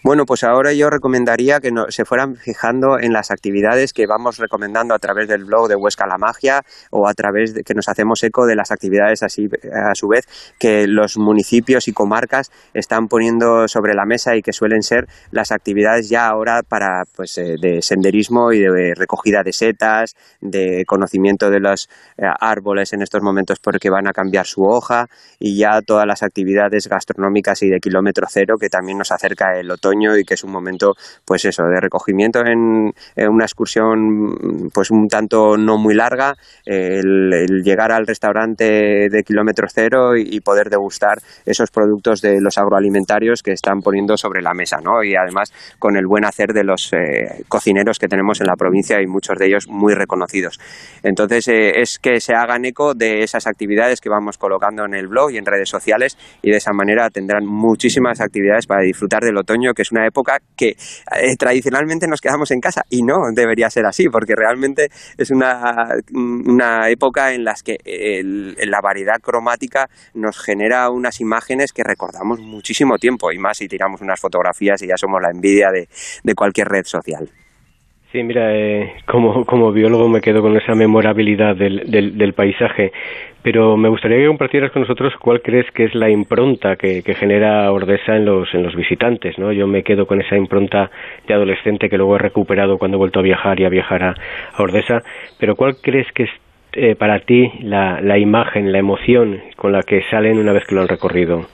Bueno, 0.03 0.25
pues 0.25 0.43
ahora 0.43 0.73
yo 0.73 0.91
recomendaría 0.91 1.59
que 1.59 1.71
no, 1.71 1.89
se 1.89 2.05
fueran 2.05 2.35
fijando 2.35 2.99
en 2.99 3.13
las 3.13 3.31
actividades 3.31 3.93
que 3.93 4.05
vamos 4.05 4.37
recomendando 4.37 4.93
a 4.93 4.99
través 4.99 5.27
del 5.27 5.43
blog 5.43 5.67
de 5.67 5.75
Huesca 5.75 6.05
la 6.05 6.19
Magia 6.19 6.61
o 6.91 7.07
a 7.07 7.13
través 7.15 7.55
de 7.55 7.63
que 7.63 7.73
nos 7.73 7.89
hacemos 7.89 8.23
eco 8.23 8.45
de 8.45 8.55
las 8.55 8.71
actividades 8.71 9.23
así 9.23 9.49
a 9.73 9.95
su 9.95 10.07
vez 10.07 10.27
que 10.59 10.87
los 10.87 11.17
municipios 11.17 11.87
y 11.87 11.93
comarcas 11.93 12.51
están 12.75 13.07
poniendo 13.07 13.67
sobre 13.67 13.95
la 13.95 14.05
mesa 14.05 14.35
y 14.35 14.43
que 14.43 14.53
suelen 14.53 14.83
ser 14.83 15.07
las 15.31 15.51
actividades 15.51 16.09
ya 16.09 16.27
ahora 16.27 16.61
para 16.61 17.03
pues 17.15 17.37
eh, 17.39 17.55
de 17.59 17.81
senderismo 17.81 18.51
y 18.51 18.59
de 18.59 18.93
recogida 18.95 19.41
de 19.43 19.51
setas, 19.51 20.15
de 20.41 20.83
conocimiento 20.85 21.49
de 21.49 21.59
los 21.59 21.89
eh, 22.17 22.25
árboles 22.39 22.93
en 22.93 23.01
estos 23.01 23.23
momentos 23.23 23.57
porque 23.59 23.89
van 23.89 24.07
a 24.07 24.13
cambiar 24.13 24.45
su 24.45 24.63
hoja 24.63 25.07
y 25.39 25.57
ya 25.57 25.81
todas 25.81 26.05
las 26.05 26.21
actividades 26.21 26.87
gastronómicas 26.87 27.63
y 27.63 27.69
de 27.69 27.79
kilómetro 27.79 28.27
cero 28.29 28.55
que 28.59 28.69
también 28.69 28.99
nos 28.99 29.11
acerca 29.11 29.59
el 29.59 29.71
otoño 29.71 29.86
y 29.93 30.23
que 30.23 30.33
es 30.33 30.43
un 30.43 30.51
momento, 30.51 30.93
pues 31.25 31.45
eso, 31.45 31.63
de 31.63 31.79
recogimiento 31.79 32.41
en, 32.45 32.93
una 33.29 33.45
excursión, 33.45 34.69
pues 34.73 34.91
un 34.91 35.07
tanto 35.07 35.57
no 35.57 35.77
muy 35.77 35.95
larga, 35.95 36.35
el, 36.65 37.61
llegar 37.63 37.91
al 37.91 38.05
restaurante 38.05 39.09
de 39.09 39.23
kilómetro 39.23 39.67
cero 39.69 40.15
y, 40.15 40.35
y, 40.35 40.41
poder 40.41 40.69
degustar 40.69 41.17
esos 41.45 41.71
productos 41.71 42.21
de 42.21 42.39
los 42.39 42.57
agroalimentarios 42.57 43.43
que 43.43 43.51
están 43.51 43.81
poniendo 43.81 44.17
sobre 44.17 44.41
la 44.41 44.53
mesa, 44.53 44.77
¿no? 44.81 45.03
Y 45.03 45.15
además 45.15 45.51
con 45.79 45.97
el 45.97 46.05
buen 46.05 46.25
hacer 46.25 46.53
de 46.53 46.63
los 46.63 46.91
eh, 46.93 47.43
cocineros 47.47 47.99
que 47.99 48.07
tenemos 48.07 48.39
en 48.41 48.47
la 48.47 48.55
provincia 48.55 49.01
y 49.01 49.07
muchos 49.07 49.37
de 49.37 49.47
ellos 49.47 49.67
muy 49.67 49.93
reconocidos. 49.93 50.59
Entonces 51.03 51.47
eh, 51.47 51.81
es 51.81 51.99
que 51.99 52.19
se 52.19 52.33
hagan 52.33 52.65
eco 52.65 52.93
de 52.93 53.23
esas 53.23 53.47
actividades 53.47 54.01
que 54.01 54.09
vamos 54.09 54.37
colocando 54.37 54.85
en 54.85 54.93
el 54.93 55.07
blog 55.07 55.31
y 55.31 55.37
en 55.37 55.45
redes 55.45 55.69
sociales 55.69 56.17
y 56.41 56.51
de 56.51 56.57
esa 56.57 56.73
manera 56.73 57.09
tendrán 57.09 57.45
muchísimas 57.45 58.21
actividades 58.21 58.67
para 58.67 58.81
disfrutar 58.81 59.23
del 59.23 59.37
otoño, 59.37 59.73
que 59.77 59.83
es 59.83 59.91
una 59.91 60.05
época 60.07 60.39
que 60.57 60.69
eh, 60.69 61.35
tradicionalmente 61.37 62.07
nos 62.07 62.19
quedamos 62.19 62.49
en 62.51 62.59
casa 62.59 62.83
y 62.89 63.03
no 63.03 63.31
debería 63.31 63.69
ser 63.69 63.85
así, 63.85 64.09
porque 64.09 64.35
realmente 64.35 64.89
es 65.17 65.29
una, 65.29 65.89
una 66.13 66.89
época 66.89 67.33
en 67.33 67.43
las 67.43 67.61
que 67.61 67.77
la 67.83 68.81
variedad 68.81 69.21
cromática 69.21 69.87
nos 70.15 70.39
genera 70.39 70.89
unas 70.89 71.21
imágenes 71.21 71.71
que 71.71 71.83
recordamos 71.83 72.39
muchísimo 72.39 72.97
tiempo 72.97 73.31
y 73.31 73.37
más 73.37 73.57
si 73.57 73.67
tiramos 73.67 74.01
unas 74.01 74.19
fotografías 74.19 74.81
y 74.81 74.87
ya 74.87 74.97
somos 74.97 75.21
la 75.21 75.29
envidia 75.29 75.69
de, 75.71 75.87
de 76.23 76.35
cualquier 76.35 76.67
red 76.67 76.85
social. 76.85 77.29
Sí, 78.11 78.23
mira, 78.23 78.55
eh, 78.55 78.93
como, 79.05 79.43
como 79.43 79.73
biólogo 79.73 80.07
me 80.07 80.21
quedo 80.21 80.41
con 80.41 80.55
esa 80.55 80.75
memorabilidad 80.75 81.57
del, 81.57 81.91
del, 81.91 82.33
paisaje, 82.33 82.93
pero 83.43 83.75
me 83.75 83.89
gustaría 83.89 84.19
que 84.19 84.27
compartieras 84.27 84.71
con 84.71 84.83
nosotros 84.83 85.13
cuál 85.19 85.41
crees 85.41 85.69
que 85.71 85.83
es 85.83 85.93
la 85.93 86.09
impronta 86.09 86.77
que, 86.77 87.03
que, 87.03 87.15
genera 87.15 87.69
Ordesa 87.69 88.15
en 88.15 88.23
los, 88.23 88.53
en 88.53 88.63
los 88.63 88.75
visitantes, 88.75 89.37
¿no? 89.37 89.51
Yo 89.51 89.67
me 89.67 89.83
quedo 89.83 90.07
con 90.07 90.21
esa 90.21 90.37
impronta 90.37 90.89
de 91.27 91.33
adolescente 91.33 91.89
que 91.89 91.97
luego 91.97 92.15
he 92.15 92.19
recuperado 92.19 92.77
cuando 92.77 92.95
he 92.95 92.99
vuelto 92.99 93.19
a 93.19 93.23
viajar 93.23 93.59
y 93.59 93.65
a 93.65 93.69
viajar 93.69 94.01
a, 94.01 94.15
a 94.53 94.63
Ordesa, 94.63 95.03
pero 95.37 95.57
¿cuál 95.57 95.75
crees 95.81 96.07
que 96.13 96.23
es 96.23 96.29
eh, 96.71 96.95
para 96.95 97.19
ti 97.19 97.51
la, 97.61 97.99
la 97.99 98.17
imagen, 98.17 98.71
la 98.71 98.77
emoción 98.79 99.41
con 99.57 99.73
la 99.73 99.83
que 99.83 100.03
salen 100.03 100.37
una 100.37 100.53
vez 100.53 100.63
que 100.65 100.75
lo 100.75 100.81
han 100.81 100.87
recorrido? 100.87 101.45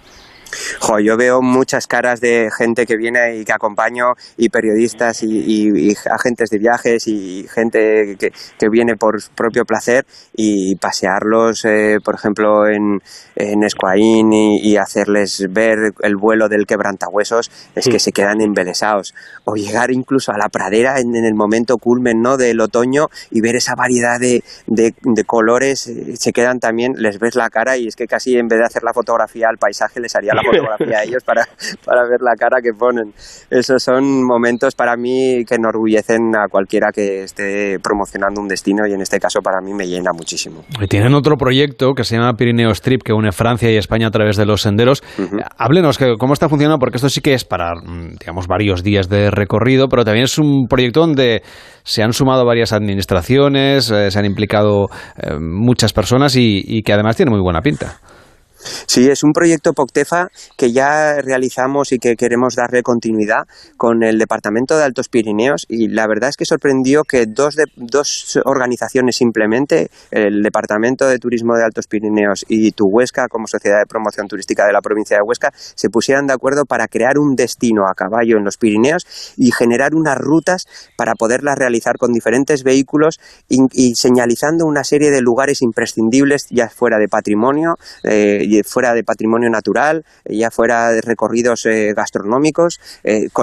Jo, 0.79 0.99
yo 0.99 1.17
veo 1.17 1.41
muchas 1.41 1.87
caras 1.87 2.19
de 2.21 2.49
gente 2.55 2.85
que 2.85 2.97
viene 2.97 3.37
y 3.37 3.45
que 3.45 3.53
acompaño 3.53 4.13
y 4.37 4.49
periodistas 4.49 5.23
y, 5.23 5.27
y, 5.27 5.91
y 5.91 5.95
agentes 6.09 6.49
de 6.49 6.57
viajes 6.59 7.07
y 7.07 7.47
gente 7.53 8.15
que, 8.19 8.31
que, 8.59 8.69
viene 8.69 8.95
por 8.95 9.19
propio 9.35 9.65
placer 9.65 10.05
y 10.35 10.75
pasearlos, 10.77 11.65
eh, 11.65 11.97
por 12.03 12.15
ejemplo, 12.15 12.67
en, 12.67 13.01
en 13.35 13.63
Escuaín 13.63 14.33
y, 14.33 14.59
y, 14.61 14.77
hacerles 14.77 15.47
ver 15.49 15.93
el 16.01 16.15
vuelo 16.15 16.49
del 16.49 16.65
quebrantahuesos 16.65 17.51
es 17.75 17.83
sí. 17.83 17.91
que 17.91 17.99
se 17.99 18.11
quedan 18.11 18.41
embelesados. 18.41 19.13
O 19.45 19.55
llegar 19.55 19.91
incluso 19.91 20.31
a 20.31 20.37
la 20.37 20.49
pradera 20.49 20.99
en, 20.99 21.15
en, 21.15 21.25
el 21.25 21.35
momento 21.35 21.77
culmen 21.77 22.21
¿no? 22.21 22.37
del 22.37 22.59
otoño 22.61 23.07
y 23.31 23.41
ver 23.41 23.55
esa 23.55 23.75
variedad 23.75 24.19
de, 24.19 24.43
de, 24.67 24.93
de 25.01 25.23
colores, 25.23 25.87
eh, 25.87 26.15
se 26.17 26.31
quedan 26.31 26.59
también, 26.59 26.93
les 26.97 27.19
ves 27.19 27.35
la 27.35 27.49
cara 27.49 27.77
y 27.77 27.87
es 27.87 27.95
que 27.95 28.07
casi 28.07 28.37
en 28.37 28.47
vez 28.47 28.59
de 28.59 28.65
hacer 28.65 28.83
la 28.83 28.93
fotografía 28.93 29.47
al 29.49 29.57
paisaje 29.57 29.99
les 29.99 30.15
haría 30.15 30.33
la 30.33 30.42
fotografía 30.43 30.99
a 30.99 31.03
ellos 31.03 31.23
para, 31.23 31.47
para 31.85 32.03
ver 32.03 32.21
la 32.21 32.35
cara 32.35 32.61
que 32.61 32.71
ponen. 32.77 33.13
Esos 33.49 33.83
son 33.83 34.23
momentos 34.25 34.75
para 34.75 34.95
mí 34.95 35.43
que 35.47 35.55
enorgullecen 35.55 36.35
a 36.35 36.47
cualquiera 36.49 36.91
que 36.91 37.23
esté 37.23 37.79
promocionando 37.79 38.41
un 38.41 38.47
destino 38.47 38.87
y 38.87 38.93
en 38.93 39.01
este 39.01 39.19
caso 39.19 39.39
para 39.41 39.61
mí 39.61 39.73
me 39.73 39.87
llena 39.87 40.11
muchísimo. 40.13 40.63
Y 40.79 40.87
tienen 40.87 41.13
otro 41.13 41.37
proyecto 41.37 41.93
que 41.93 42.03
se 42.03 42.15
llama 42.15 42.33
Pirineo 42.33 42.71
Strip 42.71 43.03
que 43.03 43.13
une 43.13 43.31
Francia 43.31 43.71
y 43.71 43.77
España 43.77 44.07
a 44.07 44.11
través 44.11 44.37
de 44.37 44.45
los 44.45 44.61
senderos. 44.61 45.03
Uh 45.17 45.21
-huh. 45.23 45.45
Háblenos 45.57 45.97
cómo 46.19 46.33
está 46.33 46.49
funcionando 46.49 46.79
porque 46.79 46.97
esto 46.97 47.09
sí 47.09 47.21
que 47.21 47.33
es 47.33 47.45
para, 47.45 47.73
digamos, 48.19 48.47
varios 48.47 48.83
días 48.83 49.09
de 49.09 49.31
recorrido, 49.31 49.87
pero 49.87 50.03
también 50.03 50.25
es 50.25 50.37
un 50.37 50.67
proyecto 50.67 51.01
donde 51.01 51.41
se 51.83 52.03
han 52.03 52.13
sumado 52.13 52.45
varias 52.45 52.73
administraciones, 52.73 53.91
eh, 53.91 54.09
se 54.11 54.19
han 54.19 54.25
implicado 54.25 54.87
eh, 55.17 55.37
muchas 55.39 55.93
personas 55.93 56.35
y, 56.35 56.61
y 56.65 56.81
que 56.83 56.93
además 56.93 57.15
tiene 57.15 57.31
muy 57.31 57.41
buena 57.41 57.61
pinta. 57.61 57.99
Sí, 58.87 59.09
es 59.09 59.23
un 59.23 59.33
proyecto 59.33 59.73
POCTEFA 59.73 60.27
que 60.57 60.71
ya 60.71 61.21
realizamos 61.21 61.91
y 61.91 61.99
que 61.99 62.15
queremos 62.15 62.55
darle 62.55 62.83
continuidad 62.83 63.43
con 63.77 64.03
el 64.03 64.17
Departamento 64.17 64.77
de 64.77 64.83
Altos 64.83 65.09
Pirineos 65.09 65.65
y 65.67 65.87
la 65.87 66.07
verdad 66.07 66.29
es 66.29 66.37
que 66.37 66.45
sorprendió 66.45 67.03
que 67.03 67.25
dos, 67.27 67.55
de, 67.55 67.65
dos 67.75 68.39
organizaciones 68.45 69.15
simplemente, 69.15 69.89
el 70.11 70.41
Departamento 70.41 71.07
de 71.07 71.17
Turismo 71.17 71.55
de 71.55 71.63
Altos 71.63 71.87
Pirineos 71.87 72.45
y 72.47 72.71
Tu 72.71 72.85
Huesca 72.85 73.27
como 73.27 73.47
Sociedad 73.47 73.79
de 73.79 73.85
Promoción 73.85 74.27
Turística 74.27 74.65
de 74.65 74.73
la 74.73 74.81
provincia 74.81 75.17
de 75.17 75.23
Huesca, 75.23 75.51
se 75.53 75.89
pusieran 75.89 76.27
de 76.27 76.33
acuerdo 76.33 76.65
para 76.65 76.87
crear 76.87 77.17
un 77.17 77.35
destino 77.35 77.83
a 77.89 77.93
caballo 77.93 78.37
en 78.37 78.43
los 78.43 78.57
Pirineos 78.57 79.33
y 79.37 79.51
generar 79.51 79.95
unas 79.95 80.17
rutas 80.17 80.65
para 80.97 81.13
poderlas 81.15 81.57
realizar 81.57 81.97
con 81.97 82.11
diferentes 82.11 82.63
vehículos 82.63 83.19
y, 83.49 83.95
señalizando 83.95 84.65
una 84.65 84.83
serie 84.83 85.11
de 85.11 85.21
lugares 85.21 85.61
imprescindibles 85.61 86.47
ya 86.49 86.69
fuera 86.69 86.97
de 86.97 87.07
patrimonio, 87.07 87.75
eh, 88.03 88.45
fuera 88.63 88.93
de 88.93 89.03
patrimonio 89.03 89.49
natural, 89.49 90.05
ya 90.25 90.51
fuera 90.51 90.89
de 90.89 91.01
recorridos 91.01 91.67
gastronómicos, 91.95 92.79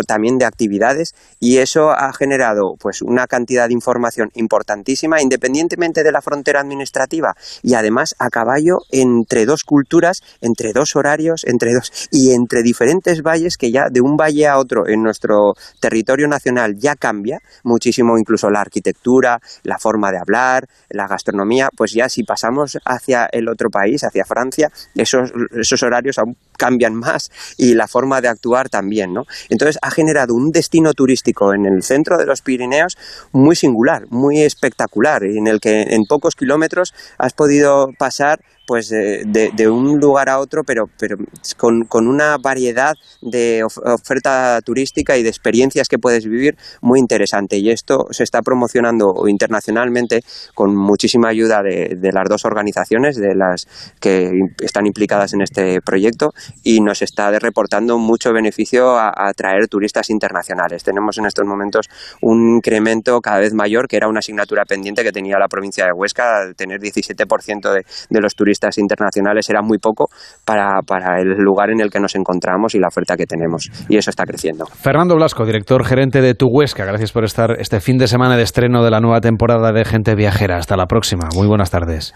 también 0.06 0.38
de 0.38 0.44
actividades, 0.44 1.14
y 1.38 1.58
eso 1.58 1.90
ha 1.90 2.12
generado 2.12 2.74
pues 2.78 3.02
una 3.02 3.26
cantidad 3.26 3.68
de 3.68 3.74
información 3.74 4.30
importantísima, 4.34 5.20
independientemente 5.20 6.02
de 6.02 6.12
la 6.12 6.22
frontera 6.22 6.60
administrativa, 6.60 7.34
y 7.62 7.74
además 7.74 8.14
a 8.18 8.30
caballo 8.30 8.78
entre 8.90 9.46
dos 9.46 9.64
culturas, 9.64 10.22
entre 10.40 10.72
dos 10.72 10.96
horarios, 10.96 11.44
entre 11.44 11.74
dos 11.74 12.08
y 12.10 12.32
entre 12.32 12.62
diferentes 12.62 13.22
valles 13.22 13.56
que 13.56 13.70
ya 13.70 13.88
de 13.90 14.00
un 14.00 14.16
valle 14.16 14.46
a 14.46 14.58
otro 14.58 14.86
en 14.86 15.02
nuestro 15.02 15.54
territorio 15.80 16.28
nacional 16.28 16.76
ya 16.78 16.94
cambia 16.96 17.40
muchísimo, 17.64 18.18
incluso 18.18 18.50
la 18.50 18.60
arquitectura, 18.60 19.40
la 19.62 19.78
forma 19.78 20.10
de 20.10 20.18
hablar, 20.18 20.66
la 20.88 21.06
gastronomía, 21.06 21.68
pues 21.76 21.92
ya 21.92 22.08
si 22.08 22.22
pasamos 22.22 22.78
hacia 22.84 23.26
el 23.32 23.48
otro 23.48 23.70
país, 23.70 24.04
hacia 24.04 24.24
Francia, 24.24 24.70
esos, 25.00 25.32
esos 25.58 25.82
horarios 25.82 26.18
aún 26.18 26.36
cambian 26.56 26.94
más 26.94 27.30
y 27.56 27.74
la 27.74 27.88
forma 27.88 28.20
de 28.20 28.28
actuar 28.28 28.68
también, 28.68 29.12
¿no? 29.12 29.24
Entonces 29.48 29.78
ha 29.82 29.90
generado 29.90 30.34
un 30.34 30.50
destino 30.50 30.92
turístico 30.94 31.54
en 31.54 31.66
el 31.66 31.82
centro 31.82 32.18
de 32.18 32.26
los 32.26 32.42
Pirineos 32.42 32.96
muy 33.32 33.56
singular, 33.56 34.06
muy 34.10 34.40
espectacular, 34.42 35.24
en 35.24 35.46
el 35.46 35.60
que 35.60 35.82
en 35.82 36.04
pocos 36.04 36.36
kilómetros 36.36 36.94
has 37.18 37.32
podido 37.32 37.92
pasar 37.98 38.40
pues 38.70 38.88
de, 38.88 39.68
un 39.68 39.98
lugar 39.98 40.28
a 40.28 40.38
otro, 40.38 40.62
pero, 40.62 40.84
pero 40.96 41.16
con, 41.56 41.86
con 41.86 42.06
una 42.06 42.36
variedad 42.38 42.94
de 43.20 43.64
oferta 43.64 44.60
turística 44.64 45.16
y 45.16 45.24
de 45.24 45.28
experiencias 45.28 45.88
que 45.88 45.98
puedes 45.98 46.24
vivir 46.24 46.56
muy 46.80 47.00
interesante. 47.00 47.58
Y 47.58 47.70
esto 47.70 48.06
se 48.12 48.22
está 48.22 48.42
promocionando 48.42 49.26
internacionalmente 49.26 50.20
con 50.54 50.76
muchísima 50.76 51.30
ayuda 51.30 51.64
de, 51.64 51.98
las 52.12 52.28
dos 52.28 52.44
organizaciones, 52.44 53.16
de 53.16 53.34
las 53.34 53.66
que 53.98 54.30
están 54.62 54.86
implicadas 54.86 55.32
en 55.32 55.40
este 55.40 55.80
proyecto, 55.80 56.30
y 56.62 56.80
nos 56.80 57.02
está 57.02 57.36
reportando 57.40 57.98
mucho 57.98 58.32
beneficio 58.32 58.96
a, 58.96 59.12
atraer 59.16 59.66
turistas 59.66 60.10
internacionales. 60.10 60.84
Tenemos 60.84 61.18
en 61.18 61.26
estos 61.26 61.44
momentos 61.44 61.86
un 62.22 62.58
incremento 62.58 63.20
cada 63.20 63.40
vez 63.40 63.52
mayor, 63.52 63.88
que 63.88 63.96
era 63.96 64.06
una 64.06 64.20
asignatura 64.20 64.64
pendiente 64.64 65.02
que 65.02 65.10
tenía 65.10 65.40
la 65.40 65.48
provincia 65.48 65.86
de 65.86 65.92
Huesca, 65.92 66.52
tener 66.56 66.78
17% 66.78 67.72
de, 67.72 67.84
de 68.10 68.20
los 68.20 68.36
turistas 68.36 68.59
internacionales 68.78 69.48
era 69.50 69.62
muy 69.62 69.78
poco 69.78 70.06
para, 70.44 70.80
para 70.86 71.20
el 71.20 71.36
lugar 71.38 71.70
en 71.70 71.80
el 71.80 71.90
que 71.90 72.00
nos 72.00 72.14
encontramos 72.14 72.74
y 72.74 72.78
la 72.78 72.88
oferta 72.88 73.16
que 73.16 73.26
tenemos. 73.26 73.70
Y 73.88 73.96
eso 73.96 74.10
está 74.10 74.24
creciendo. 74.24 74.66
Fernando 74.66 75.14
Blasco, 75.16 75.44
director 75.44 75.84
gerente 75.84 76.20
de 76.20 76.34
Tu 76.34 76.46
Huesca, 76.46 76.84
gracias 76.84 77.12
por 77.12 77.24
estar 77.24 77.56
este 77.58 77.80
fin 77.80 77.98
de 77.98 78.08
semana 78.08 78.36
de 78.36 78.42
estreno 78.42 78.82
de 78.84 78.90
la 78.90 79.00
nueva 79.00 79.20
temporada 79.20 79.72
de 79.72 79.84
Gente 79.84 80.14
Viajera. 80.14 80.56
Hasta 80.56 80.76
la 80.76 80.86
próxima. 80.86 81.28
Muy 81.34 81.46
buenas 81.46 81.70
tardes. 81.70 82.14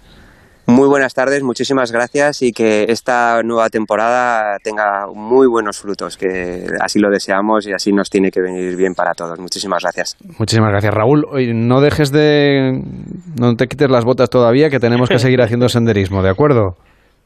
Muy 0.66 0.89
buenas 0.89 1.12
tardes, 1.12 1.43
muchísimas 1.43 1.93
gracias 1.93 2.41
y 2.43 2.53
que 2.53 2.86
esta 2.89 3.43
nueva 3.43 3.69
temporada 3.69 4.59
tenga 4.62 5.07
muy 5.15 5.47
buenos 5.47 5.78
frutos, 5.78 6.16
que 6.16 6.66
así 6.81 6.99
lo 6.99 7.11
deseamos 7.11 7.66
y 7.66 7.73
así 7.73 7.93
nos 7.93 8.09
tiene 8.09 8.31
que 8.31 8.41
venir 8.41 8.74
bien 8.77 8.95
para 8.95 9.12
todos. 9.12 9.39
Muchísimas 9.39 9.82
gracias. 9.82 10.16
Muchísimas 10.39 10.70
gracias, 10.70 10.95
Raúl. 10.95 11.27
No 11.55 11.81
dejes 11.81 12.11
de... 12.12 12.82
no 13.39 13.57
te 13.57 13.66
quites 13.66 13.91
las 13.91 14.05
botas 14.05 14.31
todavía, 14.31 14.70
que 14.70 14.81
tenemos 14.81 15.09
que 15.09 15.19
seguir 15.19 15.43
haciendo 15.43 15.69
senderismo, 15.69 16.23
¿de 16.23 16.31
acuerdo? 16.31 16.77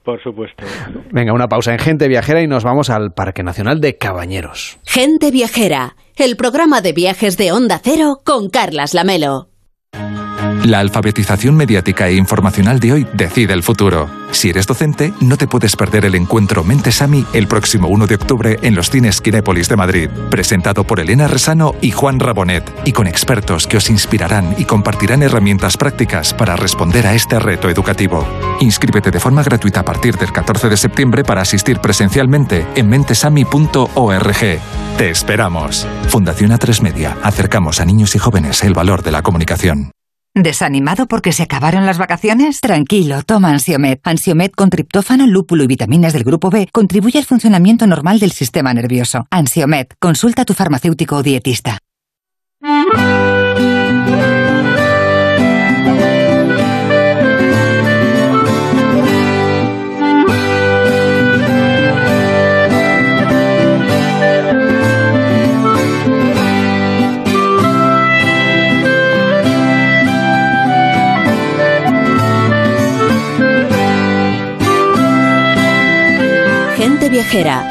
Por 0.05 0.23
supuesto. 0.23 0.65
Venga, 1.13 1.33
una 1.33 1.49
pausa 1.49 1.73
en 1.73 1.79
Gente 1.79 2.09
Viajera 2.09 2.43
y 2.43 2.47
nos 2.47 2.65
vamos 2.65 2.91
al 2.91 3.13
Parque 3.13 3.43
Nacional 3.43 3.81
de 3.81 3.99
Cabañeros. 3.99 4.79
Gente 4.85 5.31
Viajera, 5.31 5.97
el 6.17 6.37
programa 6.37 6.81
de 6.81 6.93
viajes 6.93 7.37
de 7.37 7.53
Onda 7.53 7.79
Cero 7.83 8.19
con 8.25 8.49
Carlas 8.49 8.95
Lamelo. 8.95 9.49
La 10.69 10.81
alfabetización 10.81 11.57
mediática 11.57 12.09
e 12.09 12.15
informacional 12.17 12.79
de 12.79 12.93
hoy 12.93 13.07
decide 13.15 13.55
el 13.55 13.63
futuro. 13.63 14.11
Si 14.33 14.51
eres 14.51 14.67
docente, 14.67 15.15
no 15.19 15.39
te 15.39 15.47
puedes 15.47 15.75
perder 15.77 16.05
el 16.05 16.15
encuentro 16.15 16.63
Mentesami 16.63 17.25
el 17.33 17.49
próximo 17.49 17.89
1 17.89 18.07
de 18.07 18.17
octubre 18.17 18.59
en 18.61 18.75
los 18.75 18.91
cines 18.91 19.23
Kinépolis 19.23 19.71
de 19.71 19.77
Madrid, 19.77 20.11
presentado 20.31 20.85
por 20.85 21.01
Elena 21.01 21.27
Resano 21.27 21.75
y 21.81 21.91
Juan 21.91 22.21
Rabonet, 22.21 22.71
y 22.85 22.93
con 22.93 23.07
expertos 23.07 23.67
que 23.67 23.79
os 23.79 23.89
inspirarán 23.89 24.57
y 24.59 24.67
compartirán 24.67 25.23
herramientas 25.23 25.79
prácticas 25.79 26.35
para 26.35 26.55
responder 26.55 27.07
a 27.07 27.15
este 27.15 27.39
reto 27.39 27.71
educativo. 27.71 28.29
Inscríbete 28.61 29.11
de 29.11 29.21
forma 29.21 29.43
gratuita 29.43 29.81
a 29.81 29.85
partir 29.87 30.19
del 30.19 30.33
14 30.33 30.69
de 30.69 30.77
septiembre 30.77 31.25
para 31.25 31.41
asistir 31.41 31.79
presencialmente 31.79 32.67
en 32.75 32.91
mentesami.org. 32.91 34.61
Te 34.99 35.09
esperamos. 35.09 35.87
Fundación 36.09 36.51
A3 36.51 36.83
Media. 36.83 37.17
Acercamos 37.23 37.81
a 37.81 37.87
niños 37.87 38.15
y 38.15 38.19
jóvenes 38.19 38.63
el 38.65 38.75
valor 38.75 39.03
de 39.03 39.13
la 39.13 39.23
comunicación. 39.23 39.93
¿Desanimado 40.35 41.07
porque 41.07 41.33
se 41.33 41.43
acabaron 41.43 41.87
las 41.87 41.99
vacaciones? 41.99 42.61
Tranquilo, 42.61 43.23
toma 43.23 43.51
Ansiomet. 43.51 44.01
Ansiomet 44.05 44.55
con 44.55 44.71
triptófano, 44.71 45.27
lúpulo 45.27 45.65
y 45.65 45.67
vitaminas 45.67 46.13
del 46.13 46.25
grupo 46.25 46.51
B 46.51 46.69
contribuye 46.71 47.19
al 47.19 47.25
funcionamiento 47.25 47.87
normal 47.87 48.21
del 48.21 48.33
sistema 48.33 48.73
nervioso. 48.73 49.27
Ansiomet, 49.31 49.95
consulta 49.99 50.43
a 50.43 50.45
tu 50.45 50.55
farmacéutico 50.55 51.17
o 51.17 51.23
dietista. 51.23 51.79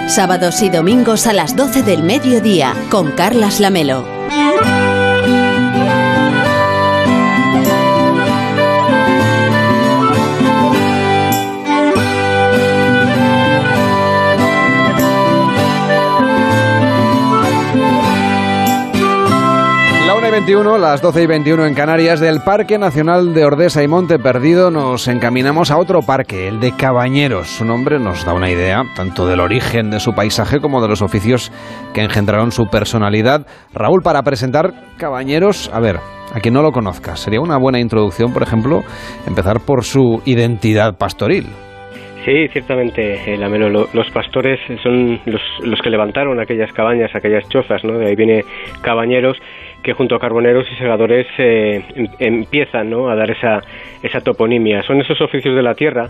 Sábados 0.10 0.62
y 0.62 0.70
domingos 0.70 1.26
a 1.26 1.34
las 1.34 1.56
12 1.56 1.82
del 1.84 2.04
mediodía, 2.04 2.76
con 2.90 3.12
Carlas 3.12 3.60
Lamelo. 3.60 4.06
21, 20.38 20.78
las 20.78 21.02
12 21.02 21.24
y 21.24 21.26
21 21.26 21.66
en 21.66 21.74
Canarias, 21.74 22.20
del 22.20 22.42
Parque 22.46 22.78
Nacional 22.78 23.34
de 23.34 23.44
Ordesa 23.44 23.82
y 23.82 23.88
Monte 23.88 24.20
Perdido, 24.20 24.70
nos 24.70 25.08
encaminamos 25.08 25.72
a 25.72 25.80
otro 25.80 26.02
parque, 26.04 26.48
el 26.48 26.60
de 26.60 26.74
Cabañeros. 26.78 27.48
Su 27.48 27.66
nombre 27.66 27.98
nos 27.98 28.24
da 28.24 28.36
una 28.36 28.52
idea 28.52 28.84
tanto 28.96 29.26
del 29.26 29.40
origen 29.40 29.90
de 29.90 30.00
su 30.00 30.14
paisaje 30.14 30.60
como 30.60 30.80
de 30.80 30.90
los 30.90 31.02
oficios 31.02 31.52
que 31.92 32.04
engendraron 32.04 32.52
su 32.52 32.68
personalidad. 32.68 33.48
Raúl, 33.74 34.04
para 34.04 34.22
presentar 34.22 34.74
Cabañeros, 35.00 35.72
a 35.74 35.80
ver, 35.80 35.96
a 36.32 36.40
quien 36.40 36.54
no 36.54 36.62
lo 36.62 36.72
conozca, 36.72 37.16
sería 37.16 37.42
una 37.42 37.58
buena 37.58 37.80
introducción, 37.80 38.32
por 38.32 38.44
ejemplo, 38.44 38.84
empezar 39.26 39.62
por 39.62 39.86
su 39.86 40.22
identidad 40.26 41.00
pastoril. 41.00 41.48
Sí, 42.28 42.46
ciertamente, 42.50 43.34
eh, 43.34 43.38
los 43.38 44.12
pastores 44.12 44.60
son 44.84 45.18
los, 45.26 45.42
los 45.64 45.82
que 45.82 45.90
levantaron 45.90 46.38
aquellas 46.42 46.74
cabañas, 46.74 47.10
aquellas 47.16 47.48
chozas, 47.48 47.86
¿no? 47.86 47.98
De 47.98 48.08
ahí 48.08 48.16
viene 48.18 48.44
Cabañeros, 48.82 49.38
que 49.84 49.94
junto 49.94 50.16
a 50.16 50.20
carboneros 50.20 50.66
y 50.72 50.76
segadores 50.76 51.28
eh, 51.38 51.82
em- 51.96 52.08
empiezan 52.20 52.90
¿no? 52.90 53.10
a 53.10 53.16
dar 53.16 53.32
esa, 53.32 53.62
esa 54.04 54.22
toponimia. 54.22 54.84
Son 54.84 55.00
esos 55.02 55.20
oficios 55.22 55.56
de 55.56 55.64
la 55.64 55.76
tierra 55.76 56.10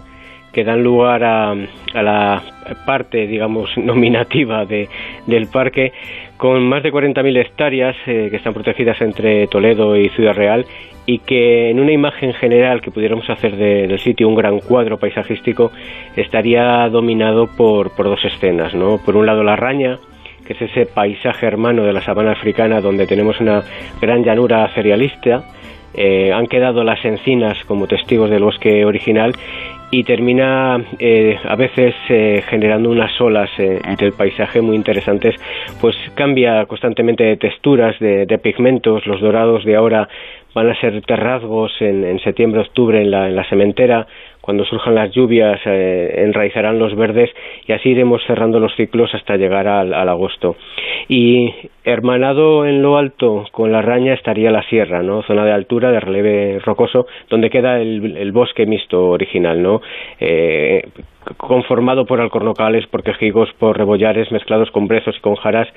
que 0.53 0.64
dan 0.64 0.81
lugar 0.81 1.23
a, 1.23 1.52
a 1.52 2.02
la 2.02 2.41
parte, 2.85 3.27
digamos, 3.27 3.77
nominativa 3.77 4.65
de, 4.65 4.88
del 5.27 5.48
parque, 5.48 5.91
con 6.38 6.68
más 6.68 6.81
de 6.84 6.91
40.000 6.91 7.38
hectáreas 7.38 7.95
eh, 8.07 8.27
que 8.31 8.38
están 8.38 8.53
protegidas 8.53 8.99
entre 9.02 9.45
Toledo 9.48 9.95
y 9.95 10.10
Ciudad 10.10 10.34
Real 10.34 10.65
y 11.06 11.19
que 11.19 11.69
en 11.69 11.80
una 11.80 11.91
imagen 11.91 12.34
general 12.34 12.81
que 12.81 12.91
pudiéramos 12.91 13.30
hacer 13.30 13.56
de- 13.56 13.88
del 13.88 13.99
sitio, 13.99 14.27
un 14.27 14.35
gran 14.35 14.60
cuadro 14.60 14.98
paisajístico, 14.98 15.72
estaría 16.15 16.88
dominado 16.89 17.48
por, 17.56 17.95
por 17.95 18.06
dos 18.07 18.23
escenas, 18.26 18.73
¿no? 18.73 18.98
Por 19.06 19.15
un 19.15 19.26
lado 19.26 19.44
la 19.44 19.56
raña, 19.56 19.99
que 20.48 20.53
es 20.53 20.61
ese 20.61 20.86
paisaje 20.86 21.45
hermano 21.45 21.84
de 21.84 21.94
la 21.94 22.02
sabana 22.02 22.32
africana 22.32 22.82
donde 22.82 23.06
tenemos 23.06 23.40
una 23.41 23.64
gran 24.02 24.24
llanura 24.24 24.68
cerealista, 24.74 25.44
eh, 25.94 26.32
han 26.32 26.48
quedado 26.48 26.84
las 26.84 27.03
encinas 27.03 27.57
como 27.65 27.88
testigos 27.88 28.30
del 28.30 28.44
bosque 28.44 28.86
original 28.86 29.34
y 29.90 30.03
termina 30.03 30.84
eh, 30.99 31.38
a 31.44 31.56
veces 31.56 31.95
eh, 32.10 32.44
generando 32.49 32.90
unas 32.90 33.19
olas 33.22 33.49
eh, 33.57 33.80
del 33.98 34.11
paisaje 34.14 34.61
muy 34.61 34.76
interesantes, 34.76 35.36
pues 35.80 35.95
cambia 36.14 36.65
constantemente 36.65 37.24
de 37.24 37.38
texturas, 37.38 37.98
de, 37.99 38.26
de 38.26 38.38
pigmentos, 38.38 39.06
los 39.06 39.22
dorados 39.22 39.64
de 39.64 39.76
ahora 39.76 40.10
van 40.53 40.69
a 40.69 40.80
ser 40.80 41.02
terrazgos 41.03 41.72
en, 41.80 42.03
en 42.03 42.19
septiembre, 42.19 42.61
octubre 42.61 43.02
en 43.02 43.11
la, 43.11 43.28
en 43.28 43.36
la 43.36 43.48
sementera, 43.48 44.07
cuando 44.48 44.64
surjan 44.64 44.95
las 44.95 45.11
lluvias 45.11 45.60
eh, 45.65 46.24
enraizarán 46.24 46.80
los 46.80 46.95
verdes 46.95 47.30
y 47.68 47.74
así 47.74 47.90
iremos 47.90 48.22
cerrando 48.26 48.61
los 48.61 48.74
ciclos 48.78 49.14
hasta 49.14 49.36
llegar 49.36 49.68
al, 49.68 49.94
al 49.94 50.07
agosto. 50.07 50.56
Y 51.10 51.53
hermanado 51.84 52.65
en 52.65 52.82
lo 52.82 52.98
alto 52.98 53.45
con 53.52 53.74
la 53.74 53.82
raña 53.82 54.14
estaría 54.14 54.49
la 54.52 54.61
sierra, 54.64 55.03
¿no? 55.03 55.22
Zona 55.24 55.45
de 55.45 55.53
altura, 55.53 55.91
de 55.91 55.99
relieve 55.99 56.60
rocoso, 56.60 57.07
donde 57.30 57.49
queda 57.49 57.82
el, 57.82 58.32
bosque 58.34 58.65
mixto 58.65 59.07
original, 59.07 59.61
¿no? 59.61 59.82
Eh, 60.19 60.82
conformado 61.38 62.06
por 62.06 62.19
alcornocales, 62.19 62.88
por 62.88 63.03
quejigos, 63.03 63.49
por 63.60 63.78
rebollares 63.78 64.32
mezclados 64.32 64.72
con 64.72 64.88
brezos 64.88 65.15
y 65.18 65.22
con 65.22 65.36
jaras 65.36 65.68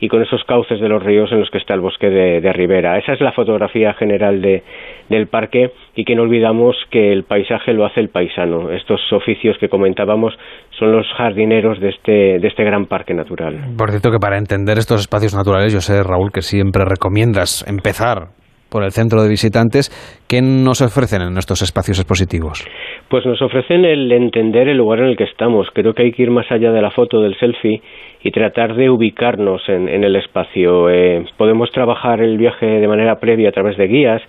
y 0.00 0.08
con 0.08 0.22
esos 0.22 0.44
cauces 0.44 0.80
de 0.80 0.88
los 0.88 1.02
ríos 1.02 1.32
en 1.32 1.40
los 1.40 1.50
que 1.50 1.58
está 1.58 1.74
el 1.74 1.80
bosque 1.80 2.10
de, 2.10 2.52
Ribera. 2.52 2.98
Esa 2.98 3.12
es 3.14 3.20
la 3.20 3.32
fotografía 3.32 3.94
general 3.94 4.40
de, 4.40 4.62
del 5.08 5.26
parque 5.26 5.70
y 5.94 6.04
que 6.04 6.14
no 6.14 6.22
olvidamos 6.22 6.76
que 6.90 7.12
el 7.12 7.24
paisaje 7.24 7.72
lo 7.72 7.84
hace 7.84 8.00
el 8.00 8.08
paisano. 8.08 8.70
Estos 8.70 9.00
oficios 9.12 9.56
que 9.58 9.68
comentábamos 9.68 10.34
son 10.78 10.92
los 10.92 11.06
jardineros 11.16 11.80
de 11.80 11.90
este, 11.90 12.38
de 12.38 12.48
este 12.48 12.64
gran 12.64 12.86
parque 12.86 13.14
natural. 13.14 13.58
Por 13.76 13.90
cierto 13.90 14.10
que 14.10 14.18
para 14.18 14.38
entender 14.38 14.78
estos 14.78 15.00
espacios 15.00 15.34
naturales, 15.34 15.72
yo 15.72 15.80
sé, 15.80 16.02
Raúl, 16.02 16.30
que 16.32 16.42
siempre 16.42 16.84
recomiendas 16.84 17.64
empezar 17.68 18.28
por 18.74 18.82
el 18.82 18.90
centro 18.90 19.22
de 19.22 19.28
visitantes, 19.28 19.88
¿qué 20.28 20.42
nos 20.42 20.82
ofrecen 20.82 21.22
en 21.22 21.38
estos 21.38 21.62
espacios 21.62 22.00
expositivos? 22.00 22.66
Pues 23.08 23.24
nos 23.24 23.40
ofrecen 23.40 23.84
el 23.84 24.10
entender 24.10 24.66
el 24.66 24.78
lugar 24.78 24.98
en 24.98 25.06
el 25.06 25.16
que 25.16 25.22
estamos. 25.22 25.68
Creo 25.72 25.94
que 25.94 26.02
hay 26.02 26.10
que 26.10 26.24
ir 26.24 26.32
más 26.32 26.50
allá 26.50 26.72
de 26.72 26.82
la 26.82 26.90
foto, 26.90 27.20
del 27.20 27.38
selfie, 27.38 27.82
y 28.24 28.32
tratar 28.32 28.74
de 28.74 28.90
ubicarnos 28.90 29.62
en, 29.68 30.02
el 30.02 30.16
espacio. 30.16 30.90
Eh, 30.90 31.24
podemos 31.36 31.70
trabajar 31.70 32.20
el 32.20 32.36
viaje 32.36 32.66
de 32.66 32.88
manera 32.88 33.20
previa 33.20 33.50
a 33.50 33.52
través 33.52 33.76
de 33.76 33.86
guías 33.86 34.22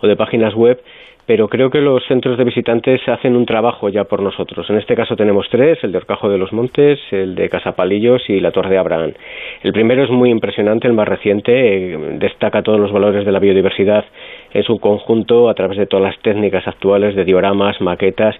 o 0.00 0.06
de 0.06 0.16
páginas 0.16 0.54
web 0.54 0.80
pero 1.28 1.46
creo 1.46 1.68
que 1.68 1.82
los 1.82 2.02
centros 2.06 2.38
de 2.38 2.44
visitantes 2.44 3.06
hacen 3.06 3.36
un 3.36 3.44
trabajo 3.44 3.90
ya 3.90 4.04
por 4.04 4.22
nosotros. 4.22 4.68
En 4.70 4.78
este 4.78 4.96
caso 4.96 5.14
tenemos 5.14 5.46
tres, 5.50 5.78
el 5.82 5.92
de 5.92 5.98
Orcajo 5.98 6.30
de 6.30 6.38
los 6.38 6.54
Montes, 6.54 6.98
el 7.10 7.34
de 7.34 7.50
Casapalillos 7.50 8.30
y 8.30 8.40
la 8.40 8.50
Torre 8.50 8.70
de 8.70 8.78
Abraham. 8.78 9.12
El 9.62 9.74
primero 9.74 10.02
es 10.02 10.08
muy 10.08 10.30
impresionante, 10.30 10.88
el 10.88 10.94
más 10.94 11.06
reciente, 11.06 11.52
eh, 11.52 11.98
destaca 12.18 12.62
todos 12.62 12.80
los 12.80 12.92
valores 12.92 13.26
de 13.26 13.32
la 13.32 13.40
biodiversidad 13.40 14.06
en 14.54 14.62
su 14.62 14.78
conjunto 14.78 15.50
a 15.50 15.54
través 15.54 15.76
de 15.76 15.84
todas 15.84 16.06
las 16.06 16.18
técnicas 16.22 16.66
actuales 16.66 17.14
de 17.14 17.26
dioramas, 17.26 17.78
maquetas 17.82 18.34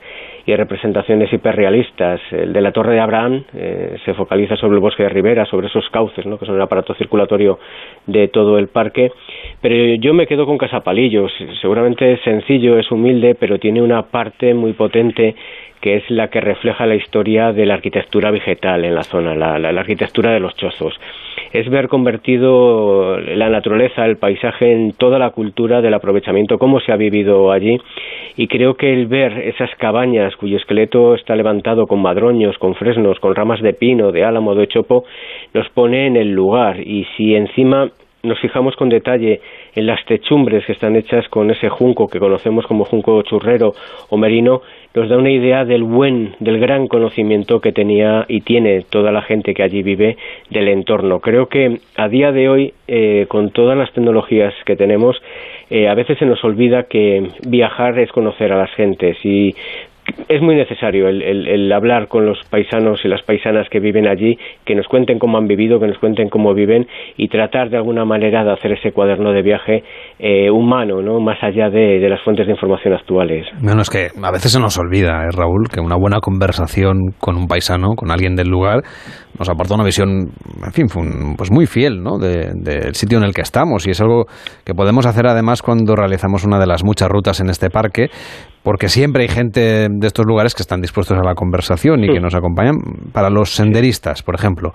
y 0.49 0.57
representaciones 0.57 1.31
hiperrealistas. 1.31 2.21
El 2.31 2.55
de 2.55 2.63
la 2.63 2.73
Torre 2.73 2.95
de 2.95 3.01
Abraham 3.01 3.45
eh, 3.53 3.99
se 4.07 4.15
focaliza 4.15 4.57
sobre 4.57 4.77
el 4.77 4.81
bosque 4.81 5.03
de 5.03 5.11
Ribera, 5.11 5.45
sobre 5.45 5.67
esos 5.67 5.87
cauces, 5.91 6.25
¿no? 6.25 6.39
que 6.39 6.47
son 6.47 6.55
el 6.55 6.63
aparato 6.63 6.95
circulatorio 6.95 7.59
de 8.07 8.29
todo 8.29 8.59
el 8.59 8.69
parque. 8.69 9.13
Pero 9.61 9.97
yo 9.97 10.15
me 10.15 10.27
quedo 10.27 10.47
con 10.47 10.57
Casapalillos. 10.57 11.31
Seguramente 11.61 12.13
es 12.13 12.23
sencillo, 12.23 12.79
es 12.79 12.91
humilde, 12.91 13.35
pero 13.35 13.59
tiene 13.59 13.83
una 13.83 14.05
parte 14.05 14.55
muy 14.55 14.73
potente 14.73 15.35
que 15.81 15.97
es 15.97 16.11
la 16.11 16.29
que 16.29 16.41
refleja 16.41 16.87
la 16.87 16.95
historia 16.95 17.53
de 17.53 17.67
la 17.67 17.75
arquitectura 17.75 18.31
vegetal 18.31 18.85
en 18.85 18.95
la 18.95 19.03
zona, 19.03 19.35
la, 19.35 19.69
arquitectura 19.81 20.33
de 20.33 20.41
los 20.41 20.55
chozos. 20.57 20.99
Es 21.53 21.69
ver 21.71 21.89
convertido 21.89 23.19
la 23.19 23.49
naturaleza, 23.49 24.05
el 24.05 24.19
paisaje 24.19 24.73
en 24.73 24.93
toda 24.93 25.19
la 25.19 25.31
cultura 25.31 25.81
del 25.81 25.95
aprovechamiento, 25.95 26.59
cómo 26.59 26.81
se 26.81 26.93
ha 26.93 26.97
vivido 26.97 27.53
allí. 27.53 27.81
Y 28.37 28.49
creo 28.49 28.75
que 28.75 28.93
el 28.93 29.07
ver 29.07 29.33
esas 29.39 29.71
cabañas 29.77 30.37
cuyo 30.39 30.57
esqueleto 30.57 31.15
está 31.15 31.37
levantado 31.37 31.87
con 31.87 32.01
madroños, 32.01 32.57
con 32.59 32.75
fresnos, 32.75 33.19
con 33.21 33.35
ramas 33.35 33.61
de 33.61 33.73
pino, 33.73 34.13
de 34.13 34.25
álamo, 34.25 34.55
de 34.55 34.69
chopo, 34.69 35.05
nos 35.55 35.69
pone 35.71 36.07
en 36.07 36.17
el 36.17 36.33
lugar. 36.33 36.81
Y 36.81 37.07
si 37.17 37.35
encima 37.35 37.91
nos 38.23 38.41
fijamos 38.41 38.75
con 38.77 38.89
detalle 38.89 39.41
en 39.75 39.87
las 39.87 40.05
techumbres 40.05 40.65
que 40.67 40.73
están 40.73 40.97
hechas 40.97 41.29
con 41.29 41.51
ese 41.51 41.69
junco 41.69 42.09
que 42.09 42.19
conocemos 42.19 42.67
como 42.67 42.85
junco 42.85 43.23
churrero 43.23 43.73
o 44.11 44.17
merino, 44.17 44.63
nos 44.95 45.09
da 45.09 45.17
una 45.17 45.31
idea 45.31 45.65
del 45.65 45.85
buen, 45.85 46.35
del 46.41 46.59
gran 46.59 46.89
conocimiento 46.89 47.61
que 47.61 47.73
tenía 47.73 48.25
y 48.29 48.41
tiene 48.41 48.83
toda 48.89 49.13
la 49.13 49.23
gente 49.23 49.55
que 49.55 49.63
allí 49.63 49.83
vive 49.83 50.17
del 50.51 50.69
entorno. 50.69 51.21
Creo 51.21 51.47
que 51.47 51.79
a 51.97 52.09
día 52.09 52.33
de 52.33 52.49
hoy, 52.49 52.75
eh, 52.89 53.27
con 53.29 53.51
todas 53.51 53.77
las 53.77 53.93
tecnologías 53.93 54.55
que 54.65 54.77
tenemos, 54.77 55.17
eh, 55.71 55.89
a 55.89 55.95
veces 55.95 56.19
se 56.19 56.27
nos 56.27 56.43
olvida 56.43 56.85
que 56.85 57.29
viajar 57.47 57.99
es 57.99 58.11
conocer 58.11 58.53
a 58.53 58.59
las 58.59 58.71
gentes 58.73 59.17
y 59.23 59.55
es 60.29 60.43
muy 60.43 60.55
necesario 60.55 61.09
el, 61.09 61.73
hablar 61.73 62.09
con 62.09 62.27
los 62.27 62.39
paisanos 62.51 63.01
y 63.05 63.09
las 63.09 63.23
paisanas 63.23 63.69
que 63.69 63.81
viven 63.81 64.07
allí, 64.07 64.39
que 64.65 64.75
nos 64.75 64.87
cuenten 64.87 65.19
cómo 65.19 65.39
han 65.39 65.47
vivido, 65.47 65.81
que 65.81 65.87
nos 65.87 65.99
cuenten 65.99 66.29
cómo 66.29 66.55
viven 66.55 66.87
y 67.17 67.29
tratar 67.29 67.71
de 67.71 67.77
alguna 67.77 68.05
manera 68.05 68.45
de 68.45 68.53
hacer 68.53 68.73
ese 68.73 68.93
cuaderno 68.93 69.33
de 69.33 69.43
viaje 69.43 69.85
eh, 70.19 70.51
humano, 70.51 71.03
¿no? 71.03 71.21
más 71.21 71.43
allá 71.43 71.71
de, 71.71 72.07
las 72.09 72.23
fuentes 72.23 72.47
de 72.47 72.53
información 72.53 72.95
actuales. 72.95 73.47
Bueno, 73.63 73.83
es 73.83 73.91
que 73.91 74.09
a 74.23 74.31
veces 74.31 74.53
se 74.53 74.61
nos 74.61 74.79
olvida, 74.79 75.25
¿eh, 75.25 75.29
Raúl, 75.35 75.69
que 75.73 75.81
una 75.81 75.97
buena 75.97 76.21
conversación 76.21 77.13
con 77.19 77.37
un 77.37 77.47
paisano, 77.47 77.95
con 77.97 78.11
alguien 78.11 78.35
del 78.35 78.49
lugar, 78.49 78.83
nos 79.39 79.49
aporta 79.49 79.75
una 79.75 79.85
visión, 79.85 80.31
en 80.65 80.73
fin, 80.73 80.87
pues 81.37 81.51
muy 81.51 81.67
fiel 81.67 82.03
¿no? 82.03 82.19
del 82.19 82.95
sitio 82.95 83.19
en 83.19 83.25
el 83.25 83.35
que 83.35 83.43
estamos 83.43 83.87
y 83.87 83.91
es 83.91 84.01
algo 84.01 84.25
que 84.65 84.75
podemos 84.75 85.07
hacer 85.07 85.27
además 85.27 85.63
cuando 85.63 85.95
realizamos 85.95 86.45
una 86.45 86.59
de 86.59 86.67
las 86.67 86.85
muchas 86.85 87.09
rutas 87.09 87.41
en 87.41 87.49
este 87.49 87.71
parque, 87.71 88.09
porque 88.63 88.89
siempre 88.89 89.23
hay 89.23 89.29
gente 89.29 89.89
de 89.89 90.07
estos 90.07 90.27
lugares 90.27 90.55
que 90.55 90.63
están 90.63 90.81
dispuestos 90.81 91.19
a 91.19 91.25
la 91.25 91.35
conversación 91.35 92.05
y 92.05 92.09
que 92.09 92.21
nos 92.21 92.35
acompañan. 92.35 92.75
Para 93.13 93.31
los 93.31 93.51
senderistas, 93.51 94.23
por 94.23 94.35
ejemplo, 94.35 94.73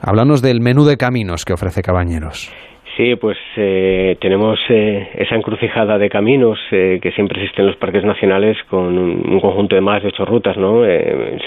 háblanos 0.00 0.42
del 0.42 0.60
menú 0.60 0.84
de 0.84 0.96
caminos 0.96 1.44
que 1.44 1.52
ofrece 1.52 1.82
Cabañeros. 1.82 2.52
Sí, 2.96 3.16
pues 3.16 3.38
eh, 3.56 4.16
tenemos 4.20 4.58
eh, 4.68 5.08
esa 5.14 5.34
encrucijada 5.34 5.96
de 5.96 6.10
caminos 6.10 6.58
eh, 6.72 6.98
que 7.00 7.10
siempre 7.12 7.40
existen 7.40 7.64
en 7.64 7.68
los 7.68 7.76
parques 7.78 8.04
nacionales 8.04 8.58
con 8.68 8.98
un, 8.98 9.40
conjunto 9.40 9.74
de 9.74 9.80
más 9.80 10.02
de 10.02 10.08
ocho 10.08 10.26
rutas, 10.26 10.58
¿no? 10.58 10.82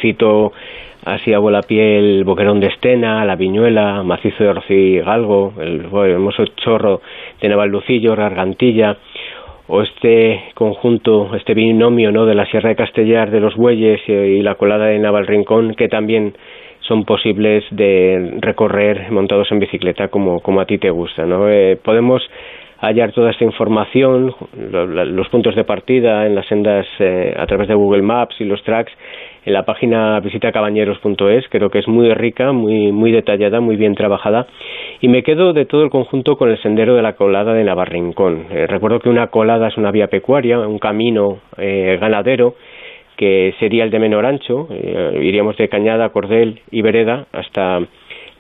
cito 0.02 0.54
así 1.06 1.34
a 1.34 1.40
vuela 1.40 1.62
pie 1.62 2.00
el 2.00 2.24
Boquerón 2.24 2.60
de 2.60 2.68
Estena, 2.68 3.24
la 3.26 3.36
Viñuela, 3.36 4.04
Macizo 4.04 4.44
de 4.44 4.50
Orcí 4.50 5.00
Galgo, 5.00 5.54
el, 5.60 5.86
hermoso 5.86 6.46
chorro 6.58 7.02
de 7.40 7.48
Navallucillo, 7.48 8.16
Gargantilla, 8.16 8.98
o 9.68 9.82
este 9.82 10.52
conjunto, 10.54 11.36
este 11.36 11.54
binomio 11.54 12.12
¿no? 12.12 12.26
de 12.26 12.36
la 12.36 12.46
Sierra 12.46 12.70
de 12.70 12.76
Castellar, 12.76 13.32
de 13.32 13.40
los 13.40 13.56
Bueyes 13.56 14.02
y, 14.08 14.42
la 14.42 14.56
colada 14.56 14.88
de 14.88 15.00
Navalrincón, 15.00 15.76
que 15.76 15.88
también 15.88 16.36
son 16.82 17.04
posibles 17.04 17.64
de 17.72 18.38
recorrer 18.42 19.12
montados 19.12 19.52
en 19.52 19.60
bicicleta 19.60 20.10
como, 20.10 20.40
como 20.42 20.62
a 20.62 20.66
ti 20.66 20.78
te 20.78 20.92
gusta. 20.92 21.26
¿no? 21.26 21.50
Eh, 21.50 21.80
podemos 21.84 22.22
hallar 22.80 23.12
toda 23.12 23.32
esta 23.32 23.44
información, 23.44 24.36
los 24.56 25.30
puntos 25.30 25.56
de 25.56 25.64
partida 25.64 26.28
en 26.28 26.36
las 26.36 26.46
sendas 26.48 26.86
eh, 27.00 27.34
a 27.36 27.46
través 27.48 27.68
de 27.68 27.74
Google 27.74 28.04
Maps 28.04 28.36
y 28.40 28.44
los 28.44 28.62
tracks 28.64 28.92
en 29.46 29.54
la 29.54 29.64
página 29.64 30.20
visitacabañeros.es, 30.22 31.46
creo 31.50 31.70
que 31.70 31.80
es 31.80 31.88
muy 31.88 32.12
rica, 32.14 32.52
muy, 32.52 32.92
muy 32.92 33.12
detallada, 33.12 33.62
muy 33.62 33.76
bien 33.76 33.94
trabajada. 33.94 34.48
Y 35.02 35.08
me 35.08 35.22
quedo 35.22 35.54
de 35.54 35.66
todo 35.66 35.84
el 35.84 35.92
conjunto 35.92 36.36
con 36.36 36.50
el 36.50 36.62
sendero 36.62 36.96
de 36.96 37.04
la 37.04 37.14
colada 37.14 37.54
de 37.54 37.64
Navarrincón. 37.64 38.48
Eh, 38.50 38.66
recuerdo 38.66 39.00
que 39.00 39.10
una 39.10 39.28
colada 39.28 39.68
es 39.68 39.78
una 39.78 39.92
vía 39.92 40.08
pecuaria, 40.08 40.60
un 40.60 40.80
camino 40.80 41.40
eh, 41.58 41.98
ganadero, 42.02 42.56
que 43.18 43.54
sería 43.60 43.84
el 43.84 43.92
de 43.92 44.00
menor 44.00 44.26
ancho, 44.26 44.68
eh, 44.72 45.20
iríamos 45.22 45.56
de 45.58 45.70
Cañada, 45.70 46.10
Cordel 46.10 46.62
y 46.72 46.82
Vereda 46.82 47.28
hasta 47.32 47.82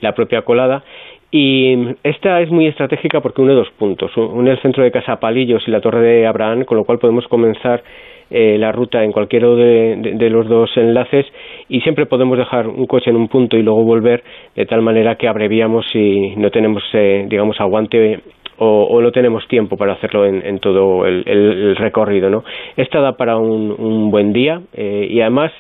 la 0.01 0.13
propia 0.15 0.41
colada. 0.41 0.83
Y 1.31 1.95
esta 2.03 2.41
es 2.41 2.49
muy 2.49 2.65
estratégica 2.67 3.21
porque 3.21 3.41
une 3.41 3.53
dos 3.53 3.69
puntos, 3.77 4.15
une 4.15 4.51
el 4.51 4.61
centro 4.61 4.83
de 4.83 4.91
Casa 4.91 5.19
Palillos 5.19 5.67
y 5.67 5.71
la 5.71 5.81
Torre 5.81 6.01
de 6.01 6.27
Abraham, 6.27 6.63
con 6.63 6.77
lo 6.77 6.85
cual 6.85 6.97
podemos 6.97 7.27
comenzar 7.27 7.83
eh, 8.29 8.57
la 8.57 8.71
ruta 8.71 9.03
en 9.03 9.11
cualquiera 9.11 9.47
de, 9.49 10.29
los 10.29 10.47
dos 10.47 10.69
enlaces 10.77 11.25
y 11.69 11.81
siempre 11.81 12.05
podemos 12.05 12.37
dejar 12.37 12.67
un 12.67 12.87
coche 12.87 13.09
en 13.09 13.15
un 13.15 13.27
punto 13.27 13.57
y 13.57 13.63
luego 13.63 13.83
volver 13.83 14.23
de 14.55 14.65
tal 14.65 14.81
manera 14.81 15.15
que 15.15 15.27
abreviamos 15.27 15.85
y 15.93 16.35
no 16.35 16.49
tenemos, 16.49 16.83
eh, 16.93 17.25
digamos, 17.29 17.59
aguante 17.59 18.19
o, 18.57 19.01
no 19.01 19.11
tenemos 19.11 19.47
tiempo 19.47 19.77
para 19.77 19.93
hacerlo 19.93 20.25
en, 20.25 20.59
todo 20.59 21.05
el, 21.05 21.75
recorrido. 21.75 22.29
¿no? 22.29 22.43
Esta 22.77 22.99
da 23.01 23.13
para 23.13 23.37
un, 23.37 24.09
buen 24.11 24.33
día 24.33 24.61
eh, 24.73 25.07
y 25.09 25.21
además 25.21 25.51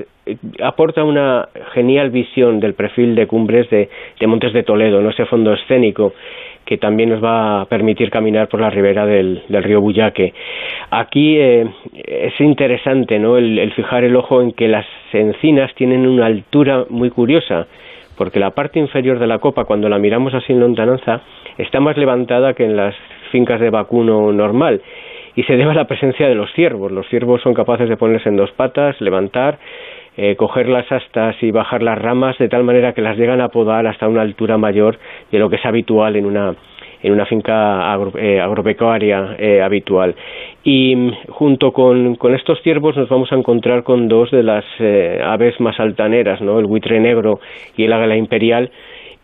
aporta 0.61 1.03
una 1.03 1.49
genial 1.73 2.09
visión 2.09 2.59
del 2.59 2.73
perfil 2.73 3.15
de 3.15 3.27
cumbres 3.27 3.69
de, 3.69 3.89
Montes 4.25 4.53
de 4.53 4.63
Toledo, 4.63 5.01
¿no? 5.01 5.09
ese 5.09 5.25
fondo 5.25 5.53
escénico 5.53 6.13
que 6.65 6.77
también 6.77 7.09
nos 7.09 7.23
va 7.23 7.61
a 7.61 7.65
permitir 7.65 8.09
caminar 8.09 8.47
por 8.47 8.59
la 8.59 8.71
ribera 8.71 9.05
del, 9.05 9.43
río 9.47 9.81
Buyaque. 9.81 10.33
Aquí 10.89 11.37
eh, 11.37 11.67
es 11.93 12.41
interesante 12.41 13.19
¿no? 13.19 13.37
El, 13.37 13.71
fijar 13.73 14.03
el 14.03 14.15
ojo 14.15 14.41
en 14.41 14.51
que 14.51 14.67
las 14.67 14.87
encinas 15.13 15.73
tienen 15.75 16.07
una 16.07 16.25
altura 16.25 16.85
muy 16.89 17.11
curiosa, 17.11 17.67
porque 18.17 18.39
la 18.39 18.51
parte 18.51 18.79
inferior 18.79 19.19
de 19.19 19.27
la 19.27 19.39
copa, 19.39 19.65
cuando 19.65 19.89
la 19.89 19.99
miramos 19.99 20.33
así 20.33 20.53
en 20.53 20.59
lontananza, 20.59 21.21
está 21.57 21.79
más 21.79 21.97
levantada 21.97 22.53
que 22.53 22.65
en 22.65 22.75
las 22.75 22.95
fincas 23.31 23.59
de 23.59 23.69
vacuno 23.69 24.31
normal 24.31 24.81
y 25.35 25.43
se 25.43 25.57
debe 25.57 25.71
a 25.71 25.73
la 25.75 25.87
presencia 25.87 26.27
de 26.27 26.35
los 26.35 26.51
ciervos. 26.53 26.91
Los 26.91 27.07
ciervos 27.09 27.41
son 27.41 27.53
capaces 27.53 27.89
de 27.89 27.97
ponerse 27.97 28.29
en 28.29 28.37
dos 28.37 28.51
patas, 28.51 28.99
levantar, 29.01 29.59
eh, 30.17 30.35
coger 30.37 30.69
las 30.69 30.89
astas 30.91 31.35
y 31.41 31.51
bajar 31.51 31.83
las 31.83 31.97
ramas 31.97 32.37
de 32.37 32.47
tal 32.47 32.63
manera 32.63 32.93
que 32.93 33.01
las 33.01 33.17
llegan 33.17 33.41
a 33.41 33.49
podar 33.49 33.85
hasta 33.85 34.07
una 34.07 34.21
altura 34.21 34.57
mayor 34.57 34.97
de 35.31 35.39
lo 35.39 35.49
que 35.49 35.57
es 35.57 35.65
habitual 35.65 36.15
en 36.15 36.25
una 36.25 36.55
en 37.03 37.11
una 37.11 37.25
finca 37.27 37.95
eh, 38.17 38.39
agropecuaria 38.39 39.35
eh, 39.37 39.61
habitual. 39.61 40.15
Y 40.63 40.95
mm, 40.95 41.11
junto 41.29 41.71
con, 41.71 42.15
con, 42.15 42.33
estos 42.33 42.59
ciervos 42.63 42.95
nos 42.95 43.09
vamos 43.09 43.31
a 43.31 43.35
encontrar 43.35 43.83
con 43.83 44.07
dos 44.07 44.31
de 44.31 44.41
las 44.41 44.65
aves 45.23 45.59
más 45.59 45.79
altaneras, 45.79 46.41
¿no? 46.41 46.57
el 46.57 46.65
buitre 46.65 46.99
negro 46.99 47.41
y 47.77 47.83
el 47.83 47.93
águila 47.93 48.15
imperial, 48.15 48.71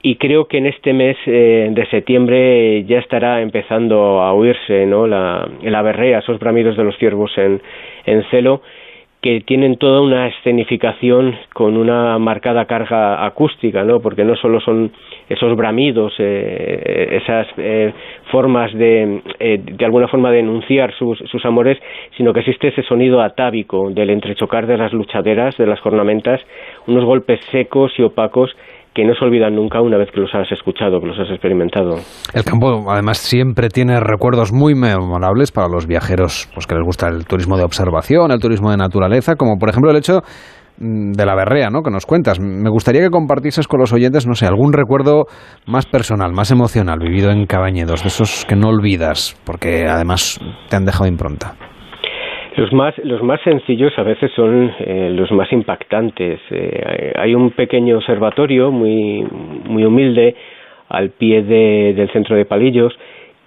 y 0.04 0.16
creo 0.16 0.46
que 0.46 0.58
en 0.58 0.66
este 0.66 0.94
mes 0.94 1.18
de 1.26 1.88
septiembre 1.92 2.84
ya 2.86 3.00
estará 3.00 3.42
empezando 3.42 4.22
a 4.22 4.34
oírse 4.34 4.86
¿no? 4.86 5.08
la, 5.08 5.82
berrea, 5.82 6.20
esos 6.20 6.40
bramidos 6.40 6.76
de 6.78 6.84
los 6.84 6.98
ciervos 6.98 7.32
en, 7.38 7.62
en 8.06 8.24
celo 8.32 8.62
que 9.22 9.42
tienen 9.42 9.78
toda 9.78 10.02
una 10.02 10.28
escenificación 10.28 11.36
con 11.54 11.78
una 11.78 12.18
marcada 12.18 12.66
carga 12.66 13.24
acústica, 13.24 13.84
¿no? 13.84 14.00
Porque 14.02 14.26
no 14.26 14.36
solo 14.36 14.60
son 14.60 14.92
esos 15.30 15.56
bramidos, 15.56 16.14
eh, 16.18 17.20
esas 17.22 17.48
eh, 17.58 17.94
formas 18.32 18.74
de, 18.74 19.22
eh, 19.40 19.60
de 19.64 19.86
alguna 19.86 20.08
forma 20.08 20.32
de 20.32 20.40
enunciar 20.40 20.92
sus, 20.96 21.20
sus 21.20 21.46
amores, 21.46 21.78
sino 22.18 22.34
que 22.34 22.40
existe 22.40 22.70
ese 22.70 22.82
sonido 22.82 23.22
atávico 23.22 23.92
del 23.92 24.10
entrechocar 24.10 24.66
de 24.66 24.78
las 24.78 24.92
luchaderas, 24.92 25.56
de 25.56 25.68
las 25.68 25.80
cornamentas, 25.82 26.42
unos 26.88 27.06
golpes 27.06 27.40
secos 27.52 27.94
y 28.00 28.02
opacos 28.02 28.56
que 28.94 29.06
no 29.06 29.14
se 29.16 29.24
olvidan 29.24 29.56
nunca 29.56 29.82
una 29.82 29.98
vez 29.98 30.10
que 30.14 30.20
los 30.20 30.34
has 30.34 30.52
escuchado, 30.52 31.00
que 31.00 31.08
los 31.08 31.20
has 31.20 31.30
experimentado. 31.30 31.96
El 32.34 32.44
campo, 32.44 32.86
además, 32.90 33.18
siempre 33.18 33.70
tiene 33.70 34.00
recuerdos 34.00 34.52
muy 34.52 34.76
memorables 34.76 35.52
para 35.52 35.68
los 35.70 35.88
viajeros 35.88 36.50
pues, 36.54 36.68
que 36.68 36.76
les 36.76 36.84
gusta 36.84 37.08
el 37.08 37.26
turismo 37.26 37.58
de 37.58 37.64
observación, 37.64 38.32
el 38.32 38.40
turismo 38.40 38.72
de 38.72 38.78
naturaleza, 38.78 39.36
como 39.36 39.58
por 39.58 39.70
ejemplo 39.70 39.92
el 39.92 39.98
hecho 39.98 40.22
mm, 40.78 41.12
de 41.14 41.26
la 41.26 41.36
berrea, 41.36 41.70
¿no? 41.70 41.84
Que 41.84 41.92
nos 41.92 42.06
cuentas. 42.06 42.40
Me 42.42 42.70
gustaría 42.70 43.02
que 43.02 43.10
compartieses 43.10 43.68
con 43.68 43.80
los 43.80 43.94
oyentes, 43.94 44.28
no 44.28 44.34
sé, 44.34 44.46
algún 44.46 44.74
recuerdo 44.74 45.26
más 45.66 45.86
personal, 45.86 46.34
más 46.34 46.52
emocional, 46.52 47.00
vivido 47.00 47.32
en 47.32 47.46
Cabañedos, 47.46 48.02
de 48.02 48.10
esos 48.10 48.46
que 48.46 48.58
no 48.58 48.68
olvidas, 48.68 49.40
porque 49.46 49.86
además 49.88 50.38
te 50.70 50.76
han 50.76 50.84
dejado 50.84 51.08
impronta. 51.08 51.56
Los 52.58 52.74
más, 52.74 52.98
los 53.06 53.24
más 53.24 53.40
sencillos 53.42 53.98
a 53.98 54.04
veces 54.04 54.30
son 54.36 54.74
eh, 54.80 55.10
los 55.14 55.32
más 55.32 55.52
impactantes. 55.54 56.40
Eh, 56.50 57.14
hay 57.16 57.34
un 57.34 57.52
pequeño 57.52 57.98
observatorio 57.98 58.72
muy, 58.72 59.26
muy 59.66 59.86
humilde 59.86 60.36
al 60.90 61.12
pie 61.12 61.44
de, 61.44 61.94
del 61.96 62.12
centro 62.12 62.36
de 62.36 62.44
Palillos 62.44 62.94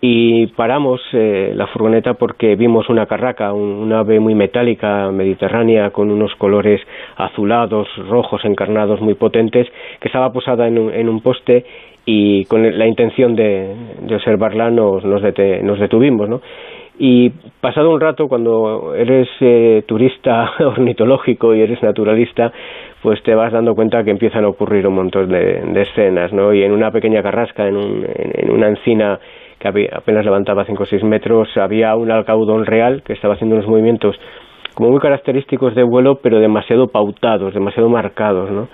y 0.00 0.46
paramos 0.48 1.02
eh, 1.12 1.52
la 1.54 1.66
furgoneta 1.66 2.14
porque 2.14 2.56
vimos 2.56 2.88
una 2.88 3.04
carraca, 3.04 3.52
un, 3.52 3.92
ave 3.92 4.20
muy 4.20 4.34
metálica 4.34 5.10
mediterránea 5.10 5.90
con 5.90 6.10
unos 6.10 6.34
colores 6.36 6.80
azulados, 7.16 7.88
rojos, 8.08 8.42
encarnados 8.44 9.02
muy 9.02 9.14
potentes 9.14 9.66
que 10.00 10.08
estaba 10.08 10.32
posada 10.32 10.66
en 10.66 10.78
un, 10.78 10.92
en 10.92 11.10
un 11.10 11.20
poste 11.20 11.64
y 12.06 12.44
con 12.46 12.78
la 12.78 12.86
intención 12.86 13.34
de, 13.34 13.74
de 14.00 14.14
observarla 14.14 14.70
nos, 14.70 15.04
nos, 15.04 15.22
nos 15.22 15.78
detuvimos, 15.78 16.28
¿no? 16.28 16.40
Y 16.98 17.30
pasado 17.60 17.90
un 17.90 18.00
rato, 18.00 18.28
cuando 18.28 18.94
eres 18.94 19.28
eh, 19.40 19.82
turista 19.86 20.52
ornitológico 20.60 21.54
y 21.54 21.60
eres 21.60 21.82
naturalista, 21.82 22.52
pues 23.02 23.22
te 23.22 23.34
vas 23.34 23.52
dando 23.52 23.74
cuenta 23.74 24.04
que 24.04 24.10
empiezan 24.10 24.44
a 24.44 24.48
ocurrir 24.48 24.86
un 24.86 24.94
montón 24.94 25.28
de, 25.28 25.80
escenas, 25.82 26.32
¿no? 26.32 26.54
Y 26.54 26.62
en 26.62 26.72
una 26.72 26.90
pequeña 26.90 27.22
carrasca, 27.22 27.66
en, 27.66 27.76
un, 27.76 28.06
en, 28.06 28.50
una 28.50 28.68
encina 28.68 29.18
que 29.58 29.88
apenas 29.92 30.24
levantaba 30.24 30.64
5 30.64 30.82
o 30.82 30.86
6 30.86 31.02
metros, 31.04 31.48
había 31.56 31.96
un 31.96 32.10
alcaudón 32.10 32.64
real 32.64 33.02
que 33.02 33.14
estaba 33.14 33.34
haciendo 33.34 33.56
unos 33.56 33.68
movimientos 33.68 34.16
como 34.74 34.90
muy 34.90 35.00
característicos 35.00 35.74
de 35.74 35.84
vuelo, 35.84 36.20
pero 36.22 36.38
demasiado 36.38 36.88
pautados, 36.88 37.54
demasiado 37.54 37.88
marcados, 37.88 38.50
¿no? 38.50 38.68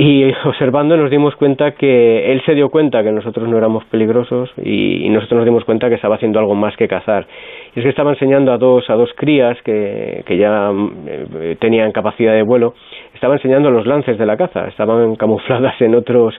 Y 0.00 0.32
observando 0.44 0.96
nos 0.96 1.10
dimos 1.10 1.34
cuenta 1.34 1.72
que 1.72 2.30
él 2.30 2.40
se 2.46 2.54
dio 2.54 2.68
cuenta 2.68 3.02
que 3.02 3.10
nosotros 3.10 3.48
no 3.48 3.58
éramos 3.58 3.84
peligrosos 3.86 4.48
y, 4.56 5.08
nosotros 5.08 5.38
nos 5.38 5.44
dimos 5.44 5.64
cuenta 5.64 5.88
que 5.88 5.96
estaba 5.96 6.14
haciendo 6.14 6.38
algo 6.38 6.54
más 6.54 6.76
que 6.76 6.86
cazar. 6.86 7.26
Y 7.74 7.80
es 7.80 7.82
que 7.82 7.88
estaba 7.88 8.10
enseñando 8.10 8.52
a 8.52 8.58
dos, 8.58 8.88
a 8.90 8.94
dos 8.94 9.10
crías 9.16 9.60
que, 9.62 10.22
que 10.24 10.36
ya 10.36 10.70
eh, 11.08 11.56
tenían 11.58 11.90
capacidad 11.90 12.32
de 12.32 12.42
vuelo, 12.42 12.74
estaba 13.12 13.34
enseñando 13.34 13.72
los 13.72 13.86
lances 13.88 14.16
de 14.18 14.26
la 14.26 14.36
caza, 14.36 14.68
estaban 14.68 15.16
camufladas 15.16 15.80
en 15.80 15.96
otros 15.96 16.32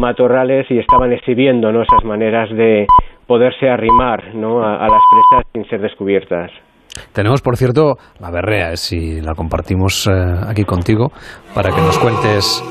matorrales 0.00 0.70
y 0.70 0.78
estaban 0.78 1.12
exhibiendo 1.12 1.72
¿no? 1.72 1.82
esas 1.82 2.04
maneras 2.04 2.48
de 2.50 2.86
poderse 3.26 3.68
arrimar 3.68 4.36
¿no? 4.36 4.62
a, 4.62 4.76
a 4.76 4.88
las 4.88 5.02
presas 5.10 5.52
sin 5.52 5.64
ser 5.64 5.80
descubiertas. 5.80 6.52
Tenemos, 7.12 7.40
por 7.42 7.56
cierto, 7.56 7.96
la 8.18 8.30
berrea, 8.30 8.72
eh, 8.72 8.76
si 8.76 9.20
la 9.20 9.34
compartimos 9.34 10.06
eh, 10.06 10.12
aquí 10.46 10.64
contigo, 10.64 11.12
para 11.54 11.70
que 11.70 11.80
nos 11.80 11.98
cuentes. 11.98 12.62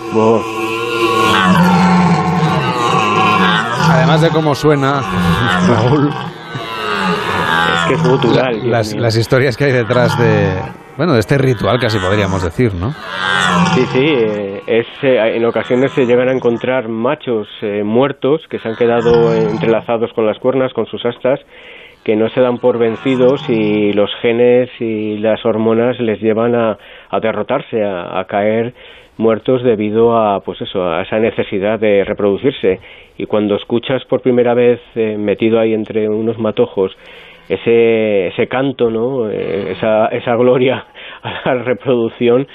Además 3.90 4.22
de 4.22 4.30
cómo 4.30 4.56
suena, 4.56 5.02
Raúl. 5.68 6.10
Es 6.10 7.88
que 7.88 7.94
es 7.96 8.04
gutural. 8.08 8.70
las, 8.70 8.94
las, 8.96 9.16
historias 9.16 9.58
que 9.58 9.66
hay 9.66 9.72
detrás 9.72 10.18
de. 10.18 10.54
Bueno, 10.98 11.14
de 11.14 11.20
este 11.20 11.38
ritual, 11.38 11.80
casi 11.80 11.98
podríamos 11.98 12.44
decir, 12.44 12.74
¿no? 12.74 12.92
Sí, 13.74 13.86
sí. 13.94 14.06
Eh, 14.06 14.62
es, 14.68 14.88
en 15.02 15.46
ocasiones 15.46 15.92
se 15.94 16.06
llegan 16.06 16.28
a 16.28 16.34
encontrar 16.34 16.90
machos 16.90 17.48
muertos 17.86 18.42
que 18.50 18.60
se 18.60 18.68
han 18.68 18.76
quedado 18.76 19.34
entrelazados 19.34 20.12
con 20.14 20.26
las 20.26 20.38
cuernas, 20.40 20.74
con 20.74 20.86
sus 20.88 21.04
astas, 21.06 21.40
que 22.10 22.16
no 22.16 22.28
se 22.30 22.42
dan 22.42 22.58
por 22.58 22.80
vencidos 22.80 23.48
y 23.52 23.94
los 23.94 24.10
genes 24.16 24.68
y 24.80 25.20
las 25.20 25.46
hormonas 25.46 26.00
les 26.00 26.20
llevan 26.20 26.56
a, 26.56 26.76
derrotarse, 27.22 27.84
a, 27.84 28.26
caer 28.28 28.74
muertos 29.18 29.62
debido 29.62 30.18
a 30.18 30.40
pues 30.40 30.60
eso 30.60 30.90
a 30.90 31.04
esa 31.04 31.20
necesidad 31.20 31.80
de 31.80 32.04
reproducirse. 32.04 32.80
Y 33.20 33.28
cuando 33.28 33.58
escuchas 33.58 34.04
por 34.06 34.22
primera 34.24 34.56
vez 34.56 34.82
eh, 34.96 35.18
metido 35.20 35.60
ahí 35.60 35.76
entre 35.76 36.10
unos 36.10 36.40
matojos 36.40 36.98
ese 37.48 38.48
canto 38.48 38.90
no 38.90 39.30
eh, 39.30 39.74
esa 39.74 40.08
esa 40.08 40.36
gloria 40.36 40.86
a 41.22 41.54
la 41.54 41.62
reproducción 41.62 42.48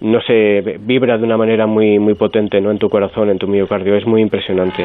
no 0.00 0.20
se 0.20 0.60
vibra 0.80 1.16
de 1.16 1.24
una 1.24 1.38
manera 1.38 1.66
muy 1.66 1.98
muy 1.98 2.12
potente 2.12 2.60
no 2.60 2.70
en 2.70 2.78
tu 2.78 2.90
corazón 2.90 3.30
en 3.30 3.38
tu 3.38 3.48
miocardio. 3.48 3.96
Es 3.96 4.06
muy 4.06 4.20
impresionante 4.20 4.84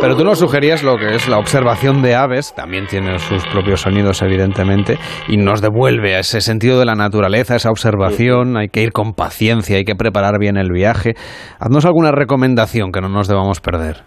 Pero 0.00 0.16
tú 0.16 0.24
nos 0.24 0.38
sugerías 0.38 0.82
lo 0.82 0.96
que 0.96 1.14
es 1.14 1.28
la 1.28 1.38
observación 1.38 2.02
de 2.02 2.14
aves, 2.14 2.54
también 2.54 2.86
tiene 2.86 3.18
sus 3.18 3.44
propios 3.46 3.82
sonidos 3.82 4.22
evidentemente, 4.22 4.98
y 5.28 5.36
nos 5.36 5.60
devuelve 5.60 6.16
a 6.16 6.20
ese 6.20 6.40
sentido 6.40 6.78
de 6.78 6.86
la 6.86 6.94
naturaleza, 6.94 7.56
esa 7.56 7.70
observación, 7.70 8.56
hay 8.56 8.68
que 8.68 8.82
ir 8.82 8.92
con 8.92 9.12
paciencia, 9.12 9.76
hay 9.76 9.84
que 9.84 9.96
preparar 9.96 10.38
bien 10.38 10.56
el 10.56 10.72
viaje. 10.72 11.14
Haznos 11.58 11.84
alguna 11.84 12.12
recomendación 12.12 12.92
que 12.92 13.00
no 13.00 13.08
nos 13.08 13.28
debamos 13.28 13.60
perder 13.60 14.04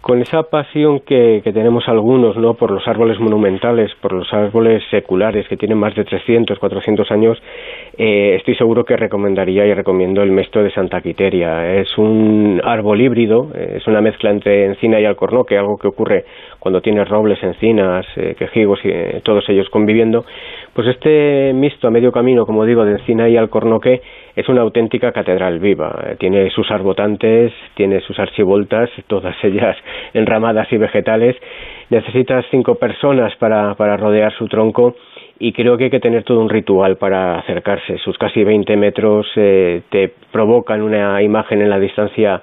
con 0.00 0.22
esa 0.22 0.44
pasión 0.44 1.00
que, 1.00 1.42
que, 1.44 1.52
tenemos 1.52 1.86
algunos 1.86 2.36
no 2.36 2.54
por 2.54 2.70
los 2.70 2.86
árboles 2.88 3.20
monumentales, 3.20 3.90
por 4.00 4.12
los 4.12 4.32
árboles 4.32 4.82
seculares 4.90 5.46
que 5.46 5.56
tienen 5.56 5.78
más 5.78 5.94
de 5.94 6.04
300, 6.04 6.58
400 6.58 7.10
años, 7.10 7.38
eh, 7.98 8.36
estoy 8.36 8.54
seguro 8.54 8.84
que 8.84 8.96
recomendaría 8.96 9.66
y 9.66 9.74
recomiendo 9.74 10.22
el 10.22 10.30
mesto 10.30 10.62
de 10.62 10.70
Santa 10.70 11.02
Quiteria. 11.02 11.76
Es 11.76 11.98
un 11.98 12.60
árbol 12.64 13.00
híbrido, 13.00 13.50
eh, 13.54 13.74
es 13.76 13.86
una 13.86 14.00
mezcla 14.00 14.30
entre 14.30 14.64
encina 14.64 14.98
y 14.98 15.04
alcornoque, 15.04 15.58
algo 15.58 15.76
que 15.76 15.88
ocurre 15.88 16.24
cuando 16.58 16.80
tienes 16.80 17.08
robles, 17.08 17.42
encinas, 17.42 18.06
eh, 18.16 18.34
quejigos 18.38 18.78
y 18.84 18.88
eh, 18.88 19.20
todos 19.22 19.48
ellos 19.48 19.68
conviviendo. 19.70 20.24
Pues 20.72 20.88
este 20.88 21.52
mixto 21.52 21.88
a 21.88 21.90
medio 21.90 22.12
camino, 22.12 22.46
como 22.46 22.64
digo, 22.64 22.84
de 22.84 22.92
encina 22.92 23.28
y 23.28 23.36
alcornoque, 23.36 24.00
es 24.36 24.48
una 24.48 24.62
auténtica 24.62 25.12
catedral 25.12 25.58
viva. 25.58 26.14
Tiene 26.18 26.50
sus 26.50 26.70
arbotantes, 26.70 27.52
tiene 27.74 28.00
sus 28.00 28.18
archivoltas, 28.18 28.90
todas 29.06 29.36
ellas 29.44 29.76
enramadas 30.14 30.72
y 30.72 30.76
vegetales. 30.76 31.36
Necesitas 31.90 32.44
cinco 32.50 32.76
personas 32.76 33.34
para, 33.36 33.74
para 33.74 33.96
rodear 33.96 34.32
su 34.34 34.46
tronco 34.48 34.94
y 35.38 35.52
creo 35.52 35.78
que 35.78 35.84
hay 35.84 35.90
que 35.90 36.00
tener 36.00 36.22
todo 36.22 36.40
un 36.40 36.50
ritual 36.50 36.96
para 36.96 37.38
acercarse. 37.38 37.96
Sus 37.98 38.18
casi 38.18 38.44
20 38.44 38.76
metros 38.76 39.26
eh, 39.36 39.82
te 39.88 40.12
provocan 40.30 40.82
una 40.82 41.22
imagen 41.22 41.62
en 41.62 41.70
la 41.70 41.78
distancia 41.78 42.42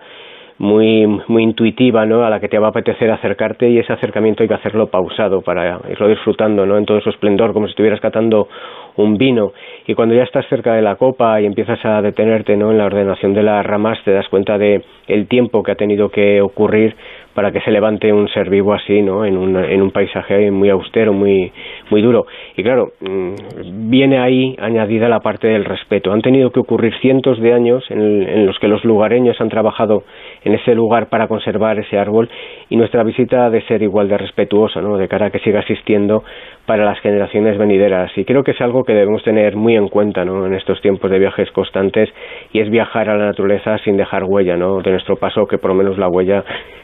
muy, 0.60 1.06
muy 1.28 1.44
intuitiva, 1.44 2.06
¿no? 2.06 2.24
A 2.24 2.30
la 2.30 2.40
que 2.40 2.48
te 2.48 2.58
va 2.58 2.68
a 2.68 2.70
apetecer 2.70 3.12
acercarte 3.12 3.70
y 3.70 3.78
ese 3.78 3.94
acercamiento 3.94 4.44
hay 4.44 4.50
que 4.50 4.56
hacerlo 4.56 4.88
pausado 4.88 5.42
para 5.42 5.80
irlo 5.90 6.08
disfrutando, 6.08 6.66
¿no? 6.66 6.78
En 6.78 6.86
todo 6.86 7.00
su 7.02 7.10
esplendor, 7.10 7.54
como 7.54 7.68
si 7.68 7.72
estuvieras 7.72 8.00
catando 8.00 8.48
un 8.96 9.18
vino. 9.18 9.54
Y 9.86 9.94
cuando 9.94 10.16
ya 10.16 10.24
estás 10.24 10.48
cerca 10.48 10.74
de 10.74 10.82
la 10.82 10.96
copa 10.96 11.40
y 11.40 11.46
empiezas 11.46 11.84
a 11.86 12.02
detenerte, 12.02 12.58
¿no? 12.58 12.72
En 12.72 12.80
la 12.80 12.86
ordenación 12.86 13.34
de 13.34 13.44
las 13.44 13.66
ramas, 13.66 14.00
te 14.04 14.12
das 14.12 14.28
cuenta 14.30 14.58
de 14.58 14.82
el 15.08 15.28
tiempo 15.28 15.64
que 15.64 15.72
ha 15.72 15.76
tenido 15.76 16.10
que 16.10 16.42
ocurrir 16.42 16.96
para 17.34 17.52
que 17.52 17.62
se 17.62 17.70
levante 17.70 18.12
un 18.12 18.28
ser 18.30 18.50
vivo 18.50 18.74
así, 18.74 19.04
¿no? 19.04 19.24
En 19.24 19.38
un, 19.38 19.56
en 19.56 19.82
un 19.84 19.92
paisaje 19.92 20.50
muy 20.50 20.72
austero, 20.72 21.14
muy, 21.14 21.52
muy 21.92 22.02
duro. 22.02 22.26
Y 22.56 22.64
claro, 22.64 22.94
mm, 23.00 23.90
viene 23.92 24.18
ahí 24.18 24.56
añadida 24.60 25.08
la 25.08 25.20
parte 25.20 25.48
del 25.48 25.64
respeto. 25.64 26.12
Han 26.12 26.24
tenido 26.24 26.50
que 26.50 26.60
ocurrir 26.60 26.96
cientos 27.00 27.40
de 27.40 27.54
años 27.54 27.84
en, 27.92 28.24
en 28.28 28.48
los 28.48 28.58
que 28.58 28.68
los 28.68 28.84
lugareños 28.84 29.40
han 29.40 29.50
trabajado 29.50 30.02
en 30.44 30.54
ese 30.54 30.74
lugar 30.76 31.08
para 31.10 31.28
conservar 31.28 31.80
ese 31.80 31.98
árbol 31.98 32.30
y 32.70 32.78
nuestra 32.78 33.04
visita 33.04 33.46
ha 33.46 33.50
de 33.50 33.62
ser 33.64 33.82
igual 33.82 34.08
de 34.08 34.18
respetuosa, 34.18 34.82
¿no? 34.82 34.98
De 34.98 35.08
cara 35.08 35.28
a 35.28 35.30
que 35.30 35.40
siga 35.40 35.60
existiendo 35.60 36.24
para 36.66 36.86
las 36.86 37.00
generaciones 37.00 37.58
venideras. 37.58 38.12
Y 38.18 38.26
creo 38.26 38.44
que 38.44 38.52
es 38.52 38.62
algo 38.62 38.84
que 38.84 38.94
debemos 38.94 39.24
tener 39.24 39.56
muy 39.56 39.76
en 39.76 39.88
cuenta, 39.88 40.26
¿no? 40.26 40.46
En 40.46 40.54
estos 40.54 40.82
tiempos 40.82 41.10
de 41.10 41.20
viajes 41.20 41.50
constantes 41.52 42.10
y 42.52 42.60
es 42.60 42.70
viajar 42.70 43.10
a 43.10 43.18
la 43.18 43.26
naturaleza 43.26 43.78
sin 43.80 43.98
dejar 43.98 44.24
huella, 44.26 44.58
¿no? 44.58 44.82
De 44.82 44.92
nuestro 44.92 45.16
paso, 45.16 45.48
que 45.48 45.58
por 45.58 45.72
lo 45.72 45.76
menos 45.76 45.98
la 45.98 46.10
huella 46.10 46.44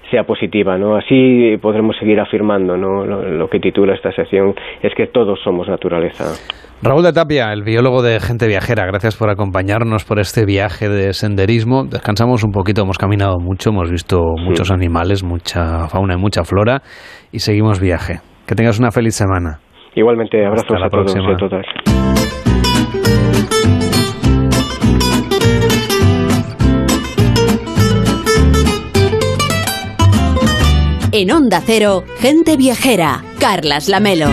sea 0.10 0.24
positiva, 0.24 0.78
¿no? 0.78 0.96
Así 0.96 1.58
podremos 1.62 1.98
seguir 1.98 2.20
afirmando, 2.20 2.78
¿no? 2.78 3.04
Lo, 3.06 3.48
que 3.50 3.60
titula 3.60 3.94
esta 3.94 4.12
sección 4.12 4.54
es 4.82 4.94
que 4.94 5.08
todos 5.08 5.40
somos 5.42 5.68
naturaleza. 5.68 6.26
Raúl 6.86 7.02
de 7.02 7.14
Tapia, 7.14 7.54
el 7.54 7.64
biólogo 7.64 8.02
de 8.02 8.20
Gente 8.20 8.46
Viajera, 8.46 8.86
gracias 8.86 9.16
por 9.16 9.30
acompañarnos 9.30 10.04
por 10.04 10.20
este 10.20 10.46
viaje 10.46 10.90
de 10.90 11.14
senderismo. 11.14 11.86
Descansamos 11.86 12.44
un 12.44 12.52
poquito, 12.52 12.82
hemos 12.82 12.98
caminado 12.98 13.38
mucho, 13.40 13.70
hemos 13.70 13.90
visto 13.90 14.20
muchos 14.38 14.70
animales, 14.70 15.24
mucha 15.24 15.88
fauna 15.88 16.16
y 16.16 16.18
mucha 16.18 16.44
flora 16.44 16.82
y 17.32 17.40
seguimos 17.40 17.80
viaje. 17.80 18.20
Que 18.46 18.56
tengas 18.56 18.80
una 18.80 18.92
feliz 18.92 19.16
semana. 19.16 19.62
Igualmente, 19.96 20.46
abrazos 20.46 20.78
la 20.78 20.88
a 20.88 20.90
todos 20.90 21.16
y 21.16 21.20
próxima. 21.20 21.34
a 21.34 21.38
todas. 21.38 21.66
En 31.14 31.32
Onda 31.32 31.62
Cero, 31.62 32.04
gente 32.20 32.58
viajera. 32.58 33.22
Carlas 33.40 33.88
Lamelo. 33.88 34.28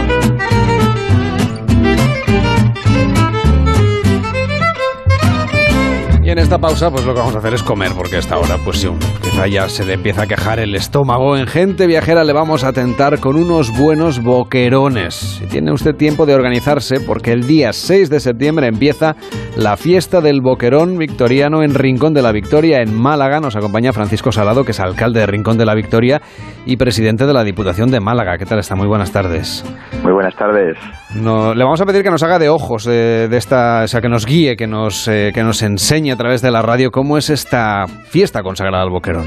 Y 6.30 6.32
en 6.32 6.38
esta 6.38 6.58
pausa, 6.58 6.92
pues 6.92 7.04
lo 7.04 7.12
que 7.12 7.18
vamos 7.18 7.34
a 7.34 7.38
hacer 7.38 7.54
es 7.54 7.62
comer, 7.64 7.90
porque 7.96 8.14
a 8.14 8.18
esta 8.20 8.38
hora, 8.38 8.56
pues 8.64 8.78
sí, 8.78 8.88
quizá 9.20 9.48
ya 9.48 9.68
se 9.68 9.84
le 9.84 9.94
empieza 9.94 10.22
a 10.22 10.26
quejar 10.28 10.60
el 10.60 10.76
estómago. 10.76 11.36
En 11.36 11.48
Gente 11.48 11.88
Viajera 11.88 12.22
le 12.22 12.32
vamos 12.32 12.62
a 12.62 12.72
tentar 12.72 13.18
con 13.18 13.34
unos 13.34 13.76
buenos 13.76 14.22
boquerones. 14.22 15.14
Si 15.16 15.46
tiene 15.48 15.72
usted 15.72 15.96
tiempo 15.96 16.26
de 16.26 16.36
organizarse, 16.36 17.00
porque 17.00 17.32
el 17.32 17.48
día 17.48 17.72
6 17.72 18.10
de 18.10 18.20
septiembre 18.20 18.68
empieza 18.68 19.16
la 19.56 19.76
fiesta 19.76 20.20
del 20.20 20.40
boquerón 20.40 20.98
victoriano 20.98 21.64
en 21.64 21.74
Rincón 21.74 22.14
de 22.14 22.22
la 22.22 22.30
Victoria, 22.30 22.80
en 22.80 22.94
Málaga. 22.94 23.40
Nos 23.40 23.56
acompaña 23.56 23.92
Francisco 23.92 24.30
Salado, 24.30 24.64
que 24.64 24.70
es 24.70 24.78
alcalde 24.78 25.18
de 25.18 25.26
Rincón 25.26 25.58
de 25.58 25.66
la 25.66 25.74
Victoria 25.74 26.22
y 26.64 26.76
presidente 26.76 27.26
de 27.26 27.32
la 27.32 27.42
Diputación 27.42 27.90
de 27.90 27.98
Málaga. 27.98 28.38
¿Qué 28.38 28.46
tal 28.46 28.60
está? 28.60 28.76
Muy 28.76 28.86
buenas 28.86 29.10
tardes. 29.10 29.64
Muy 30.04 30.12
buenas 30.12 30.36
tardes. 30.36 30.78
No, 31.16 31.54
le 31.54 31.64
vamos 31.64 31.80
a 31.80 31.84
pedir 31.86 32.04
que 32.04 32.10
nos 32.10 32.22
haga 32.22 32.38
de 32.38 32.48
ojos 32.48 32.86
eh, 32.86 33.26
de 33.28 33.36
esta, 33.36 33.82
o 33.82 33.88
sea, 33.88 34.00
que 34.00 34.08
nos 34.08 34.26
guíe, 34.26 34.54
que 34.54 34.68
nos, 34.68 35.08
eh, 35.08 35.32
que 35.34 35.42
nos 35.42 35.60
enseñe 35.62 36.16
través 36.20 36.42
de 36.42 36.50
la 36.50 36.60
radio 36.60 36.90
cómo 36.90 37.16
es 37.16 37.30
esta 37.30 37.86
fiesta 37.86 38.42
consagrada 38.42 38.82
al 38.82 38.90
Boquerón. 38.90 39.24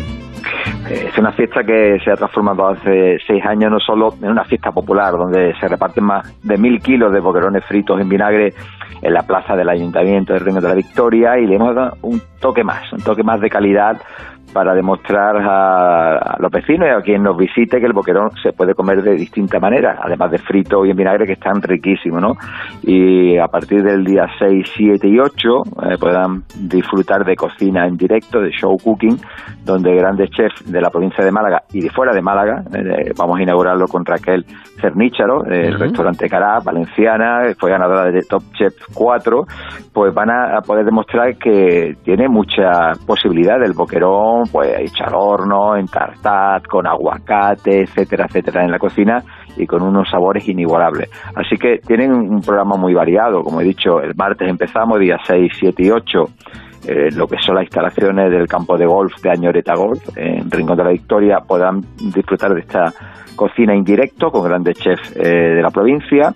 Eh, 0.88 1.10
Es 1.10 1.18
una 1.18 1.32
fiesta 1.32 1.64
que 1.64 1.98
se 2.04 2.12
ha 2.12 2.16
transformado 2.16 2.68
hace 2.68 3.18
seis 3.26 3.44
años 3.46 3.72
no 3.72 3.80
solo 3.80 4.14
en 4.22 4.30
una 4.30 4.44
fiesta 4.44 4.72
popular, 4.72 5.14
donde 5.14 5.56
se 5.60 5.68
reparten 5.68 6.04
más 6.04 6.40
de 6.44 6.56
mil 6.56 6.80
kilos 6.80 7.12
de 7.12 7.20
boquerones 7.20 7.66
fritos 7.66 8.00
en 8.00 8.08
vinagre 8.08 8.54
en 9.02 9.12
la 9.12 9.24
plaza 9.24 9.56
del 9.56 9.70
Ayuntamiento 9.70 10.34
del 10.34 10.46
Reino 10.46 10.62
de 10.62 10.68
la 10.68 10.76
Victoria 10.76 11.40
y 11.40 11.48
le 11.48 11.56
hemos 11.56 11.74
dado 11.74 11.98
un 12.04 12.22
toque 12.40 12.64
más, 12.64 12.94
un 12.94 13.02
toque 13.02 13.24
más 13.24 13.42
de 13.42 13.50
calidad 13.50 14.00
para 14.54 14.74
demostrar 14.74 15.36
a, 15.38 16.38
los 16.40 16.52
vecinos 16.52 16.88
y 16.88 16.92
a 16.92 17.02
quien 17.02 17.24
nos 17.24 17.36
visite 17.36 17.80
que 17.80 17.86
el 17.86 17.94
boquerón 17.94 18.32
se 18.42 18.54
puede 18.54 18.74
comer 18.74 19.02
de 19.02 19.16
distinta 19.16 19.60
manera, 19.60 20.00
además 20.02 20.32
de 20.32 20.38
frito 20.38 20.86
y 20.86 20.92
en 20.92 20.98
vinagre 20.98 21.26
que 21.26 21.34
están 21.34 21.62
riquísimos, 21.62 22.22
¿no? 22.22 22.34
Y 22.84 23.38
a 23.38 23.48
partir 23.48 23.84
del 23.84 24.04
día 24.04 24.28
6, 24.40 24.72
7 24.76 25.08
y 25.08 25.20
8 25.20 25.32
eh, 25.92 25.98
podrán 26.00 26.44
disfrutar 26.56 27.26
de 27.26 27.36
cocina 27.36 27.88
en 27.88 27.98
directo, 27.98 28.40
de 28.40 28.52
show 28.52 28.78
cooking, 28.78 29.18
donde 29.66 29.96
grandes 29.96 30.30
chefs 30.30 30.72
de 30.72 30.82
la 30.82 30.90
provincia 30.90 31.24
de 31.26 31.32
Málaga 31.32 31.64
y 31.72 31.82
de 31.82 31.90
fuera 31.90 32.14
de 32.14 32.22
Málaga, 32.22 32.64
eh, 32.74 33.12
vamos 33.18 33.40
a 33.40 33.44
inaugurarlo 33.44 33.88
con 33.88 34.06
Raquel 34.06 34.46
Cernícharo, 34.84 35.44
del 35.44 35.76
Ujú. 35.76 35.84
restaurante 35.84 36.28
Cará, 36.28 36.60
valenciana, 36.64 37.44
fue 37.58 37.72
ganadora 37.72 38.12
de 38.12 38.22
Top 38.30 38.44
Chef 38.54 38.74
4, 38.94 39.46
pues 39.94 40.14
van 40.14 40.30
a, 40.30 40.58
a 40.58 40.62
poder 40.62 40.84
demostrar 40.84 41.38
que 41.38 41.96
tiene 42.04 42.28
mucha 42.28 42.92
posibilidad 43.08 43.64
el 43.64 43.72
boquerón, 43.72 44.44
pues 44.52 44.76
hecho 44.78 45.06
al 45.06 45.16
horno, 45.16 45.78
en 45.78 45.88
tartat, 45.88 46.68
con 46.68 46.86
aguacate, 46.86 47.84
etcétera, 47.84 48.26
etcétera, 48.28 48.66
en 48.66 48.72
la 48.72 48.80
cocina 48.80 49.24
y 49.56 49.66
con 49.66 49.82
unos 49.82 50.10
sabores 50.10 50.48
inigualables. 50.50 51.10
Así 51.36 51.56
que 51.56 51.78
tienen 51.86 52.12
un 52.12 52.42
programa 52.42 52.76
muy 52.76 52.94
variado, 52.94 53.42
como 53.42 53.62
he 53.62 53.64
dicho, 53.64 54.02
el 54.02 54.14
martes 54.16 54.50
empezamos, 54.50 55.00
días 55.00 55.22
6, 55.26 55.52
7 55.60 55.84
y 55.84 55.92
8, 55.92 56.26
eh, 56.88 57.10
lo 57.16 57.28
que 57.28 57.38
son 57.40 57.56
las 57.56 57.64
instalaciones 57.66 58.30
del 58.32 58.48
campo 58.48 58.78
de 58.78 58.86
golf 58.86 59.14
de 59.22 59.32
Añoreta 59.32 59.74
Golf, 59.76 60.02
en 60.18 60.50
Rincón 60.52 60.78
de 60.78 60.84
la 60.84 60.90
Victoria, 60.92 61.40
podrán 61.48 61.82
disfrutar 62.14 62.54
de 62.54 62.62
esta 62.62 62.92
cocina 63.36 63.74
en 63.74 63.84
directo 63.84 64.30
con 64.30 64.44
grandes 64.44 64.78
chefs 64.78 65.16
eh, 65.18 65.56
de 65.56 65.62
la 65.62 65.70
provincia. 65.72 66.34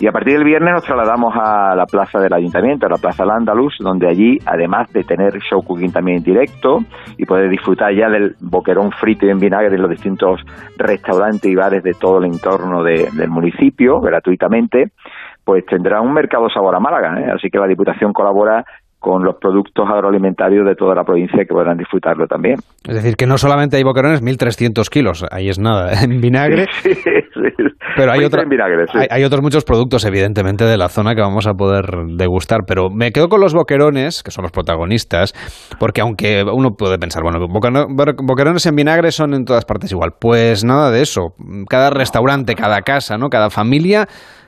Y 0.00 0.06
a 0.06 0.12
partir 0.12 0.34
del 0.34 0.44
viernes 0.44 0.72
nos 0.72 0.84
trasladamos 0.84 1.34
a 1.36 1.74
la 1.74 1.84
plaza 1.84 2.20
del 2.20 2.32
ayuntamiento, 2.32 2.86
a 2.86 2.88
la 2.90 2.96
plaza 2.96 3.24
Landalus, 3.24 3.76
donde 3.80 4.08
allí, 4.08 4.38
además 4.46 4.90
de 4.92 5.02
tener 5.02 5.32
show 5.40 5.62
cooking 5.62 5.92
también 5.92 6.18
en 6.18 6.22
directo 6.24 6.78
y 7.18 7.26
poder 7.26 7.50
disfrutar 7.50 7.92
ya 7.94 8.08
del 8.08 8.34
boquerón 8.40 8.92
frito 8.92 9.26
y 9.26 9.30
en 9.30 9.38
vinagre 9.40 9.74
en 9.74 9.82
los 9.82 9.90
distintos 9.90 10.40
restaurantes 10.78 11.44
y 11.50 11.54
bares 11.54 11.82
de 11.82 11.92
todo 11.94 12.18
el 12.18 12.26
entorno 12.26 12.82
de- 12.82 13.08
del 13.12 13.28
municipio, 13.28 14.00
gratuitamente, 14.00 14.92
pues 15.44 15.66
tendrá 15.66 16.00
un 16.00 16.12
mercado 16.12 16.48
sabor 16.48 16.74
a 16.76 16.80
Málaga. 16.80 17.20
¿eh? 17.20 17.30
Así 17.34 17.50
que 17.50 17.58
la 17.58 17.66
Diputación 17.66 18.12
colabora 18.12 18.64
con 18.98 19.24
los 19.24 19.36
productos 19.40 19.86
agroalimentarios 19.88 20.66
de 20.66 20.74
toda 20.74 20.94
la 20.94 21.04
provincia 21.04 21.38
que 21.38 21.54
podrán 21.54 21.76
disfrutarlo 21.78 22.26
también. 22.26 22.56
Es 22.86 22.94
decir, 22.96 23.14
que 23.16 23.26
no 23.26 23.38
solamente 23.38 23.76
hay 23.76 23.84
boquerones, 23.84 24.22
1.300 24.22 24.88
kilos, 24.88 25.24
ahí 25.30 25.48
es 25.48 25.58
nada, 25.58 25.92
en 26.02 26.20
vinagre. 26.20 26.66
Sí, 26.82 26.94
sí. 26.94 27.10
Pero 27.96 28.12
hay, 28.12 28.18
Frito 28.18 28.26
otra- 28.28 28.42
en 28.42 28.48
vinagre, 28.48 28.86
sí. 28.92 28.98
hay, 28.98 29.06
hay 29.10 29.24
otros 29.24 29.40
muchos 29.40 29.64
productos, 29.64 30.04
evidentemente, 30.04 30.64
de 30.64 30.76
la 30.76 30.88
zona 30.88 31.14
que 31.14 31.20
vamos 31.20 31.46
a 31.46 31.52
poder 31.54 31.84
degustar. 32.16 32.60
Pero 32.66 32.90
me 32.90 33.12
quedo 33.12 33.28
con 33.28 33.40
los 33.40 33.54
boquerones, 33.54 34.22
que 34.22 34.30
son 34.30 34.42
los 34.42 34.52
protagonistas, 34.52 35.32
porque 35.78 36.00
aunque 36.00 36.44
uno 36.52 36.70
puede 36.76 36.98
pensar, 36.98 37.22
bueno, 37.22 37.38
boquero- 37.46 37.86
boquerones 38.24 38.66
en 38.66 38.74
vinagre 38.76 39.10
son 39.12 39.32
en 39.34 39.44
todas 39.44 39.64
partes 39.64 39.90
igual. 39.92 40.10
Pues 40.20 40.64
nada 40.64 40.90
de 40.90 41.02
eso. 41.02 41.34
Cada 41.68 41.90
restaurante, 41.90 42.54
cada 42.54 42.82
casa, 42.82 43.16
¿no? 43.16 43.28
cada 43.28 43.48
familia 43.50 44.06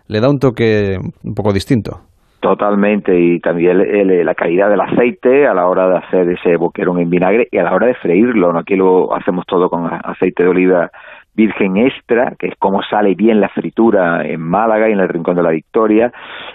le 0.08 0.20
da 0.20 0.28
un 0.28 0.38
toque 0.38 0.96
un 1.22 1.34
poco 1.34 1.52
distinto. 1.52 2.00
Totalmente, 2.40 3.18
y 3.20 3.38
también 3.40 3.80
el- 3.82 4.10
el- 4.10 4.24
la 4.26 4.34
calidad 4.34 4.70
del 4.70 4.80
aceite 4.80 5.46
a 5.46 5.52
la 5.52 5.66
hora 5.66 5.88
de 5.88 5.98
hacer 5.98 6.30
ese 6.30 6.56
boquerón 6.56 6.98
en 6.98 7.10
vinagre 7.10 7.46
y 7.50 7.58
a 7.58 7.64
la 7.64 7.74
hora 7.74 7.86
de 7.88 7.94
freírlo. 7.94 8.52
¿no? 8.52 8.60
Aquí 8.60 8.76
lo 8.76 9.14
hacemos 9.14 9.44
todo 9.46 9.68
con 9.68 9.86
aceite 9.92 10.44
de 10.44 10.48
oliva 10.48 10.90
virgen 11.32 11.76
extra, 11.76 12.34
que 12.38 12.48
es 12.48 12.54
como 12.58 12.82
sale 12.82 13.14
bien 13.14 13.40
la 13.40 13.48
fritura 13.48 14.26
en 14.26 14.40
Málaga 14.40 14.88
y 14.88 14.92
en 14.92 15.00
el 15.00 15.08
Rincón 15.08 15.36
de 15.36 15.42
la 15.42 15.50
Victoria, 15.50 16.10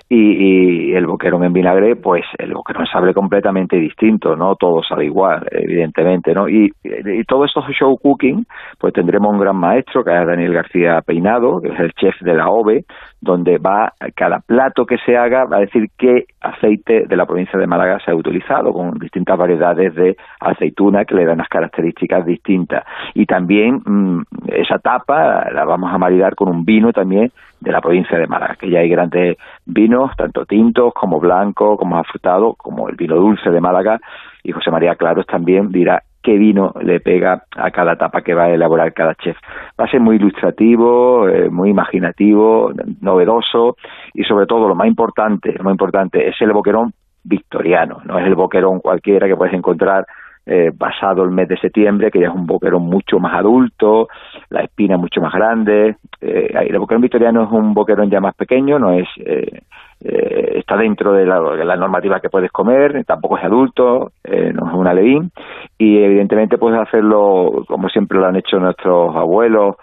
y, 0.10 0.90
y 0.90 0.94
el 0.94 1.08
boquerón 1.08 1.44
en 1.44 1.54
vinagre, 1.54 1.96
pues 1.96 2.24
el 2.38 2.54
boquerón 2.54 2.86
sabe 2.86 3.14
completamente 3.14 3.78
distinto, 3.78 4.36
no 4.36 4.56
todo 4.56 4.84
sabe 4.84 5.06
igual, 5.06 5.48
evidentemente, 5.50 6.34
¿no? 6.34 6.50
Y, 6.50 6.70
y 6.84 7.24
todos 7.24 7.46
estos 7.48 7.66
show 7.70 7.98
cooking, 7.98 8.46
pues 8.78 8.94
tendremos 8.94 9.32
un 9.34 9.40
gran 9.40 9.56
maestro, 9.56 10.04
que 10.04 10.12
es 10.12 10.28
Daniel 10.28 10.54
García 10.54 11.02
Peinado, 11.06 11.62
que 11.64 11.70
es 11.70 11.80
el 11.80 11.92
chef 11.94 12.20
de 12.22 12.36
la 12.36 12.50
OVE, 12.50 12.82
donde 13.22 13.58
va 13.58 13.94
cada 14.16 14.40
plato 14.40 14.86
que 14.86 14.98
se 15.00 15.18
haga 15.18 15.46
va 15.46 15.58
a 15.58 15.62
decir 15.62 15.90
qué 15.98 16.26
aceite 16.42 17.06
de 17.08 17.16
la 17.16 17.26
provincia 17.26 17.60
de 17.60 17.68
Málaga 17.68 18.00
se 18.04 18.12
ha 18.12 18.16
utilizado 18.16 18.72
con 18.72 18.98
distintas 19.00 19.38
variedades 19.38 19.96
de 19.96 20.18
aceituna 20.40 21.06
que 21.06 21.16
le 21.16 21.26
dan 21.26 21.36
unas 21.36 21.50
características 21.50 22.26
distintas. 22.26 22.84
Y 23.14 23.26
también 23.26 23.82
mm, 23.86 24.22
esa 24.48 24.80
tapa 24.80 25.50
la 25.52 25.66
vamos 25.66 25.92
a 25.94 25.98
maridar 25.98 26.36
con 26.36 26.50
un 26.50 26.66
vino 26.66 26.92
también 26.94 27.32
de 27.60 27.72
la 27.72 27.82
provincia 27.82 28.18
de 28.18 28.28
Málaga 28.28 28.56
que 28.60 28.70
ya 28.70 28.80
hay 28.80 28.90
grandes 28.90 29.38
vinos 29.66 30.12
tanto 30.16 30.46
tintos 30.46 30.94
como 30.94 31.20
blancos 31.20 31.80
como 31.80 31.98
afrutados 31.98 32.56
como 32.58 32.90
el 32.90 32.96
vino 32.96 33.16
dulce 33.16 33.50
de 33.50 33.62
Málaga. 33.62 34.00
Y 34.44 34.52
José 34.52 34.70
María 34.70 34.96
Claros 34.96 35.26
también 35.26 35.72
dirá 35.72 36.04
qué 36.26 36.38
vino 36.40 36.74
le 36.82 37.00
pega 37.00 37.44
a 37.56 37.70
cada 37.70 37.96
tapa 37.96 38.22
que 38.22 38.34
va 38.34 38.46
a 38.46 38.50
elaborar 38.50 38.92
cada 38.94 39.14
chef. 39.14 39.38
Va 39.80 39.86
a 39.86 39.88
ser 39.88 40.00
muy 40.00 40.16
ilustrativo, 40.16 41.30
eh, 41.30 41.50
muy 41.52 41.70
imaginativo, 41.70 42.72
novedoso 43.00 43.78
y 44.14 44.24
sobre 44.24 44.48
todo 44.48 44.68
lo 44.68 44.74
más 44.74 44.88
importante, 44.88 45.54
lo 45.54 45.64
más 45.64 45.74
importante 45.74 46.28
es 46.28 46.36
el 46.42 46.52
boquerón 46.52 46.94
victoriano, 47.24 48.02
no 48.06 48.18
es 48.18 48.26
el 48.26 48.34
boquerón 48.34 48.80
cualquiera 48.80 49.28
que 49.28 49.36
puedes 49.36 49.54
encontrar 49.54 50.06
eh, 50.48 50.72
pasado 50.78 51.24
el 51.24 51.32
mes 51.32 51.48
de 51.48 51.58
septiembre, 51.58 52.10
que 52.12 52.20
ya 52.20 52.28
es 52.28 52.34
un 52.34 52.48
boquerón 52.48 52.84
mucho 52.84 53.20
más 53.20 53.34
adulto, 53.36 54.08
la 54.50 54.62
espina 54.62 54.98
mucho 54.98 55.22
más 55.22 55.34
grande. 55.34 55.96
Eh, 56.22 56.52
el 56.70 56.80
boquerón 56.80 57.02
victoriano 57.02 57.44
es 57.44 57.52
un 57.52 57.74
boquerón 57.74 58.10
ya 58.10 58.20
más 58.20 58.36
pequeño, 58.36 58.80
no 58.80 58.94
es 58.94 59.08
eh, 59.18 59.62
eh, 60.08 60.60
está 60.60 60.78
dentro 60.78 61.14
de 61.14 61.26
la, 61.26 61.40
de 61.40 61.66
la 61.66 61.76
normativa 61.76 62.20
que 62.20 62.30
puedes 62.30 62.52
comer, 62.52 63.04
tampoco 63.06 63.40
es 63.40 63.44
adulto, 63.44 64.12
eh, 64.24 64.52
no 64.54 64.68
es 64.68 64.74
un 64.76 64.88
alevín, 64.88 65.32
y 65.80 65.98
evidentemente 65.98 66.60
puedes 66.60 66.80
hacerlo 66.80 67.64
como 67.68 67.90
siempre 67.90 68.20
lo 68.20 68.28
han 68.28 68.36
hecho 68.36 68.60
nuestros 68.60 69.16
abuelos, 69.16 69.78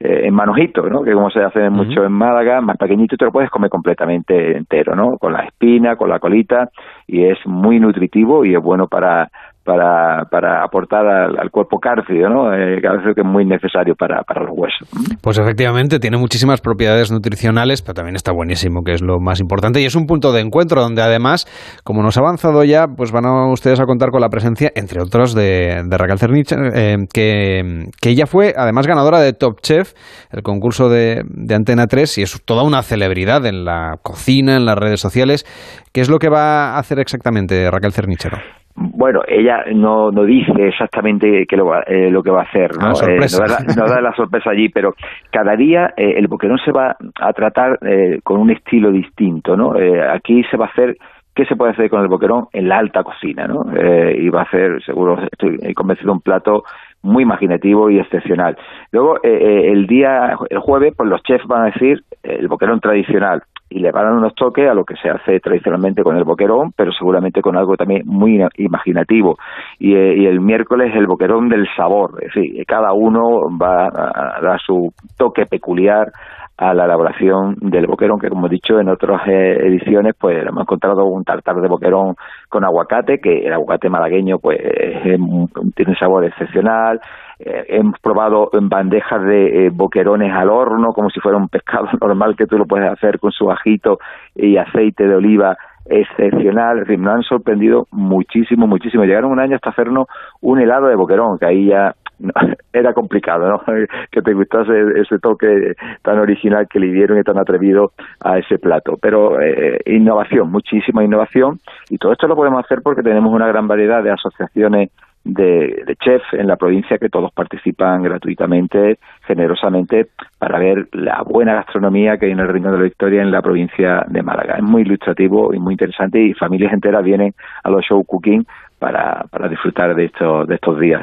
eh, 0.00 0.22
en 0.24 0.34
manojito, 0.34 0.88
¿no? 0.88 1.02
que 1.02 1.12
como 1.12 1.28
se 1.30 1.42
hace 1.42 1.68
mucho 1.68 2.04
en 2.04 2.12
Málaga, 2.12 2.62
más 2.62 2.78
pequeñito, 2.78 3.18
te 3.18 3.26
lo 3.26 3.32
puedes 3.32 3.50
comer 3.50 3.68
completamente 3.68 4.56
entero, 4.56 4.94
¿no? 4.96 5.18
con 5.18 5.34
la 5.34 5.44
espina, 5.44 5.96
con 5.96 6.08
la 6.08 6.20
colita, 6.20 6.70
y 7.06 7.24
es 7.24 7.38
muy 7.44 7.78
nutritivo 7.78 8.46
y 8.46 8.54
es 8.54 8.62
bueno 8.62 8.88
para 8.88 9.28
para, 9.66 10.24
para 10.30 10.64
aportar 10.64 11.04
al, 11.06 11.38
al 11.38 11.50
cuerpo 11.50 11.78
cálcido, 11.78 12.30
¿no? 12.30 12.54
Eh, 12.54 12.80
que 12.80 12.86
a 12.86 12.92
veces 12.92 13.12
es 13.16 13.24
muy 13.24 13.44
necesario 13.44 13.94
para, 13.94 14.22
para 14.22 14.44
los 14.44 14.52
huesos. 14.56 14.88
Pues 15.20 15.38
efectivamente, 15.38 15.98
tiene 15.98 16.16
muchísimas 16.16 16.60
propiedades 16.60 17.10
nutricionales, 17.10 17.82
pero 17.82 17.94
también 17.94 18.14
está 18.14 18.32
buenísimo, 18.32 18.82
que 18.82 18.92
es 18.92 19.02
lo 19.02 19.18
más 19.18 19.40
importante. 19.40 19.80
Y 19.80 19.84
es 19.84 19.96
un 19.96 20.06
punto 20.06 20.32
de 20.32 20.40
encuentro 20.40 20.80
donde 20.80 21.02
además, 21.02 21.46
como 21.84 22.02
nos 22.02 22.16
ha 22.16 22.20
avanzado 22.20 22.62
ya, 22.64 22.86
pues 22.86 23.10
van 23.10 23.26
a 23.26 23.50
ustedes 23.50 23.80
a 23.80 23.84
contar 23.84 24.10
con 24.10 24.20
la 24.20 24.28
presencia, 24.28 24.70
entre 24.74 25.02
otros, 25.02 25.34
de, 25.34 25.82
de 25.84 25.98
Raquel 25.98 26.18
Cernich, 26.18 26.52
eh, 26.52 26.96
que, 27.12 27.86
que 28.00 28.10
ella 28.10 28.26
fue 28.26 28.54
además 28.56 28.86
ganadora 28.86 29.18
de 29.18 29.32
Top 29.32 29.60
Chef, 29.60 29.92
el 30.30 30.42
concurso 30.42 30.88
de, 30.88 31.22
de 31.26 31.54
Antena 31.54 31.88
3, 31.88 32.18
y 32.18 32.22
es 32.22 32.40
toda 32.44 32.62
una 32.62 32.82
celebridad 32.82 33.44
en 33.46 33.64
la 33.64 33.96
cocina, 34.02 34.56
en 34.56 34.64
las 34.64 34.78
redes 34.78 35.00
sociales. 35.00 35.44
¿Qué 35.92 36.00
es 36.00 36.08
lo 36.08 36.18
que 36.18 36.28
va 36.28 36.74
a 36.74 36.78
hacer 36.78 37.00
exactamente 37.00 37.68
Raquel 37.70 37.92
Cernichero? 37.92 38.38
Bueno, 38.78 39.22
ella 39.26 39.64
no, 39.74 40.10
no 40.10 40.24
dice 40.24 40.52
exactamente 40.58 41.46
qué 41.48 41.56
lo, 41.56 41.74
eh, 41.86 42.10
lo 42.10 42.22
que 42.22 42.30
va 42.30 42.40
a 42.40 42.44
hacer, 42.44 42.76
¿no? 42.78 42.88
Ah, 42.88 42.94
sorpresa. 42.94 43.42
Eh, 43.42 43.48
no, 43.48 43.54
da, 43.54 43.74
no 43.74 43.94
da 43.94 44.00
la 44.02 44.12
sorpresa 44.14 44.50
allí, 44.50 44.68
pero 44.68 44.92
cada 45.30 45.56
día 45.56 45.94
eh, 45.96 46.14
el 46.18 46.28
boquerón 46.28 46.58
se 46.58 46.72
va 46.72 46.94
a 47.20 47.32
tratar 47.32 47.78
eh, 47.82 48.20
con 48.22 48.38
un 48.38 48.50
estilo 48.50 48.90
distinto, 48.90 49.56
¿no? 49.56 49.78
Eh, 49.78 50.02
aquí 50.06 50.42
se 50.50 50.58
va 50.58 50.66
a 50.66 50.68
hacer 50.68 50.96
qué 51.34 51.44
se 51.46 51.56
puede 51.56 51.72
hacer 51.72 51.88
con 51.88 52.02
el 52.02 52.08
boquerón 52.08 52.46
en 52.52 52.68
la 52.68 52.78
alta 52.78 53.02
cocina, 53.02 53.46
¿no? 53.46 53.64
Eh, 53.74 54.16
y 54.18 54.28
va 54.28 54.40
a 54.40 54.44
hacer, 54.44 54.82
seguro, 54.84 55.18
estoy 55.22 55.72
convencido, 55.74 56.12
un 56.12 56.20
plato 56.20 56.64
muy 57.06 57.22
imaginativo 57.22 57.90
y 57.90 57.98
excepcional. 57.98 58.56
Luego, 58.92 59.16
eh, 59.18 59.28
eh, 59.28 59.72
el 59.72 59.86
día, 59.86 60.36
el 60.50 60.58
jueves, 60.58 60.94
pues 60.96 61.08
los 61.08 61.22
chefs 61.22 61.46
van 61.46 61.62
a 61.62 61.66
decir 61.66 62.02
eh, 62.22 62.36
el 62.38 62.48
boquerón 62.48 62.80
tradicional 62.80 63.42
y 63.68 63.80
le 63.80 63.90
van 63.90 64.04
a 64.04 64.08
dar 64.10 64.18
unos 64.18 64.34
toques 64.34 64.68
a 64.68 64.74
lo 64.74 64.84
que 64.84 64.94
se 64.96 65.08
hace 65.08 65.40
tradicionalmente 65.40 66.02
con 66.02 66.16
el 66.16 66.24
boquerón, 66.24 66.72
pero 66.76 66.92
seguramente 66.92 67.42
con 67.42 67.56
algo 67.56 67.76
también 67.76 68.02
muy 68.06 68.40
imaginativo. 68.58 69.36
Y, 69.78 69.94
eh, 69.94 70.16
y 70.18 70.26
el 70.26 70.40
miércoles 70.40 70.92
el 70.94 71.06
boquerón 71.06 71.48
del 71.48 71.66
sabor, 71.76 72.18
es 72.22 72.32
decir, 72.34 72.64
cada 72.66 72.92
uno 72.92 73.48
va 73.60 73.86
a, 73.86 74.38
a 74.38 74.40
dar 74.40 74.60
su 74.60 74.92
toque 75.16 75.46
peculiar 75.46 76.12
a 76.58 76.72
la 76.72 76.86
elaboración 76.86 77.56
del 77.60 77.86
boquerón, 77.86 78.18
que 78.18 78.30
como 78.30 78.46
he 78.46 78.50
dicho 78.50 78.80
en 78.80 78.88
otras 78.88 79.26
eh, 79.28 79.58
ediciones, 79.66 80.14
pues 80.18 80.46
hemos 80.46 80.62
encontrado 80.62 81.04
un 81.04 81.22
tartar 81.22 81.56
de 81.56 81.68
boquerón 81.68 82.16
con 82.48 82.64
aguacate, 82.64 83.18
que 83.20 83.46
el 83.46 83.52
aguacate 83.52 83.90
malagueño 83.90 84.38
pues 84.38 84.58
es 84.62 85.02
tiene 85.02 85.90
un 85.92 85.96
sabor 85.98 86.24
excepcional. 86.24 87.00
Eh, 87.38 87.66
hemos 87.68 87.98
probado 88.00 88.48
bandejas 88.52 89.22
de 89.24 89.66
eh, 89.66 89.70
boquerones 89.70 90.32
al 90.32 90.48
horno, 90.48 90.92
como 90.94 91.10
si 91.10 91.20
fuera 91.20 91.36
un 91.36 91.48
pescado 91.48 91.88
normal 92.00 92.34
que 92.36 92.46
tú 92.46 92.56
lo 92.56 92.64
puedes 92.64 92.90
hacer 92.90 93.18
con 93.18 93.32
su 93.32 93.50
ajito 93.50 93.98
y 94.34 94.56
aceite 94.56 95.06
de 95.06 95.14
oliva 95.14 95.56
excepcional. 95.88 96.78
Es 96.78 96.86
decir, 96.86 96.98
nos 96.98 97.14
han 97.14 97.22
sorprendido 97.22 97.86
muchísimo, 97.90 98.66
muchísimo. 98.66 99.04
Llegaron 99.04 99.32
un 99.32 99.40
año 99.40 99.56
hasta 99.56 99.70
hacernos 99.70 100.06
un 100.40 100.60
helado 100.60 100.86
de 100.86 100.96
boquerón, 100.96 101.38
que 101.38 101.46
ahí 101.46 101.66
ya 101.66 101.94
era 102.72 102.92
complicado, 102.92 103.48
¿no? 103.48 103.62
que 104.10 104.22
te 104.22 104.32
gustase 104.34 104.72
ese 105.00 105.18
toque 105.18 105.74
tan 106.02 106.18
original 106.18 106.66
que 106.68 106.80
le 106.80 106.92
dieron 106.92 107.18
y 107.18 107.22
tan 107.22 107.38
atrevido 107.38 107.92
a 108.20 108.38
ese 108.38 108.58
plato. 108.58 108.96
Pero 109.00 109.40
eh, 109.40 109.80
innovación, 109.86 110.50
muchísima 110.50 111.04
innovación. 111.04 111.58
Y 111.90 111.98
todo 111.98 112.12
esto 112.12 112.26
lo 112.26 112.36
podemos 112.36 112.64
hacer 112.64 112.80
porque 112.82 113.02
tenemos 113.02 113.32
una 113.32 113.46
gran 113.48 113.68
variedad 113.68 114.02
de 114.02 114.10
asociaciones 114.10 114.90
de, 115.26 115.82
de 115.86 115.96
chefs 115.96 116.32
en 116.32 116.46
la 116.46 116.56
provincia 116.56 116.98
que 116.98 117.08
todos 117.08 117.32
participan 117.32 118.02
gratuitamente, 118.02 118.98
generosamente, 119.26 120.08
para 120.38 120.58
ver 120.58 120.88
la 120.92 121.22
buena 121.22 121.54
gastronomía 121.54 122.16
que 122.16 122.26
hay 122.26 122.32
en 122.32 122.40
el 122.40 122.48
Rincón 122.48 122.72
de 122.72 122.78
la 122.78 122.84
Victoria 122.84 123.22
en 123.22 123.32
la 123.32 123.42
provincia 123.42 124.04
de 124.08 124.22
Málaga. 124.22 124.56
Es 124.56 124.62
muy 124.62 124.82
ilustrativo 124.82 125.52
y 125.52 125.58
muy 125.58 125.74
interesante 125.74 126.22
y 126.22 126.32
familias 126.34 126.72
enteras 126.72 127.02
vienen 127.02 127.34
a 127.64 127.70
los 127.70 127.84
show 127.84 128.04
cooking 128.04 128.46
para, 128.78 129.24
para 129.30 129.48
disfrutar 129.48 129.94
de 129.94 130.06
estos, 130.06 130.46
de 130.46 130.54
estos 130.54 130.78
días 130.78 131.00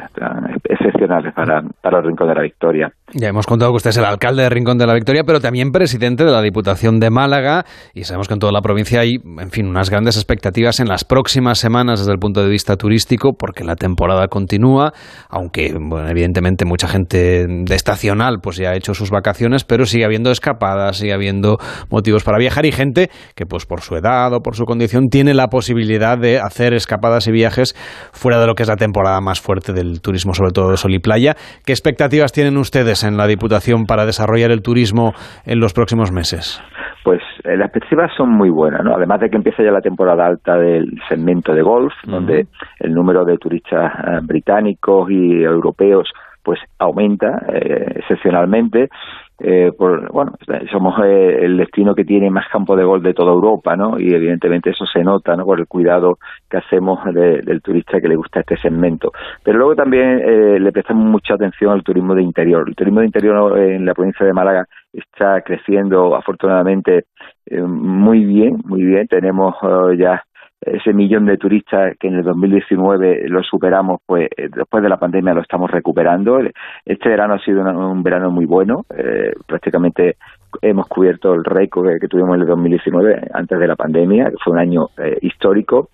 excepcionales 0.63 1.33
para, 1.33 1.61
para 1.81 1.99
el 1.99 2.05
Rincón 2.05 2.27
de 2.27 2.35
la 2.35 2.41
Victoria. 2.43 2.91
Ya 3.13 3.29
hemos 3.29 3.47
contado 3.47 3.71
que 3.71 3.77
usted 3.77 3.89
es 3.89 3.97
el 3.97 4.05
alcalde 4.05 4.43
de 4.43 4.49
Rincón 4.49 4.77
de 4.77 4.85
la 4.85 4.93
Victoria, 4.93 5.23
pero 5.25 5.39
también 5.39 5.71
presidente 5.71 6.23
de 6.23 6.31
la 6.31 6.41
Diputación 6.41 6.99
de 6.99 7.09
Málaga 7.09 7.65
y 7.93 8.03
sabemos 8.03 8.27
que 8.27 8.35
en 8.35 8.39
toda 8.39 8.51
la 8.51 8.61
provincia 8.61 8.99
hay, 8.99 9.15
en 9.39 9.49
fin, 9.49 9.67
unas 9.67 9.89
grandes 9.89 10.17
expectativas 10.17 10.79
en 10.79 10.87
las 10.87 11.03
próximas 11.03 11.57
semanas 11.57 11.99
desde 11.99 12.11
el 12.11 12.19
punto 12.19 12.43
de 12.43 12.49
vista 12.49 12.75
turístico 12.75 13.33
porque 13.37 13.63
la 13.63 13.75
temporada 13.75 14.27
continúa, 14.27 14.91
aunque 15.29 15.73
bueno, 15.73 16.07
evidentemente 16.09 16.65
mucha 16.65 16.87
gente 16.87 17.47
de 17.47 17.75
estacional 17.75 18.39
pues 18.41 18.57
ya 18.57 18.71
ha 18.71 18.75
hecho 18.75 18.93
sus 18.93 19.09
vacaciones, 19.09 19.63
pero 19.63 19.85
sigue 19.85 20.05
habiendo 20.05 20.31
escapadas, 20.31 20.97
sigue 20.97 21.13
habiendo 21.13 21.57
motivos 21.89 22.23
para 22.23 22.37
viajar 22.37 22.65
y 22.65 22.71
gente 22.71 23.09
que 23.35 23.45
pues 23.45 23.65
por 23.65 23.81
su 23.81 23.95
edad 23.95 24.33
o 24.33 24.41
por 24.41 24.55
su 24.55 24.65
condición 24.65 25.09
tiene 25.09 25.33
la 25.33 25.47
posibilidad 25.47 26.17
de 26.17 26.39
hacer 26.39 26.73
escapadas 26.73 27.27
y 27.27 27.31
viajes 27.31 27.62
fuera 28.11 28.39
de 28.39 28.47
lo 28.47 28.55
que 28.55 28.63
es 28.63 28.69
la 28.69 28.75
temporada 28.75 29.21
más 29.21 29.39
fuerte 29.39 29.73
del 29.73 30.01
turismo, 30.01 30.33
sobre 30.33 30.51
todo 30.51 30.71
de 30.71 30.77
sol 30.77 30.93
y 30.93 30.99
playa. 30.99 31.35
¿Qué 31.65 31.71
expectativas 31.71 32.31
tienen 32.31 32.57
ustedes 32.57 33.03
en 33.03 33.17
la 33.17 33.27
Diputación 33.27 33.85
para 33.85 34.05
desarrollar 34.05 34.51
el 34.51 34.61
turismo 34.61 35.13
en 35.45 35.59
los 35.59 35.73
próximos 35.73 36.11
meses? 36.11 36.61
Pues 37.03 37.21
eh, 37.43 37.57
las 37.57 37.69
perspectivas 37.71 38.11
son 38.15 38.29
muy 38.29 38.49
buenas, 38.49 38.83
¿no? 38.83 38.95
Además 38.95 39.19
de 39.19 39.29
que 39.29 39.35
empieza 39.35 39.61
ya 39.61 39.71
la 39.71 39.81
temporada 39.81 40.25
alta 40.25 40.57
del 40.57 40.99
segmento 41.09 41.53
de 41.53 41.61
golf, 41.61 41.93
donde 42.05 42.47
el 42.79 42.93
número 42.93 43.25
de 43.25 43.37
turistas 43.37 43.91
eh, 43.93 44.19
británicos 44.23 45.11
y 45.11 45.43
europeos 45.43 46.09
pues 46.43 46.59
aumenta 46.79 47.45
eh, 47.53 47.93
excepcionalmente. 47.95 48.89
Eh, 49.39 49.71
por, 49.77 50.11
bueno, 50.11 50.33
somos 50.71 50.95
eh, 51.03 51.39
el 51.41 51.57
destino 51.57 51.95
que 51.95 52.05
tiene 52.05 52.29
más 52.29 52.47
campo 52.49 52.75
de 52.75 52.83
golf 52.83 53.03
de 53.03 53.13
toda 53.13 53.31
Europa, 53.33 53.75
¿no? 53.75 53.99
Y 53.99 54.13
evidentemente 54.13 54.69
eso 54.69 54.85
se 54.85 55.03
nota, 55.03 55.35
¿no? 55.35 55.43
Por 55.45 55.59
el 55.59 55.67
cuidado 55.67 56.19
que 56.49 56.57
hacemos 56.57 57.03
de- 57.13 57.41
del 57.41 57.61
turista 57.61 57.99
que 57.99 58.07
le 58.07 58.15
gusta 58.15 58.41
este 58.41 58.57
segmento. 58.57 59.11
Pero 59.43 59.57
luego 59.57 59.75
también 59.75 60.19
eh, 60.23 60.59
le 60.59 60.71
prestamos 60.71 61.05
mucha 61.05 61.33
atención 61.33 61.71
al 61.71 61.83
turismo 61.83 62.13
de 62.15 62.21
interior. 62.21 62.63
El 62.67 62.75
turismo 62.75 62.99
de 62.99 63.07
interior 63.07 63.57
en 63.59 63.85
la 63.85 63.93
provincia 63.93 64.25
de 64.25 64.33
Málaga 64.33 64.65
está 64.93 65.41
creciendo 65.41 66.15
afortunadamente 66.15 67.05
eh, 67.47 67.61
muy 67.61 68.23
bien, 68.25 68.57
muy 68.65 68.83
bien. 68.83 69.07
Tenemos 69.07 69.55
eh, 69.63 69.97
ya 69.97 70.23
ese 70.65 70.93
millón 70.93 71.25
de 71.25 71.37
turistas 71.37 71.95
que 71.99 72.07
en 72.07 72.15
el 72.15 72.23
2019 72.23 73.27
lo 73.29 73.43
superamos, 73.43 74.01
pues 74.05 74.27
eh, 74.37 74.49
después 74.55 74.81
de 74.83 74.89
la 74.89 74.97
pandemia 74.97 75.33
lo 75.33 75.41
estamos 75.41 75.69
recuperando. 75.71 76.39
Este 76.85 77.09
verano 77.09 77.35
ha 77.35 77.39
sido 77.39 77.61
un 77.61 78.03
verano 78.03 78.29
muy 78.31 78.45
bueno, 78.45 78.81
eh, 78.97 79.31
prácticamente 79.47 80.15
hemos 80.61 80.87
cubierto 80.87 81.33
el 81.33 81.43
récord 81.43 81.87
que, 81.99 82.07
tuvimos 82.07 82.35
en 82.35 82.41
el 82.41 82.47
2019 82.47 83.21
antes 83.33 83.59
de 83.59 83.67
la 83.67 83.75
pandemia, 83.75 84.25
que 84.25 84.37
fue 84.43 84.53
un 84.53 84.59
año 84.59 84.85
eh, 84.97 85.17
histórico. 85.21 85.89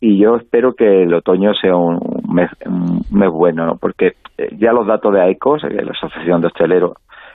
Y 0.00 0.18
yo 0.18 0.36
espero 0.36 0.72
que 0.74 1.02
el 1.02 1.12
otoño 1.14 1.52
sea 1.54 1.76
un 1.76 1.98
mes, 2.32 2.50
un 2.66 3.02
bueno, 3.32 3.66
¿no? 3.66 3.76
porque 3.76 4.14
eh, 4.38 4.48
ya 4.58 4.72
los 4.72 4.86
datos 4.86 5.12
de 5.12 5.20
AECOS, 5.20 5.64
eh, 5.64 5.82
la 5.84 5.92
Asociación 5.92 6.40
de 6.40 6.46
Hosteleros, 6.48 6.92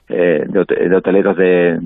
eh, 0.10 0.44
de, 0.48 0.60
hote- 0.60 0.90
de 0.90 0.96
Hoteleros 0.96 1.38
de- 1.38 1.80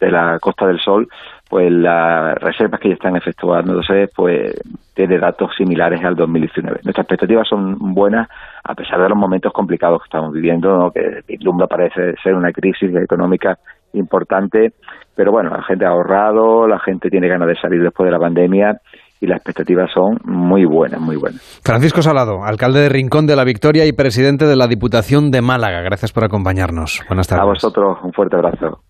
de 0.00 0.10
la 0.10 0.38
Costa 0.40 0.66
del 0.66 0.80
Sol, 0.80 1.06
pues 1.50 1.70
las 1.72 2.38
reservas 2.38 2.78
que 2.78 2.90
ya 2.90 2.94
están 2.94 3.16
efectuándose, 3.16 4.08
pues 4.14 4.54
tiene 4.94 5.18
datos 5.18 5.50
similares 5.58 6.00
al 6.04 6.14
2019. 6.14 6.82
Nuestras 6.84 7.04
expectativas 7.04 7.48
son 7.48 7.76
buenas 7.92 8.28
a 8.62 8.74
pesar 8.76 9.02
de 9.02 9.08
los 9.08 9.18
momentos 9.18 9.52
complicados 9.52 10.00
que 10.00 10.06
estamos 10.06 10.32
viviendo, 10.32 10.78
¿no? 10.78 10.90
que 10.92 11.22
vislumbra 11.26 11.66
parece 11.66 12.14
ser 12.22 12.34
una 12.36 12.52
crisis 12.52 12.94
económica 12.94 13.58
importante, 13.94 14.74
pero 15.16 15.32
bueno, 15.32 15.50
la 15.50 15.64
gente 15.64 15.84
ha 15.84 15.88
ahorrado, 15.88 16.68
la 16.68 16.78
gente 16.78 17.10
tiene 17.10 17.26
ganas 17.26 17.48
de 17.48 17.56
salir 17.56 17.82
después 17.82 18.06
de 18.06 18.12
la 18.12 18.20
pandemia 18.20 18.80
y 19.20 19.26
las 19.26 19.38
expectativas 19.38 19.90
son 19.92 20.18
muy 20.24 20.64
buenas, 20.64 21.00
muy 21.00 21.16
buenas. 21.16 21.60
Francisco 21.64 22.00
Salado, 22.00 22.44
alcalde 22.44 22.78
de 22.78 22.88
Rincón 22.90 23.26
de 23.26 23.34
la 23.34 23.42
Victoria 23.42 23.86
y 23.86 23.92
presidente 23.92 24.46
de 24.46 24.54
la 24.54 24.68
Diputación 24.68 25.32
de 25.32 25.42
Málaga. 25.42 25.80
Gracias 25.80 26.12
por 26.12 26.22
acompañarnos. 26.22 27.02
Buenas 27.08 27.26
tardes. 27.26 27.42
A 27.42 27.46
vosotros 27.46 27.98
un 28.04 28.12
fuerte 28.12 28.36
abrazo. 28.36 28.84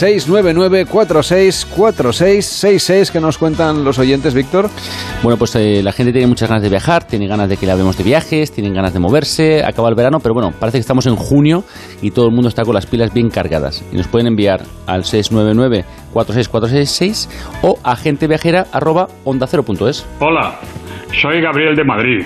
699-464666 0.88 3.12
que 3.12 3.20
nos 3.20 3.38
cuentan 3.38 3.84
los 3.84 4.00
oyentes, 4.00 4.34
Víctor. 4.34 4.70
Bueno, 5.22 5.38
pues 5.38 5.54
eh, 5.58 5.82
la 5.84 5.92
gente 5.92 6.14
tiene 6.14 6.28
muchas 6.28 6.48
ganas 6.48 6.64
de 6.64 6.70
viajar, 6.70 7.04
tiene 7.04 7.28
ganas 7.28 7.50
de 7.50 7.58
que 7.58 7.66
le 7.66 7.74
hablemos 7.74 7.98
de 7.98 8.06
viajes, 8.06 8.54
tienen 8.54 8.74
ganas 8.74 8.94
de 8.94 9.00
moverse, 9.00 9.62
acaba 9.62 9.90
el 9.90 9.96
verano, 9.96 10.22
pero 10.22 10.34
bueno, 10.34 10.54
parece 10.58 10.78
que 10.78 10.82
estamos 10.82 11.06
en 11.06 11.18
junio 11.18 11.66
y 12.02 12.12
todo 12.12 12.28
el 12.28 12.32
mundo 12.32 12.48
está 12.48 12.64
con 12.64 12.76
las 12.76 12.86
pilas 12.86 13.14
bien 13.14 13.30
cargadas. 13.30 13.84
Y 13.92 13.98
nos 13.98 14.08
pueden 14.08 14.28
enviar 14.28 14.62
al 14.88 15.04
699-46466 15.04 17.28
o 17.62 17.78
a 17.84 17.98
genteviajera.ondacero.es. 17.98 20.08
Hola, 20.22 20.62
soy 21.22 21.42
Gabriel 21.42 21.76
de 21.76 21.84
Madrid. 21.84 22.24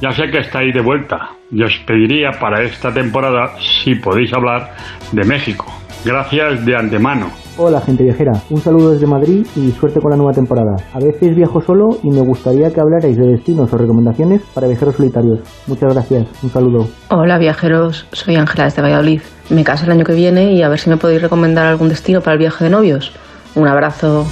Ya 0.00 0.12
sé 0.12 0.24
que 0.30 0.40
estáis 0.40 0.74
de 0.74 0.82
vuelta 0.82 1.30
y 1.50 1.62
os 1.62 1.72
pediría 1.86 2.30
para 2.38 2.62
esta 2.62 2.92
temporada 2.92 3.52
si 3.58 3.94
podéis 3.94 4.30
hablar 4.34 4.74
de 5.12 5.24
México. 5.24 5.64
Gracias 6.04 6.66
de 6.66 6.76
antemano. 6.76 7.30
Hola 7.56 7.80
gente 7.80 8.04
viajera, 8.04 8.32
un 8.50 8.58
saludo 8.60 8.90
desde 8.90 9.06
Madrid 9.06 9.46
y 9.56 9.70
suerte 9.70 9.98
con 9.98 10.10
la 10.10 10.16
nueva 10.18 10.32
temporada. 10.32 10.76
A 10.92 10.98
veces 10.98 11.34
viajo 11.34 11.62
solo 11.62 11.96
y 12.02 12.10
me 12.10 12.20
gustaría 12.20 12.70
que 12.70 12.80
hablarais 12.80 13.16
de 13.16 13.26
destinos 13.26 13.72
o 13.72 13.78
recomendaciones 13.78 14.42
para 14.54 14.66
viajeros 14.66 14.96
solitarios. 14.96 15.40
Muchas 15.66 15.94
gracias, 15.94 16.26
un 16.42 16.50
saludo. 16.50 16.88
Hola 17.08 17.38
viajeros, 17.38 18.06
soy 18.12 18.36
Ángela 18.36 18.64
desde 18.64 18.82
Valladolid. 18.82 19.22
Me 19.48 19.64
caso 19.64 19.86
el 19.86 19.92
año 19.92 20.04
que 20.04 20.12
viene 20.12 20.52
y 20.52 20.62
a 20.62 20.68
ver 20.68 20.78
si 20.78 20.90
me 20.90 20.98
podéis 20.98 21.22
recomendar 21.22 21.66
algún 21.66 21.88
destino 21.88 22.20
para 22.20 22.34
el 22.34 22.40
viaje 22.40 22.64
de 22.64 22.70
novios. 22.70 23.12
Un 23.54 23.66
abrazo. 23.66 24.26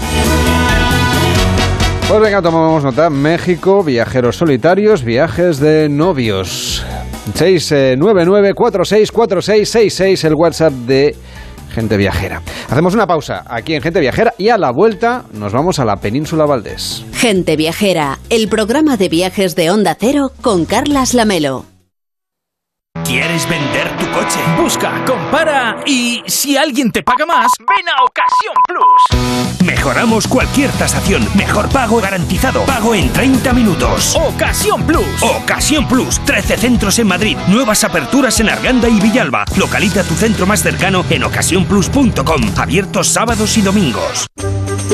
Pues 2.09 2.21
venga, 2.21 2.43
tomamos 2.43 2.83
nota. 2.85 3.09
México, 3.09 3.83
viajeros 3.83 4.37
solitarios, 4.37 5.05
viajes 5.05 5.59
de 5.59 5.89
novios. 5.89 6.85
699-464666, 7.35 10.25
el 10.25 10.35
WhatsApp 10.35 10.73
de 10.73 11.17
Gente 11.75 11.97
Viajera. 11.97 12.43
Hacemos 12.69 12.93
una 12.95 13.07
pausa 13.07 13.45
aquí 13.47 13.75
en 13.75 13.81
Gente 13.83 14.01
Viajera 14.01 14.35
y 14.39 14.51
a 14.51 14.59
la 14.59 14.71
vuelta 14.71 15.25
nos 15.33 15.55
vamos 15.55 15.79
a 15.79 15.87
la 15.87 15.97
península 15.97 16.45
Valdés. 16.45 17.05
Gente 17.13 17.57
Viajera, 17.57 18.19
el 18.29 18.49
programa 18.49 18.97
de 18.97 19.09
viajes 19.09 19.57
de 19.57 19.71
Onda 19.71 19.97
Cero 19.99 20.31
con 20.43 20.67
Carlas 20.67 21.15
Lamelo. 21.15 21.65
¿Quieres 23.05 23.47
vender 23.49 23.97
tu 23.99 24.11
coche? 24.13 24.39
Busca, 24.57 25.05
compara 25.05 25.77
y 25.85 26.23
si 26.27 26.57
alguien 26.57 26.91
te 26.91 27.03
paga 27.03 27.27
más, 27.27 27.53
ven 27.59 27.89
a 27.89 28.03
Ocasión 28.03 28.55
Plus. 28.67 29.63
Mejoramos 29.65 30.27
cualquier 30.27 30.71
tasación. 30.73 31.27
Mejor 31.35 31.69
pago 31.69 32.01
garantizado. 32.01 32.65
Pago 32.65 32.95
en 32.95 33.13
30 33.13 33.53
minutos. 33.53 34.17
Ocasión 34.17 34.87
Plus. 34.87 35.23
Ocasión 35.23 35.87
Plus. 35.87 36.19
13 36.25 36.57
centros 36.57 36.99
en 36.99 37.07
Madrid. 37.07 37.37
Nuevas 37.49 37.85
aperturas 37.85 38.41
en 38.41 38.49
Arganda 38.49 38.89
y 38.89 38.99
Villalba. 38.99 39.45
Localiza 39.57 40.03
tu 40.03 40.15
centro 40.15 40.47
más 40.47 40.63
cercano 40.63 41.05
en 41.11 41.25
ocasiónplus.com. 41.25 42.53
Abiertos 42.57 43.09
sábados 43.09 43.57
y 43.59 43.63
domingos. 43.63 44.27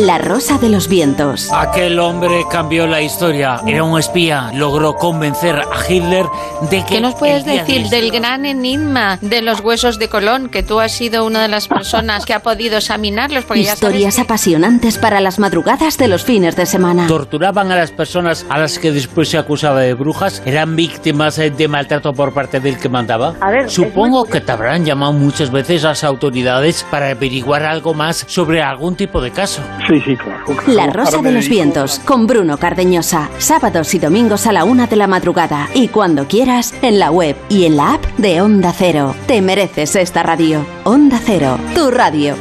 La 0.00 0.16
Rosa 0.18 0.56
de 0.56 0.68
los 0.70 0.88
Vientos. 0.88 1.50
Aquel 1.52 1.98
hombre 1.98 2.44
cambió 2.50 2.86
la 2.86 3.02
historia. 3.02 3.60
Era 3.66 3.84
un 3.84 3.98
espía. 3.98 4.50
Logró 4.54 4.94
convencer 4.94 5.56
a 5.56 5.64
Hitler 5.92 6.24
de 6.70 6.78
que. 6.84 6.94
¿Qué 6.94 7.00
nos 7.02 7.14
puedes 7.16 7.44
decir 7.44 7.88
de- 7.88 7.96
del 8.00 8.10
gran 8.10 8.46
enigma 8.46 9.18
de 9.20 9.42
los 9.42 9.60
huesos 9.60 9.98
de 9.98 10.08
Colón? 10.08 10.48
Que 10.48 10.62
tú 10.62 10.80
has 10.80 10.92
sido 10.92 11.26
una 11.26 11.42
de 11.42 11.48
las 11.48 11.68
personas 11.68 12.24
que 12.24 12.32
ha 12.32 12.40
podido 12.40 12.78
examinarlos. 12.78 13.44
Porque 13.44 13.62
ya 13.64 13.76
sabes 13.76 13.80
Historias 13.96 14.18
apasionantes 14.18 14.96
para 14.96 15.20
las 15.20 15.38
madrugadas 15.38 15.98
de 15.98 16.08
los 16.08 16.24
fines 16.24 16.56
de 16.56 16.64
semana. 16.64 17.06
Torturaban 17.06 17.70
a 17.70 17.76
las 17.76 17.90
personas 17.90 18.46
a 18.48 18.58
las 18.58 18.78
que 18.78 18.92
después 18.92 19.28
se 19.28 19.36
acusaba 19.38 19.80
de 19.80 19.92
brujas. 19.94 20.40
Eran 20.46 20.76
víctimas 20.76 21.36
de 21.36 21.68
maltrato 21.68 22.12
por 22.14 22.32
parte 22.32 22.58
del 22.60 22.78
que 22.78 22.88
mandaba. 22.88 23.34
A 23.40 23.50
ver, 23.50 23.70
Supongo 23.70 24.24
que 24.24 24.40
te 24.40 24.50
habrán 24.52 24.84
llamado 24.86 25.12
muchas 25.12 25.50
veces 25.50 25.82
las 25.82 26.04
autoridades 26.04 26.86
para 26.90 27.10
averiguar 27.10 27.64
algo 27.64 27.92
más 27.92 28.24
sobre 28.28 28.62
algún 28.62 28.96
tipo 28.96 29.20
de 29.20 29.30
caso. 29.30 29.60
Sí, 29.90 30.00
sí, 30.02 30.16
claro. 30.16 30.44
La 30.68 30.86
Rosa 30.86 31.20
de 31.20 31.32
los 31.32 31.48
Vientos 31.48 31.98
con 32.04 32.28
Bruno 32.28 32.58
Cardeñosa. 32.58 33.28
Sábados 33.38 33.92
y 33.92 33.98
domingos 33.98 34.46
a 34.46 34.52
la 34.52 34.62
una 34.62 34.86
de 34.86 34.94
la 34.94 35.08
madrugada. 35.08 35.68
Y 35.74 35.88
cuando 35.88 36.28
quieras, 36.28 36.72
en 36.80 37.00
la 37.00 37.10
web 37.10 37.34
y 37.48 37.64
en 37.64 37.76
la 37.76 37.94
app 37.94 38.04
de 38.16 38.40
Onda 38.40 38.72
Cero. 38.72 39.16
Te 39.26 39.42
mereces 39.42 39.96
esta 39.96 40.22
radio. 40.22 40.64
Onda 40.84 41.20
Cero, 41.26 41.58
tu 41.74 41.90
radio. 41.90 42.36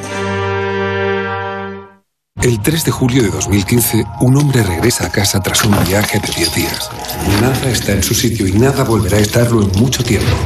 El 2.40 2.62
3 2.62 2.86
de 2.86 2.92
julio 2.92 3.24
de 3.24 3.30
2015, 3.30 4.06
un 4.22 4.38
hombre 4.38 4.62
regresa 4.62 5.08
a 5.08 5.12
casa 5.12 5.42
tras 5.42 5.66
un 5.66 5.76
viaje 5.88 6.20
de 6.20 6.28
10 6.32 6.54
días. 6.54 6.92
Nada 7.42 7.72
está 7.72 7.94
en 7.94 8.04
su 8.04 8.14
sitio 8.14 8.46
y 8.46 8.52
nada 8.52 8.84
volverá 8.84 9.18
a 9.18 9.22
estarlo 9.22 9.64
en 9.64 9.72
mucho 9.82 10.04
tiempo. 10.04 10.38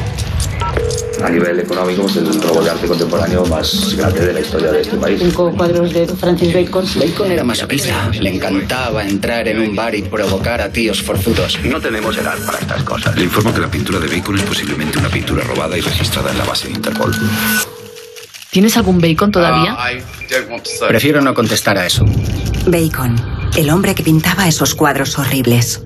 A 1.23 1.29
nivel 1.29 1.57
económico, 1.59 2.05
es 2.05 2.17
el 2.17 2.41
robo 2.41 2.61
de 2.61 2.69
arte 2.69 2.85
contemporáneo 2.85 3.45
más 3.45 3.95
grande 3.95 4.25
de 4.25 4.33
la 4.33 4.39
historia 4.41 4.71
de 4.71 4.81
este 4.81 4.97
país. 4.97 5.21
Cinco 5.21 5.53
cuadros 5.55 5.93
de 5.93 6.05
Francis 6.05 6.53
Bacon. 6.53 6.85
Bacon 6.95 7.31
era 7.31 7.43
masoquista. 7.45 8.09
Le 8.09 8.35
encantaba 8.35 9.05
entrar 9.05 9.47
en 9.47 9.59
un 9.59 9.73
bar 9.73 9.95
y 9.95 10.01
provocar 10.01 10.59
a 10.59 10.69
tíos 10.69 11.01
forzudos. 11.01 11.59
No 11.63 11.79
tenemos 11.79 12.17
edad 12.17 12.37
para 12.45 12.59
estas 12.59 12.83
cosas. 12.83 13.15
Le 13.15 13.23
informo 13.23 13.53
que 13.53 13.61
la 13.61 13.71
pintura 13.71 13.99
de 13.99 14.07
Bacon 14.07 14.37
es 14.37 14.43
posiblemente 14.43 14.99
una 14.99 15.09
pintura 15.09 15.43
robada 15.43 15.77
y 15.77 15.81
registrada 15.81 16.29
en 16.31 16.37
la 16.37 16.43
base 16.43 16.67
de 16.67 16.73
Interpol. 16.73 17.13
¿Tienes 18.51 18.75
algún 18.75 18.99
bacon 18.99 19.31
todavía? 19.31 19.77
Prefiero 20.87 21.21
no 21.21 21.33
contestar 21.33 21.77
a 21.77 21.85
eso. 21.85 22.05
Bacon, 22.67 23.15
el 23.55 23.69
hombre 23.69 23.95
que 23.95 24.03
pintaba 24.03 24.47
esos 24.47 24.75
cuadros 24.75 25.17
horribles. 25.17 25.81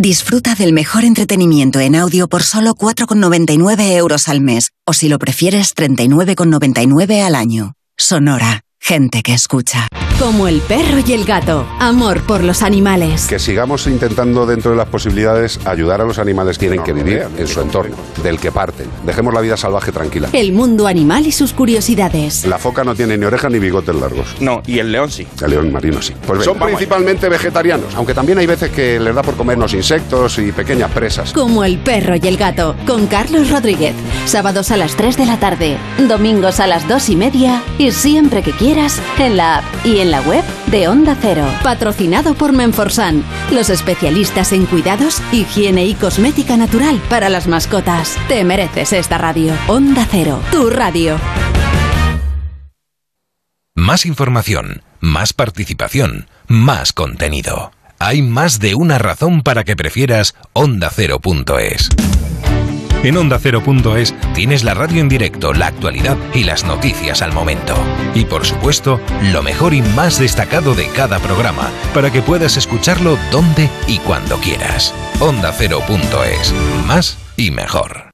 Disfruta 0.00 0.54
del 0.54 0.72
mejor 0.72 1.04
entretenimiento 1.04 1.78
en 1.78 1.94
audio 1.94 2.26
por 2.26 2.42
solo 2.42 2.74
4,99 2.74 3.98
euros 3.98 4.28
al 4.28 4.40
mes, 4.40 4.70
o 4.86 4.94
si 4.94 5.10
lo 5.10 5.18
prefieres, 5.18 5.76
39,99 5.76 7.22
al 7.22 7.34
año. 7.34 7.74
Sonora, 7.98 8.62
gente 8.80 9.22
que 9.22 9.34
escucha. 9.34 9.88
Como 10.20 10.48
el 10.48 10.60
perro 10.60 10.98
y 11.04 11.14
el 11.14 11.24
gato. 11.24 11.66
Amor 11.78 12.20
por 12.24 12.44
los 12.44 12.62
animales. 12.62 13.26
Que 13.26 13.38
sigamos 13.38 13.86
intentando 13.86 14.44
dentro 14.44 14.72
de 14.72 14.76
las 14.76 14.86
posibilidades 14.86 15.58
ayudar 15.64 16.02
a 16.02 16.04
los 16.04 16.18
animales 16.18 16.58
que 16.58 16.66
tienen 16.66 16.84
que 16.84 16.92
vivir 16.92 17.26
en 17.38 17.46
su 17.46 17.58
entorno, 17.62 17.96
del 18.22 18.38
que 18.38 18.52
parten. 18.52 18.86
Dejemos 19.06 19.32
la 19.32 19.40
vida 19.40 19.56
salvaje 19.56 19.92
tranquila. 19.92 20.28
El 20.34 20.52
mundo 20.52 20.86
animal 20.86 21.26
y 21.26 21.32
sus 21.32 21.54
curiosidades. 21.54 22.44
La 22.44 22.58
foca 22.58 22.84
no 22.84 22.94
tiene 22.94 23.16
ni 23.16 23.24
orejas 23.24 23.50
ni 23.50 23.58
bigotes 23.58 23.94
largos. 23.94 24.36
No, 24.40 24.60
y 24.66 24.78
el 24.78 24.92
león 24.92 25.10
sí. 25.10 25.26
El 25.42 25.52
león 25.52 25.72
marino 25.72 26.02
sí. 26.02 26.12
Pues 26.26 26.44
son 26.44 26.58
principalmente 26.58 27.30
vegetarianos, 27.30 27.94
aunque 27.94 28.12
también 28.12 28.36
hay 28.36 28.46
veces 28.46 28.70
que 28.72 29.00
les 29.00 29.14
da 29.14 29.22
por 29.22 29.36
comernos 29.36 29.72
insectos 29.72 30.38
y 30.38 30.52
pequeñas 30.52 30.90
presas. 30.90 31.32
Como 31.32 31.64
el 31.64 31.78
perro 31.78 32.16
y 32.16 32.28
el 32.28 32.36
gato. 32.36 32.76
Con 32.86 33.06
Carlos 33.06 33.48
Rodríguez. 33.48 33.94
Sábados 34.26 34.70
a 34.70 34.76
las 34.76 34.96
3 34.96 35.16
de 35.16 35.24
la 35.24 35.40
tarde. 35.40 35.78
Domingos 36.06 36.60
a 36.60 36.66
las 36.66 36.86
2 36.86 37.08
y 37.08 37.16
media. 37.16 37.62
Y 37.78 37.90
siempre 37.90 38.42
que 38.42 38.52
quieras, 38.52 39.00
en 39.18 39.38
la 39.38 39.58
app 39.58 39.64
y 39.86 40.00
en 40.00 40.09
la 40.10 40.20
web 40.22 40.44
de 40.66 40.88
Onda 40.88 41.16
Cero. 41.20 41.46
Patrocinado 41.62 42.34
por 42.34 42.52
Menforsan. 42.52 43.22
Los 43.50 43.70
especialistas 43.70 44.52
en 44.52 44.66
cuidados, 44.66 45.22
higiene 45.32 45.86
y 45.86 45.94
cosmética 45.94 46.56
natural 46.56 47.00
para 47.08 47.28
las 47.28 47.46
mascotas. 47.46 48.18
Te 48.28 48.44
mereces 48.44 48.92
esta 48.92 49.18
radio. 49.18 49.54
Onda 49.68 50.06
Cero. 50.10 50.40
Tu 50.50 50.68
radio. 50.68 51.18
Más 53.74 54.04
información, 54.04 54.82
más 55.00 55.32
participación, 55.32 56.28
más 56.48 56.92
contenido. 56.92 57.72
Hay 57.98 58.22
más 58.22 58.58
de 58.58 58.74
una 58.74 58.98
razón 58.98 59.42
para 59.42 59.64
que 59.64 59.76
prefieras 59.76 60.34
ondacero.es. 60.52 61.88
En 63.02 63.16
ondacero.es 63.16 64.14
tienes 64.34 64.62
la 64.62 64.74
radio 64.74 65.00
en 65.00 65.08
directo, 65.08 65.54
la 65.54 65.68
actualidad 65.68 66.18
y 66.34 66.44
las 66.44 66.64
noticias 66.64 67.22
al 67.22 67.32
momento. 67.32 67.74
Y 68.14 68.26
por 68.26 68.44
supuesto, 68.44 69.00
lo 69.32 69.42
mejor 69.42 69.72
y 69.72 69.80
más 69.80 70.18
destacado 70.18 70.74
de 70.74 70.86
cada 70.88 71.18
programa, 71.18 71.70
para 71.94 72.12
que 72.12 72.20
puedas 72.20 72.58
escucharlo 72.58 73.16
donde 73.32 73.70
y 73.86 73.98
cuando 73.98 74.36
quieras. 74.36 74.94
Ondacero.es. 75.18 76.54
Más 76.86 77.16
y 77.38 77.50
mejor. 77.50 78.10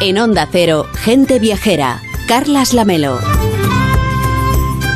En 0.00 0.18
Onda 0.18 0.48
Cero, 0.50 0.86
gente 0.94 1.40
viajera. 1.40 2.00
Carlas 2.28 2.72
Lamelo. 2.72 3.18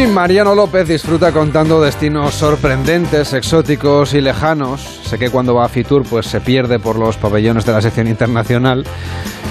Mariano 0.09 0.55
López 0.55 0.87
disfruta 0.87 1.31
contando 1.31 1.81
destinos 1.81 2.33
sorprendentes, 2.33 3.33
exóticos 3.33 4.13
y 4.13 4.21
lejanos. 4.21 4.81
Sé 5.03 5.19
que 5.19 5.29
cuando 5.29 5.53
va 5.53 5.65
a 5.65 5.69
Fitur 5.69 6.03
pues 6.09 6.25
se 6.25 6.41
pierde 6.41 6.79
por 6.79 6.97
los 6.97 7.17
pabellones 7.17 7.65
de 7.65 7.71
la 7.71 7.81
sección 7.81 8.07
internacional. 8.07 8.83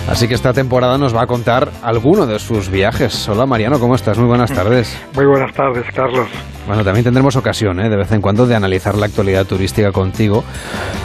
Así 0.08 0.26
que 0.28 0.34
esta 0.34 0.52
temporada 0.52 0.98
nos 0.98 1.14
va 1.14 1.22
a 1.22 1.26
contar 1.26 1.70
alguno 1.82 2.26
de 2.26 2.38
sus 2.38 2.68
viajes. 2.68 3.28
Hola 3.28 3.46
Mariano, 3.46 3.78
¿cómo 3.78 3.94
estás? 3.94 4.18
Muy 4.18 4.26
buenas 4.26 4.52
tardes. 4.52 4.96
Muy 5.14 5.26
buenas 5.26 5.52
tardes, 5.54 5.84
Carlos. 5.94 6.28
Bueno, 6.66 6.84
también 6.84 7.04
tendremos 7.04 7.36
ocasión, 7.36 7.80
¿eh? 7.80 7.88
de 7.88 7.96
vez 7.96 8.10
en 8.12 8.20
cuando, 8.20 8.46
de 8.46 8.54
analizar 8.54 8.96
la 8.96 9.06
actualidad 9.06 9.46
turística 9.46 9.92
contigo. 9.92 10.42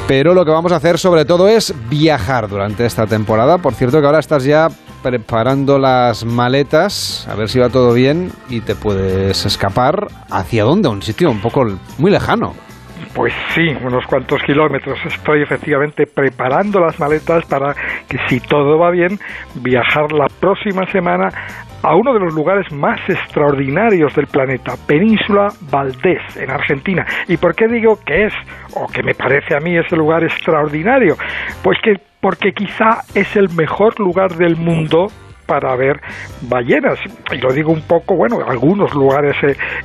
Pero 0.08 0.34
lo 0.34 0.44
que 0.44 0.52
vamos 0.52 0.72
a 0.72 0.78
hacer 0.78 0.98
sobre 0.98 1.26
todo 1.26 1.48
es 1.48 1.74
viajar 1.90 2.48
durante 2.48 2.86
esta 2.86 3.06
temporada. 3.06 3.60
Por 3.60 3.74
cierto 3.74 4.00
que 4.00 4.06
ahora 4.06 4.20
estás 4.20 4.44
ya 4.44 4.70
preparando 5.06 5.78
las 5.78 6.26
maletas, 6.26 7.28
a 7.30 7.36
ver 7.36 7.48
si 7.48 7.60
va 7.60 7.70
todo 7.70 7.94
bien 7.94 8.32
y 8.50 8.62
te 8.62 8.74
puedes 8.74 9.46
escapar. 9.46 10.08
¿Hacia 10.32 10.64
dónde? 10.64 10.90
Un 10.90 11.04
sitio 11.04 11.30
un 11.30 11.42
poco 11.42 11.64
muy 12.00 12.10
lejano. 12.10 12.56
Pues 13.14 13.32
sí, 13.54 13.68
unos 13.84 14.04
cuantos 14.08 14.42
kilómetros. 14.42 14.98
Estoy 15.06 15.44
efectivamente 15.44 16.08
preparando 16.08 16.80
las 16.80 17.00
maletas 17.00 17.46
para 17.46 17.76
que 18.10 18.18
si 18.28 18.40
todo 18.40 18.80
va 18.80 18.90
bien, 18.90 19.20
viajar 19.54 20.12
la 20.12 20.26
próxima 20.40 20.92
semana 20.92 21.30
a 21.84 21.96
uno 21.96 22.12
de 22.12 22.20
los 22.22 22.34
lugares 22.34 22.72
más 22.72 23.00
extraordinarios 23.08 24.16
del 24.16 24.26
planeta, 24.26 24.74
Península 24.88 25.50
Valdés, 25.70 26.36
en 26.36 26.50
Argentina. 26.50 27.06
¿Y 27.28 27.38
por 27.38 27.54
qué 27.54 27.68
digo 27.68 28.00
que 28.04 28.26
es, 28.26 28.34
o 28.74 28.88
que 28.88 29.04
me 29.04 29.14
parece 29.14 29.56
a 29.56 29.60
mí 29.60 29.78
ese 29.78 29.96
lugar 29.96 30.24
extraordinario? 30.24 31.16
Pues 31.62 31.78
que 31.84 31.94
porque 32.26 32.54
quizá 32.54 33.04
es 33.14 33.36
el 33.36 33.50
mejor 33.52 34.00
lugar 34.00 34.36
del 34.36 34.56
mundo 34.56 35.12
para 35.46 35.76
ver 35.76 36.00
ballenas. 36.42 37.00
Y 37.32 37.38
lo 37.38 37.52
digo 37.54 37.72
un 37.72 37.82
poco, 37.88 38.16
bueno, 38.16 38.38
algunos 38.48 38.94
lugares 38.94 39.36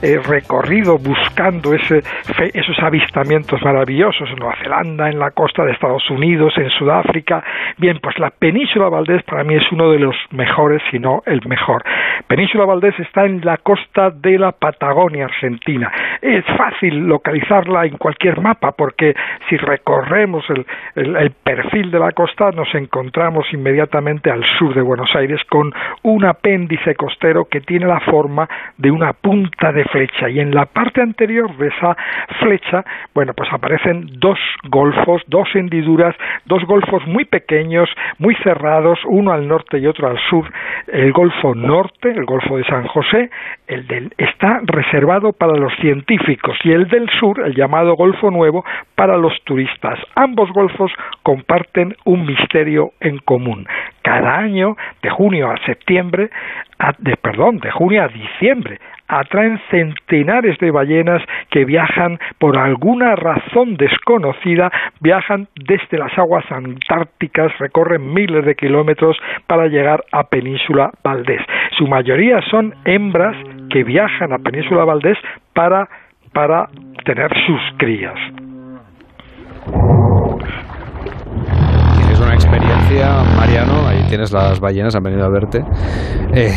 he, 0.03 0.19
recorrido 0.21 0.99
buscando 0.99 1.75
ese, 1.75 2.03
esos 2.53 2.79
avistamientos 2.81 3.61
maravillosos 3.63 4.29
en 4.29 4.37
Nueva 4.37 4.57
Zelanda, 4.63 5.09
en 5.09 5.19
la 5.19 5.31
costa 5.31 5.65
de 5.65 5.73
Estados 5.73 6.09
Unidos, 6.11 6.53
en 6.57 6.69
Sudáfrica. 6.71 7.43
Bien, 7.79 7.99
pues 8.03 8.19
la 8.19 8.31
península 8.31 8.89
Valdés 8.89 9.23
para 9.25 9.45
mí 9.45 9.55
es 9.55 9.73
uno 9.73 9.91
de 9.91 9.99
los 9.99 10.17
mejores, 10.31 10.83
si 10.91 10.99
no 10.99 11.23
el 11.27 11.41
mejor. 11.47 11.83
Península 12.27 12.65
Valdés 12.65 12.99
está 12.99 13.25
en 13.25 13.41
la 13.45 13.57
costa 13.59 14.11
de 14.11 14.39
la 14.39 14.53
Patagonia 14.53 15.25
Argentina. 15.25 15.91
Es 16.21 16.45
fácil 16.57 17.07
localizarla 17.07 17.87
en 17.87 17.97
cualquier 17.97 18.41
mapa 18.41 18.73
porque 18.73 19.15
si 19.49 19.57
recorremos 19.57 20.45
el, 20.51 20.67
el 21.17 21.31
perfil 21.31 21.91
de 21.91 21.99
la 21.99 22.13
costa 22.13 22.51
nos 22.51 22.75
encontramos 22.75 23.47
inmediatamente 23.53 24.31
al 24.31 24.43
sur 24.59 24.75
de 24.75 24.83
Buenos 24.83 25.11
Aires 25.15 25.41
con 25.51 25.73
un 26.05 26.25
apéndice 26.25 26.95
costero 26.95 27.45
que 27.45 27.61
tiene 27.61 27.87
la 27.87 28.01
forma 28.01 28.49
de 28.79 28.91
una 28.91 29.13
punta 29.13 29.73
de 29.73 29.85
flecha 29.85 30.31
y 30.31 30.41
en 30.41 30.55
la 30.55 30.65
parte 30.65 31.03
anterior 31.03 31.55
de 31.57 31.69
esa 31.69 31.97
flecha, 32.39 32.85
bueno, 33.15 33.35
pues 33.35 33.53
aparecen 33.53 34.07
dos 34.19 34.39
golfos, 34.69 35.23
dos 35.27 35.49
hendiduras, 35.55 36.15
dos 36.47 36.65
golfos 36.65 37.07
muy 37.07 37.25
pequeños, 37.25 37.91
muy 38.19 38.35
cerrados, 38.37 39.01
uno 39.07 39.33
al 39.33 39.47
norte 39.49 39.79
y 39.79 39.87
otro 39.87 40.09
al 40.09 40.19
sur. 40.31 40.51
El 40.87 41.13
Golfo 41.13 41.55
Norte, 41.55 42.11
el 42.11 42.25
Golfo 42.25 42.57
de 42.57 42.65
San 42.65 42.87
José, 42.87 43.31
el 43.67 43.87
del 43.89 44.13
está 44.19 44.61
reservado 44.65 45.33
para 45.33 45.55
los 45.55 45.73
científicos 45.81 46.57
y 46.63 46.73
el 46.73 46.89
del 46.89 47.09
sur, 47.19 47.43
el 47.45 47.55
llamado 47.55 47.95
Golfo 47.95 48.31
Nuevo, 48.31 48.65
para 48.95 49.17
los 49.17 49.33
turistas. 49.45 49.99
Ambos 50.15 50.51
golfos 50.53 50.93
comparten 51.23 51.97
un 52.05 52.25
misterio 52.25 52.93
en 53.01 53.19
común. 53.19 53.67
Cada 54.03 54.39
año, 54.39 54.77
de 55.03 55.11
junio 55.11 55.40
a 55.49 55.57
septiembre, 55.65 56.31
perdón, 57.23 57.59
de 57.59 57.71
junio 57.71 58.03
a 58.03 58.09
diciembre, 58.09 58.79
atraen 59.11 59.61
centenares 59.71 60.57
de 60.59 60.71
ballenas 60.71 61.23
que 61.51 61.65
viajan 61.65 62.19
por 62.39 62.57
alguna 62.57 63.17
razón 63.17 63.77
desconocida, 63.77 64.71
viajan 65.01 65.49
desde 65.57 65.99
las 65.99 66.17
aguas 66.17 66.45
antárticas, 66.51 67.57
recorren 67.59 68.15
miles 68.15 68.45
de 68.45 68.55
kilómetros 68.55 69.17
para 69.47 69.67
llegar 69.67 70.05
a 70.13 70.25
Península 70.25 70.93
Valdés. 71.03 71.43
Su 71.77 71.87
mayoría 71.87 72.41
son 72.51 72.75
hembras 72.85 73.37
que 73.71 73.83
viajan 73.85 74.33
a 74.33 74.39
Península 74.39 74.85
Valdés 74.85 75.19
para, 75.55 75.89
para 76.33 76.69
tener 77.05 77.31
sus 77.47 77.61
crías. 77.79 78.19
Mariano, 82.91 83.87
ahí 83.87 84.03
tienes 84.09 84.33
las 84.33 84.59
ballenas, 84.59 84.97
han 84.97 85.05
venido 85.05 85.25
a 85.25 85.31
verte. 85.31 85.59
Eh, 86.35 86.51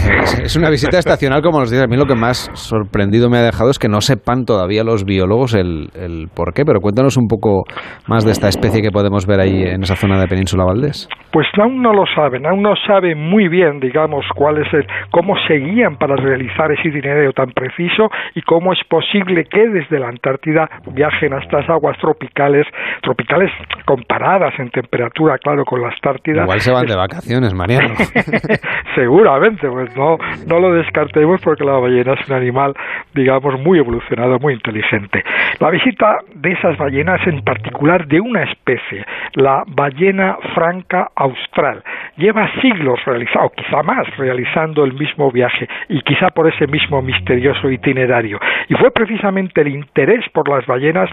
es 0.43 0.55
una 0.55 0.71
visita 0.71 0.97
estacional, 0.97 1.43
como 1.43 1.59
nos 1.59 1.69
dice. 1.69 1.83
A 1.83 1.87
mí 1.87 1.95
lo 1.95 2.05
que 2.05 2.15
más 2.15 2.49
sorprendido 2.53 3.29
me 3.29 3.37
ha 3.37 3.43
dejado 3.43 3.69
es 3.69 3.77
que 3.77 3.87
no 3.87 4.01
sepan 4.01 4.45
todavía 4.45 4.83
los 4.83 5.05
biólogos 5.05 5.53
el, 5.53 5.89
el 5.93 6.29
pero 6.33 6.79
cuéntanos 6.81 7.17
un 7.17 7.27
poco 7.27 7.63
más 8.07 8.25
de 8.25 8.31
esta 8.31 8.47
especie 8.47 8.81
que 8.81 8.89
podemos 8.89 9.27
ver 9.27 9.39
ahí 9.41 9.63
en 9.63 9.83
esa 9.83 9.95
zona 9.95 10.19
de 10.19 10.27
Península 10.27 10.65
Valdés. 10.65 11.07
Pues 11.31 11.47
aún 11.59 11.81
no 11.81 11.93
lo 11.93 12.05
saben, 12.15 12.45
aún 12.45 12.61
no 12.61 12.75
saben 12.87 13.17
muy 13.17 13.47
bien, 13.47 13.79
digamos, 13.79 14.25
cuál 14.35 14.57
es 14.57 14.73
el, 14.73 14.85
cómo 15.11 15.35
se 15.47 15.55
guían 15.55 15.97
para 15.97 16.15
realizar 16.15 16.71
ese 16.71 16.89
itinerario 16.89 17.31
tan 17.33 17.51
preciso 17.51 18.09
y 18.35 18.41
cómo 18.41 18.73
es 18.73 18.79
posible 18.87 19.45
que 19.45 19.67
desde 19.67 19.99
la 19.99 20.09
Antártida 20.09 20.69
viajen 20.93 21.33
a 21.33 21.39
estas 21.39 21.67
aguas 21.69 21.97
tropicales, 21.97 22.67
tropicales 23.01 23.51
comparadas 23.85 24.53
en 24.59 24.69
temperatura, 24.69 25.37
claro, 25.37 25.65
con 25.65 25.81
la 25.81 25.89
Igual 26.25 26.61
se 26.61 26.71
van 26.71 26.85
de 26.85 26.95
vacaciones, 27.03 27.53
Mariano. 27.53 27.95
Seguramente, 28.95 29.67
pues 29.67 29.95
no, 29.95 30.17
no 30.47 30.59
lo 30.59 30.73
descartemos 30.73 31.41
porque 31.41 31.63
la 31.63 31.73
ballena 31.73 32.13
es 32.13 32.29
un 32.29 32.35
animal, 32.35 32.73
digamos, 33.13 33.59
muy 33.59 33.79
evolucionado, 33.79 34.39
muy 34.39 34.53
inteligente. 34.53 35.23
La 35.59 35.69
visita 35.69 36.19
de 36.35 36.51
esas 36.51 36.77
ballenas, 36.77 37.25
en 37.27 37.41
particular 37.43 38.07
de 38.07 38.19
una 38.19 38.43
especie, 38.43 39.05
la 39.33 39.63
ballena 39.67 40.37
franca 40.53 41.09
austral, 41.15 41.83
lleva 42.17 42.49
siglos 42.61 42.99
realizando, 43.05 43.47
o 43.47 43.49
quizá 43.49 43.83
más, 43.83 44.05
realizando 44.17 44.83
el 44.83 44.93
mismo 44.93 45.31
viaje 45.31 45.67
y 45.89 46.01
quizá 46.01 46.29
por 46.29 46.47
ese 46.47 46.67
mismo 46.67 47.01
misterioso 47.01 47.69
itinerario. 47.69 48.39
Y 48.69 48.75
fue 48.75 48.91
precisamente 48.91 49.61
el 49.61 49.69
interés 49.69 50.25
por 50.31 50.47
las 50.47 50.65
ballenas 50.65 51.09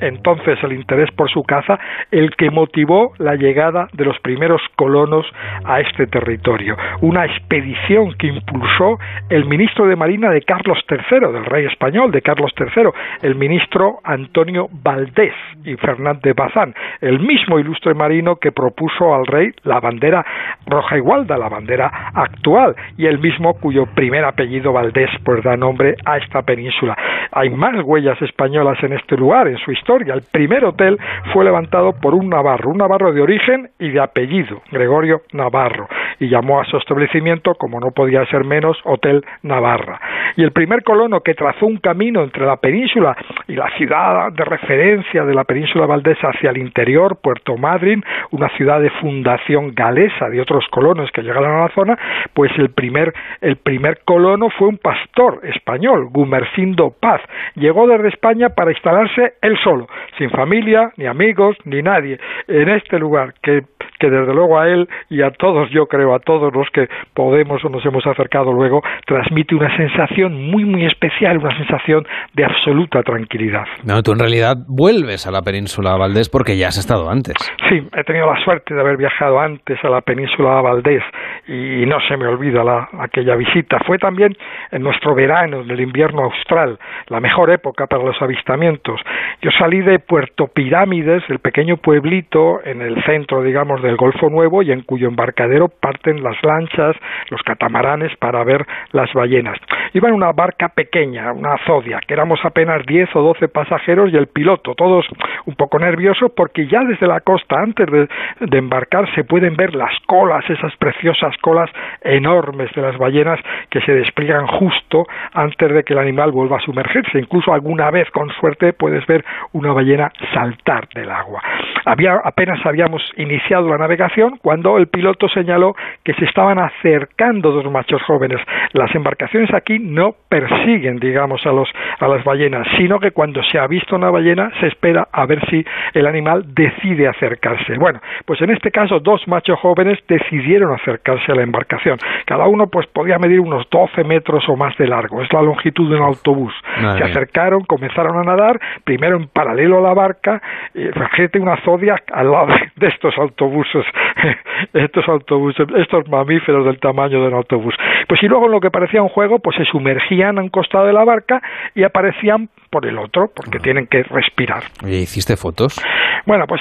entonces 0.00 0.58
el 0.62 0.72
interés 0.72 1.10
por 1.12 1.30
su 1.30 1.42
caza 1.42 1.78
el 2.10 2.34
que 2.36 2.50
motivó 2.50 3.12
la 3.18 3.36
llegada 3.36 3.88
de 3.92 4.04
los 4.04 4.18
primeros 4.20 4.60
colonos 4.76 5.26
a 5.64 5.80
este 5.80 6.06
territorio. 6.06 6.76
Una 7.00 7.24
expedición 7.24 8.14
que 8.18 8.28
impulsó 8.28 8.98
el 9.28 9.44
ministro 9.46 9.86
de 9.86 9.96
Marina 9.96 10.30
de 10.30 10.42
Carlos 10.42 10.78
III, 10.88 11.32
del 11.32 11.44
rey 11.44 11.66
español 11.66 12.10
de 12.10 12.22
Carlos 12.22 12.52
III, 12.58 12.90
el 13.22 13.34
ministro 13.34 13.98
Antonio 14.04 14.68
Valdés 14.70 15.34
y 15.64 15.76
Fernández 15.76 16.34
Bazán, 16.34 16.74
el 17.00 17.20
mismo 17.20 17.58
ilustre 17.58 17.94
marino 17.94 18.36
que 18.36 18.52
propuso 18.52 19.14
al 19.14 19.26
rey 19.26 19.50
la 19.64 19.80
bandera 19.80 20.24
roja 20.66 20.96
igualda, 20.96 21.38
la 21.38 21.48
bandera 21.48 22.10
actual, 22.14 22.74
y 22.96 23.06
el 23.06 23.18
mismo 23.18 23.54
cuyo 23.54 23.86
primer 23.86 24.24
apellido 24.24 24.72
Valdés 24.72 25.10
pues 25.24 25.42
da 25.42 25.56
nombre 25.56 25.94
a 26.04 26.18
esta 26.18 26.42
península. 26.42 26.96
Hay 27.32 27.50
más 27.50 27.82
huellas 27.84 28.20
españolas 28.22 28.82
en 28.82 28.92
este 28.92 29.16
lugar, 29.16 29.48
en 29.52 29.58
su 29.58 29.72
historia. 29.72 30.14
El 30.14 30.22
primer 30.22 30.64
hotel 30.64 30.98
fue 31.32 31.44
levantado 31.44 31.92
por 31.92 32.14
un 32.14 32.28
navarro, 32.28 32.70
un 32.70 32.78
navarro 32.78 33.12
de 33.12 33.20
origen 33.20 33.70
y 33.78 33.90
de 33.90 34.00
apellido, 34.00 34.62
Gregorio 34.70 35.22
Navarro, 35.32 35.88
y 36.22 36.28
llamó 36.28 36.60
a 36.60 36.64
su 36.64 36.76
establecimiento, 36.76 37.56
como 37.56 37.80
no 37.80 37.90
podía 37.90 38.24
ser 38.26 38.44
menos, 38.44 38.78
Hotel 38.84 39.24
Navarra. 39.42 40.00
Y 40.36 40.44
el 40.44 40.52
primer 40.52 40.84
colono 40.84 41.20
que 41.20 41.34
trazó 41.34 41.66
un 41.66 41.78
camino 41.78 42.22
entre 42.22 42.46
la 42.46 42.58
península 42.58 43.16
y 43.48 43.56
la 43.56 43.68
ciudad 43.76 44.30
de 44.32 44.44
referencia 44.44 45.24
de 45.24 45.34
la 45.34 45.42
península 45.42 45.84
valdesa 45.84 46.28
hacia 46.28 46.50
el 46.50 46.58
interior, 46.58 47.18
Puerto 47.20 47.56
Madryn, 47.56 48.04
una 48.30 48.48
ciudad 48.50 48.80
de 48.80 48.90
fundación 49.00 49.74
galesa 49.74 50.30
de 50.30 50.40
otros 50.40 50.64
colonos 50.70 51.10
que 51.10 51.22
llegaron 51.22 51.56
a 51.56 51.62
la 51.62 51.74
zona, 51.74 51.98
pues 52.34 52.52
el 52.56 52.70
primer, 52.70 53.12
el 53.40 53.56
primer 53.56 54.02
colono 54.04 54.48
fue 54.50 54.68
un 54.68 54.78
pastor 54.78 55.40
español, 55.42 56.08
Gumercindo 56.12 56.94
Paz. 57.00 57.20
Llegó 57.56 57.88
desde 57.88 58.08
España 58.08 58.50
para 58.50 58.70
instalarse 58.70 59.34
él 59.42 59.58
solo, 59.64 59.88
sin 60.18 60.30
familia, 60.30 60.92
ni 60.96 61.06
amigos, 61.06 61.56
ni 61.64 61.82
nadie, 61.82 62.20
en 62.46 62.68
este 62.68 63.00
lugar 63.00 63.34
que 63.42 63.62
que 64.02 64.10
desde 64.10 64.34
luego 64.34 64.58
a 64.58 64.68
él 64.68 64.88
y 65.10 65.22
a 65.22 65.30
todos, 65.30 65.70
yo 65.70 65.86
creo, 65.86 66.12
a 66.12 66.18
todos 66.18 66.52
los 66.52 66.68
que 66.70 66.88
podemos 67.14 67.64
o 67.64 67.68
nos 67.68 67.86
hemos 67.86 68.04
acercado 68.04 68.52
luego, 68.52 68.82
transmite 69.06 69.54
una 69.54 69.74
sensación 69.76 70.50
muy, 70.50 70.64
muy 70.64 70.86
especial, 70.86 71.38
una 71.38 71.56
sensación 71.56 72.04
de 72.34 72.44
absoluta 72.44 73.04
tranquilidad. 73.04 73.64
No, 73.84 74.02
tú 74.02 74.10
en 74.10 74.18
realidad 74.18 74.56
vuelves 74.66 75.28
a 75.28 75.30
la 75.30 75.42
península 75.42 75.96
Valdés 75.96 76.28
porque 76.28 76.56
ya 76.56 76.66
has 76.66 76.78
estado 76.78 77.08
antes. 77.08 77.36
Sí, 77.68 77.86
he 77.96 78.02
tenido 78.02 78.26
la 78.26 78.42
suerte 78.42 78.74
de 78.74 78.80
haber 78.80 78.96
viajado 78.96 79.38
antes 79.38 79.78
a 79.84 79.88
la 79.88 80.00
península 80.00 80.60
Valdés 80.60 81.04
y 81.46 81.86
no 81.86 81.98
se 82.08 82.16
me 82.16 82.26
olvida 82.26 82.64
la, 82.64 82.88
aquella 82.98 83.36
visita. 83.36 83.78
Fue 83.86 83.98
también 83.98 84.36
en 84.72 84.82
nuestro 84.82 85.14
verano, 85.14 85.60
en 85.60 85.70
el 85.70 85.80
invierno 85.80 86.24
austral, 86.24 86.76
la 87.06 87.20
mejor 87.20 87.50
época 87.50 87.86
para 87.86 88.02
los 88.02 88.20
avistamientos. 88.20 89.00
Yo 89.42 89.50
salí 89.56 89.80
de 89.80 90.00
Puerto 90.00 90.48
Pirámides, 90.48 91.22
el 91.28 91.38
pequeño 91.38 91.76
pueblito 91.76 92.60
en 92.64 92.82
el 92.82 93.00
centro, 93.04 93.44
digamos, 93.44 93.80
del 93.92 93.98
Golfo 93.98 94.30
Nuevo 94.30 94.62
y 94.62 94.72
en 94.72 94.82
cuyo 94.82 95.06
embarcadero 95.06 95.68
parten 95.68 96.22
las 96.22 96.36
lanchas, 96.42 96.96
los 97.28 97.42
catamaranes 97.42 98.16
para 98.16 98.42
ver 98.42 98.66
las 98.92 99.12
ballenas. 99.12 99.58
Iba 99.92 100.08
en 100.08 100.14
una 100.14 100.32
barca 100.32 100.70
pequeña, 100.70 101.32
una 101.32 101.58
Zodia, 101.66 102.00
que 102.06 102.14
éramos 102.14 102.40
apenas 102.44 102.84
10 102.86 103.14
o 103.16 103.22
12 103.22 103.48
pasajeros 103.48 104.10
y 104.12 104.16
el 104.16 104.28
piloto, 104.28 104.74
todos 104.74 105.06
un 105.44 105.54
poco 105.56 105.78
nerviosos 105.78 106.32
porque 106.34 106.66
ya 106.66 106.80
desde 106.84 107.06
la 107.06 107.20
costa, 107.20 107.56
antes 107.60 107.86
de, 107.90 108.08
de 108.40 108.58
embarcar, 108.58 109.12
se 109.14 109.24
pueden 109.24 109.56
ver 109.56 109.74
las 109.74 109.92
colas, 110.06 110.48
esas 110.48 110.74
preciosas 110.76 111.36
colas 111.42 111.70
enormes 112.00 112.70
de 112.74 112.82
las 112.82 112.96
ballenas 112.96 113.38
que 113.68 113.80
se 113.82 113.92
despliegan 113.92 114.46
justo 114.46 115.04
antes 115.34 115.70
de 115.72 115.82
que 115.84 115.92
el 115.92 115.98
animal 115.98 116.32
vuelva 116.32 116.56
a 116.56 116.60
sumergirse. 116.60 117.18
Incluso 117.18 117.52
alguna 117.52 117.90
vez, 117.90 118.10
con 118.10 118.30
suerte, 118.40 118.72
puedes 118.72 119.06
ver 119.06 119.22
una 119.52 119.72
ballena 119.72 120.10
saltar 120.32 120.88
del 120.94 121.10
agua. 121.10 121.42
Había, 121.84 122.14
apenas 122.24 122.64
habíamos 122.64 123.02
iniciado 123.16 123.68
la 123.68 123.76
navegación 123.82 124.38
cuando 124.40 124.78
el 124.78 124.86
piloto 124.86 125.28
señaló 125.28 125.74
que 126.04 126.14
se 126.14 126.24
estaban 126.24 126.58
acercando 126.58 127.50
dos 127.50 127.70
machos 127.70 128.02
jóvenes. 128.02 128.40
Las 128.72 128.94
embarcaciones 128.94 129.52
aquí 129.52 129.78
no 129.78 130.14
persiguen, 130.28 130.98
digamos, 130.98 131.44
a, 131.46 131.52
los, 131.52 131.68
a 131.98 132.08
las 132.08 132.24
ballenas, 132.24 132.66
sino 132.76 132.98
que 132.98 133.10
cuando 133.10 133.42
se 133.42 133.58
ha 133.58 133.66
visto 133.66 133.96
una 133.96 134.10
ballena 134.10 134.50
se 134.60 134.68
espera 134.68 135.08
a 135.12 135.26
ver 135.26 135.40
si 135.50 135.64
el 135.94 136.06
animal 136.06 136.44
decide 136.54 137.08
acercarse. 137.08 137.76
Bueno, 137.78 138.00
pues 138.24 138.40
en 138.40 138.50
este 138.50 138.70
caso 138.70 139.00
dos 139.00 139.26
machos 139.28 139.58
jóvenes 139.60 139.98
decidieron 140.08 140.72
acercarse 140.72 141.32
a 141.32 141.34
la 141.34 141.42
embarcación. 141.42 141.98
Cada 142.24 142.46
uno 142.46 142.68
pues 142.68 142.86
podía 142.86 143.18
medir 143.18 143.40
unos 143.40 143.68
12 143.70 144.04
metros 144.04 144.48
o 144.48 144.56
más 144.56 144.76
de 144.76 144.86
largo, 144.86 145.22
es 145.22 145.32
la 145.32 145.42
longitud 145.42 145.90
de 145.90 145.96
un 145.96 146.02
autobús. 146.02 146.54
se 146.98 147.04
acercaron, 147.04 147.64
comenzaron 147.64 148.18
a 148.18 148.22
nadar, 148.22 148.60
primero 148.84 149.16
en 149.16 149.28
paralelo 149.28 149.78
a 149.78 149.80
la 149.80 149.94
barca, 149.94 150.40
fíjate 150.72 151.38
una 151.38 151.56
zodia 151.62 151.96
al 152.12 152.30
lado 152.30 152.54
de 152.76 152.86
estos 152.88 153.16
autobuses, 153.18 153.61
estos 154.72 155.08
autobuses, 155.08 155.66
estos 155.76 156.08
mamíferos 156.08 156.64
del 156.64 156.78
tamaño 156.78 157.20
de 157.20 157.28
un 157.28 157.34
autobús. 157.34 157.74
Pues 158.08 158.22
y 158.22 158.26
luego 158.26 158.46
en 158.46 158.52
lo 158.52 158.60
que 158.60 158.70
parecía 158.70 159.02
un 159.02 159.08
juego, 159.08 159.38
pues 159.38 159.56
se 159.56 159.64
sumergían 159.64 160.38
a 160.38 160.42
un 160.42 160.48
costado 160.48 160.86
de 160.86 160.92
la 160.92 161.04
barca 161.04 161.42
y 161.74 161.82
aparecían 161.84 162.48
por 162.70 162.86
el 162.86 162.98
otro, 162.98 163.30
porque 163.34 163.58
tienen 163.58 163.86
que 163.86 164.02
respirar. 164.02 164.62
¿Y 164.84 164.94
hiciste 164.94 165.36
fotos? 165.36 165.80
Bueno, 166.24 166.46
pues 166.46 166.60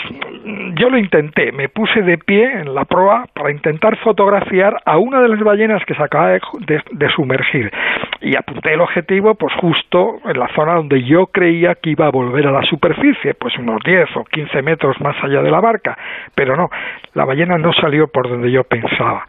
yo 0.75 0.89
lo 0.89 0.97
intenté, 0.97 1.51
me 1.51 1.69
puse 1.69 2.01
de 2.01 2.17
pie 2.17 2.51
en 2.51 2.73
la 2.73 2.85
proa 2.85 3.25
para 3.33 3.51
intentar 3.51 3.95
fotografiar 3.97 4.81
a 4.85 4.97
una 4.97 5.21
de 5.21 5.29
las 5.29 5.39
ballenas 5.39 5.83
que 5.85 5.93
se 5.93 6.03
acaba 6.03 6.31
de, 6.31 7.09
sumergir. 7.15 7.71
Y 8.21 8.35
apunté 8.35 8.73
el 8.73 8.81
objetivo 8.81 9.35
pues 9.35 9.53
justo 9.55 10.19
en 10.25 10.39
la 10.39 10.47
zona 10.55 10.75
donde 10.75 11.03
yo 11.03 11.27
creía 11.27 11.75
que 11.75 11.91
iba 11.91 12.07
a 12.07 12.11
volver 12.11 12.47
a 12.47 12.51
la 12.51 12.63
superficie, 12.63 13.33
pues 13.35 13.55
unos 13.57 13.81
10 13.83 14.17
o 14.17 14.23
15 14.23 14.61
metros 14.63 14.99
más 14.99 15.15
allá 15.23 15.41
de 15.41 15.51
la 15.51 15.59
barca, 15.59 15.97
pero 16.33 16.55
no, 16.55 16.69
la 17.13 17.25
ballena 17.25 17.57
no 17.57 17.71
salió 17.73 18.07
por 18.07 18.29
donde 18.29 18.51
yo 18.51 18.63
pensaba 18.63 19.25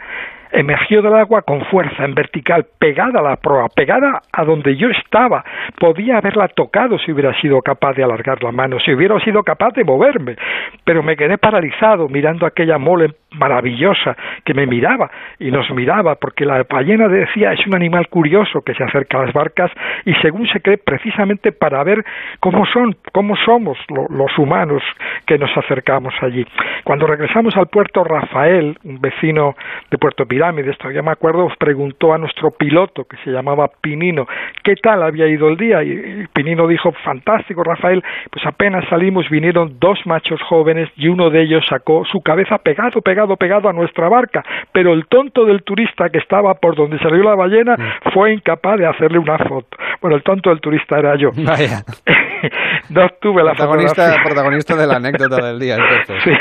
emergió 0.53 1.03
del 1.03 1.15
agua 1.15 1.43
con 1.43 1.65
fuerza, 1.67 2.05
en 2.05 2.15
vertical, 2.15 2.67
pegada 2.79 3.21
a 3.21 3.23
la 3.23 3.37
proa, 3.37 3.69
pegada 3.75 4.21
a 4.33 4.45
donde 4.45 4.77
yo 4.77 4.89
estaba. 4.89 5.45
Podía 5.79 6.19
haberla 6.19 6.49
tocado 6.49 6.99
si 6.99 7.13
hubiera 7.13 7.39
sido 7.41 7.61
capaz 7.63 7.95
de 7.95 8.05
alargar 8.05 8.43
la 8.43 8.53
mano, 8.53 8.79
si 8.81 8.93
hubiera 8.93 9.19
sido 9.21 9.43
capaz 9.43 9.73
de 9.75 9.85
moverme, 9.85 10.37
pero 10.85 11.03
me 11.03 11.17
quedé 11.17 11.39
paralizado 11.39 12.09
mirando 12.09 12.47
aquella 12.47 12.79
mole 12.79 13.15
maravillosa 13.35 14.17
que 14.45 14.55
me 14.55 14.67
miraba 14.67 15.11
y 15.39 15.51
nos 15.51 15.71
miraba, 15.71 16.17
porque 16.17 16.45
la 16.45 16.65
ballena 16.69 17.09
decía 17.09 17.53
es 17.53 17.67
un 17.67 17.75
animal 17.75 18.09
curioso 18.09 18.63
que 18.63 18.75
se 18.75 18.85
acerca 18.85 19.19
a 19.19 19.27
las 19.27 19.33
barcas 19.33 19.71
y 20.05 20.15
según 20.15 20.47
se 20.49 20.61
cree 20.61 20.79
precisamente 20.79 21.53
para 21.53 21.83
ver 21.85 22.05
cómo 22.41 22.67
son, 22.67 22.97
cómo 23.13 23.37
somos 23.37 23.79
los 23.89 24.39
humanos 24.39 24.83
que 25.27 25.39
nos 25.39 25.57
acercamos 25.57 26.15
allí. 26.21 26.47
Cuando 26.85 27.07
regresamos 27.07 27.57
al 27.57 27.69
puerto 27.69 28.05
Rafael, 28.05 28.77
un 28.85 29.01
vecino 29.01 29.55
de 29.91 29.99
Puerto 29.99 30.27
Pirámides, 30.27 30.77
todavía 30.79 31.03
me 31.03 31.13
acuerdo, 31.13 31.49
preguntó 31.59 32.13
a 32.13 32.19
nuestro 32.19 32.51
piloto, 32.51 33.05
que 33.05 33.17
se 33.19 33.31
llamaba 33.31 33.71
Pinino, 33.81 34.27
qué 34.63 34.75
tal 34.77 35.03
había 35.03 35.27
ido 35.27 35.49
el 35.49 35.57
día. 35.57 35.83
Y 35.83 36.27
Pinino 36.33 36.67
dijo, 36.67 36.93
fantástico, 37.05 37.63
Rafael, 37.63 38.03
pues 38.31 38.45
apenas 38.47 38.89
salimos, 38.89 39.29
vinieron 39.31 39.79
dos 39.79 39.99
machos 40.07 40.41
jóvenes 40.43 40.91
y 40.97 41.09
uno 41.09 41.31
de 41.31 41.43
ellos 41.43 41.65
sacó 41.69 42.05
su 42.05 42.21
cabeza 42.23 42.59
pegado, 42.59 43.01
pegado, 43.01 43.22
pegado 43.37 43.69
a 43.69 43.73
nuestra 43.73 44.09
barca, 44.09 44.43
pero 44.73 44.93
el 44.93 45.07
tonto 45.07 45.45
del 45.45 45.63
turista 45.63 46.09
que 46.11 46.19
estaba 46.19 46.55
por 46.55 46.77
donde 46.77 46.99
salió 46.99 47.23
la 47.23 47.35
ballena 47.35 47.77
mm. 47.77 48.13
fue 48.13 48.33
incapaz 48.33 48.79
de 48.79 48.87
hacerle 48.87 49.19
una 49.19 49.39
foto. 49.39 49.77
Bueno, 50.01 50.17
el 50.17 50.23
tonto 50.23 50.51
del 50.51 50.61
turista 50.61 50.99
era 50.99 51.17
yo. 51.17 51.31
Vaya. 51.37 51.83
no 52.91 53.09
tuve 53.21 53.43
la 53.43 53.53
protagonista, 53.53 54.17
protagonista 54.25 54.77
de 54.77 54.87
la 54.87 54.97
anécdota 55.03 55.47
del 55.47 55.59
día. 55.59 55.77
Sí, 56.25 56.33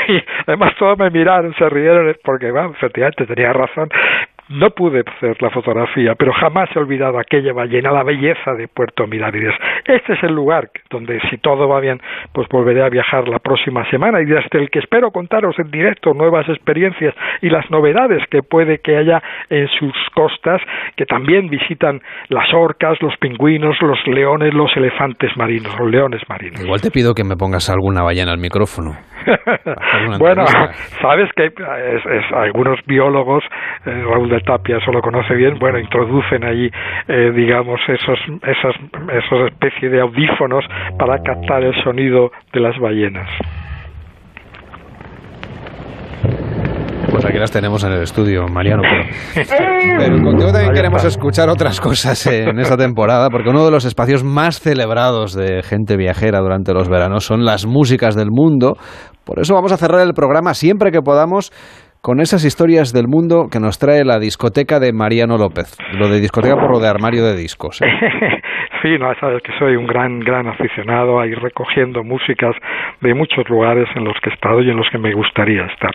además 0.46 0.72
todos 0.78 0.98
me 0.98 1.10
miraron, 1.10 1.54
se 1.54 1.68
rieron, 1.68 2.14
porque, 2.24 2.50
bueno, 2.50 2.72
efectivamente 2.76 3.26
tenía 3.26 3.52
razón. 3.52 3.88
No 4.52 4.68
pude 4.70 5.00
hacer 5.00 5.40
la 5.40 5.48
fotografía, 5.48 6.14
pero 6.14 6.30
jamás 6.34 6.68
he 6.76 6.78
olvidado 6.78 7.18
aquella 7.18 7.54
ballena, 7.54 7.90
la 7.90 8.02
belleza 8.02 8.52
de 8.52 8.68
Puerto 8.68 9.06
Mirámides. 9.06 9.54
Este 9.86 10.12
es 10.12 10.22
el 10.22 10.34
lugar 10.34 10.68
donde, 10.90 11.18
si 11.30 11.38
todo 11.38 11.66
va 11.66 11.80
bien, 11.80 11.98
pues 12.34 12.46
volveré 12.48 12.82
a 12.84 12.90
viajar 12.90 13.28
la 13.28 13.38
próxima 13.38 13.88
semana 13.88 14.20
y 14.20 14.26
desde 14.26 14.60
el 14.60 14.68
que 14.68 14.80
espero 14.80 15.10
contaros 15.10 15.58
en 15.58 15.70
directo 15.70 16.12
nuevas 16.12 16.46
experiencias 16.50 17.14
y 17.40 17.48
las 17.48 17.70
novedades 17.70 18.22
que 18.30 18.42
puede 18.42 18.80
que 18.80 18.94
haya 18.98 19.22
en 19.48 19.68
sus 19.68 19.94
costas, 20.14 20.60
que 20.96 21.06
también 21.06 21.48
visitan 21.48 22.02
las 22.28 22.52
orcas, 22.52 23.00
los 23.00 23.16
pingüinos, 23.16 23.80
los 23.80 24.06
leones, 24.06 24.52
los 24.52 24.70
elefantes 24.76 25.34
marinos, 25.34 25.74
los 25.78 25.90
leones 25.90 26.20
marinos. 26.28 26.62
Igual 26.62 26.82
te 26.82 26.90
pido 26.90 27.14
que 27.14 27.24
me 27.24 27.36
pongas 27.36 27.70
alguna 27.70 28.02
ballena 28.02 28.32
al 28.32 28.38
micrófono. 28.38 28.98
bueno, 30.18 30.44
sabes 31.00 31.30
que 31.34 31.46
es, 31.46 32.32
algunos 32.34 32.78
biólogos, 32.86 33.44
eh, 33.86 34.04
Raúl 34.04 34.28
de 34.28 34.41
Tapia 34.42 34.78
eso 34.78 34.92
lo 34.92 35.00
conoce 35.00 35.34
bien, 35.34 35.58
bueno, 35.58 35.78
introducen 35.78 36.44
allí, 36.44 36.70
eh, 37.08 37.30
digamos, 37.34 37.80
esos, 37.88 38.18
esas, 38.42 38.74
esos 39.12 39.50
especie 39.52 39.88
de 39.88 40.00
audífonos 40.00 40.64
para 40.98 41.18
captar 41.22 41.62
el 41.62 41.74
sonido 41.82 42.30
de 42.52 42.60
las 42.60 42.78
ballenas. 42.78 43.28
Pues 47.12 47.26
aquí 47.26 47.36
las 47.36 47.50
tenemos 47.50 47.84
en 47.84 47.92
el 47.92 48.02
estudio, 48.02 48.46
Mariano. 48.48 48.82
Pero, 49.34 50.16
contigo 50.24 50.50
también 50.50 50.72
queremos 50.72 51.04
escuchar 51.04 51.50
otras 51.50 51.78
cosas 51.78 52.26
en 52.26 52.58
esta 52.58 52.78
temporada, 52.78 53.28
porque 53.28 53.50
uno 53.50 53.66
de 53.66 53.70
los 53.70 53.84
espacios 53.84 54.24
más 54.24 54.60
celebrados 54.60 55.34
de 55.34 55.62
gente 55.62 55.98
viajera 55.98 56.40
durante 56.40 56.72
los 56.72 56.88
veranos 56.88 57.24
son 57.24 57.44
las 57.44 57.66
músicas 57.66 58.16
del 58.16 58.30
mundo. 58.30 58.78
Por 59.24 59.40
eso 59.40 59.52
vamos 59.52 59.72
a 59.72 59.76
cerrar 59.76 60.00
el 60.00 60.14
programa 60.14 60.54
siempre 60.54 60.90
que 60.90 61.02
podamos 61.02 61.52
con 62.02 62.18
esas 62.18 62.44
historias 62.44 62.92
del 62.92 63.06
mundo 63.06 63.46
que 63.48 63.60
nos 63.60 63.78
trae 63.78 64.04
la 64.04 64.18
discoteca 64.18 64.80
de 64.80 64.92
Mariano 64.92 65.38
López. 65.38 65.78
Lo 65.94 66.08
de 66.08 66.18
discoteca 66.18 66.56
por 66.56 66.72
lo 66.72 66.80
de 66.80 66.88
armario 66.88 67.24
de 67.24 67.36
discos. 67.36 67.80
¿eh? 67.80 67.86
sí, 68.82 68.98
no, 68.98 69.14
sabes 69.20 69.40
que 69.44 69.52
soy 69.56 69.76
un 69.76 69.86
gran, 69.86 70.18
gran 70.18 70.48
aficionado 70.48 71.20
a 71.20 71.28
ir 71.28 71.38
recogiendo 71.38 72.02
músicas 72.02 72.56
de 73.00 73.14
muchos 73.14 73.48
lugares 73.48 73.88
en 73.94 74.02
los 74.02 74.18
que 74.20 74.30
he 74.30 74.34
estado 74.34 74.60
y 74.62 74.70
en 74.70 74.76
los 74.76 74.90
que 74.90 74.98
me 74.98 75.14
gustaría 75.14 75.64
estar. 75.66 75.92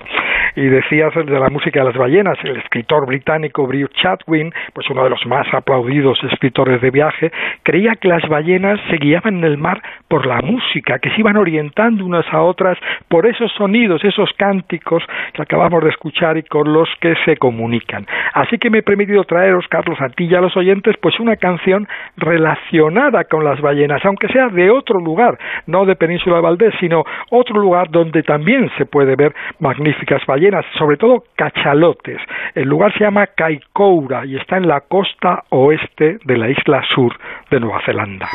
Y 0.56 0.68
decías 0.68 1.14
de 1.14 1.40
la 1.40 1.50
música 1.50 1.82
de 1.82 1.88
las 1.88 1.98
ballenas, 1.98 2.38
el 2.44 2.56
escritor 2.56 3.06
británico 3.06 3.68
Bruce 3.68 3.94
Chatwin, 4.02 4.54
pues 4.74 4.90
uno 4.90 5.04
de 5.04 5.10
los 5.10 5.26
más 5.26 5.46
aplaudidos 5.54 6.18
escritores 6.32 6.82
de 6.82 6.90
viaje, 6.90 7.32
creía 7.64 7.96
que 8.00 8.08
las 8.08 8.28
ballenas 8.30 8.80
se 8.90 8.96
guiaban 8.96 9.40
en 9.40 9.44
el 9.44 9.58
mar 9.58 9.82
por 10.08 10.26
la 10.26 10.42
música, 10.42 11.00
que 11.00 11.10
se 11.10 11.20
iban 11.20 11.36
orientando 11.36 12.06
unas 12.06 12.26
a 12.32 12.42
otras 12.42 12.78
por 13.10 13.28
esos 13.28 13.52
sonidos, 13.58 14.06
esos 14.06 14.32
cánticos 14.38 15.04
que 15.34 15.42
acabamos 15.42 15.84
de 15.84 15.97
escuchar 15.98 16.38
y 16.38 16.44
con 16.44 16.72
los 16.72 16.88
que 17.02 17.16
se 17.26 17.38
comunican. 17.38 18.06
Así 18.34 18.58
que 18.58 18.70
me 18.70 18.80
he 18.80 18.84
permitido 18.84 19.24
traeros, 19.24 19.66
Carlos, 19.68 20.00
a 20.00 20.10
ti 20.10 20.26
y 20.26 20.36
a 20.36 20.42
los 20.42 20.56
oyentes, 20.56 20.96
pues 21.02 21.20
una 21.20 21.36
canción 21.36 21.88
relacionada 22.16 23.24
con 23.24 23.44
las 23.44 23.60
ballenas, 23.60 24.06
aunque 24.06 24.28
sea 24.28 24.48
de 24.50 24.70
otro 24.70 25.00
lugar, 25.00 25.38
no 25.66 25.86
de 25.86 25.96
Península 25.96 26.40
Valdés, 26.40 26.74
sino 26.80 27.04
otro 27.32 27.60
lugar 27.60 27.90
donde 27.90 28.22
también 28.24 28.70
se 28.78 28.86
puede 28.86 29.16
ver 29.16 29.34
magníficas 29.60 30.24
ballenas, 30.28 30.66
sobre 30.78 30.98
todo 30.98 31.24
cachalotes. 31.36 32.22
El 32.54 32.70
lugar 32.70 32.94
se 32.94 33.04
llama 33.04 33.28
Kaikoura 33.28 34.26
y 34.26 34.38
está 34.38 34.58
en 34.58 34.68
la 34.68 34.82
costa 34.82 35.44
oeste 35.50 36.20
de 36.24 36.38
la 36.38 36.50
isla 36.50 36.84
sur 36.94 37.14
de 37.50 37.60
Nueva 37.60 37.82
Zelanda. 37.86 38.28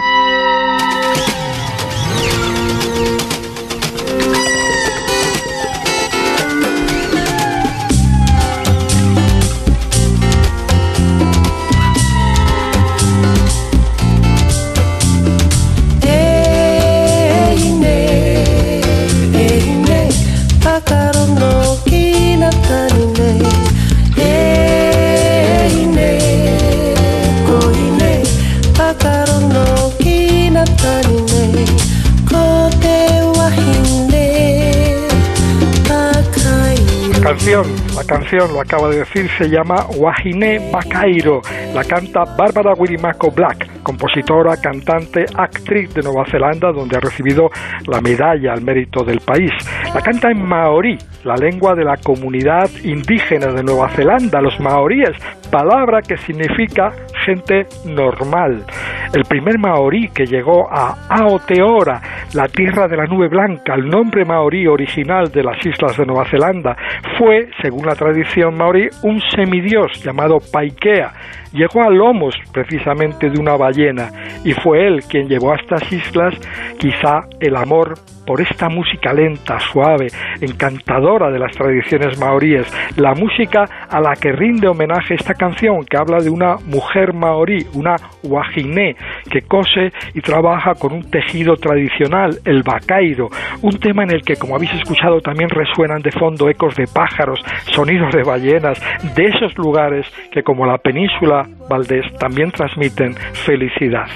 Canción, 37.42 37.66
la 38.02 38.18
canción, 38.18 38.52
lo 38.52 38.60
acaba 38.60 38.88
de 38.88 38.98
decir, 38.98 39.28
se 39.38 39.48
llama 39.48 39.86
Wahine 39.96 40.70
Bakairo. 40.72 41.40
La 41.72 41.84
canta 41.84 42.24
Bárbara 42.36 42.74
Wirimako 42.74 43.30
Black, 43.30 43.82
compositora, 43.82 44.56
cantante, 44.56 45.24
actriz 45.36 45.94
de 45.94 46.02
Nueva 46.02 46.24
Zelanda, 46.28 46.72
donde 46.72 46.96
ha 46.96 47.00
recibido 47.00 47.48
la 47.86 48.00
medalla 48.00 48.54
al 48.54 48.62
mérito 48.62 49.04
del 49.04 49.20
país. 49.20 49.52
La 49.94 50.00
canta 50.00 50.30
en 50.30 50.44
maorí, 50.44 50.98
la 51.22 51.36
lengua 51.36 51.74
de 51.74 51.84
la 51.84 51.96
comunidad 51.96 52.68
indígena 52.82 53.52
de 53.52 53.62
Nueva 53.62 53.88
Zelanda, 53.90 54.40
los 54.40 54.58
maoríes, 54.58 55.16
palabra 55.50 56.02
que 56.02 56.16
significa 56.16 56.92
gente 57.24 57.66
normal. 57.84 58.64
El 59.12 59.24
primer 59.24 59.58
maorí 59.58 60.08
que 60.08 60.24
llegó 60.24 60.72
a 60.72 61.06
Aoteora, 61.10 62.00
la 62.32 62.48
tierra 62.48 62.88
de 62.88 62.96
la 62.96 63.04
nube 63.04 63.28
blanca, 63.28 63.74
el 63.74 63.88
nombre 63.88 64.24
maorí 64.24 64.66
original 64.66 65.30
de 65.30 65.42
las 65.42 65.64
islas 65.64 65.96
de 65.98 66.06
Nueva 66.06 66.24
Zelanda, 66.30 66.74
fue, 67.18 67.50
según 67.60 67.86
la 67.86 67.91
tradición 67.94 68.56
maorí, 68.56 68.88
un 69.02 69.20
semidios 69.34 70.02
llamado 70.04 70.38
Paikea. 70.52 71.12
Llegó 71.52 71.82
a 71.82 71.90
lomos 71.90 72.34
precisamente 72.52 73.28
de 73.28 73.40
una 73.40 73.56
ballena 73.56 74.10
y 74.44 74.52
fue 74.52 74.86
él 74.86 75.02
quien 75.08 75.28
llevó 75.28 75.52
a 75.52 75.56
estas 75.56 75.92
islas 75.92 76.34
quizá 76.78 77.26
el 77.40 77.56
amor 77.56 77.94
por 78.26 78.40
esta 78.40 78.68
música 78.68 79.12
lenta, 79.12 79.58
suave, 79.60 80.08
encantadora 80.40 81.30
de 81.30 81.38
las 81.38 81.52
tradiciones 81.52 82.18
maoríes, 82.18 82.66
la 82.96 83.14
música 83.14 83.64
a 83.88 84.00
la 84.00 84.14
que 84.14 84.32
rinde 84.32 84.68
homenaje 84.68 85.14
esta 85.14 85.34
canción 85.34 85.84
que 85.84 85.96
habla 85.96 86.18
de 86.18 86.30
una 86.30 86.56
mujer 86.66 87.12
maorí, 87.14 87.66
una 87.74 87.96
wajiné, 88.22 88.96
que 89.30 89.42
cose 89.42 89.92
y 90.14 90.20
trabaja 90.20 90.74
con 90.74 90.92
un 90.92 91.10
tejido 91.10 91.56
tradicional, 91.56 92.38
el 92.44 92.62
bacairo, 92.62 93.28
un 93.62 93.78
tema 93.78 94.04
en 94.04 94.12
el 94.12 94.22
que, 94.22 94.36
como 94.36 94.56
habéis 94.56 94.72
escuchado, 94.74 95.20
también 95.20 95.48
resuenan 95.50 96.02
de 96.02 96.12
fondo 96.12 96.48
ecos 96.48 96.74
de 96.76 96.86
pájaros, 96.86 97.40
sonidos 97.70 98.12
de 98.12 98.22
ballenas, 98.22 98.80
de 99.14 99.26
esos 99.26 99.56
lugares 99.58 100.06
que, 100.30 100.42
como 100.42 100.66
la 100.66 100.78
península 100.78 101.46
Valdés, 101.68 102.06
también 102.18 102.50
transmiten 102.50 103.14
felicidad. 103.14 104.06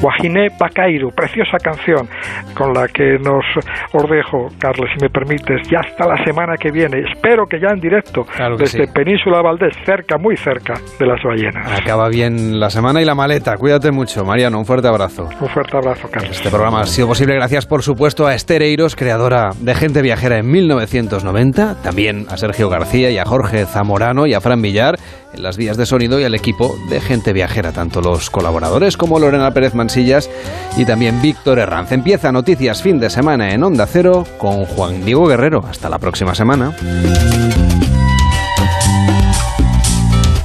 Guajiné 0.00 0.48
Bacairo, 0.58 1.10
preciosa 1.10 1.58
canción 1.58 2.08
con 2.54 2.74
la 2.74 2.88
que 2.88 3.18
nos 3.18 3.44
os 3.92 4.10
dejo, 4.10 4.48
Carlos, 4.58 4.88
si 4.94 5.02
me 5.02 5.10
permites, 5.10 5.68
ya 5.70 5.80
hasta 5.80 6.06
la 6.06 6.22
semana 6.24 6.54
que 6.56 6.70
viene. 6.70 7.00
Espero 7.12 7.46
que 7.46 7.60
ya 7.60 7.68
en 7.72 7.80
directo 7.80 8.26
desde 8.58 8.86
Península 8.88 9.42
Valdés, 9.42 9.74
cerca, 9.84 10.18
muy 10.18 10.36
cerca 10.36 10.74
de 10.98 11.06
las 11.06 11.22
ballenas. 11.22 11.80
Acaba 11.80 12.08
bien 12.08 12.58
la 12.58 12.70
semana 12.70 13.02
y 13.02 13.04
la 13.04 13.14
maleta. 13.14 13.56
Cuídate 13.56 13.90
mucho, 13.90 14.24
Mariano. 14.24 14.58
Un 14.58 14.64
fuerte 14.64 14.88
abrazo. 14.88 15.28
Un 15.40 15.48
fuerte 15.48 15.76
abrazo, 15.76 16.08
Carlos. 16.10 16.36
Este 16.36 16.50
programa 16.50 16.80
ha 16.80 16.86
sido 16.86 17.08
posible 17.08 17.34
gracias, 17.34 17.66
por 17.66 17.82
supuesto, 17.82 18.26
a 18.26 18.34
Esther 18.34 18.62
Eiros, 18.62 18.96
creadora 18.96 19.50
de 19.58 19.74
Gente 19.74 20.02
Viajera 20.02 20.38
en 20.38 20.50
1990, 20.50 21.82
también 21.82 22.26
a 22.30 22.36
Sergio 22.36 22.68
García 22.68 23.10
y 23.10 23.18
a 23.18 23.24
Jorge 23.24 23.64
Zamorano 23.66 24.26
y 24.26 24.34
a 24.34 24.40
Fran 24.40 24.62
Villar 24.62 24.96
las 25.38 25.56
vías 25.56 25.76
de 25.76 25.86
sonido 25.86 26.20
y 26.20 26.24
al 26.24 26.34
equipo 26.34 26.78
de 26.88 27.00
Gente 27.00 27.32
Viajera, 27.32 27.72
tanto 27.72 28.00
los 28.00 28.30
colaboradores 28.30 28.96
como 28.96 29.18
Lorena 29.18 29.52
Pérez 29.52 29.74
Mansillas 29.74 30.30
y 30.76 30.84
también 30.84 31.20
Víctor 31.22 31.58
Herranz. 31.58 31.92
Empieza 31.92 32.32
Noticias 32.32 32.82
Fin 32.82 32.98
de 32.98 33.10
Semana 33.10 33.52
en 33.52 33.62
Onda 33.62 33.86
Cero 33.86 34.26
con 34.38 34.64
Juan 34.64 35.04
Diego 35.04 35.26
Guerrero. 35.26 35.64
Hasta 35.68 35.88
la 35.88 35.98
próxima 35.98 36.34
semana. 36.34 36.76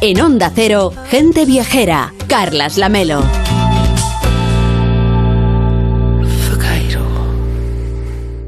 En 0.02 0.20
Onda 0.20 0.52
Cero, 0.54 0.94
Gente 1.10 1.46
Viajera, 1.46 2.14
Carlas 2.28 2.78
Lamelo. 2.78 3.41